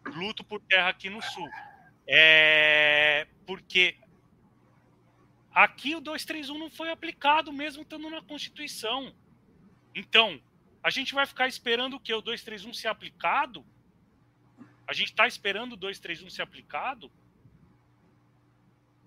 luto 0.05 0.43
por 0.43 0.61
terra 0.61 0.89
aqui 0.89 1.09
no 1.09 1.21
sul. 1.21 1.49
É 2.07 3.27
porque 3.45 3.97
Aqui 5.55 5.95
o 5.95 6.01
231 6.01 6.59
não 6.59 6.69
foi 6.69 6.91
aplicado, 6.91 7.53
mesmo 7.53 7.83
estando 7.83 8.09
na 8.09 8.21
Constituição. 8.21 9.15
Então, 9.95 10.37
a 10.83 10.89
gente 10.89 11.13
vai 11.13 11.25
ficar 11.25 11.47
esperando 11.47 11.97
que? 11.97 12.13
O 12.13 12.19
231 12.19 12.73
ser 12.73 12.89
aplicado? 12.89 13.65
A 14.85 14.91
gente 14.91 15.11
está 15.11 15.25
esperando 15.25 15.71
o 15.71 15.77
231 15.77 16.29
ser 16.29 16.41
aplicado? 16.41 17.09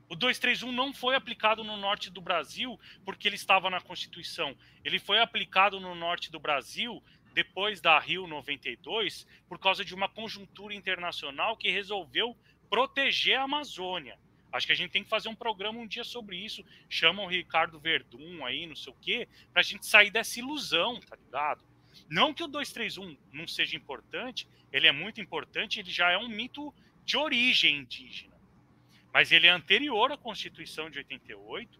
O 0.09 0.17
231 0.17 0.73
não 0.73 0.95
foi 0.95 1.15
aplicado 1.15 1.63
no 1.63 1.77
norte 1.77 2.09
do 2.09 2.23
Brasil 2.23 2.81
porque 3.05 3.29
ele 3.29 3.37
estava 3.37 3.69
na 3.69 3.83
Constituição. 3.83 4.57
Ele 4.83 4.99
foi 4.99 5.21
aplicado 5.21 5.79
no 5.79 5.95
norte 5.95 6.33
do 6.33 6.41
Brasil 6.41 7.05
depois 7.39 7.81
da 7.81 7.97
Rio 8.01 8.27
92 8.27 9.25
por 9.49 9.61
causa 9.61 9.85
de 9.85 9.95
uma 9.95 10.09
conjuntura 10.09 10.75
internacional 10.75 11.57
que 11.57 11.71
resolveu 11.71 12.37
proteger 12.69 13.39
a 13.39 13.45
Amazônia. 13.45 14.19
Acho 14.51 14.67
que 14.67 14.73
a 14.73 14.75
gente 14.75 14.91
tem 14.91 15.05
que 15.05 15.09
fazer 15.09 15.29
um 15.29 15.37
programa 15.37 15.79
um 15.79 15.87
dia 15.87 16.03
sobre 16.03 16.37
isso. 16.37 16.65
Chama 16.89 17.23
o 17.23 17.29
Ricardo 17.29 17.79
Verdun 17.79 18.45
aí, 18.45 18.67
não 18.67 18.75
sei 18.75 18.93
o 18.93 18.97
quê, 19.01 19.29
para 19.53 19.61
a 19.61 19.63
gente 19.63 19.87
sair 19.87 20.11
dessa 20.11 20.41
ilusão, 20.41 20.99
tá 20.99 21.15
ligado? 21.15 21.63
Não 22.11 22.35
que 22.35 22.43
o 22.43 22.49
231 22.49 23.17
não 23.33 23.47
seja 23.47 23.77
importante, 23.77 24.49
ele 24.73 24.89
é 24.89 24.93
muito 24.93 25.21
importante, 25.21 25.79
ele 25.79 25.93
já 25.93 26.11
é 26.11 26.19
um 26.19 26.29
mito 26.29 26.75
de 27.05 27.17
origem 27.17 27.77
indígena. 27.77 28.35
Mas 29.13 29.31
ele 29.31 29.47
é 29.47 29.51
anterior 29.51 30.11
à 30.11 30.17
Constituição 30.17 30.91
de 30.91 30.99
88 30.99 31.79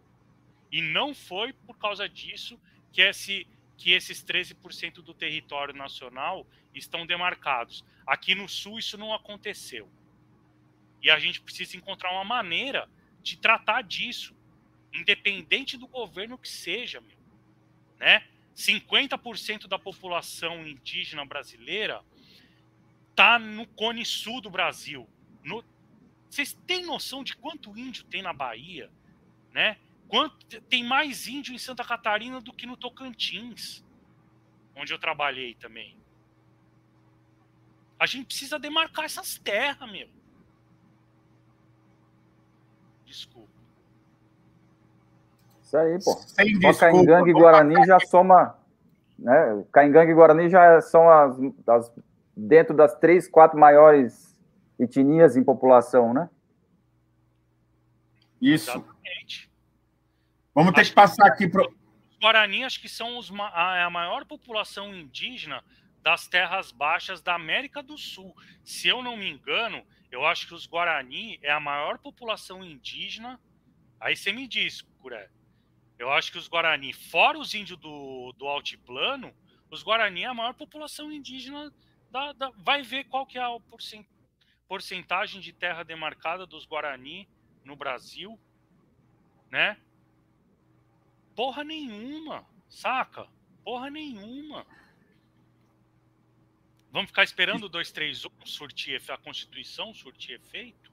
e 0.71 0.81
não 0.81 1.13
foi 1.13 1.51
por 1.51 1.77
causa 1.77 2.07
disso 2.07 2.57
que, 2.93 3.01
esse, 3.01 3.45
que 3.79 3.93
esses 3.93 4.21
13% 4.21 4.95
do 4.95 5.13
território 5.13 5.73
nacional 5.73 6.45
estão 6.75 7.05
demarcados. 7.05 7.85
Aqui 8.05 8.35
no 8.35 8.47
Sul 8.47 8.77
isso 8.77 8.97
não 8.97 9.13
aconteceu. 9.13 9.89
E 11.01 11.09
a 11.09 11.17
gente 11.17 11.39
precisa 11.39 11.77
encontrar 11.77 12.11
uma 12.11 12.25
maneira 12.25 12.89
de 13.23 13.37
tratar 13.37 13.81
disso, 13.83 14.35
independente 14.93 15.77
do 15.77 15.87
governo 15.87 16.37
que 16.37 16.49
seja, 16.49 16.99
meu, 16.99 17.17
né? 17.97 18.27
50% 18.53 19.65
da 19.65 19.79
população 19.79 20.67
indígena 20.67 21.23
brasileira 21.23 22.03
tá 23.15 23.39
no 23.39 23.65
Cone 23.65 24.05
Sul 24.05 24.41
do 24.41 24.49
Brasil. 24.49 25.07
No... 25.41 25.63
Vocês 26.29 26.51
têm 26.67 26.85
noção 26.85 27.23
de 27.23 27.33
quanto 27.33 27.77
índio 27.77 28.03
tem 28.03 28.21
na 28.21 28.33
Bahia, 28.33 28.91
né? 29.53 29.77
Quanto... 30.09 30.59
Tem 30.63 30.83
mais 30.83 31.27
índio 31.27 31.53
em 31.53 31.57
Santa 31.57 31.85
Catarina 31.85 32.41
do 32.41 32.51
que 32.51 32.65
no 32.65 32.75
Tocantins, 32.75 33.85
onde 34.75 34.91
eu 34.91 34.99
trabalhei 34.99 35.53
também. 35.55 35.95
A 37.99 38.05
gente 38.05 38.25
precisa 38.25 38.57
demarcar 38.57 39.05
essas 39.05 39.37
terras, 39.37 39.89
meu. 39.91 40.09
Desculpa. 43.05 43.49
Isso 45.61 45.77
aí, 45.77 46.03
pô. 46.03 46.13
Sem 46.13 46.61
Só 46.61 46.79
Caingangue 46.79 47.29
e 47.29 47.33
Guarani 47.33 47.85
já 47.85 47.99
soma. 47.99 48.57
Né? 49.17 49.65
Caingangue 49.71 50.11
e 50.11 50.15
Guarani 50.15 50.49
já 50.49 50.81
são 50.81 51.09
as, 51.09 51.37
as, 51.67 51.93
dentro 52.35 52.75
das 52.75 52.95
três, 52.95 53.27
quatro 53.27 53.59
maiores 53.59 54.35
etnias 54.79 55.35
em 55.37 55.43
população, 55.43 56.13
né? 56.13 56.29
Isso. 58.41 58.71
Exatamente. 58.71 59.48
Vamos 60.59 60.73
ter 60.73 60.81
acho 60.81 60.89
que 60.89 60.95
passar 60.95 61.23
que... 61.23 61.45
aqui 61.45 61.47
para. 61.47 61.65
Os 61.65 62.17
Guarani, 62.19 62.65
acho 62.65 62.81
que 62.81 62.89
são 62.89 63.17
os, 63.17 63.31
a, 63.31 63.85
a 63.85 63.89
maior 63.89 64.25
população 64.25 64.93
indígena 64.93 65.63
das 66.03 66.27
terras 66.27 66.69
baixas 66.69 67.21
da 67.21 67.33
América 67.33 67.81
do 67.81 67.97
Sul. 67.97 68.35
Se 68.61 68.89
eu 68.89 69.01
não 69.01 69.15
me 69.15 69.29
engano, 69.29 69.81
eu 70.11 70.27
acho 70.27 70.47
que 70.47 70.53
os 70.53 70.65
Guarani 70.65 71.39
é 71.41 71.49
a 71.49 71.61
maior 71.61 71.97
população 71.97 72.61
indígena. 72.61 73.39
Aí 74.01 74.17
você 74.17 74.33
me 74.33 74.49
diz, 74.49 74.81
Curé. 75.01 75.29
Eu 75.97 76.11
acho 76.11 76.29
que 76.29 76.37
os 76.37 76.49
Guarani, 76.49 76.91
fora 76.91 77.39
os 77.39 77.53
índios 77.53 77.79
do, 77.79 78.33
do 78.33 78.45
altiplano, 78.45 79.33
os 79.71 79.81
Guarani 79.81 80.23
é 80.23 80.27
a 80.27 80.33
maior 80.33 80.53
população 80.55 81.09
indígena. 81.09 81.71
Da, 82.11 82.33
da, 82.33 82.51
vai 82.57 82.81
ver 82.81 83.05
qual 83.05 83.25
que 83.25 83.37
é 83.37 83.41
a 83.41 83.57
porcentagem 84.67 85.39
de 85.39 85.53
terra 85.53 85.83
demarcada 85.83 86.45
dos 86.45 86.65
Guarani 86.65 87.29
no 87.63 87.77
Brasil, 87.77 88.37
né? 89.49 89.77
Porra 91.39 91.63
nenhuma, 91.63 92.43
saca? 92.67 93.25
Porra 93.63 93.89
nenhuma. 93.89 94.65
Vamos 96.91 97.11
ficar 97.11 97.23
esperando 97.23 97.63
o 97.63 97.69
231 97.69 98.29
surtir 98.45 99.01
a 99.07 99.17
Constituição 99.17 99.93
surtir 99.93 100.35
efeito? 100.35 100.91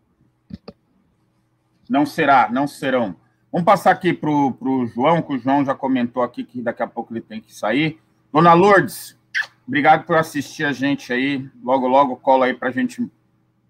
Não 1.91 2.07
será, 2.07 2.49
não 2.49 2.69
serão. 2.69 3.17
Vamos 3.51 3.65
passar 3.65 3.91
aqui 3.91 4.15
para 4.15 4.31
o 4.31 4.87
João, 4.87 5.21
que 5.21 5.33
o 5.33 5.39
João 5.41 5.65
já 5.65 5.75
comentou 5.75 6.23
aqui 6.23 6.45
que 6.45 6.63
daqui 6.63 6.81
a 6.81 6.87
pouco 6.87 7.13
ele 7.13 7.23
tem 7.23 7.41
que 7.41 7.53
sair. 7.53 8.01
Dona 8.33 8.55
Lourdes, 8.55 9.19
obrigado 9.67 10.07
por 10.07 10.17
assistir 10.17 10.65
a 10.65 10.71
gente 10.71 11.13
aí. 11.13 11.51
Logo, 11.61 11.89
logo 11.89 12.17
cola 12.19 12.47
aí 12.47 12.55
para 12.55 12.69
a 12.69 12.73
gente 12.73 13.05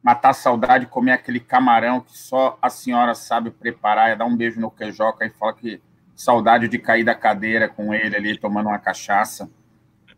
matar 0.03 0.29
a 0.29 0.35
saudade, 0.35 0.85
comer 0.85 1.13
aquele 1.13 1.41
camarão 1.41 2.03
que 2.03 2.19
só 2.19 2.59
a 2.61 2.69
senhora 2.69 3.15
sabe 3.15 3.51
preparar. 3.51 4.11
É 4.11 4.15
dar 4.15 4.27
um 4.27 4.37
beijo 4.37 4.61
no 4.61 4.71
queijoca 4.71 5.25
e 5.25 5.31
fala 5.31 5.55
que 5.55 5.81
saudade 6.17 6.67
de 6.67 6.79
cair 6.79 7.05
da 7.05 7.15
cadeira 7.15 7.69
com 7.69 7.93
ele 7.95 8.17
ali 8.17 8.39
tomando 8.39 8.69
uma 8.69 8.79
cachaça. 8.79 9.49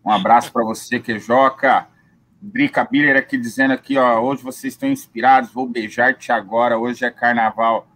Um 0.05 0.11
abraço 0.11 0.53
para 0.53 0.65
você, 0.65 1.01
queijoca. 1.01 1.89
Drica 2.41 2.85
Biller 2.85 3.17
aqui 3.17 3.37
dizendo 3.37 3.73
aqui, 3.73 3.99
ó, 3.99 4.21
hoje 4.21 4.45
vocês 4.45 4.75
estão 4.75 4.89
inspirados, 4.89 5.53
vou 5.53 5.69
beijar-te 5.69 6.31
agora, 6.31 6.79
hoje 6.79 7.05
é 7.05 7.11
carnaval. 7.11 7.89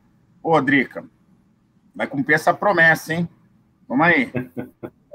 Ô, 0.43 0.61
Drica, 0.61 1.05
vai 1.95 2.09
cumprir 2.09 2.35
essa 2.35 2.53
promessa, 2.53 3.15
hein? 3.15 3.29
Vamos 3.89 4.07
aí. 4.07 4.33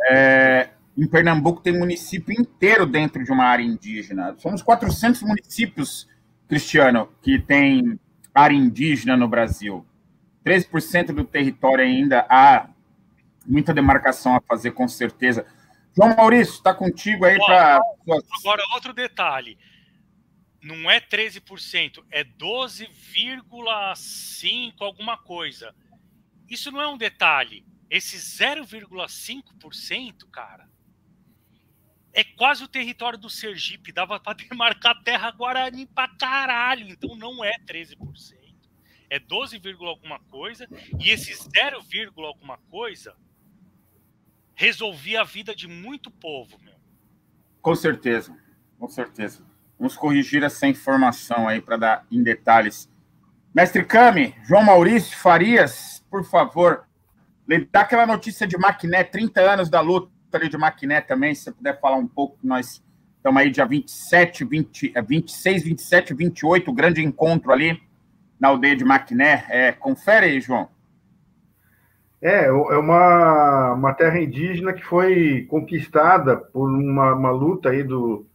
É, 0.10 0.70
em 0.98 1.08
Pernambuco 1.08 1.62
tem 1.62 1.78
município 1.78 2.34
inteiro 2.40 2.86
dentro 2.86 3.24
de 3.24 3.32
uma 3.32 3.44
área 3.44 3.64
indígena. 3.64 4.36
Somos 4.38 4.62
400 4.62 5.22
municípios, 5.24 6.08
Cristiano, 6.48 7.10
que 7.22 7.40
tem 7.40 8.00
área 8.34 8.56
indígena 8.56 9.18
no 9.18 9.28
Brasil. 9.28 9.86
13% 10.46 11.08
do 11.08 11.26
território 11.26 11.84
ainda 11.84 12.26
há 12.30 12.70
muita 13.48 13.74
demarcação 13.74 14.36
a 14.36 14.42
fazer, 14.42 14.72
com 14.72 14.88
certeza. 14.88 15.46
João 15.96 16.16
Maurício, 16.16 16.56
está 16.56 16.74
contigo 16.74 17.26
aí 17.26 17.38
para. 17.38 17.80
Agora, 18.40 18.64
outro 18.74 18.94
detalhe. 18.94 19.60
Não 20.62 20.92
é 20.92 21.00
13%, 21.00 22.04
é 22.12 22.24
12,5% 22.24 24.74
alguma 24.82 25.18
coisa. 25.18 25.74
Isso 26.50 26.72
não 26.72 26.82
é 26.82 26.88
um 26.88 26.98
detalhe. 26.98 27.64
Esse 27.90 28.18
0,5%, 28.18 30.30
cara, 30.30 30.70
é 32.12 32.22
quase 32.24 32.64
o 32.64 32.68
território 32.68 33.18
do 33.18 33.30
Sergipe. 33.30 33.94
Dava 33.94 34.20
para 34.20 34.34
demarcar 34.34 35.02
terra 35.04 35.32
Guarani 35.32 35.86
para 35.86 36.14
caralho. 36.16 36.90
Então 36.90 37.16
não 37.16 37.46
é 37.46 37.58
13%. 37.60 38.36
é 39.10 39.20
12, 39.20 39.62
alguma 39.82 40.20
coisa, 40.20 40.68
e 41.00 41.12
esse 41.12 41.34
0, 41.34 41.82
alguma 42.26 42.58
coisa 42.70 43.16
resolvia 44.58 45.22
a 45.22 45.24
vida 45.24 45.56
de 45.56 45.68
muito 45.68 46.10
povo, 46.10 46.58
meu. 46.64 46.74
Com 47.62 47.76
certeza, 47.76 48.36
com 48.80 48.90
certeza. 48.90 49.46
Vamos 49.78 49.96
corrigir 49.96 50.44
essa 50.44 50.68
informação 50.68 51.48
aí 51.48 51.62
para 51.62 51.78
dar 51.78 52.06
em 52.12 52.24
detalhes. 52.24 52.90
Mestre 53.54 53.86
Cami, 53.86 54.36
João 54.44 54.64
Maurício 54.64 55.16
Farias, 55.16 56.04
por 56.10 56.26
favor, 56.26 56.86
dá 57.72 57.82
aquela 57.82 58.08
notícia 58.08 58.48
de 58.48 58.58
Maquiné, 58.58 59.04
30 59.04 59.42
anos 59.42 59.70
da 59.70 59.80
luta 59.80 60.10
de 60.50 60.58
Maquiné 60.58 61.02
também, 61.02 61.36
se 61.36 61.44
você 61.44 61.52
puder 61.52 61.80
falar 61.80 61.98
um 61.98 62.08
pouco, 62.08 62.38
nós 62.44 62.84
estamos 63.16 63.40
aí 63.40 63.52
dia 63.52 63.66
27, 63.66 64.44
20, 64.44 64.94
26, 65.08 65.64
27, 65.64 66.14
28, 66.16 66.74
grande 66.74 67.04
encontro 67.04 67.52
ali 67.52 67.80
na 68.40 68.48
aldeia 68.48 68.76
de 68.76 68.84
Maquiné. 68.84 69.46
É, 69.50 69.72
confere 69.72 70.26
aí, 70.26 70.42
João. 70.42 70.70
É, 72.22 72.46
é 72.46 72.52
uma, 72.52 73.74
uma 73.74 73.94
terra 73.94 74.20
indígena 74.20 74.74
que 74.74 74.84
foi 74.84 75.46
conquistada 75.50 76.36
por 76.36 76.68
uma, 76.70 77.14
uma 77.14 77.32
luta 77.32 77.70
aí 77.70 77.84
do, 77.84 78.26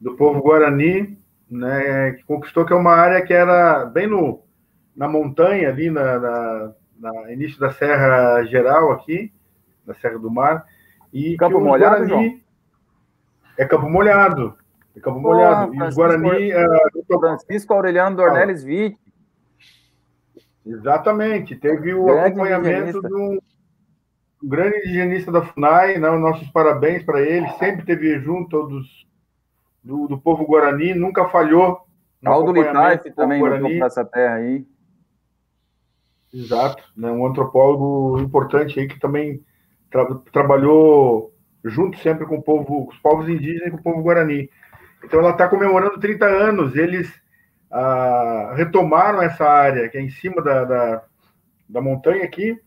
do 0.00 0.14
povo 0.14 0.40
Guarani, 0.40 1.18
né, 1.50 2.12
que 2.12 2.24
conquistou 2.24 2.64
que 2.64 2.72
é 2.72 2.76
uma 2.76 2.92
área 2.92 3.22
que 3.22 3.32
era 3.32 3.84
bem 3.84 4.06
no, 4.06 4.42
na 4.94 5.08
montanha 5.08 5.68
ali, 5.68 5.90
na, 5.90 6.18
na, 6.18 6.72
na 7.00 7.32
início 7.32 7.58
da 7.58 7.72
Serra 7.72 8.44
Geral 8.44 8.92
aqui, 8.92 9.32
da 9.84 9.94
Serra 9.94 10.18
do 10.18 10.30
Mar, 10.30 10.64
e 11.12 11.36
Campo 11.36 11.60
Molhado, 11.60 12.06
Guarani, 12.06 12.08
João? 12.08 12.40
É 13.58 13.64
Campo 13.64 13.88
Molhado. 13.88 14.54
É 14.94 15.00
Campo 15.00 15.20
Molhado. 15.20 15.74
E 15.74 15.82
os 15.82 15.94
Guarani. 15.94 16.52
Uh, 16.52 17.18
Francisco 17.18 17.72
Aureliano 17.72 18.16
Dornelles 18.16 18.62
Vick. 18.62 18.98
Exatamente. 20.66 21.54
Teve 21.54 21.94
o 21.94 22.04
grande 22.04 22.26
acompanhamento 22.26 23.00
de 23.00 23.14
um, 23.14 23.38
grande 24.42 24.78
indigenista 24.78 25.30
da 25.30 25.42
FUNAI, 25.42 25.98
né? 25.98 26.10
nossos 26.10 26.48
parabéns 26.50 27.04
para 27.04 27.20
ele. 27.20 27.48
Sempre 27.52 27.86
teve 27.86 28.18
junto 28.18 28.48
todos 28.48 29.06
do, 29.82 30.08
do 30.08 30.18
povo 30.18 30.44
Guarani, 30.44 30.94
nunca 30.94 31.28
falhou. 31.28 31.86
Aldo 32.24 32.52
Litaif 32.52 33.08
também 33.12 33.38
Guarani. 33.38 33.80
essa 33.80 34.04
terra 34.04 34.34
aí. 34.34 34.66
Exato, 36.34 36.82
né? 36.96 37.10
um 37.10 37.24
antropólogo 37.24 38.18
importante 38.20 38.80
aí 38.80 38.88
que 38.88 38.98
também 38.98 39.42
tra 39.90 40.04
trabalhou 40.32 41.32
junto 41.64 41.98
sempre 41.98 42.26
com 42.26 42.36
o 42.36 42.42
povo, 42.42 42.64
com 42.64 42.90
os 42.90 42.98
povos 42.98 43.28
indígenas 43.28 43.68
e 43.68 43.70
com 43.70 43.76
o 43.76 43.82
povo 43.82 44.02
guarani. 44.02 44.50
Então 45.04 45.20
ela 45.20 45.30
está 45.30 45.48
comemorando 45.48 46.00
30 46.00 46.26
anos. 46.26 46.74
Eles 46.74 47.12
ah, 47.78 48.54
retomaram 48.56 49.20
essa 49.20 49.44
área 49.44 49.88
que 49.88 49.98
é 49.98 50.00
em 50.00 50.08
cima 50.08 50.42
da, 50.42 50.64
da, 50.64 51.02
da, 51.68 51.80
montanha 51.80 52.24
aqui, 52.24 52.58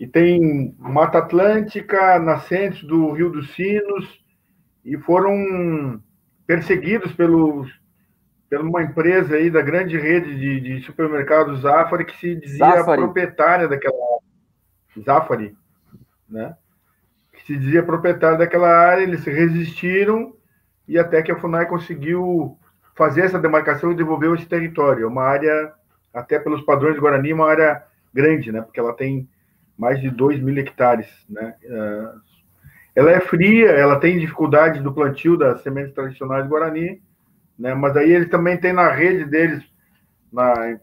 e 0.00 0.06
tem 0.06 0.74
Mata 0.78 1.18
Atlântica, 1.18 2.18
nascentes 2.18 2.82
do 2.82 3.12
Rio 3.12 3.30
dos 3.30 3.54
Sinos, 3.54 4.24
e 4.84 4.96
foram 4.98 6.02
perseguidos 6.46 7.12
pelos, 7.12 7.70
por 8.50 8.60
uma 8.60 8.82
empresa 8.82 9.36
aí 9.36 9.48
da 9.48 9.62
grande 9.62 9.96
rede 9.96 10.36
de, 10.36 10.60
de 10.60 10.84
supermercados 10.84 11.60
Zafari, 11.60 12.04
que 12.04 12.16
se 12.16 12.34
dizia 12.34 12.66
Zafari. 12.66 13.02
proprietária 13.02 13.68
daquela 13.68 14.18
Zafari, 15.04 15.56
né? 16.28 16.56
se 17.48 17.56
dizia 17.56 17.82
proprietário 17.82 18.36
daquela 18.36 18.68
área, 18.68 19.02
eles 19.02 19.24
resistiram 19.24 20.34
e 20.86 20.98
até 20.98 21.22
que 21.22 21.32
a 21.32 21.38
FUNAI 21.38 21.64
conseguiu 21.64 22.57
fazer 22.98 23.22
essa 23.22 23.38
demarcação 23.38 23.92
e 23.92 23.96
devolveu 23.96 24.34
esse 24.34 24.44
território. 24.44 25.04
É 25.04 25.06
uma 25.06 25.22
área, 25.22 25.72
até 26.12 26.38
pelos 26.38 26.62
padrões 26.62 26.96
do 26.96 27.00
Guarani, 27.00 27.32
uma 27.32 27.48
área 27.48 27.84
grande, 28.12 28.50
né? 28.50 28.60
Porque 28.60 28.80
ela 28.80 28.92
tem 28.92 29.28
mais 29.78 30.00
de 30.00 30.10
2 30.10 30.40
mil 30.40 30.58
hectares, 30.58 31.06
né? 31.30 31.54
É, 31.62 32.08
ela 32.96 33.12
é 33.12 33.20
fria, 33.20 33.68
ela 33.70 34.00
tem 34.00 34.18
dificuldade 34.18 34.80
do 34.80 34.92
plantio 34.92 35.36
das 35.36 35.62
sementes 35.62 35.94
tradicionais 35.94 36.42
do 36.42 36.50
Guarani, 36.50 37.00
né? 37.56 37.72
Mas 37.72 37.96
aí 37.96 38.10
eles 38.10 38.28
também 38.28 38.56
têm 38.56 38.72
na 38.72 38.90
rede 38.90 39.24
deles, 39.24 39.62
na, 40.32 40.76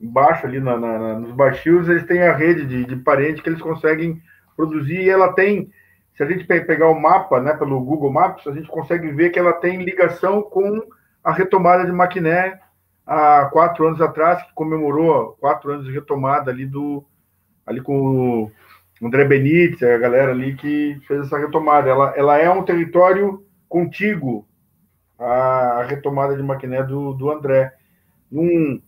embaixo 0.00 0.46
ali 0.46 0.58
na, 0.58 0.76
na, 0.76 1.20
nos 1.20 1.32
baixios, 1.32 1.88
eles 1.88 2.04
têm 2.04 2.22
a 2.22 2.34
rede 2.34 2.66
de, 2.66 2.84
de 2.84 2.96
parentes 2.96 3.40
que 3.40 3.48
eles 3.48 3.62
conseguem 3.62 4.20
produzir 4.56 5.00
e 5.00 5.08
ela 5.08 5.32
tem 5.32 5.70
se 6.16 6.24
a 6.24 6.26
gente 6.26 6.44
pegar 6.44 6.88
o 6.88 7.00
mapa, 7.00 7.40
né, 7.40 7.54
pelo 7.54 7.80
Google 7.80 8.12
Maps, 8.12 8.46
a 8.46 8.52
gente 8.52 8.68
consegue 8.68 9.10
ver 9.10 9.30
que 9.30 9.38
ela 9.38 9.54
tem 9.54 9.82
ligação 9.82 10.42
com 10.42 10.82
a 11.22 11.32
retomada 11.32 11.84
de 11.84 11.92
Maquiné 11.92 12.58
há 13.06 13.46
quatro 13.52 13.86
anos 13.86 14.00
atrás, 14.00 14.42
que 14.42 14.54
comemorou 14.54 15.36
quatro 15.40 15.72
anos 15.72 15.86
de 15.86 15.92
retomada 15.92 16.50
ali 16.50 16.66
do 16.66 17.04
ali 17.66 17.80
com 17.80 18.50
o 19.00 19.06
André 19.06 19.24
Benítez, 19.24 19.82
a 19.82 19.98
galera 19.98 20.32
ali 20.32 20.54
que 20.54 21.00
fez 21.06 21.22
essa 21.22 21.38
retomada. 21.38 21.88
Ela, 21.88 22.12
ela 22.16 22.38
é 22.38 22.50
um 22.50 22.64
território 22.64 23.44
contíguo 23.68 24.46
à 25.18 25.84
retomada 25.88 26.36
de 26.36 26.42
Maquiné 26.42 26.82
do, 26.82 27.12
do 27.12 27.30
André. 27.30 27.72
Num, 28.30 28.80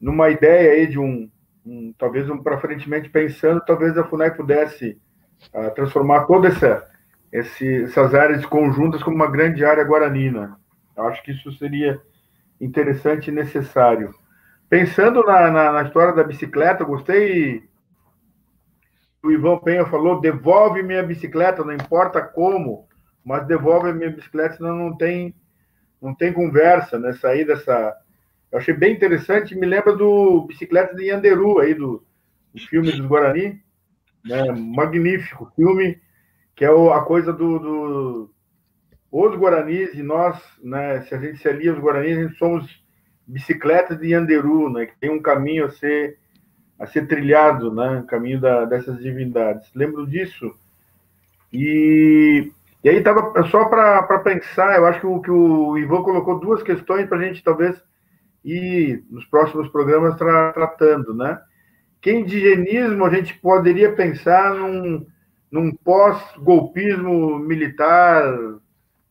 numa 0.00 0.30
ideia 0.30 0.72
aí 0.72 0.86
de 0.86 0.98
um, 0.98 1.30
um 1.64 1.92
talvez 1.98 2.28
um 2.30 2.42
para 2.42 2.58
frente 2.58 2.88
pensando, 3.10 3.64
talvez 3.64 3.96
a 3.96 4.04
FUNAI 4.04 4.34
pudesse 4.34 5.00
a 5.52 5.70
transformar 5.70 6.24
todas 6.26 6.56
essa, 6.56 6.86
esse, 7.32 7.84
essas 7.84 8.14
áreas 8.14 8.44
conjuntas 8.46 9.02
como 9.02 9.16
uma 9.16 9.30
grande 9.30 9.64
área 9.64 9.84
guaranina. 9.84 10.59
Eu 11.00 11.08
acho 11.08 11.22
que 11.22 11.32
isso 11.32 11.52
seria 11.52 12.00
interessante 12.60 13.28
e 13.28 13.32
necessário. 13.32 14.14
Pensando 14.68 15.22
na, 15.24 15.50
na, 15.50 15.72
na 15.72 15.82
história 15.82 16.14
da 16.14 16.24
bicicleta, 16.24 16.84
gostei. 16.84 17.68
O 19.22 19.30
Ivan 19.30 19.58
Penha 19.58 19.84
falou: 19.86 20.20
devolve 20.20 20.82
minha 20.82 21.02
bicicleta, 21.02 21.64
não 21.64 21.74
importa 21.74 22.22
como, 22.22 22.88
mas 23.24 23.46
devolve 23.46 23.90
a 23.90 23.94
minha 23.94 24.10
bicicleta, 24.10 24.56
senão 24.56 24.76
não 24.76 24.96
tem, 24.96 25.34
não 26.00 26.14
tem 26.14 26.32
conversa, 26.32 26.98
né? 26.98 27.12
Sair 27.14 27.44
dessa. 27.44 27.96
Eu 28.52 28.58
achei 28.58 28.74
bem 28.74 28.94
interessante, 28.94 29.54
me 29.54 29.66
lembra 29.66 29.94
do 29.94 30.42
Bicicleta 30.46 30.94
de 30.94 31.04
Yanderu, 31.04 31.60
aí, 31.60 31.72
do, 31.72 32.04
do 32.52 32.60
filme 32.60 32.90
dos 32.90 33.06
Guarani 33.06 33.62
né? 34.24 34.50
Magnífico 34.52 35.50
filme, 35.56 36.00
que 36.54 36.64
é 36.64 36.68
a 36.68 37.00
coisa 37.00 37.32
do, 37.32 37.58
do 37.58 38.30
os 39.10 39.36
Guaranis 39.36 39.94
e 39.94 40.02
nós, 40.02 40.40
né? 40.62 41.02
Se 41.02 41.14
a 41.14 41.18
gente 41.18 41.38
se 41.38 41.48
alia 41.48 41.72
os 41.72 41.78
Guaranis, 41.78 42.18
a 42.18 42.22
gente 42.22 42.36
somos 42.36 42.82
bicicletas 43.26 43.98
de 43.98 44.08
Yanderu, 44.08 44.70
né? 44.70 44.86
Que 44.86 44.98
tem 44.98 45.10
um 45.10 45.20
caminho 45.20 45.66
a 45.66 45.70
ser 45.70 46.18
a 46.78 46.86
ser 46.86 47.06
trilhado, 47.06 47.72
né? 47.74 48.04
Caminho 48.08 48.40
da, 48.40 48.64
dessas 48.64 48.98
divindades. 48.98 49.70
Lembro 49.74 50.06
disso. 50.06 50.54
E, 51.52 52.50
e 52.82 52.88
aí 52.88 53.02
tava 53.02 53.42
só 53.48 53.66
para 53.66 54.18
pensar, 54.20 54.76
eu 54.76 54.86
acho 54.86 55.00
que 55.00 55.06
o, 55.06 55.20
que 55.20 55.30
o 55.30 55.76
Ivan 55.76 56.02
colocou 56.02 56.40
duas 56.40 56.62
questões 56.62 57.06
para 57.06 57.18
a 57.18 57.22
gente 57.22 57.44
talvez 57.44 57.82
ir 58.42 59.04
nos 59.10 59.26
próximos 59.26 59.68
programas 59.68 60.16
tra, 60.16 60.52
tratando, 60.52 61.12
né? 61.14 61.38
que 62.00 62.12
indigenismo 62.12 63.04
a 63.04 63.10
gente 63.10 63.34
poderia 63.38 63.92
pensar 63.92 64.54
num, 64.54 65.06
num 65.50 65.70
pós-golpismo 65.72 67.38
militar, 67.38 68.24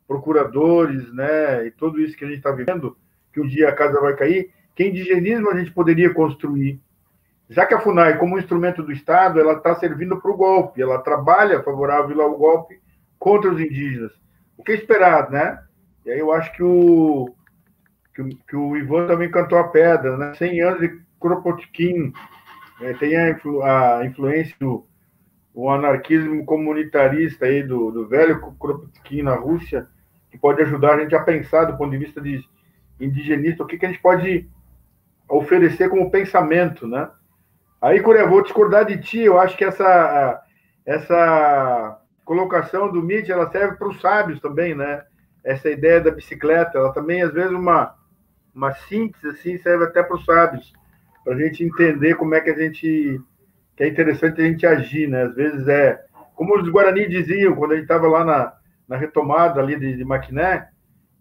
procuradores, 0.09 1.13
né, 1.13 1.67
e 1.67 1.71
tudo 1.71 2.01
isso 2.01 2.17
que 2.17 2.25
a 2.25 2.27
gente 2.27 2.37
está 2.37 2.51
vivendo, 2.51 2.97
que 3.31 3.39
um 3.39 3.45
dia 3.45 3.69
a 3.69 3.75
casa 3.75 4.01
vai 4.01 4.15
cair, 4.15 4.49
que 4.75 4.87
indigenismo 4.87 5.51
a 5.51 5.55
gente 5.55 5.71
poderia 5.71 6.11
construir? 6.11 6.81
Já 7.47 7.67
que 7.67 7.75
a 7.75 7.79
FUNAI, 7.79 8.17
como 8.17 8.39
instrumento 8.39 8.81
do 8.81 8.91
Estado, 8.91 9.39
ela 9.39 9.53
está 9.53 9.75
servindo 9.75 10.19
para 10.19 10.31
o 10.31 10.37
golpe, 10.37 10.81
ela 10.81 10.97
trabalha 10.97 11.61
favorável 11.61 12.19
ao 12.23 12.35
golpe 12.35 12.79
contra 13.19 13.51
os 13.51 13.61
indígenas. 13.61 14.11
O 14.57 14.63
que 14.63 14.71
esperar, 14.71 15.29
né? 15.29 15.63
E 16.03 16.11
aí 16.11 16.19
eu 16.19 16.31
acho 16.31 16.51
que 16.53 16.63
o, 16.63 17.31
que, 18.15 18.23
que 18.47 18.55
o 18.55 18.75
Ivan 18.75 19.05
também 19.05 19.29
cantou 19.29 19.59
a 19.59 19.67
pedra, 19.67 20.17
né? 20.17 20.33
100 20.33 20.61
anos 20.61 20.79
de 20.79 20.99
Kropotkin, 21.19 22.13
é, 22.81 22.93
tem 22.93 23.15
a, 23.15 23.29
influ, 23.29 23.61
a, 23.61 24.05
influência 24.05 24.55
do 24.59 24.87
o 25.53 25.69
anarquismo 25.69 26.45
comunitarista 26.45 27.45
aí 27.45 27.61
do, 27.61 27.91
do 27.91 28.07
velho 28.07 28.39
Kropotkin 28.57 29.23
na 29.23 29.35
Rússia, 29.35 29.87
que 30.29 30.37
pode 30.37 30.61
ajudar 30.61 30.95
a 30.95 30.99
gente 30.99 31.15
a 31.15 31.23
pensar 31.23 31.65
do 31.65 31.77
ponto 31.77 31.91
de 31.91 31.97
vista 31.97 32.21
de 32.21 32.43
indigenista, 32.99 33.63
o 33.63 33.67
que, 33.67 33.77
que 33.77 33.85
a 33.85 33.89
gente 33.89 34.01
pode 34.01 34.49
oferecer 35.27 35.89
como 35.89 36.11
pensamento, 36.11 36.87
né? 36.87 37.09
Aí, 37.81 38.01
Coreia, 38.01 38.27
vou 38.27 38.43
discordar 38.43 38.85
de 38.85 38.97
ti, 38.97 39.19
eu 39.19 39.39
acho 39.39 39.55
que 39.55 39.63
essa, 39.63 40.41
essa 40.85 41.99
colocação 42.25 42.91
do 42.91 43.01
Nietzsche, 43.01 43.31
ela 43.31 43.49
serve 43.49 43.77
para 43.77 43.87
os 43.87 44.01
sábios 44.01 44.39
também, 44.41 44.75
né? 44.75 45.03
Essa 45.43 45.69
ideia 45.69 46.01
da 46.01 46.11
bicicleta, 46.11 46.77
ela 46.77 46.91
também, 46.91 47.21
às 47.21 47.31
vezes, 47.31 47.51
uma, 47.51 47.95
uma 48.53 48.73
síntese, 48.73 49.27
assim, 49.29 49.57
serve 49.57 49.85
até 49.85 50.03
para 50.03 50.15
os 50.15 50.25
sábios 50.25 50.73
para 51.23 51.33
a 51.33 51.37
gente 51.37 51.63
entender 51.63 52.15
como 52.15 52.33
é 52.33 52.41
que 52.41 52.49
a 52.49 52.57
gente 52.57 53.21
que 53.75 53.83
é 53.83 53.87
interessante 53.87 54.41
a 54.41 54.45
gente 54.45 54.65
agir, 54.65 55.07
né? 55.07 55.23
Às 55.23 55.35
vezes 55.35 55.67
é 55.67 56.03
como 56.35 56.57
os 56.57 56.67
Guarani 56.69 57.07
diziam 57.07 57.55
quando 57.55 57.73
a 57.73 57.75
gente 57.75 57.83
estava 57.83 58.07
lá 58.07 58.25
na, 58.25 58.53
na 58.89 58.97
retomada 58.97 59.61
ali 59.61 59.79
de, 59.79 59.95
de 59.95 60.03
Maquiné, 60.03 60.67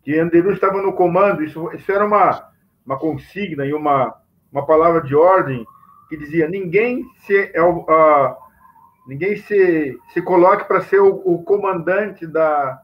que 0.02 0.18
Anderu 0.18 0.50
estava 0.52 0.80
no 0.80 0.94
comando. 0.94 1.44
Isso, 1.44 1.70
isso 1.74 1.92
era 1.92 2.06
uma, 2.06 2.50
uma 2.84 2.98
consigna 2.98 3.66
e 3.66 3.74
uma, 3.74 4.16
uma 4.50 4.64
palavra 4.64 5.02
de 5.02 5.14
ordem 5.14 5.66
que 6.08 6.16
dizia: 6.16 6.48
ninguém 6.48 7.04
se, 7.26 7.52
uh, 7.60 8.34
ninguém 9.06 9.36
se, 9.36 9.98
se 10.14 10.22
coloque 10.22 10.64
para 10.66 10.80
ser 10.80 11.00
o, 11.00 11.14
o, 11.24 11.44
comandante 11.44 12.26
da, 12.26 12.80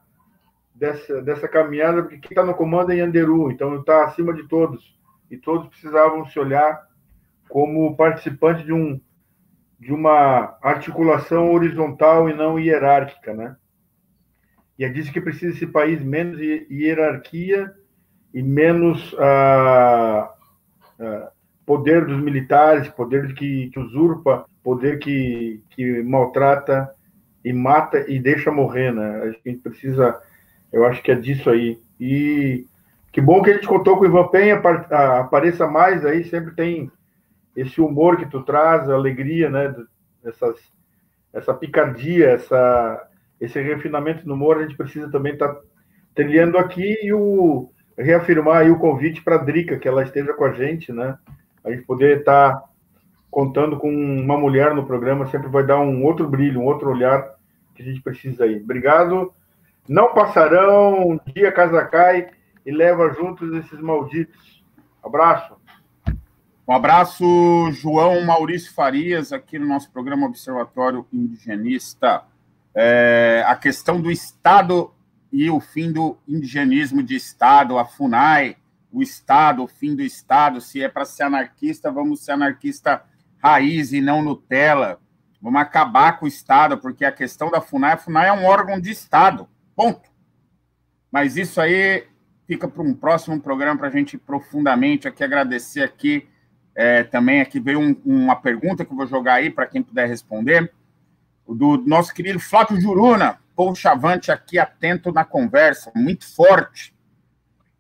dessa, 0.75 1.23
dessa 1.23 1.49
caminhada, 1.49 2.03
porque 2.03 2.19
quem 2.19 2.31
está 2.33 2.45
no 2.45 2.55
comando 2.55 2.93
é 2.93 2.97
Yanderu, 2.97 3.51
então 3.51 3.77
está 3.77 4.05
acima 4.05 4.35
de 4.35 4.47
todos. 4.47 4.95
E 5.31 5.39
todos 5.39 5.67
precisavam 5.69 6.27
se 6.27 6.39
olhar 6.39 6.87
como 7.49 7.97
participante 7.97 8.63
de, 8.63 8.73
um, 8.73 9.01
de 9.81 9.93
uma 9.93 10.59
articulação 10.63 11.51
horizontal 11.51 12.29
e 12.29 12.35
não 12.35 12.59
hierárquica, 12.59 13.33
né? 13.33 13.57
E 14.79 14.89
disso 14.89 15.13
que 15.13 15.21
precisa 15.21 15.55
esse 15.55 15.67
país, 15.67 16.03
menos 16.03 16.39
hierarquia 16.41 17.73
e 18.33 18.43
menos 18.43 19.15
ah, 19.19 20.35
ah, 20.99 21.31
poder 21.65 22.05
dos 22.07 22.21
militares, 22.21 22.89
poder 22.89 23.35
que, 23.35 23.71
que 23.71 23.79
usurpa, 23.79 24.47
poder 24.63 24.99
que, 24.99 25.63
que 25.71 26.03
maltrata 26.03 26.93
e 27.45 27.53
mata 27.53 28.05
e 28.11 28.19
deixa 28.19 28.51
morrer, 28.51 28.93
né? 28.93 29.23
A 29.23 29.49
gente 29.49 29.61
precisa, 29.63 30.21
eu 30.73 30.85
acho 30.87 31.03
que 31.03 31.13
é 31.13 31.15
disso 31.15 31.51
aí. 31.51 31.79
E 32.01 32.67
que 33.13 33.21
bom 33.21 33.43
que 33.43 33.51
a 33.51 33.55
gente 33.55 33.69
contou 33.69 33.97
com 33.97 34.03
o 34.03 34.07
Ivan 34.07 34.27
Penha, 34.29 34.61
apareça 35.21 35.67
mais 35.69 36.05
aí, 36.05 36.25
sempre 36.25 36.55
tem 36.55 36.91
esse 37.55 37.81
humor 37.81 38.17
que 38.17 38.27
tu 38.27 38.43
traz, 38.43 38.89
a 38.89 38.95
alegria, 38.95 39.49
né? 39.49 39.75
Essas, 40.25 40.57
essa 41.33 41.55
picardia, 41.55 42.31
essa, 42.31 43.09
esse 43.41 43.61
refinamento 43.61 44.27
no 44.27 44.35
humor, 44.35 44.59
a 44.59 44.63
gente 44.63 44.77
precisa 44.77 45.11
também 45.11 45.33
estar 45.33 45.49
tá 45.49 45.61
trilhando 46.15 46.57
aqui 46.59 46.99
e 47.03 47.13
o, 47.13 47.71
reafirmar 47.97 48.59
aí 48.59 48.71
o 48.71 48.79
convite 48.79 49.23
para 49.23 49.37
a 49.37 49.39
Drica, 49.39 49.79
que 49.79 49.89
ela 49.89 50.03
esteja 50.03 50.33
com 50.35 50.45
a 50.45 50.53
gente, 50.53 50.93
né? 50.93 51.17
A 51.65 51.71
gente 51.71 51.83
poder 51.83 52.19
estar 52.19 52.55
tá 52.55 52.65
contando 53.31 53.79
com 53.79 53.91
uma 53.91 54.39
mulher 54.39 54.75
no 54.75 54.87
programa 54.87 55.27
sempre 55.27 55.49
vai 55.49 55.65
dar 55.65 55.81
um 55.81 56.05
outro 56.05 56.29
brilho, 56.29 56.61
um 56.61 56.67
outro 56.67 56.91
olhar 56.91 57.35
que 57.75 57.83
a 57.83 57.85
gente 57.85 58.01
precisa 58.01 58.45
aí. 58.45 58.57
Obrigado. 58.57 59.33
Não 59.89 60.15
passarão, 60.15 61.09
um 61.09 61.21
dia 61.35 61.53
casa 61.53 61.85
cai 61.85 62.29
e 62.65 62.71
leva 62.71 63.13
juntos 63.13 63.53
esses 63.55 63.81
malditos. 63.81 64.63
Abraço. 65.03 65.57
Um 66.67 66.73
abraço, 66.73 67.25
João 67.73 68.25
Maurício 68.25 68.73
Farias, 68.73 69.33
aqui 69.33 69.59
no 69.59 69.67
nosso 69.67 69.93
programa 69.93 70.27
Observatório 70.27 71.07
Indigenista. 71.13 72.23
É, 72.75 73.45
a 73.47 73.55
questão 73.55 74.01
do 74.01 74.11
Estado 74.11 74.93
e 75.33 75.51
o 75.51 75.61
fim 75.61 75.93
do 75.93 76.19
indigenismo 76.27 77.03
de 77.03 77.17
Estado, 77.17 77.79
a 77.79 77.85
FUNAI, 77.85 78.57
o 78.93 79.03
Estado, 79.03 79.63
o 79.65 79.67
fim 79.67 79.95
do 79.95 80.03
Estado, 80.03 80.61
se 80.61 80.83
é 80.83 80.89
para 80.89 81.05
ser 81.05 81.25
anarquista, 81.25 81.91
vamos 81.91 82.25
ser 82.25 82.33
anarquista 82.33 83.03
raiz 83.43 83.93
e 83.93 84.01
não 84.01 84.23
Nutella. 84.23 85.01
Vamos 85.43 85.61
acabar 85.61 86.19
com 86.19 86.25
o 86.25 86.29
Estado, 86.29 86.79
porque 86.79 87.05
a 87.05 87.13
questão 87.13 87.51
da 87.51 87.61
FUNAI, 87.61 87.93
a 87.93 87.97
FUNAI 87.99 88.29
é 88.29 88.33
um 88.33 88.45
órgão 88.47 88.81
de 88.81 88.91
Estado, 88.91 89.49
ponto. 89.77 90.09
Mas 91.11 91.37
isso 91.37 91.61
aí 91.61 92.07
fica 92.47 92.69
para 92.69 92.83
um 92.83 92.95
próximo 92.95 93.41
programa 93.41 93.79
para 93.79 93.89
a 93.89 93.91
gente 93.91 94.17
profundamente 94.17 95.07
aqui, 95.09 95.23
agradecer 95.23 95.83
aqui, 95.83 96.29
é, 96.75 97.03
também 97.03 97.41
aqui 97.41 97.61
veio 97.61 97.81
um, 97.81 97.97
uma 98.05 98.37
pergunta 98.37 98.85
que 98.85 98.93
eu 98.93 98.97
vou 98.97 99.07
jogar 99.07 99.35
aí 99.35 99.51
para 99.51 99.67
quem 99.67 99.83
puder 99.83 100.09
responder, 100.09 100.73
do 101.47 101.77
nosso 101.79 102.15
querido 102.15 102.41
Flávio 102.41 102.81
Juruna, 102.81 103.39
povo 103.55 103.75
chavante 103.75 104.31
aqui 104.31 104.59
atento 104.59 105.13
na 105.13 105.25
conversa, 105.25 105.93
muito 105.95 106.27
forte. 106.35 106.95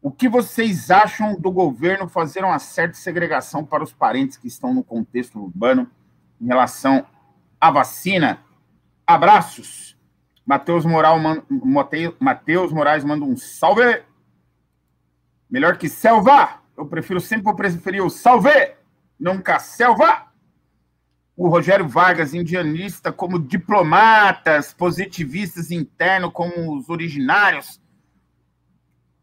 O 0.02 0.10
que 0.10 0.28
vocês 0.28 0.90
acham 0.90 1.40
do 1.40 1.50
governo 1.50 2.08
fazer 2.08 2.44
uma 2.44 2.58
certa 2.58 2.94
segregação 2.94 3.64
para 3.64 3.82
os 3.82 3.92
parentes 3.92 4.36
que 4.36 4.46
estão 4.46 4.74
no 4.74 4.84
contexto 4.84 5.40
urbano 5.40 5.90
em 6.40 6.46
relação 6.46 7.06
à 7.58 7.70
vacina? 7.70 8.40
Abraços. 9.06 9.96
Matheus 10.46 10.84
Moraes 10.84 13.04
manda 13.04 13.24
um 13.24 13.36
salve. 13.36 14.02
Melhor 15.48 15.78
que 15.78 15.88
selva. 15.88 16.60
Eu 16.76 16.86
prefiro 16.86 17.20
sempre 17.20 17.54
preferir 17.54 18.04
o 18.04 18.10
salve, 18.10 18.74
nunca 19.18 19.58
selva 19.58 20.33
o 21.36 21.48
Rogério 21.48 21.88
Vargas, 21.88 22.32
indianista, 22.32 23.12
como 23.12 23.38
diplomatas, 23.38 24.72
positivistas 24.72 25.70
internos, 25.70 26.32
como 26.32 26.76
os 26.76 26.88
originários. 26.88 27.80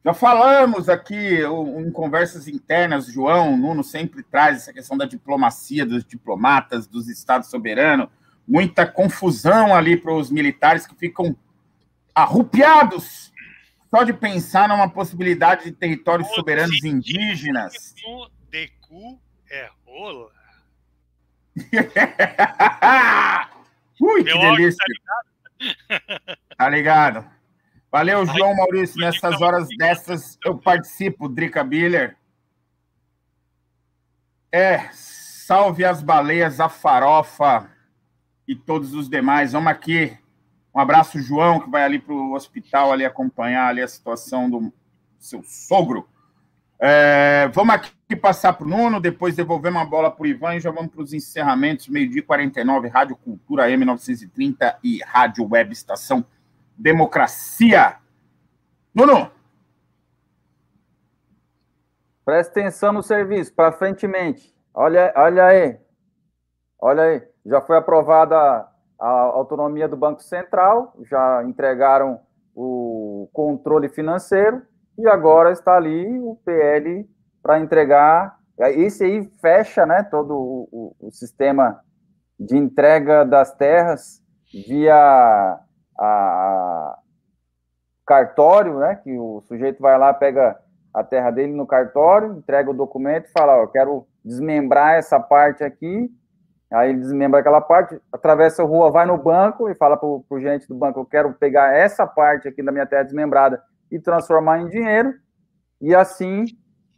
Já 0.03 0.13
falamos 0.13 0.89
aqui 0.89 1.39
em 1.43 1.91
conversas 1.91 2.47
internas, 2.47 3.05
João, 3.05 3.55
Nuno 3.55 3.83
sempre 3.83 4.23
traz 4.23 4.57
essa 4.57 4.73
questão 4.73 4.97
da 4.97 5.05
diplomacia, 5.05 5.85
dos 5.85 6.03
diplomatas, 6.03 6.88
dos 6.88 7.07
estados 7.07 7.49
soberanos, 7.49 8.07
muita 8.47 8.85
confusão 8.85 9.73
ali 9.73 9.95
para 9.95 10.13
os 10.13 10.31
militares 10.31 10.88
que 10.88 10.95
ficam 10.95 11.35
arrupiados 12.15 13.31
só 13.93 14.03
de 14.03 14.13
pensar 14.13 14.69
numa 14.69 14.89
possibilidade 14.89 15.65
de 15.65 15.71
territórios 15.73 16.29
soberanos 16.29 16.83
indígenas. 16.83 17.93
De 18.49 18.69
cu 18.79 19.19
é 19.49 19.69
rola. 19.85 20.40
Ui, 23.99 24.23
que 24.23 24.38
delícia. 24.38 24.78
Tá 24.78 24.86
ligado? 24.88 25.28
tá 26.57 26.69
ligado? 26.69 27.26
Valeu, 27.91 28.26
João 28.26 28.56
Maurício. 28.56 28.99
Nessas 28.99 29.41
horas 29.41 29.68
dessas 29.78 30.38
eu 30.45 30.57
participo, 30.57 31.28
Drica 31.28 31.64
Biller. 31.64 32.15
É, 34.52 34.90
salve 34.91 35.84
as 35.86 36.02
baleias, 36.02 36.60
a 36.60 36.69
farofa 36.69 37.69
e 38.48 38.56
todos 38.56 38.94
os 38.94 39.10
demais. 39.10 39.52
Vamos 39.52 39.72
aqui. 39.72 40.18
Um 40.73 40.80
abraço, 40.80 41.22
João, 41.22 41.60
que 41.60 41.69
vai 41.69 41.84
ali 41.84 41.99
para 41.99 42.14
o 42.14 42.34
hospital 42.34 42.91
ali 42.91 43.03
acompanhar 43.03 43.68
ali 43.68 43.82
a 43.82 43.88
situação 43.88 44.49
do 44.49 44.73
seu 45.19 45.44
sogro. 45.44 46.07
É, 46.83 47.47
vamos 47.49 47.75
aqui 47.75 48.15
passar 48.15 48.53
para 48.53 48.65
o 48.65 48.67
Nuno, 48.67 48.99
depois 48.99 49.35
devolvemos 49.35 49.79
a 49.79 49.85
bola 49.85 50.09
para 50.09 50.23
o 50.23 50.25
Ivan 50.25 50.55
e 50.55 50.59
já 50.59 50.71
vamos 50.71 50.91
para 50.91 51.03
os 51.03 51.13
encerramentos. 51.13 51.87
Meio-dia 51.87 52.23
49, 52.23 52.87
Rádio 52.87 53.15
Cultura 53.17 53.69
M930 53.69 54.77
e 54.83 54.99
Rádio 55.05 55.47
Web 55.47 55.71
Estação 55.73 56.25
Democracia. 56.75 57.97
Nuno! 58.95 59.29
Presta 62.25 62.59
atenção 62.59 62.91
no 62.91 63.03
serviço, 63.03 63.53
para 63.53 63.71
frentemente. 63.71 64.51
Olha, 64.73 65.13
olha 65.15 65.45
aí. 65.45 65.79
Olha 66.79 67.03
aí. 67.03 67.21
Já 67.45 67.61
foi 67.61 67.77
aprovada 67.77 68.35
a 68.99 69.07
autonomia 69.07 69.87
do 69.87 69.95
Banco 69.95 70.23
Central, 70.23 70.95
já 71.03 71.43
entregaram 71.43 72.21
o 72.55 73.29
controle 73.31 73.87
financeiro 73.87 74.63
e 75.02 75.07
agora 75.07 75.52
está 75.52 75.76
ali 75.76 76.19
o 76.19 76.38
PL 76.45 77.10
para 77.41 77.60
entregar. 77.60 78.38
Esse 78.60 79.03
aí 79.03 79.26
fecha 79.41 79.86
né, 79.86 80.03
todo 80.03 80.36
o, 80.36 80.69
o, 80.72 81.07
o, 81.07 81.11
sistema 81.11 81.80
de 82.40 82.56
entrega 82.56 83.26
das 83.26 83.56
terras 83.56 84.22
via 84.68 85.60
a, 85.99 86.99
cartório, 88.06 88.78
né? 88.78 88.95
Que 88.95 89.18
o 89.18 89.41
sujeito 89.41 89.82
vai 89.82 89.98
lá, 89.98 90.14
pega 90.14 90.60
a 90.94 91.03
terra 91.03 91.32
dele 91.32 91.53
no 91.53 91.65
cartório, 91.65 92.34
entrega 92.34 92.69
o 92.69 92.76
documento 92.76 93.26
e 93.26 93.32
fala, 93.32 93.57
ó, 93.57 93.64
eu 93.64 93.68
quero 93.68 94.06
desmembrar 94.23 94.95
essa 94.95 95.19
parte 95.19 95.64
aqui, 95.64 96.11
aí 96.72 96.90
ele 96.90 96.99
desmembra 96.99 97.40
aquela 97.40 97.61
parte, 97.61 97.99
atravessa 98.11 98.61
a 98.61 98.65
rua, 98.65 98.91
vai 98.91 99.06
no 99.06 99.18
banco 99.18 99.69
e 99.69 99.76
fala 99.76 99.98
para 99.98 100.07
o 100.07 100.40
gerente 100.40 100.68
do 100.68 100.76
banco, 100.76 100.99
eu 100.99 101.06
quero 101.06 101.34
pegar 101.34 101.73
essa 101.73 102.06
parte 102.06 102.48
aqui 102.48 102.61
da 102.61 102.72
minha 102.72 102.86
terra 102.86 103.03
desmembrada 103.03 103.64
e 103.91 103.99
transformar 103.99 104.61
em 104.61 104.69
dinheiro, 104.69 105.13
e 105.81 105.93
assim 105.93 106.45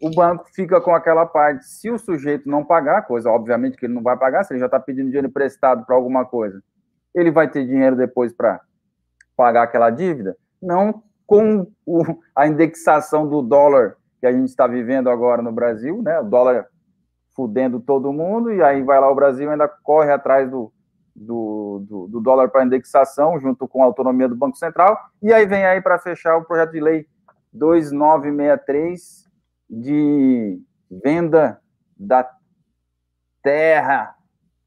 o 0.01 0.09
banco 0.11 0.45
fica 0.53 0.81
com 0.81 0.93
aquela 0.93 1.25
parte. 1.25 1.65
Se 1.65 1.89
o 1.89 1.97
sujeito 1.97 2.49
não 2.49 2.63
pagar, 2.63 3.03
coisa 3.03 3.29
obviamente 3.29 3.77
que 3.77 3.85
ele 3.85 3.93
não 3.93 4.03
vai 4.03 4.17
pagar, 4.17 4.43
se 4.43 4.53
ele 4.53 4.59
já 4.59 4.65
está 4.65 4.79
pedindo 4.79 5.07
dinheiro 5.07 5.27
emprestado 5.27 5.85
para 5.85 5.95
alguma 5.95 6.25
coisa, 6.25 6.61
ele 7.15 7.31
vai 7.31 7.49
ter 7.49 7.65
dinheiro 7.65 7.95
depois 7.95 8.33
para 8.33 8.59
pagar 9.35 9.63
aquela 9.63 9.89
dívida? 9.89 10.35
Não 10.61 11.01
com 11.25 11.65
o, 11.85 12.03
a 12.35 12.47
indexação 12.47 13.27
do 13.27 13.41
dólar 13.41 13.95
que 14.19 14.27
a 14.27 14.31
gente 14.31 14.49
está 14.49 14.67
vivendo 14.67 15.09
agora 15.09 15.41
no 15.41 15.51
Brasil, 15.51 16.01
né? 16.01 16.19
O 16.19 16.23
dólar 16.23 16.67
fudendo 17.35 17.79
todo 17.79 18.13
mundo, 18.13 18.51
e 18.51 18.61
aí 18.61 18.83
vai 18.83 18.99
lá 18.99 19.09
o 19.09 19.15
Brasil 19.15 19.49
ainda 19.49 19.67
corre 19.67 20.11
atrás 20.11 20.49
do, 20.49 20.71
do, 21.15 21.62
do, 21.79 22.07
do 22.07 22.19
dólar 22.19 22.49
para 22.49 22.65
indexação, 22.65 23.39
junto 23.39 23.67
com 23.67 23.81
a 23.81 23.85
autonomia 23.85 24.27
do 24.27 24.35
Banco 24.35 24.57
Central, 24.57 24.97
e 25.21 25.33
aí 25.33 25.45
vem 25.45 25.65
aí 25.65 25.81
para 25.81 25.99
fechar 25.99 26.37
o 26.37 26.45
projeto 26.45 26.71
de 26.71 26.79
lei 26.79 27.07
2963 27.51 29.29
de 29.69 30.61
venda 30.89 31.59
da 31.97 32.29
terra 33.41 34.15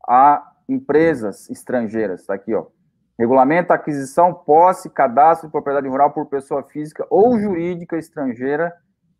a 0.08 0.52
empresas 0.68 1.48
estrangeiras. 1.50 2.20
Está 2.20 2.34
aqui, 2.34 2.54
ó. 2.54 2.66
Regulamento, 3.18 3.72
aquisição, 3.72 4.34
posse, 4.34 4.90
cadastro 4.90 5.48
de 5.48 5.52
propriedade 5.52 5.88
rural 5.88 6.12
por 6.12 6.26
pessoa 6.26 6.62
física 6.62 7.06
ou 7.08 7.38
jurídica 7.38 7.96
estrangeira. 7.96 8.74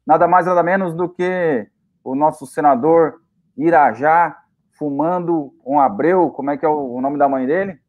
Nada 0.07 0.29
mais, 0.29 0.47
nada 0.47 0.63
menos 0.63 0.95
do 0.95 1.09
que 1.09 1.67
o 2.05 2.15
nosso 2.15 2.47
senador 2.47 3.21
Irajá 3.57 4.37
fumando 4.79 5.55
um 5.65 5.81
Abreu, 5.81 6.31
como 6.31 6.51
é 6.51 6.57
que 6.57 6.65
é 6.65 6.69
o, 6.69 7.01
nome 7.01 7.19
da 7.19 7.29
mãe 7.29 7.47
dele? 7.47 7.81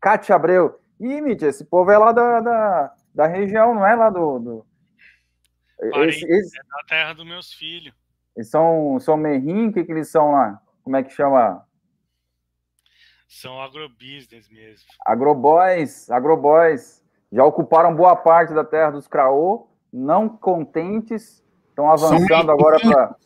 Cátia 0.00 0.34
Abreu. 0.34 0.78
Ih, 1.00 1.20
Mitch, 1.20 1.42
esse 1.42 1.64
povo 1.64 1.90
é 1.90 1.98
lá 1.98 2.12
da, 2.12 2.40
da, 2.40 2.94
da 3.14 3.26
região, 3.26 3.74
não 3.74 3.86
é 3.86 3.94
lá 3.94 4.10
do. 4.10 4.38
do... 4.38 4.66
Esse, 6.06 6.24
esse... 6.24 6.58
É 6.58 6.62
da 6.62 6.84
terra 6.88 7.12
dos 7.12 7.24
meus 7.24 7.52
filhos. 7.52 7.94
Eles 8.36 8.48
são, 8.48 8.98
são 9.00 9.16
merrim, 9.16 9.68
o 9.68 9.72
que, 9.72 9.84
que 9.84 9.92
eles 9.92 10.08
são 10.08 10.32
lá? 10.32 10.60
Como 10.82 10.96
é 10.96 11.02
que 11.02 11.10
chama? 11.10 11.66
São 13.28 13.60
agrobusiness 13.60 14.48
mesmo. 14.50 14.86
Agroboys, 15.06 16.10
agroboys. 16.10 17.02
Já 17.30 17.44
ocuparam 17.44 17.94
boa 17.94 18.14
parte 18.14 18.52
da 18.52 18.62
terra 18.62 18.90
dos 18.90 19.08
Craô, 19.08 19.68
não 19.92 20.28
contentes, 20.28 21.42
estão 21.68 21.90
avançando 21.90 22.50
agora 22.50 22.78
para. 22.78 23.16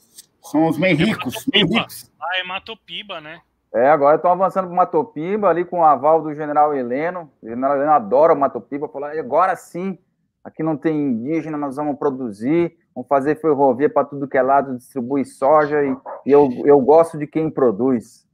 São 0.50 0.68
os 0.68 0.78
meio 0.78 0.96
ricos, 0.96 1.44
meio 1.52 1.66
ricos. 1.66 2.10
Ah, 2.20 2.38
é 2.38 2.44
Matopiba, 2.44 3.20
né? 3.20 3.40
É, 3.74 3.90
agora 3.90 4.16
estão 4.16 4.30
avançando 4.30 4.68
para 4.68 4.76
Matopiba, 4.76 5.48
ali 5.48 5.64
com 5.64 5.80
o 5.80 5.84
aval 5.84 6.22
do 6.22 6.32
general 6.34 6.74
Heleno. 6.74 7.30
O 7.42 7.48
general 7.48 7.76
Heleno 7.76 7.90
adora 7.90 8.32
o 8.32 8.38
Matopiba, 8.38 8.88
falou, 8.88 9.08
agora 9.08 9.56
sim, 9.56 9.98
aqui 10.44 10.62
não 10.62 10.76
tem 10.76 10.96
indígena, 10.96 11.58
nós 11.58 11.76
vamos 11.76 11.98
produzir, 11.98 12.76
vamos 12.94 13.08
fazer 13.08 13.40
ferrovia 13.40 13.90
para 13.90 14.06
tudo 14.06 14.28
que 14.28 14.38
é 14.38 14.42
lado, 14.42 14.76
distribuir 14.76 15.26
soja, 15.26 15.82
e, 15.84 15.96
e 16.24 16.30
eu, 16.30 16.48
eu 16.64 16.80
gosto 16.80 17.18
de 17.18 17.26
quem 17.26 17.50
produz. 17.50 18.24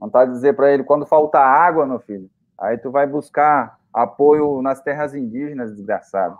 Vontade 0.00 0.30
de 0.30 0.36
dizer 0.36 0.56
para 0.56 0.72
ele, 0.72 0.82
quando 0.82 1.06
falta 1.06 1.38
água, 1.38 1.86
meu 1.86 2.00
filho, 2.00 2.30
aí 2.58 2.78
tu 2.78 2.90
vai 2.90 3.06
buscar 3.06 3.78
apoio 3.92 4.62
nas 4.62 4.80
terras 4.80 5.14
indígenas, 5.14 5.70
desgraçado. 5.76 6.38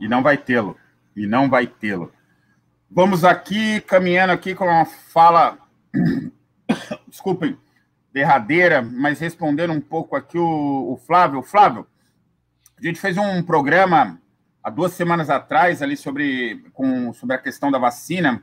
E 0.00 0.08
não 0.08 0.22
vai 0.22 0.38
tê-lo. 0.38 0.76
E 1.14 1.26
não 1.26 1.50
vai 1.50 1.66
tê-lo. 1.66 2.12
Vamos 2.90 3.24
aqui, 3.24 3.80
caminhando 3.82 4.32
aqui 4.32 4.54
com 4.54 4.64
uma 4.64 4.84
fala, 4.84 5.58
desculpem, 7.06 7.58
derradeira, 8.12 8.80
mas 8.80 9.20
respondendo 9.20 9.72
um 9.72 9.80
pouco 9.80 10.16
aqui 10.16 10.38
o, 10.38 10.92
o 10.92 10.96
Flávio. 10.96 11.42
Flávio, 11.42 11.86
a 12.78 12.84
gente 12.84 12.98
fez 12.98 13.18
um 13.18 13.42
programa 13.42 14.20
há 14.62 14.70
duas 14.70 14.92
semanas 14.92 15.28
atrás 15.28 15.82
ali 15.82 15.96
sobre, 15.96 16.64
com, 16.72 17.12
sobre 17.12 17.36
a 17.36 17.38
questão 17.38 17.70
da 17.70 17.78
vacina 17.78 18.42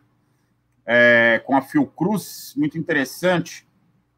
é, 0.85 1.41
com 1.45 1.57
a 1.57 1.61
Fiocruz, 1.61 2.53
muito 2.55 2.77
interessante. 2.77 3.67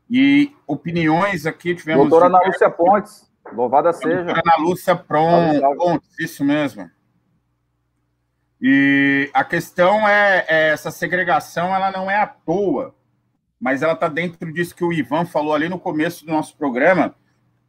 E 0.10 0.54
opiniões 0.66 1.46
aqui 1.46 1.76
tivemos. 1.76 2.10
Doutora 2.10 2.28
Ana 2.28 2.40
Lúcia 2.46 2.70
Pontes, 2.70 3.30
louvada 3.54 3.94
seja. 3.94 4.24
Doutora 4.24 4.42
Ana 4.46 4.64
Lúcia 4.64 4.96
Pontes, 4.96 6.20
isso 6.20 6.44
mesmo. 6.44 6.90
E 8.62 9.30
a 9.34 9.44
questão 9.44 10.08
é, 10.08 10.46
é, 10.48 10.70
essa 10.70 10.90
segregação, 10.90 11.74
ela 11.74 11.92
não 11.92 12.10
é 12.10 12.18
à 12.18 12.26
toa, 12.26 12.96
mas 13.60 13.82
ela 13.82 13.94
está 13.94 14.08
dentro 14.08 14.52
disso 14.52 14.76
que 14.76 14.84
o 14.84 14.92
Ivan 14.92 15.26
falou 15.26 15.54
ali 15.54 15.70
no 15.70 15.80
começo 15.80 16.26
do 16.26 16.32
nosso 16.32 16.58
programa, 16.58 17.16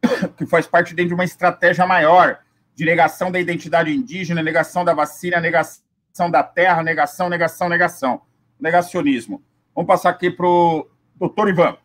que 0.37 0.45
faz 0.45 0.65
parte 0.65 0.95
dentro 0.95 1.09
de 1.09 1.13
uma 1.13 1.23
estratégia 1.23 1.85
maior 1.85 2.39
de 2.75 2.85
negação 2.85 3.31
da 3.31 3.39
identidade 3.39 3.91
indígena, 3.91 4.41
negação 4.41 4.83
da 4.83 4.93
vacina, 4.93 5.39
negação 5.39 5.83
da 6.31 6.43
terra, 6.43 6.81
negação, 6.81 7.29
negação, 7.29 7.69
negação, 7.69 8.21
negacionismo. 8.59 9.43
Vamos 9.75 9.87
passar 9.87 10.09
aqui 10.09 10.31
para 10.31 10.47
o 10.47 10.89
doutor 11.15 11.49
Ivan. 11.49 11.77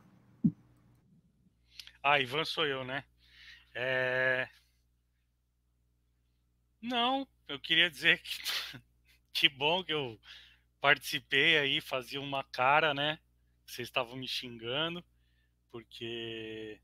Ah, 2.03 2.21
Ivan 2.21 2.45
sou 2.45 2.67
eu, 2.67 2.85
né? 2.85 3.05
É... 3.75 4.49
Não, 6.81 7.27
eu 7.49 7.59
queria 7.59 7.91
dizer 7.91 8.19
que 8.19 8.43
que 9.35 9.48
bom 9.48 9.82
que 9.82 9.93
eu 9.93 10.19
participei 10.81 11.59
aí, 11.59 11.81
fazia 11.81 12.20
uma 12.20 12.44
cara, 12.44 12.94
né? 12.94 13.19
Vocês 13.66 13.89
estavam 13.89 14.16
me 14.16 14.28
xingando, 14.28 15.05
porque 15.70 16.81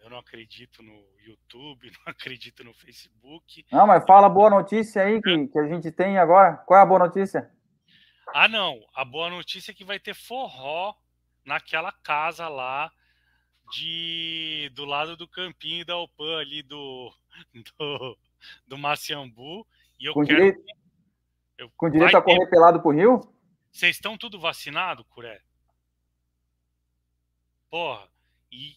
eu 0.00 0.08
não 0.08 0.18
acredito 0.18 0.82
no 0.82 1.04
YouTube, 1.18 1.90
não 2.06 2.12
acredito 2.12 2.62
no 2.62 2.72
Facebook. 2.72 3.66
Não, 3.72 3.86
mas 3.86 4.06
fala 4.06 4.28
a 4.28 4.30
boa 4.30 4.48
notícia 4.48 5.02
aí 5.02 5.20
que, 5.20 5.48
que 5.48 5.58
a 5.58 5.66
gente 5.66 5.90
tem 5.90 6.16
agora. 6.16 6.56
Qual 6.58 6.78
é 6.78 6.82
a 6.82 6.86
boa 6.86 7.00
notícia? 7.00 7.50
Ah, 8.32 8.46
não. 8.46 8.86
A 8.94 9.04
boa 9.04 9.28
notícia 9.28 9.72
é 9.72 9.74
que 9.74 9.84
vai 9.84 9.98
ter 9.98 10.14
forró 10.14 10.94
naquela 11.44 11.90
casa 11.90 12.48
lá 12.48 12.92
de 13.72 14.70
do 14.74 14.84
lado 14.84 15.16
do 15.16 15.26
campinho 15.26 15.84
da 15.84 15.96
Opan 15.96 16.38
ali 16.38 16.62
do 16.62 17.12
do, 17.78 18.18
do 18.66 18.78
Maciambu 18.78 19.66
e 19.98 20.06
eu 20.06 20.14
com 20.14 20.24
quero. 20.24 20.36
Direito, 20.36 20.64
eu, 21.58 21.70
com 21.76 21.90
direito 21.90 22.16
a 22.16 22.22
correr 22.22 22.40
ter... 22.40 22.50
pelado 22.50 22.80
pro 22.80 22.90
Rio? 22.90 23.20
Vocês 23.70 23.96
estão 23.96 24.16
tudo 24.16 24.38
vacinado, 24.38 25.04
Curé? 25.04 25.40
Porra, 27.70 28.08
e. 28.50 28.76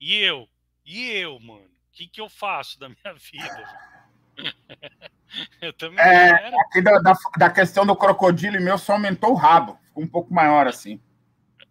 E 0.00 0.16
eu? 0.16 0.48
E 0.84 1.10
eu, 1.10 1.38
mano? 1.40 1.64
O 1.64 1.92
que, 1.92 2.06
que 2.06 2.20
eu 2.20 2.28
faço 2.28 2.78
da 2.78 2.88
minha 2.88 3.14
vida? 3.14 3.92
eu 5.60 5.72
também 5.74 6.02
é, 6.02 6.60
Aqui 6.60 6.80
da, 6.80 6.98
da, 6.98 7.12
da, 7.38 7.50
questão 7.50 7.84
do 7.84 7.94
crocodilo 7.94 8.60
meu 8.60 8.78
só 8.78 8.94
aumentou 8.94 9.32
o 9.32 9.36
rabo. 9.36 9.78
Ficou 9.88 10.02
um 10.02 10.08
pouco 10.08 10.32
maior 10.32 10.66
assim. 10.66 11.00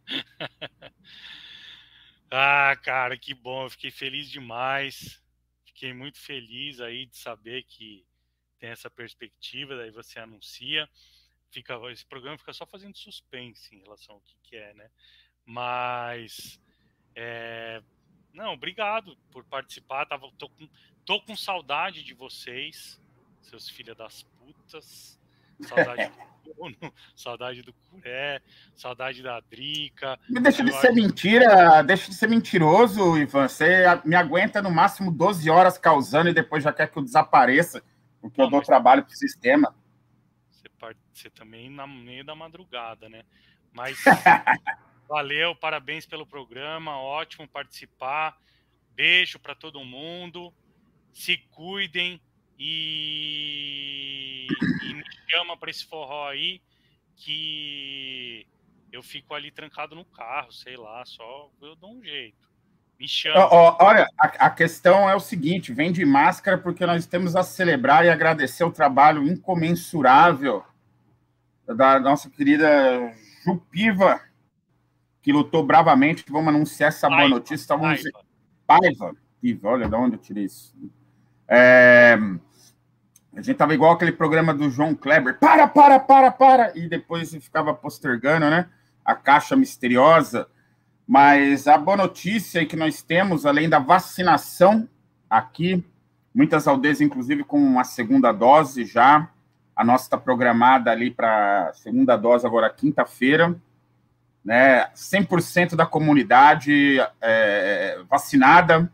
ah, 2.31 2.77
cara, 2.83 3.17
que 3.17 3.33
bom. 3.33 3.63
Eu 3.63 3.69
fiquei 3.69 3.91
feliz 3.91 4.29
demais 4.29 5.21
fiquei 5.81 5.93
muito 5.95 6.19
feliz 6.19 6.79
aí 6.79 7.07
de 7.07 7.17
saber 7.17 7.63
que 7.63 8.05
tem 8.59 8.69
essa 8.69 8.87
perspectiva, 8.87 9.75
daí 9.75 9.89
você 9.89 10.19
anuncia. 10.19 10.87
Fica, 11.49 11.75
esse 11.91 12.05
programa 12.05 12.37
fica 12.37 12.53
só 12.53 12.67
fazendo 12.67 12.95
suspense 12.95 13.75
em 13.75 13.79
relação 13.79 14.15
ao 14.15 14.21
que, 14.21 14.35
que 14.43 14.55
é, 14.55 14.75
né? 14.75 14.91
Mas 15.43 16.61
é, 17.15 17.81
não, 18.31 18.53
obrigado 18.53 19.17
por 19.31 19.43
participar. 19.43 20.05
Tava, 20.05 20.31
tô, 20.37 20.47
com, 20.49 20.69
tô 21.03 21.19
com 21.19 21.35
saudade 21.35 22.03
de 22.03 22.13
vocês, 22.13 23.01
seus 23.41 23.67
filhos 23.67 23.97
das 23.97 24.21
putas. 24.21 25.19
Saudade 25.63 26.11
do 26.43 26.53
Bruno, 26.53 26.93
saudade 27.15 27.61
do 27.61 27.73
Curé, 27.73 28.41
saudade 28.75 29.23
da 29.23 29.39
Drica. 29.39 30.19
Me 30.29 30.39
deixa 30.39 30.63
de 30.63 30.71
ser 30.73 30.91
mentira, 30.91 31.81
deixa 31.81 32.09
de 32.09 32.15
ser 32.15 32.27
mentiroso, 32.27 33.17
Ivan. 33.17 33.47
Você 33.47 33.83
me 34.05 34.15
aguenta 34.15 34.61
no 34.61 34.71
máximo 34.71 35.11
12 35.11 35.49
horas 35.49 35.77
causando 35.77 36.29
e 36.29 36.33
depois 36.33 36.63
já 36.63 36.71
quer 36.71 36.89
que 36.89 36.97
eu 36.97 37.03
desapareça, 37.03 37.83
porque 38.19 38.39
Não, 38.39 38.47
eu 38.47 38.51
dou 38.51 38.61
trabalho 38.61 39.03
para 39.03 39.13
o 39.13 39.17
sistema. 39.17 39.75
Você, 40.49 40.95
você 41.13 41.29
também 41.29 41.69
na 41.69 41.87
meio 41.87 42.23
da 42.23 42.35
madrugada, 42.35 43.09
né? 43.09 43.23
Mas 43.73 43.97
valeu, 45.07 45.55
parabéns 45.55 46.05
pelo 46.05 46.25
programa, 46.25 46.97
ótimo 46.97 47.47
participar. 47.47 48.37
Beijo 48.93 49.39
para 49.39 49.55
todo 49.55 49.83
mundo. 49.83 50.53
Se 51.13 51.37
cuidem 51.37 52.21
e, 52.63 54.47
e 54.83 54.93
me 54.93 55.03
chama 55.27 55.57
para 55.57 55.71
esse 55.71 55.83
forró 55.83 56.27
aí 56.27 56.61
que 57.15 58.45
eu 58.91 59.01
fico 59.01 59.33
ali 59.33 59.49
trancado 59.49 59.95
no 59.95 60.05
carro, 60.05 60.51
sei 60.51 60.77
lá, 60.77 61.03
só 61.03 61.49
eu 61.59 61.75
dou 61.75 61.97
um 61.97 62.03
jeito. 62.03 62.51
Me 62.99 63.07
chama. 63.07 63.49
Olha, 63.51 64.05
a, 64.15 64.27
a, 64.45 64.49
questão 64.51 65.09
é 65.09 65.15
o 65.15 65.19
seguinte: 65.19 65.73
vem 65.73 65.91
de 65.91 66.05
máscara 66.05 66.55
porque 66.55 66.85
nós 66.85 67.07
temos 67.07 67.35
a 67.35 67.41
celebrar 67.41 68.05
e 68.05 68.09
agradecer 68.09 68.63
o 68.63 68.71
trabalho 68.71 69.27
incomensurável 69.27 70.63
da 71.65 71.99
nossa 71.99 72.29
querida 72.29 73.11
Jupiva, 73.43 74.21
que 75.23 75.33
lutou 75.33 75.65
bravamente. 75.65 76.23
Vamos 76.29 76.49
anunciar 76.49 76.89
essa 76.89 77.09
boa 77.09 77.27
notícia. 77.27 77.55
Estávamos... 77.55 78.03
Paiva. 78.67 79.15
Paiva. 79.41 79.67
Olha 79.67 79.89
de 79.89 79.95
onde 79.95 80.15
eu 80.17 80.21
tirei 80.21 80.43
isso. 80.43 80.75
É... 81.47 82.15
A 83.35 83.41
gente 83.41 83.55
tava 83.55 83.73
igual 83.73 83.93
aquele 83.93 84.11
programa 84.11 84.53
do 84.53 84.69
João 84.69 84.93
Kleber, 84.93 85.39
para, 85.39 85.65
para, 85.65 85.99
para, 85.99 86.31
para, 86.31 86.77
e 86.77 86.87
depois 86.87 87.33
ficava 87.35 87.73
postergando, 87.73 88.49
né? 88.49 88.67
A 89.05 89.15
caixa 89.15 89.55
misteriosa. 89.55 90.47
Mas 91.07 91.67
a 91.67 91.77
boa 91.77 91.95
notícia 91.95 92.61
é 92.61 92.65
que 92.65 92.75
nós 92.75 93.01
temos, 93.01 93.45
além 93.45 93.69
da 93.69 93.79
vacinação 93.79 94.87
aqui, 95.29 95.83
muitas 96.35 96.67
aldeias, 96.67 96.99
inclusive, 96.99 97.43
com 97.43 97.79
a 97.79 97.83
segunda 97.85 98.31
dose 98.33 98.85
já. 98.85 99.29
A 99.73 99.83
nossa 99.83 100.05
está 100.05 100.17
programada 100.17 100.91
ali 100.91 101.09
para 101.09 101.71
segunda 101.73 102.17
dose 102.17 102.45
agora 102.45 102.69
quinta-feira. 102.69 103.55
Né? 104.43 104.87
100% 104.93 105.75
da 105.75 105.85
comunidade 105.85 106.99
é, 107.21 108.01
vacinada 108.09 108.91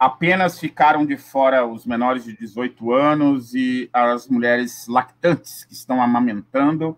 apenas 0.00 0.58
ficaram 0.58 1.04
de 1.04 1.18
fora 1.18 1.66
os 1.66 1.84
menores 1.84 2.24
de 2.24 2.34
18 2.34 2.90
anos 2.90 3.54
e 3.54 3.90
as 3.92 4.26
mulheres 4.26 4.86
lactantes 4.88 5.64
que 5.64 5.74
estão 5.74 6.02
amamentando. 6.02 6.96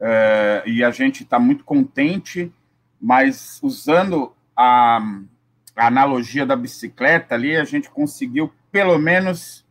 É, 0.00 0.62
e 0.66 0.82
a 0.82 0.90
gente 0.90 1.22
está 1.22 1.38
muito 1.38 1.62
contente, 1.62 2.50
mas 2.98 3.60
usando 3.62 4.34
a, 4.56 4.98
a, 5.76 5.86
analogia 5.86 6.46
da 6.46 6.56
bicicleta 6.56 7.34
ali, 7.34 7.54
a 7.54 7.64
gente 7.64 7.90
conseguiu 7.90 8.50
pelo 8.72 8.98
menos 8.98 9.64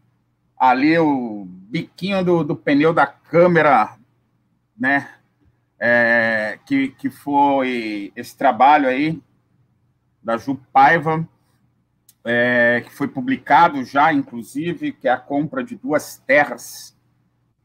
ali 0.55 0.97
o 0.99 1.45
biquinho 1.47 2.23
do, 2.23 2.43
do 2.43 2.55
pneu 2.55 2.93
da 2.93 3.07
câmera 3.07 3.97
né? 4.77 5.09
É, 5.79 6.59
que, 6.65 6.89
que 6.89 7.09
foi 7.09 8.11
esse 8.15 8.35
trabalho 8.37 8.87
aí 8.87 9.21
da 10.23 10.37
Ju 10.37 10.59
Paiva, 10.71 11.27
é, 12.25 12.81
que 12.83 12.91
foi 12.91 13.07
publicado 13.07 13.83
já, 13.83 14.11
inclusive, 14.11 14.91
que 14.91 15.07
é 15.07 15.11
a 15.11 15.17
compra 15.17 15.63
de 15.63 15.75
duas 15.75 16.17
terras 16.25 16.97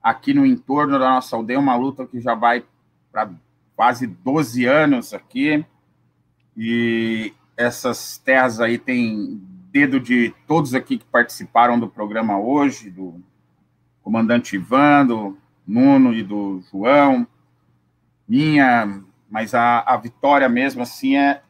aqui 0.03 0.35
no 0.35 0.45
entorno 0.45 0.99
da 0.99 1.11
nossa 1.11 1.35
aldeia, 1.35 1.59
uma 1.59 1.74
luta 1.74 2.07
que 2.07 2.20
já 2.20 2.35
vai 2.35 2.65
para 3.11 3.31
quase 3.74 4.07
12 4.07 4.66
anos 4.66 5.15
aqui, 5.15 5.65
e 6.57 7.32
essas 7.57 8.19
terras 8.19 8.61
aí 8.61 8.78
têm 8.78 9.41
dedo 9.73 9.99
de 9.99 10.35
todos 10.47 10.74
aqui 10.74 10.99
que 10.99 11.05
participaram 11.07 11.78
do 11.78 11.89
programa 11.89 12.39
hoje, 12.39 12.91
do 12.91 13.23
comandante 14.03 14.57
Ivan, 14.57 15.07
do 15.07 15.39
Nuno 15.66 16.12
e 16.12 16.23
do 16.23 16.62
João, 16.70 17.27
minha, 18.28 19.03
mas 19.31 19.55
a, 19.55 19.81
a 19.81 19.97
vitória 19.97 20.49
mesmo, 20.49 20.82
assim, 20.82 21.16
é, 21.16 21.43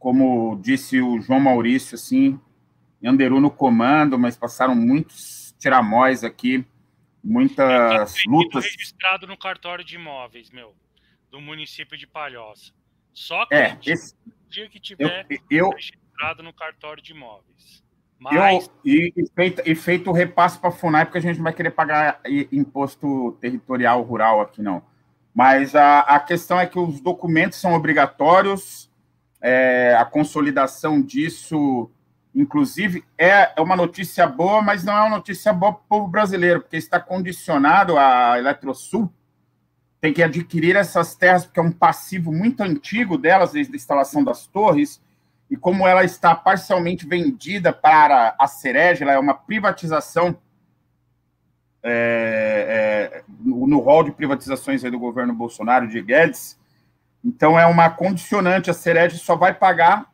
como 0.00 0.58
disse 0.62 1.00
o 1.00 1.20
João 1.20 1.38
Maurício, 1.38 1.94
assim, 1.94 2.40
Anderu 3.04 3.40
no 3.40 3.50
comando, 3.50 4.18
mas 4.18 4.36
passaram 4.36 4.74
muitos 4.74 5.54
tiramóis 5.58 6.24
aqui, 6.24 6.66
muitas 7.22 8.16
é, 8.16 8.22
lutas. 8.28 8.64
registrado 8.64 9.26
no 9.26 9.36
cartório 9.36 9.84
de 9.84 9.94
imóveis, 9.94 10.50
meu, 10.50 10.74
do 11.30 11.40
município 11.40 11.96
de 11.96 12.06
Palhoça. 12.06 12.72
Só 13.12 13.46
que 13.46 13.54
é, 13.54 13.78
esse, 13.86 14.14
dia 14.48 14.68
que 14.68 14.80
tiver 14.80 15.26
eu, 15.30 15.38
eu, 15.50 15.70
registrado 15.70 16.42
no 16.42 16.52
cartório 16.52 17.02
de 17.02 17.12
imóveis. 17.12 17.82
Mas... 18.18 18.66
Eu, 18.66 18.72
e, 18.84 19.12
e, 19.16 19.26
feito, 19.34 19.62
e 19.64 19.74
feito 19.74 20.10
o 20.10 20.12
repasse 20.12 20.58
para 20.58 20.68
a 20.68 20.72
FUNAI, 20.72 21.06
porque 21.06 21.18
a 21.18 21.22
gente 21.22 21.36
não 21.36 21.44
vai 21.44 21.54
querer 21.54 21.70
pagar 21.70 22.20
imposto 22.52 23.32
territorial 23.40 24.02
rural 24.02 24.42
aqui, 24.42 24.60
não. 24.60 24.82
Mas 25.34 25.74
a, 25.74 26.00
a 26.00 26.20
questão 26.20 26.60
é 26.60 26.66
que 26.66 26.78
os 26.78 27.00
documentos 27.00 27.58
são 27.58 27.72
obrigatórios, 27.72 28.89
é, 29.40 29.96
a 29.98 30.04
consolidação 30.04 31.00
disso, 31.00 31.90
inclusive, 32.34 33.04
é, 33.16 33.52
é 33.56 33.60
uma 33.60 33.76
notícia 33.76 34.26
boa, 34.26 34.60
mas 34.60 34.84
não 34.84 34.96
é 34.96 35.00
uma 35.00 35.16
notícia 35.16 35.52
boa 35.52 35.72
para 35.72 35.82
o 35.82 35.88
povo 35.88 36.08
brasileiro, 36.08 36.60
porque 36.60 36.76
está 36.76 37.00
condicionado 37.00 37.98
a 37.98 38.38
Eletrosul, 38.38 39.10
tem 40.00 40.12
que 40.12 40.22
adquirir 40.22 40.76
essas 40.76 41.14
terras, 41.14 41.44
porque 41.44 41.60
é 41.60 41.62
um 41.62 41.72
passivo 41.72 42.32
muito 42.32 42.62
antigo 42.62 43.18
delas, 43.18 43.52
desde 43.52 43.72
a 43.72 43.76
instalação 43.76 44.22
das 44.24 44.46
torres, 44.46 45.00
e 45.50 45.56
como 45.56 45.86
ela 45.86 46.04
está 46.04 46.34
parcialmente 46.34 47.06
vendida 47.06 47.72
para 47.72 48.34
a 48.38 48.46
Cereja, 48.46 49.04
ela 49.04 49.14
é 49.14 49.18
uma 49.18 49.34
privatização 49.34 50.38
é, 51.82 53.12
é, 53.18 53.22
no, 53.40 53.66
no 53.66 53.78
rol 53.78 54.04
de 54.04 54.12
privatizações 54.12 54.82
do 54.82 54.98
governo 54.98 55.34
Bolsonaro 55.34 55.88
de 55.88 56.00
Guedes. 56.00 56.59
Então 57.24 57.58
é 57.58 57.66
uma 57.66 57.90
condicionante, 57.90 58.70
a 58.70 58.74
Cereja 58.74 59.16
só 59.16 59.36
vai 59.36 59.54
pagar 59.54 60.10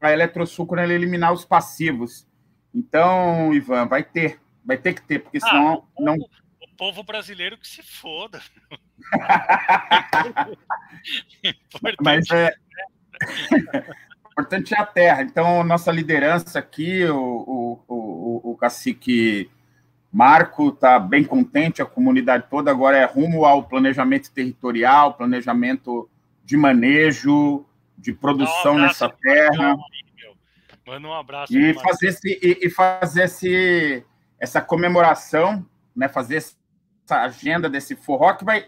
a 0.00 0.12
Eletrosul 0.12 0.66
quando 0.66 0.80
ela 0.80 0.92
eliminar 0.92 1.32
os 1.32 1.44
passivos. 1.44 2.26
Então, 2.74 3.54
Ivan, 3.54 3.86
vai 3.86 4.02
ter, 4.02 4.40
vai 4.64 4.76
ter 4.76 4.94
que 4.94 5.02
ter, 5.02 5.20
porque 5.20 5.38
ah, 5.38 5.40
senão 5.40 5.68
ah, 5.68 5.74
o 5.74 5.82
povo, 5.82 6.04
não. 6.04 6.14
O 6.14 6.76
povo 6.76 7.02
brasileiro 7.02 7.56
que 7.56 7.66
se 7.66 7.82
foda. 7.82 8.42
Mas 12.02 12.30
é. 12.30 12.54
importante 14.34 14.74
é 14.74 14.80
a 14.80 14.84
terra. 14.84 15.22
Então, 15.22 15.62
nossa 15.62 15.92
liderança 15.92 16.58
aqui, 16.58 17.04
o, 17.04 17.16
o, 17.16 17.84
o, 17.88 18.52
o 18.52 18.56
cacique 18.56 19.48
Marco 20.12 20.68
está 20.68 20.98
bem 20.98 21.24
contente, 21.24 21.80
a 21.80 21.86
comunidade 21.86 22.46
toda 22.50 22.70
agora 22.70 22.96
é 22.96 23.04
rumo 23.04 23.44
ao 23.44 23.64
planejamento 23.64 24.30
territorial, 24.32 25.14
planejamento 25.14 26.08
de 26.44 26.56
manejo, 26.56 27.64
de 27.96 28.12
produção 28.12 28.74
um 28.74 28.80
nessa 28.80 29.08
terra. 29.08 29.76
Manda 30.86 31.08
um 31.08 31.14
abraço. 31.14 31.56
E 31.56 31.72
fazer, 31.74 32.08
esse, 32.08 32.28
e, 32.42 32.66
e, 32.66 32.70
fazer 32.70 33.24
esse, 33.24 34.04
essa 34.38 34.60
comemoração, 34.60 35.64
né, 35.96 36.08
fazer 36.08 36.36
essa 36.36 37.22
agenda 37.22 37.68
desse 37.68 37.96
forró, 37.96 38.34
que 38.34 38.44
vai. 38.44 38.66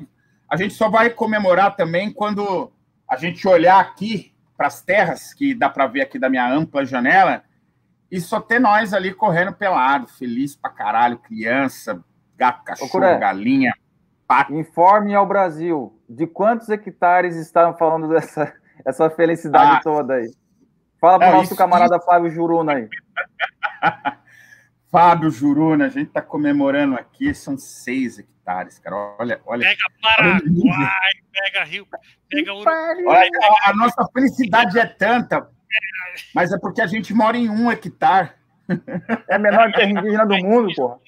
A 0.49 0.57
gente 0.57 0.75
só 0.75 0.89
vai 0.89 1.11
comemorar 1.11 1.77
também 1.77 2.11
quando 2.11 2.73
a 3.09 3.17
gente 3.17 3.47
olhar 3.47 3.79
aqui 3.79 4.33
para 4.57 4.69
as 4.69 4.81
terras, 4.81 5.35
que 5.35 5.55
dá 5.55 5.69
para 5.69 5.87
ver 5.87 6.03
aqui 6.03 6.19
da 6.19 6.31
minha 6.31 6.51
ampla 6.51 6.85
janela, 6.85 7.45
e 8.11 8.21
só 8.21 8.41
ter 8.41 8.59
nós 8.59 8.95
ali 8.95 9.13
correndo 9.13 9.53
pelado, 9.53 10.07
feliz 10.07 10.57
pra 10.57 10.71
caralho, 10.71 11.19
criança, 11.19 12.03
gato, 12.37 12.65
cachorro, 12.65 13.19
galinha, 13.19 13.75
pato. 14.27 14.55
Informe 14.55 15.15
ao 15.15 15.27
Brasil 15.27 15.96
de 16.09 16.27
quantos 16.27 16.69
hectares 16.69 17.37
estavam 17.37 17.77
falando 17.77 18.09
dessa 18.09 18.53
essa 18.85 19.09
felicidade 19.11 19.77
ah, 19.77 19.81
toda 19.83 20.15
aí. 20.15 20.31
Fala 21.01 21.19
para 21.19 21.29
o 21.29 21.31
é, 21.31 21.37
nosso 21.37 21.57
camarada 21.57 21.97
isso. 21.97 22.05
Fábio 22.05 22.31
Juruna 22.31 22.75
aí. 22.75 22.89
Fábio 24.91 25.31
Juruna, 25.31 25.87
a 25.87 25.89
gente 25.89 26.09
está 26.09 26.23
comemorando 26.23 26.95
aqui, 26.95 27.35
são 27.35 27.57
seis 27.59 28.19
hectares, 28.19 28.79
cara. 28.79 28.97
Olha, 29.19 29.41
olha. 29.45 29.67
Pega 29.67 29.87
Paraguai, 30.01 31.11
pega 31.33 31.65
Rio, 31.65 31.87
pega 32.31 32.55
Uruguai. 32.55 33.05
Olha, 33.07 33.31
a, 33.65 33.71
a 33.71 33.75
nossa 33.75 34.07
felicidade 34.13 34.79
é 34.79 34.87
tanta, 34.87 35.49
mas 36.35 36.53
é 36.53 36.59
porque 36.59 36.81
a 36.81 36.87
gente 36.87 37.13
mora 37.13 37.37
em 37.37 37.49
um 37.49 37.71
hectare. 37.71 38.31
É 39.29 39.35
a 39.35 39.39
menor 39.39 39.71
terra 39.73 39.91
indígena 39.91 40.27
do 40.27 40.37
mundo, 40.39 40.75
porra. 40.75 40.99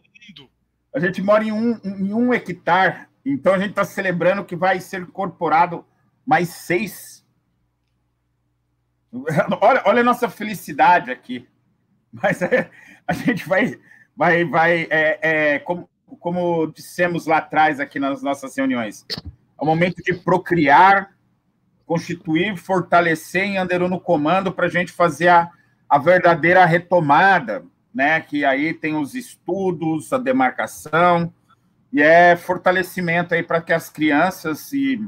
A 0.94 1.00
gente 1.00 1.22
mora 1.22 1.44
em 1.44 1.52
um, 1.52 1.80
em 1.84 2.12
um 2.12 2.34
hectare, 2.34 3.06
então 3.32 3.55
a 3.55 3.59
gente 3.59 3.70
está 3.70 3.84
celebrando 3.84 4.44
que 4.44 4.56
vai 4.56 4.80
ser 4.80 5.02
incorporado 5.02 5.84
mais 6.24 6.48
seis. 6.48 7.26
Olha, 9.60 9.82
olha 9.86 10.00
a 10.02 10.05
nossa 10.05 10.28
felicidade 10.28 11.10
aqui. 11.10 11.48
Mas 12.12 12.42
é, 12.42 12.70
a 13.06 13.14
gente 13.14 13.48
vai, 13.48 13.78
vai, 14.14 14.44
vai 14.44 14.86
é, 14.90 15.18
é, 15.22 15.59
como, 15.60 15.88
como 16.20 16.66
dissemos 16.66 17.26
lá 17.26 17.38
atrás 17.38 17.80
aqui 17.80 17.98
nas 17.98 18.22
nossas 18.22 18.55
reuniões, 18.56 19.06
é 19.10 19.62
o 19.62 19.64
momento 19.64 20.02
de 20.02 20.12
procriar, 20.12 21.14
constituir, 21.86 22.56
fortalecer 22.56 23.44
em 23.44 23.56
Anderu 23.56 23.88
no 23.88 23.98
comando 23.98 24.52
para 24.52 24.66
a 24.66 24.70
gente 24.70 24.92
fazer 24.92 25.28
a, 25.28 25.50
a 25.88 25.98
verdadeira 25.98 26.64
retomada, 26.66 27.64
né? 27.94 28.20
Que 28.20 28.44
aí 28.44 28.74
tem 28.74 28.94
os 28.94 29.14
estudos, 29.14 30.12
a 30.12 30.18
demarcação, 30.18 31.32
e 31.93 32.02
é 32.02 32.36
fortalecimento 32.36 33.35
aí 33.35 33.43
para 33.43 33.60
que 33.60 33.73
as 33.73 33.89
crianças, 33.89 34.73
e, 34.73 35.02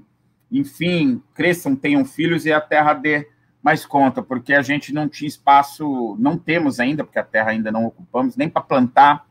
enfim, 0.51 1.23
cresçam, 1.35 1.77
tenham 1.77 2.05
filhos 2.05 2.47
e 2.47 2.53
a 2.53 2.61
terra 2.61 2.95
dê 2.95 3.29
mais 3.63 3.85
conta, 3.85 4.23
porque 4.23 4.55
a 4.55 4.63
gente 4.63 4.93
não 4.93 5.09
tinha 5.09 5.29
espaço, 5.29 6.17
não 6.19 6.39
temos 6.39 6.81
ainda, 6.81 7.05
porque 7.05 7.19
a 7.19 7.25
terra 7.25 7.51
ainda 7.51 7.71
não 7.71 7.85
ocupamos, 7.85 8.37
nem 8.37 8.49
para 8.49 8.63
plantar. 8.63 9.27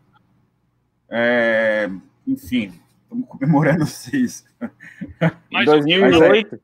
É, 1.09 1.89
enfim, 2.27 2.79
estamos 3.03 3.27
comemorando 3.27 3.85
seis. 3.87 4.45
Mas 5.51 5.65
2008. 5.65 6.61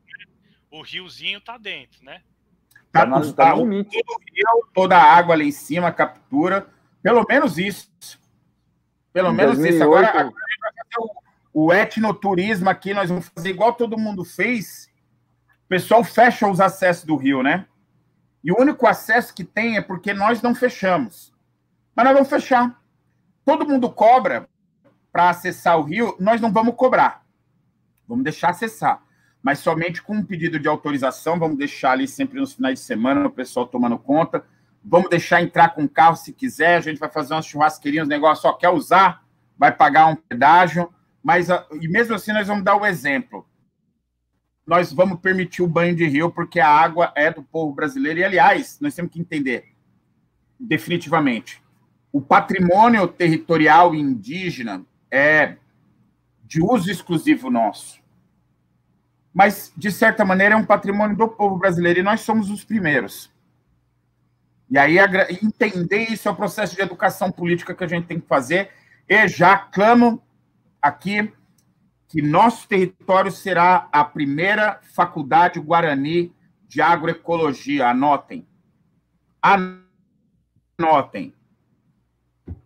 O, 0.70 0.82
riozinho 0.82 1.38
está 1.38 1.58
dentro, 1.58 2.04
né? 2.04 2.20
Tá, 2.92 3.06
tá, 3.06 3.20
tá, 3.20 3.32
tá 3.32 3.54
o, 3.56 3.68
rio, 3.68 3.84
toda 4.72 4.96
a 4.96 5.02
água 5.02 5.34
ali 5.34 5.48
em 5.48 5.52
cima, 5.52 5.90
captura, 5.90 6.68
pelo 7.02 7.24
menos 7.28 7.58
isso. 7.58 7.90
Pelo 9.16 9.32
menos 9.32 9.56
2008. 9.56 9.74
isso. 9.74 9.82
Agora, 9.82 10.08
agora 10.08 10.24
vai 10.60 10.72
fazer 10.72 11.10
o, 11.54 11.64
o 11.64 11.72
etnoturismo 11.72 12.68
aqui, 12.68 12.92
nós 12.92 13.08
vamos 13.08 13.26
fazer 13.34 13.48
igual 13.48 13.72
todo 13.72 13.96
mundo 13.96 14.26
fez, 14.26 14.90
o 15.64 15.68
pessoal 15.68 16.04
fecha 16.04 16.46
os 16.46 16.60
acessos 16.60 17.06
do 17.06 17.16
rio, 17.16 17.42
né? 17.42 17.64
E 18.44 18.52
o 18.52 18.60
único 18.60 18.86
acesso 18.86 19.34
que 19.34 19.42
tem 19.42 19.78
é 19.78 19.80
porque 19.80 20.12
nós 20.12 20.42
não 20.42 20.54
fechamos. 20.54 21.32
Mas 21.94 22.04
nós 22.04 22.12
vamos 22.12 22.28
fechar. 22.28 22.78
Todo 23.42 23.66
mundo 23.66 23.90
cobra 23.90 24.46
para 25.10 25.30
acessar 25.30 25.78
o 25.78 25.82
rio, 25.82 26.14
nós 26.20 26.38
não 26.38 26.52
vamos 26.52 26.74
cobrar. 26.74 27.24
Vamos 28.06 28.22
deixar 28.22 28.50
acessar. 28.50 29.02
Mas 29.42 29.60
somente 29.60 30.02
com 30.02 30.16
um 30.16 30.24
pedido 30.24 30.60
de 30.60 30.68
autorização, 30.68 31.38
vamos 31.38 31.56
deixar 31.56 31.92
ali 31.92 32.06
sempre 32.06 32.38
nos 32.38 32.52
finais 32.52 32.80
de 32.80 32.84
semana, 32.84 33.26
o 33.26 33.30
pessoal 33.30 33.66
tomando 33.66 33.98
conta. 33.98 34.44
Vamos 34.88 35.10
deixar 35.10 35.42
entrar 35.42 35.70
com 35.70 35.84
o 35.84 35.88
carro 35.88 36.16
se 36.16 36.32
quiser, 36.32 36.76
a 36.76 36.80
gente 36.80 36.98
vai 36.98 37.10
fazer 37.10 37.34
umas 37.34 37.46
churrasqueirinhas, 37.46 38.06
negócio 38.06 38.42
só 38.42 38.52
quer 38.52 38.68
usar, 38.68 39.24
vai 39.58 39.72
pagar 39.72 40.06
um 40.06 40.16
pedágio. 40.16 40.88
Mas, 41.22 41.48
e 41.80 41.88
mesmo 41.88 42.14
assim, 42.14 42.32
nós 42.32 42.46
vamos 42.46 42.62
dar 42.62 42.76
o 42.76 42.86
exemplo 42.86 43.44
nós 44.66 44.92
vamos 44.92 45.20
permitir 45.20 45.62
o 45.62 45.68
banho 45.68 45.94
de 45.94 46.06
rio, 46.06 46.30
porque 46.30 46.58
a 46.58 46.68
água 46.68 47.12
é 47.14 47.30
do 47.30 47.42
povo 47.42 47.72
brasileiro. 47.72 48.18
E, 48.18 48.24
aliás, 48.24 48.78
nós 48.80 48.94
temos 48.94 49.12
que 49.12 49.20
entender, 49.20 49.72
definitivamente, 50.58 51.62
o 52.12 52.20
patrimônio 52.20 53.06
territorial 53.06 53.94
indígena 53.94 54.84
é 55.08 55.56
de 56.42 56.60
uso 56.60 56.90
exclusivo 56.90 57.48
nosso. 57.48 58.00
Mas, 59.32 59.72
de 59.76 59.92
certa 59.92 60.24
maneira, 60.24 60.54
é 60.54 60.58
um 60.58 60.66
patrimônio 60.66 61.16
do 61.16 61.28
povo 61.28 61.56
brasileiro 61.56 62.00
e 62.00 62.02
nós 62.02 62.22
somos 62.22 62.50
os 62.50 62.64
primeiros. 62.64 63.30
E 64.70 64.78
aí, 64.78 64.98
entender 65.42 66.10
isso 66.10 66.28
é 66.28 66.30
o 66.30 66.36
processo 66.36 66.74
de 66.74 66.82
educação 66.82 67.30
política 67.30 67.74
que 67.74 67.84
a 67.84 67.86
gente 67.86 68.06
tem 68.06 68.20
que 68.20 68.26
fazer. 68.26 68.70
E 69.08 69.28
já 69.28 69.56
clamo 69.56 70.20
aqui 70.82 71.32
que 72.08 72.20
nosso 72.20 72.66
território 72.66 73.30
será 73.30 73.88
a 73.92 74.04
primeira 74.04 74.80
faculdade 74.94 75.60
Guarani 75.60 76.32
de 76.66 76.80
agroecologia. 76.80 77.88
Anotem. 77.88 78.46
Anotem. 79.40 81.32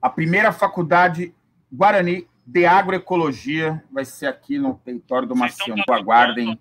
A 0.00 0.08
primeira 0.08 0.52
faculdade 0.52 1.34
Guarani 1.70 2.26
de 2.46 2.64
agroecologia 2.64 3.84
vai 3.92 4.04
ser 4.04 4.26
aqui 4.26 4.58
no 4.58 4.74
território 4.78 5.28
do 5.28 5.36
Maciambu. 5.36 5.84
Aguardem. 5.90 6.58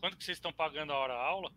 Quanto 0.00 0.16
que 0.16 0.24
vocês 0.24 0.36
estão 0.36 0.52
pagando 0.52 0.92
a 0.92 0.96
hora 0.96 1.14
aula? 1.14 1.50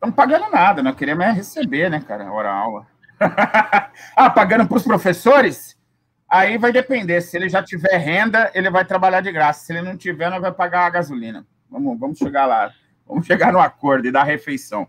Estão 0.00 0.10
pagando 0.10 0.50
nada, 0.50 0.82
não 0.82 0.94
queria 0.94 1.14
mais 1.14 1.36
receber, 1.36 1.90
né, 1.90 2.00
cara, 2.00 2.32
hora 2.32 2.50
aula. 2.50 2.86
ah, 4.16 4.30
pagando 4.30 4.66
para 4.66 4.78
os 4.78 4.82
professores? 4.82 5.78
Aí 6.26 6.56
vai 6.56 6.72
depender. 6.72 7.20
Se 7.20 7.36
ele 7.36 7.50
já 7.50 7.62
tiver 7.62 7.98
renda, 7.98 8.50
ele 8.54 8.70
vai 8.70 8.82
trabalhar 8.82 9.20
de 9.20 9.30
graça. 9.30 9.66
Se 9.66 9.74
ele 9.74 9.82
não 9.82 9.98
tiver, 9.98 10.30
nós 10.30 10.40
vai 10.40 10.52
pagar 10.52 10.86
a 10.86 10.90
gasolina. 10.90 11.46
Vamos, 11.70 12.00
vamos 12.00 12.16
chegar 12.16 12.46
lá. 12.46 12.72
Vamos 13.06 13.26
chegar 13.26 13.52
no 13.52 13.60
acordo 13.60 14.08
e 14.08 14.10
dar 14.10 14.22
refeição. 14.22 14.88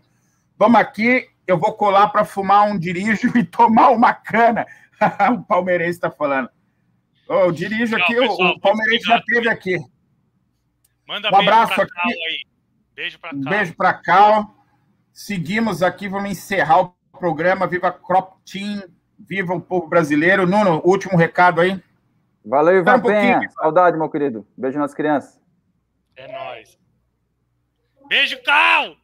Vamos 0.56 0.80
aqui, 0.80 1.28
eu 1.46 1.58
vou 1.58 1.74
colar 1.74 2.08
para 2.08 2.24
fumar 2.24 2.66
um 2.66 2.78
dirijo 2.78 3.30
e 3.36 3.44
tomar 3.44 3.90
uma 3.90 4.14
cana. 4.14 4.64
o 5.36 5.42
palmeirense 5.42 5.98
está 5.98 6.10
falando. 6.10 6.48
Oh, 7.28 7.34
eu 7.34 7.52
dirijo 7.52 7.94
aqui, 7.96 8.14
pessoal, 8.14 8.52
o, 8.52 8.60
palmeirense 8.60 9.04
já 9.04 9.18
esteve 9.18 9.50
aqui. 9.50 9.78
Manda 11.06 11.30
um 11.30 11.36
abraço 11.36 11.82
aqui. 11.82 12.46
Beijo 12.94 13.18
para. 13.18 13.36
Um 13.36 13.40
beijo 13.40 13.74
para 13.74 13.92
cá. 13.92 14.48
Seguimos 15.12 15.82
aqui, 15.82 16.08
vamos 16.08 16.30
encerrar 16.30 16.80
o 16.80 16.94
programa. 17.18 17.66
Viva 17.66 17.92
Crop 17.92 18.36
Team, 18.50 18.82
viva 19.18 19.54
o 19.54 19.60
povo 19.60 19.86
brasileiro. 19.86 20.46
Nuno, 20.46 20.80
último 20.84 21.16
recado 21.16 21.60
aí. 21.60 21.82
Valeu, 22.44 22.78
Ivan 22.78 22.96
um 22.96 23.02
Penha. 23.02 23.40
Saudade, 23.50 23.96
meu 23.96 24.10
querido. 24.10 24.46
Beijo 24.56 24.78
nas 24.78 24.94
crianças. 24.94 25.40
É 26.16 26.30
nóis. 26.30 26.78
Beijo, 28.08 28.42
Cal! 28.42 28.96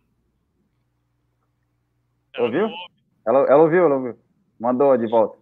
Ela 2.35 2.47
ouviu? 2.47 2.69
Ela, 3.27 3.39
ela 3.41 3.63
ouviu, 3.63 3.85
ela 3.85 3.95
ouviu. 3.97 4.19
Mandou 4.59 4.97
de 4.97 5.07
volta. 5.07 5.39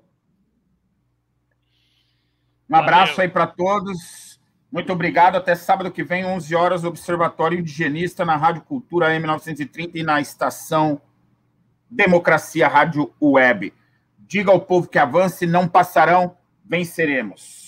Um 2.69 2.77
abraço 2.77 3.13
Valeu. 3.13 3.23
aí 3.23 3.29
para 3.29 3.47
todos. 3.47 4.36
Muito 4.71 4.93
obrigado. 4.93 5.37
Até 5.37 5.55
sábado 5.55 5.91
que 5.91 6.03
vem, 6.03 6.25
11 6.25 6.55
horas, 6.55 6.85
Observatório 6.85 7.59
Indigenista 7.59 8.25
na 8.25 8.37
Rádio 8.37 8.63
Cultura 8.63 9.09
M930 9.09 9.93
e 9.95 10.03
na 10.03 10.21
estação 10.21 11.01
Democracia 11.91 12.69
Rádio 12.69 13.13
Web. 13.21 13.73
Diga 14.19 14.51
ao 14.51 14.61
povo 14.61 14.89
que 14.89 14.99
avance, 14.99 15.47
não 15.47 15.69
passarão, 15.69 16.37
venceremos. 16.65 17.66